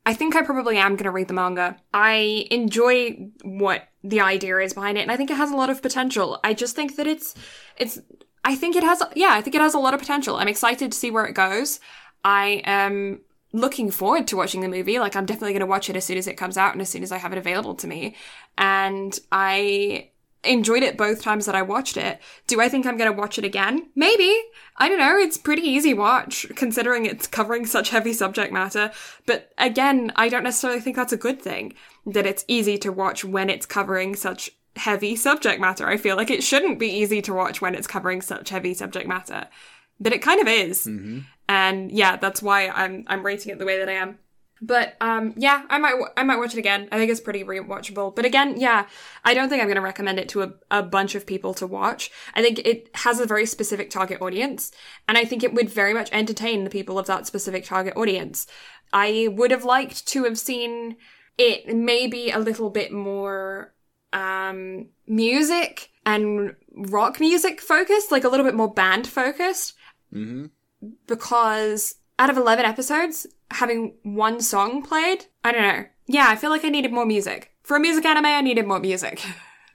I 0.07 0.13
think 0.13 0.35
I 0.35 0.43
probably 0.43 0.77
am 0.77 0.91
going 0.93 1.05
to 1.05 1.11
read 1.11 1.27
the 1.27 1.33
manga. 1.33 1.77
I 1.93 2.47
enjoy 2.51 3.29
what 3.43 3.87
the 4.09 4.21
idea 4.21 4.57
is 4.59 4.73
behind 4.73 4.97
it, 4.97 5.01
and 5.01 5.11
I 5.11 5.17
think 5.17 5.31
it 5.31 5.37
has 5.37 5.51
a 5.51 5.55
lot 5.55 5.69
of 5.69 5.81
potential. 5.81 6.39
I 6.43 6.53
just 6.53 6.75
think 6.75 6.95
that 6.95 7.07
it's, 7.07 7.35
it's. 7.77 7.99
I 8.43 8.55
think 8.55 8.75
it 8.75 8.83
has, 8.83 9.01
yeah, 9.15 9.31
I 9.31 9.41
think 9.41 9.55
it 9.55 9.61
has 9.61 9.73
a 9.73 9.79
lot 9.79 9.95
of 9.95 9.99
potential. 9.99 10.35
I'm 10.35 10.47
excited 10.47 10.91
to 10.91 10.97
see 10.97 11.09
where 11.09 11.25
it 11.25 11.33
goes. 11.33 11.79
I 12.23 12.61
am 12.65 13.21
looking 13.53 13.89
forward 13.89 14.27
to 14.27 14.37
watching 14.37 14.61
the 14.61 14.67
movie. 14.67 14.99
Like, 14.99 15.15
I'm 15.15 15.25
definitely 15.25 15.53
going 15.53 15.61
to 15.61 15.65
watch 15.65 15.89
it 15.89 15.95
as 15.95 16.05
soon 16.05 16.17
as 16.17 16.27
it 16.27 16.35
comes 16.35 16.55
out 16.55 16.73
and 16.73 16.81
as 16.81 16.89
soon 16.89 17.01
as 17.01 17.11
I 17.11 17.17
have 17.17 17.31
it 17.31 17.39
available 17.39 17.73
to 17.75 17.87
me. 17.87 18.15
And 18.57 19.17
I 19.31 20.11
enjoyed 20.45 20.83
it 20.83 20.97
both 20.97 21.21
times 21.21 21.45
that 21.45 21.55
I 21.55 21.61
watched 21.61 21.97
it. 21.97 22.19
Do 22.47 22.61
I 22.61 22.69
think 22.69 22.85
I'm 22.85 22.97
going 22.97 23.11
to 23.11 23.17
watch 23.17 23.37
it 23.37 23.45
again? 23.45 23.89
Maybe. 23.95 24.33
I 24.77 24.89
don't 24.89 24.99
know. 24.99 25.17
It's 25.17 25.37
pretty 25.37 25.63
easy 25.63 25.93
watch 25.93 26.45
considering 26.55 27.05
it's 27.05 27.27
covering 27.27 27.65
such 27.65 27.89
heavy 27.89 28.13
subject 28.13 28.51
matter. 28.51 28.91
But 29.25 29.51
again, 29.57 30.11
I 30.15 30.29
don't 30.29 30.43
necessarily 30.43 30.79
think 30.79 30.95
that's 30.95 31.13
a 31.13 31.17
good 31.17 31.41
thing 31.41 31.73
that 32.05 32.25
it's 32.25 32.45
easy 32.47 32.77
to 32.79 32.91
watch 32.91 33.23
when 33.23 33.49
it's 33.49 33.65
covering 33.65 34.15
such 34.15 34.51
heavy 34.75 35.15
subject 35.15 35.59
matter. 35.61 35.87
I 35.87 35.97
feel 35.97 36.15
like 36.15 36.29
it 36.29 36.43
shouldn't 36.43 36.79
be 36.79 36.89
easy 36.89 37.21
to 37.23 37.33
watch 37.33 37.61
when 37.61 37.75
it's 37.75 37.87
covering 37.87 38.21
such 38.21 38.49
heavy 38.49 38.73
subject 38.73 39.07
matter. 39.07 39.47
But 39.99 40.13
it 40.13 40.21
kind 40.21 40.41
of 40.41 40.47
is. 40.47 40.85
Mm-hmm. 40.85 41.19
And 41.47 41.91
yeah, 41.91 42.17
that's 42.17 42.41
why 42.41 42.69
I'm 42.69 43.03
I'm 43.07 43.25
rating 43.25 43.51
it 43.51 43.59
the 43.59 43.65
way 43.65 43.79
that 43.79 43.89
I 43.89 43.93
am. 43.93 44.19
But 44.65 44.95
um, 44.99 45.33
yeah, 45.37 45.63
I 45.69 45.77
might 45.77 45.93
I 46.17 46.23
might 46.23 46.37
watch 46.37 46.53
it 46.53 46.59
again. 46.59 46.87
I 46.91 46.97
think 46.97 47.11
it's 47.11 47.21
pretty 47.21 47.43
rewatchable. 47.43 48.15
But 48.15 48.25
again, 48.25 48.59
yeah, 48.59 48.87
I 49.23 49.33
don't 49.35 49.47
think 49.47 49.61
I'm 49.61 49.67
going 49.67 49.75
to 49.75 49.81
recommend 49.81 50.19
it 50.19 50.29
to 50.29 50.41
a, 50.41 50.53
a 50.71 50.81
bunch 50.81 51.13
of 51.13 51.27
people 51.27 51.53
to 51.55 51.67
watch. 51.67 52.09
I 52.33 52.41
think 52.41 52.59
it 52.59 52.89
has 52.95 53.19
a 53.19 53.27
very 53.27 53.45
specific 53.45 53.91
target 53.91 54.21
audience, 54.21 54.71
and 55.07 55.17
I 55.17 55.25
think 55.25 55.43
it 55.43 55.53
would 55.53 55.69
very 55.69 55.93
much 55.93 56.09
entertain 56.11 56.63
the 56.63 56.71
people 56.71 56.97
of 56.97 57.05
that 57.05 57.27
specific 57.27 57.65
target 57.65 57.95
audience. 57.95 58.47
I 58.91 59.27
would 59.31 59.51
have 59.51 59.65
liked 59.65 60.07
to 60.07 60.23
have 60.23 60.39
seen 60.39 60.97
it 61.37 61.67
maybe 61.75 62.31
a 62.31 62.39
little 62.39 62.69
bit 62.71 62.91
more 62.91 63.73
um, 64.13 64.87
music 65.05 65.91
and 66.07 66.55
rock 66.71 67.19
music 67.19 67.61
focused, 67.61 68.11
like 68.11 68.23
a 68.23 68.29
little 68.29 68.45
bit 68.45 68.55
more 68.55 68.73
band 68.73 69.05
focused 69.05 69.73
hmm 70.11 70.45
because 71.07 71.95
out 72.19 72.29
of 72.29 72.37
11 72.37 72.65
episodes, 72.65 73.27
having 73.51 73.93
one 74.03 74.39
song 74.41 74.81
played, 74.81 75.25
I 75.43 75.51
don't 75.51 75.61
know. 75.61 75.85
Yeah, 76.07 76.27
I 76.29 76.35
feel 76.35 76.49
like 76.49 76.63
I 76.65 76.69
needed 76.69 76.91
more 76.91 77.05
music. 77.05 77.51
For 77.63 77.75
a 77.77 77.79
music 77.79 78.05
anime, 78.05 78.25
I 78.25 78.41
needed 78.41 78.67
more 78.67 78.79
music. 78.79 79.21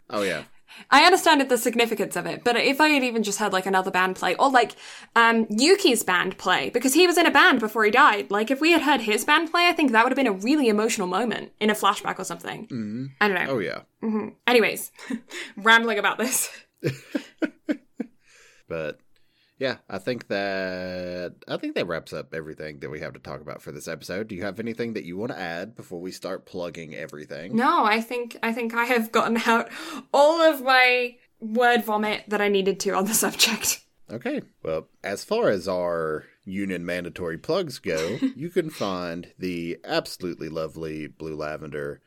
Oh 0.09 0.23
yeah. 0.23 0.44
I 0.91 1.02
understand 1.05 1.47
the 1.47 1.59
significance 1.59 2.15
of 2.17 2.27
it, 2.27 2.43
but 2.44 2.57
if 2.57 2.81
I 2.81 2.89
had 2.89 3.02
even 3.02 3.23
just 3.23 3.39
had 3.39 3.52
like 3.52 3.67
another 3.67 3.91
band 3.91 4.17
play, 4.17 4.35
or 4.36 4.49
like 4.51 4.77
um, 5.17 5.47
Yuki's 5.51 6.02
band 6.05 6.39
play, 6.39 6.70
because 6.70 6.94
he 6.94 7.07
was 7.07 7.19
in 7.19 7.27
a 7.27 7.31
band 7.31 7.60
before 7.60 7.85
he 7.85 7.91
died. 7.91 8.31
Like 8.31 8.51
if 8.51 8.60
we 8.60 8.70
had 8.73 8.83
heard 8.83 9.01
his 9.02 9.25
band 9.25 9.51
play, 9.51 9.67
I 9.69 9.73
think 9.73 9.91
that 9.93 10.05
would 10.05 10.12
have 10.12 10.17
been 10.17 10.27
a 10.28 10.33
really 10.33 10.69
emotional 10.69 11.09
moment 11.09 11.52
in 11.60 11.69
a 11.70 11.75
flashback 11.75 12.19
or 12.19 12.25
something. 12.25 12.67
hmm 12.67 13.07
I 13.20 13.28
don't 13.28 13.44
know. 13.44 13.52
Oh 13.55 13.59
yeah. 13.59 13.81
hmm 14.01 14.28
Anyways, 14.47 14.91
rambling 15.57 15.99
about 15.99 16.17
this. 16.19 16.49
But 18.69 19.01
yeah, 19.61 19.77
I 19.91 19.99
think 19.99 20.29
that 20.29 21.35
I 21.47 21.59
think 21.59 21.75
that 21.75 21.87
wraps 21.87 22.15
up 22.15 22.35
everything 22.35 22.81
that 22.81 22.91
we 22.91 23.01
have 23.01 23.13
to 23.13 23.21
talk 23.21 23.43
about 23.43 23.61
for 23.61 23.73
this 23.73 23.89
episode. 23.89 24.27
Do 24.27 24.35
you 24.35 24.43
have 24.43 24.59
anything 24.59 24.95
that 24.95 25.05
you 25.05 25.19
want 25.19 25.33
to 25.33 25.39
add 25.39 25.77
before 25.77 26.01
we 26.01 26.13
start 26.13 26.47
plugging 26.47 26.95
everything? 26.95 27.55
No, 27.55 27.85
I 27.85 28.01
think 28.01 28.39
I 28.43 28.55
think 28.55 28.75
I 28.75 28.85
have 28.85 29.13
gotten 29.13 29.37
out 29.47 29.69
all 30.15 30.41
of 30.41 30.63
my 30.63 31.17
word 31.41 31.85
vomit 31.85 32.25
that 32.29 32.41
I 32.41 32.49
needed 32.49 32.81
to 32.81 32.93
on 32.93 33.05
the 33.05 33.13
subject. 33.13 33.85
Okay. 34.11 34.41
Well, 34.63 34.89
as 35.05 35.25
far 35.25 35.51
as 35.51 35.69
our 35.69 36.25
union 36.45 36.87
mandatory 36.87 37.37
plugs 37.37 37.79
go, 37.79 38.19
you 38.35 38.49
can 38.49 38.71
find 38.71 39.31
the 39.39 39.79
absolutely 39.85 40.49
lovely 40.49 41.07
Blue 41.07 41.37
Lavender 41.37 42.01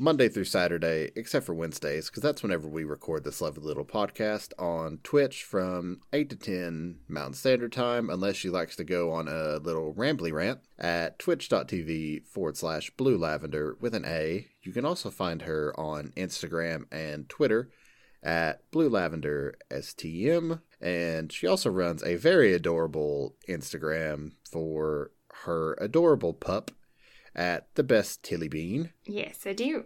Monday 0.00 0.28
through 0.28 0.44
Saturday, 0.44 1.10
except 1.16 1.44
for 1.44 1.54
Wednesdays, 1.54 2.08
because 2.08 2.22
that's 2.22 2.42
whenever 2.42 2.68
we 2.68 2.84
record 2.84 3.24
this 3.24 3.40
lovely 3.40 3.64
little 3.64 3.84
podcast 3.84 4.52
on 4.56 5.00
Twitch 5.02 5.42
from 5.42 6.00
8 6.12 6.30
to 6.30 6.36
10 6.36 7.00
Mountain 7.08 7.34
Standard 7.34 7.72
Time, 7.72 8.08
unless 8.08 8.36
she 8.36 8.48
likes 8.48 8.76
to 8.76 8.84
go 8.84 9.10
on 9.10 9.26
a 9.26 9.56
little 9.56 9.92
rambly 9.92 10.32
rant 10.32 10.60
at 10.78 11.18
twitch.tv 11.18 12.24
forward 12.26 12.56
slash 12.56 12.90
blue 12.90 13.18
lavender 13.18 13.76
with 13.80 13.92
an 13.92 14.04
A. 14.04 14.46
You 14.62 14.72
can 14.72 14.84
also 14.84 15.10
find 15.10 15.42
her 15.42 15.74
on 15.78 16.12
Instagram 16.16 16.84
and 16.92 17.28
Twitter 17.28 17.68
at 18.22 18.70
Blue 18.70 18.88
Lavender 18.88 19.56
STM. 19.70 20.60
And 20.80 21.32
she 21.32 21.46
also 21.46 21.70
runs 21.70 22.02
a 22.02 22.16
very 22.16 22.52
adorable 22.52 23.36
Instagram 23.48 24.32
for 24.48 25.10
her 25.44 25.74
adorable 25.80 26.34
pup 26.34 26.70
at 27.34 27.74
the 27.74 27.82
best 27.82 28.22
Tilly 28.22 28.48
Bean. 28.48 28.90
Yes, 29.06 29.40
I 29.46 29.52
do. 29.52 29.84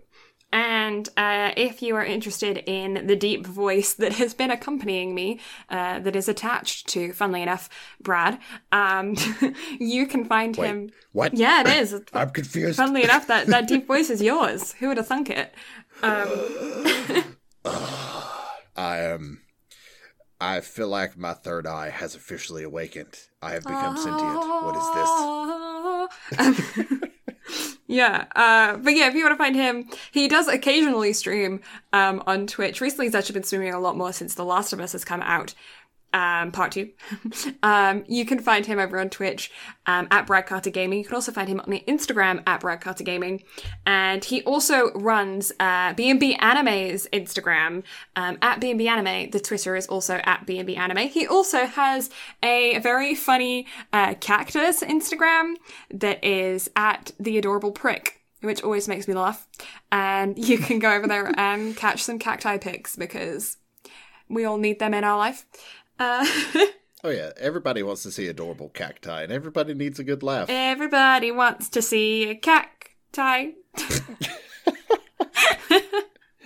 And 0.53 1.09
uh, 1.17 1.53
if 1.57 1.81
you 1.81 1.97
are 1.97 2.05
interested 2.05 2.59
in 2.67 3.07
the 3.07 3.17
deep 3.17 3.47
voice 3.47 3.95
that 3.95 4.13
has 4.15 4.35
been 4.35 4.51
accompanying 4.51 5.15
me, 5.15 5.41
uh, 5.71 6.01
that 6.01 6.15
is 6.15 6.29
attached 6.29 6.89
to, 6.89 7.15
funnily 7.15 7.41
enough, 7.41 7.71
Brad, 8.01 8.39
um, 8.71 9.17
you 9.81 10.07
can 10.07 10.27
find 10.27 10.55
Wait, 10.57 10.67
him. 10.67 10.91
What? 11.13 11.35
Yeah, 11.35 11.63
it 11.63 11.69
is. 11.69 11.99
I'm 12.13 12.29
confused. 12.31 12.77
Funnily 12.77 13.03
enough, 13.03 13.27
that, 13.29 13.47
that 13.47 13.67
deep 13.67 13.87
voice 13.87 14.11
is 14.11 14.21
yours. 14.21 14.75
Who 14.75 14.89
would 14.89 14.99
have 14.99 15.07
thunk 15.07 15.31
it? 15.31 15.55
Um, 16.03 16.29
I 18.77 18.99
am. 18.99 19.41
I 20.39 20.61
feel 20.61 20.89
like 20.89 21.17
my 21.17 21.33
third 21.33 21.67
eye 21.67 21.89
has 21.89 22.15
officially 22.15 22.65
awakened. 22.65 23.19
I 23.41 23.53
have 23.53 23.63
become 23.63 23.97
sentient. 23.97 24.37
What 24.37 24.77
is 24.77 24.91
this? 24.95 25.09
Um, 27.01 27.13
yeah, 27.87 28.27
uh, 28.35 28.77
but 28.77 28.95
yeah, 28.95 29.09
if 29.09 29.15
you 29.15 29.25
want 29.25 29.33
to 29.33 29.43
find 29.43 29.57
him, 29.57 29.89
he 30.11 30.29
does 30.29 30.49
occasionally 30.49 31.13
stream 31.13 31.61
um, 31.93 32.23
on 32.27 32.47
Twitch. 32.47 32.81
Recently, 32.81 33.07
he's 33.07 33.15
actually 33.15 33.35
been 33.35 33.43
streaming 33.43 33.75
a 33.75 33.81
lot 33.81 33.97
more 33.97 34.13
since 34.13 34.35
The 34.35 34.45
Last 34.45 34.73
of 34.73 34.81
Us 34.81 34.93
has 34.93 35.05
come 35.05 35.23
out. 35.23 35.55
Um, 36.15 36.53
part 36.53 36.73
two. 36.73 36.91
um, 37.63 38.05
you 38.07 38.27
can 38.27 38.39
find 38.39 38.67
him 38.67 38.79
over 38.79 38.99
on 38.99 39.09
Twitch 39.09 39.51
um, 39.87 40.09
at 40.11 40.27
Brad 40.27 40.47
Carter 40.47 40.71
Gaming. 40.71 40.99
You 40.99 41.05
can 41.05 41.15
also 41.15 41.33
find 41.33 41.49
him 41.49 41.61
on 41.61 41.71
the 41.71 41.83
Instagram 41.89 42.43
at 42.47 42.61
Brad 42.61 42.81
Carter 42.81 43.05
Gaming, 43.05 43.43
and 43.87 44.25
he 44.25 44.43
also 44.43 44.93
runs 44.93 45.53
uh, 45.59 45.95
B&B 45.95 46.35
Anime's 46.35 47.09
Instagram 47.13 47.83
um, 48.17 48.37
at 48.43 48.61
B&B 48.61 48.89
Anime. 48.89 49.31
The 49.31 49.41
Twitter 49.41 49.75
is 49.75 49.87
also 49.87 50.21
at 50.25 50.47
B&B 50.47 50.77
Anime. 50.77 51.09
He 51.09 51.27
also 51.27 51.67
has 51.67 52.11
a 52.43 52.79
very 52.81 53.15
funny 53.15 53.67
uh, 53.93 54.15
cactus 54.21 54.83
Instagram 54.83 55.55
that 55.91 56.23
is 56.25 56.71
at 56.77 57.13
the 57.19 57.39
Adorable 57.39 57.73
Prick 57.73 58.23
which 58.43 58.63
always 58.63 58.89
makes 58.89 59.09
me 59.09 59.15
laugh. 59.15 59.49
And 59.91 60.37
you 60.49 60.59
can 60.59 60.79
go 60.79 60.93
over 60.93 61.07
there 61.07 61.33
and 61.39 61.77
catch 61.77 62.03
some 62.03 62.19
cacti 62.19 62.59
pics 62.59 62.97
because 62.97 63.57
we 64.29 64.45
all 64.45 64.59
need 64.59 64.79
them 64.79 64.95
in 64.95 65.05
our 65.05 65.17
life. 65.17 65.47
Uh, 66.03 66.27
Oh 67.05 67.11
yeah, 67.11 67.31
everybody 67.37 67.83
wants 67.83 68.05
to 68.05 68.13
see 68.13 68.29
adorable 68.29 68.69
cacti, 68.69 69.25
and 69.25 69.33
everybody 69.33 69.75
needs 69.75 69.99
a 69.99 70.05
good 70.05 70.23
laugh. 70.23 70.49
everybody 70.49 71.33
wants 71.33 71.69
to 71.71 71.83
see 71.83 72.31
a 72.31 72.37
cacti. 72.37 73.51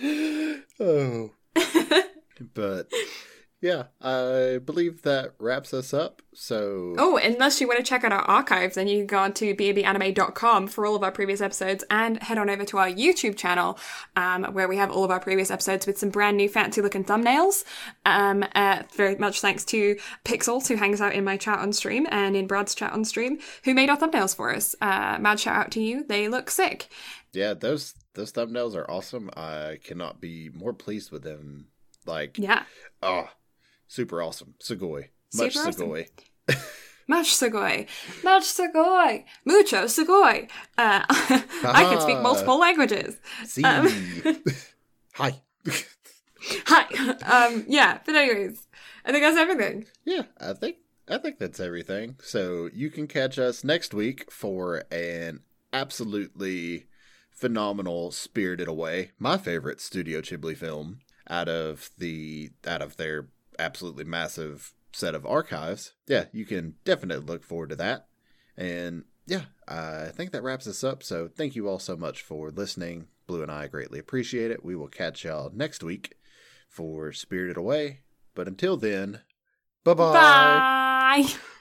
oh. 0.79 1.29
but 2.55 2.91
yeah, 3.61 3.85
I 4.01 4.59
believe 4.63 5.01
that 5.01 5.33
wraps 5.39 5.73
us 5.73 5.93
up. 5.93 6.21
So 6.33 6.93
Oh, 6.99 7.17
unless 7.17 7.59
you 7.59 7.67
want 7.67 7.79
to 7.79 7.83
check 7.83 8.03
out 8.03 8.11
our 8.11 8.21
archive, 8.21 8.75
then 8.75 8.87
you 8.87 8.99
can 8.99 9.07
go 9.07 9.17
on 9.17 9.33
to 9.33 9.55
bnbanime.com 9.55 10.67
for 10.67 10.85
all 10.85 10.95
of 10.95 11.01
our 11.03 11.11
previous 11.11 11.41
episodes 11.41 11.83
and 11.89 12.21
head 12.21 12.37
on 12.37 12.49
over 12.49 12.63
to 12.65 12.77
our 12.77 12.89
YouTube 12.89 13.35
channel, 13.35 13.79
um, 14.15 14.43
where 14.53 14.67
we 14.67 14.77
have 14.77 14.91
all 14.91 15.03
of 15.03 15.09
our 15.09 15.19
previous 15.19 15.49
episodes 15.49 15.87
with 15.87 15.97
some 15.97 16.09
brand 16.09 16.37
new 16.37 16.47
fancy 16.47 16.81
looking 16.81 17.03
thumbnails. 17.03 17.63
Um, 18.05 18.45
uh, 18.53 18.83
very 18.95 19.15
much 19.15 19.41
thanks 19.41 19.65
to 19.65 19.97
Pixels, 20.23 20.67
who 20.67 20.75
hangs 20.75 21.01
out 21.01 21.13
in 21.13 21.23
my 21.23 21.37
chat 21.37 21.59
on 21.59 21.73
stream 21.73 22.05
and 22.11 22.35
in 22.35 22.45
Brad's 22.45 22.75
chat 22.75 22.93
on 22.93 23.03
stream, 23.05 23.39
who 23.63 23.73
made 23.73 23.89
our 23.89 23.97
thumbnails 23.97 24.35
for 24.35 24.53
us. 24.53 24.75
Uh, 24.81 25.17
mad 25.19 25.39
shout 25.39 25.55
out 25.55 25.71
to 25.71 25.81
you. 25.81 26.03
They 26.03 26.27
look 26.27 26.51
sick. 26.51 26.89
yeah, 27.33 27.55
those 27.55 27.95
those 28.13 28.31
thumbnails 28.31 28.75
are 28.75 28.89
awesome. 28.89 29.29
I 29.35 29.79
cannot 29.83 30.21
be 30.21 30.49
more 30.53 30.73
pleased 30.73 31.11
with 31.11 31.23
them. 31.23 31.67
Like 32.05 32.37
Yeah. 32.37 32.63
oh, 33.01 33.29
super 33.87 34.21
awesome. 34.21 34.55
Sugoi. 34.59 35.09
Much 35.35 35.53
Super 35.53 35.67
awesome. 35.69 35.89
Sugoi. 35.89 36.07
Much 37.07 37.27
sugoi. 37.37 37.87
Much 38.23 38.43
sugoi. 38.43 39.23
Mucho 39.45 39.85
sugoi. 39.85 40.49
Uh, 40.77 41.03
I 41.09 41.87
can 41.89 42.01
speak 42.01 42.19
multiple 42.19 42.59
languages. 42.59 43.17
See. 43.45 43.63
Um, 43.63 43.87
Hi. 45.13 45.41
Hi. 46.65 46.83
Um, 47.23 47.65
yeah, 47.67 47.99
but 48.05 48.15
anyways, 48.15 48.67
I 49.05 49.11
think 49.11 49.23
that's 49.23 49.37
everything. 49.37 49.85
Yeah, 50.05 50.23
I 50.39 50.53
think 50.53 50.77
I 51.07 51.17
think 51.17 51.39
that's 51.39 51.59
everything. 51.59 52.17
So 52.21 52.69
you 52.73 52.89
can 52.89 53.07
catch 53.07 53.39
us 53.39 53.63
next 53.63 53.93
week 53.93 54.29
for 54.29 54.83
an 54.91 55.41
absolutely 55.71 56.87
phenomenal 57.31 58.11
Spirited 58.11 58.67
Away, 58.67 59.11
my 59.17 59.37
favorite 59.37 59.79
Studio 59.79 60.21
Ghibli 60.21 60.57
film 60.57 60.99
out 61.29 61.47
of 61.47 61.89
the 61.97 62.51
out 62.65 62.81
of 62.81 62.97
their 62.97 63.27
absolutely 63.59 64.03
massive 64.03 64.73
set 64.93 65.15
of 65.15 65.25
archives. 65.25 65.93
Yeah, 66.07 66.25
you 66.31 66.45
can 66.45 66.75
definitely 66.83 67.25
look 67.25 67.43
forward 67.43 67.69
to 67.69 67.75
that. 67.77 68.07
And 68.55 69.03
yeah, 69.25 69.43
I 69.67 70.07
think 70.07 70.31
that 70.31 70.43
wraps 70.43 70.67
us 70.67 70.83
up. 70.83 71.03
So 71.03 71.27
thank 71.27 71.55
you 71.55 71.67
all 71.67 71.79
so 71.79 71.95
much 71.95 72.21
for 72.21 72.49
listening. 72.49 73.07
Blue 73.27 73.43
and 73.43 73.51
I 73.51 73.67
greatly 73.67 73.99
appreciate 73.99 74.51
it. 74.51 74.63
We 74.63 74.75
will 74.75 74.87
catch 74.87 75.25
y'all 75.25 75.51
next 75.53 75.83
week 75.83 76.15
for 76.69 77.11
Spirited 77.11 77.57
Away. 77.57 78.01
But 78.33 78.47
until 78.47 78.77
then, 78.77 79.21
bye-bye. 79.83 80.13
Bye. 80.13 81.27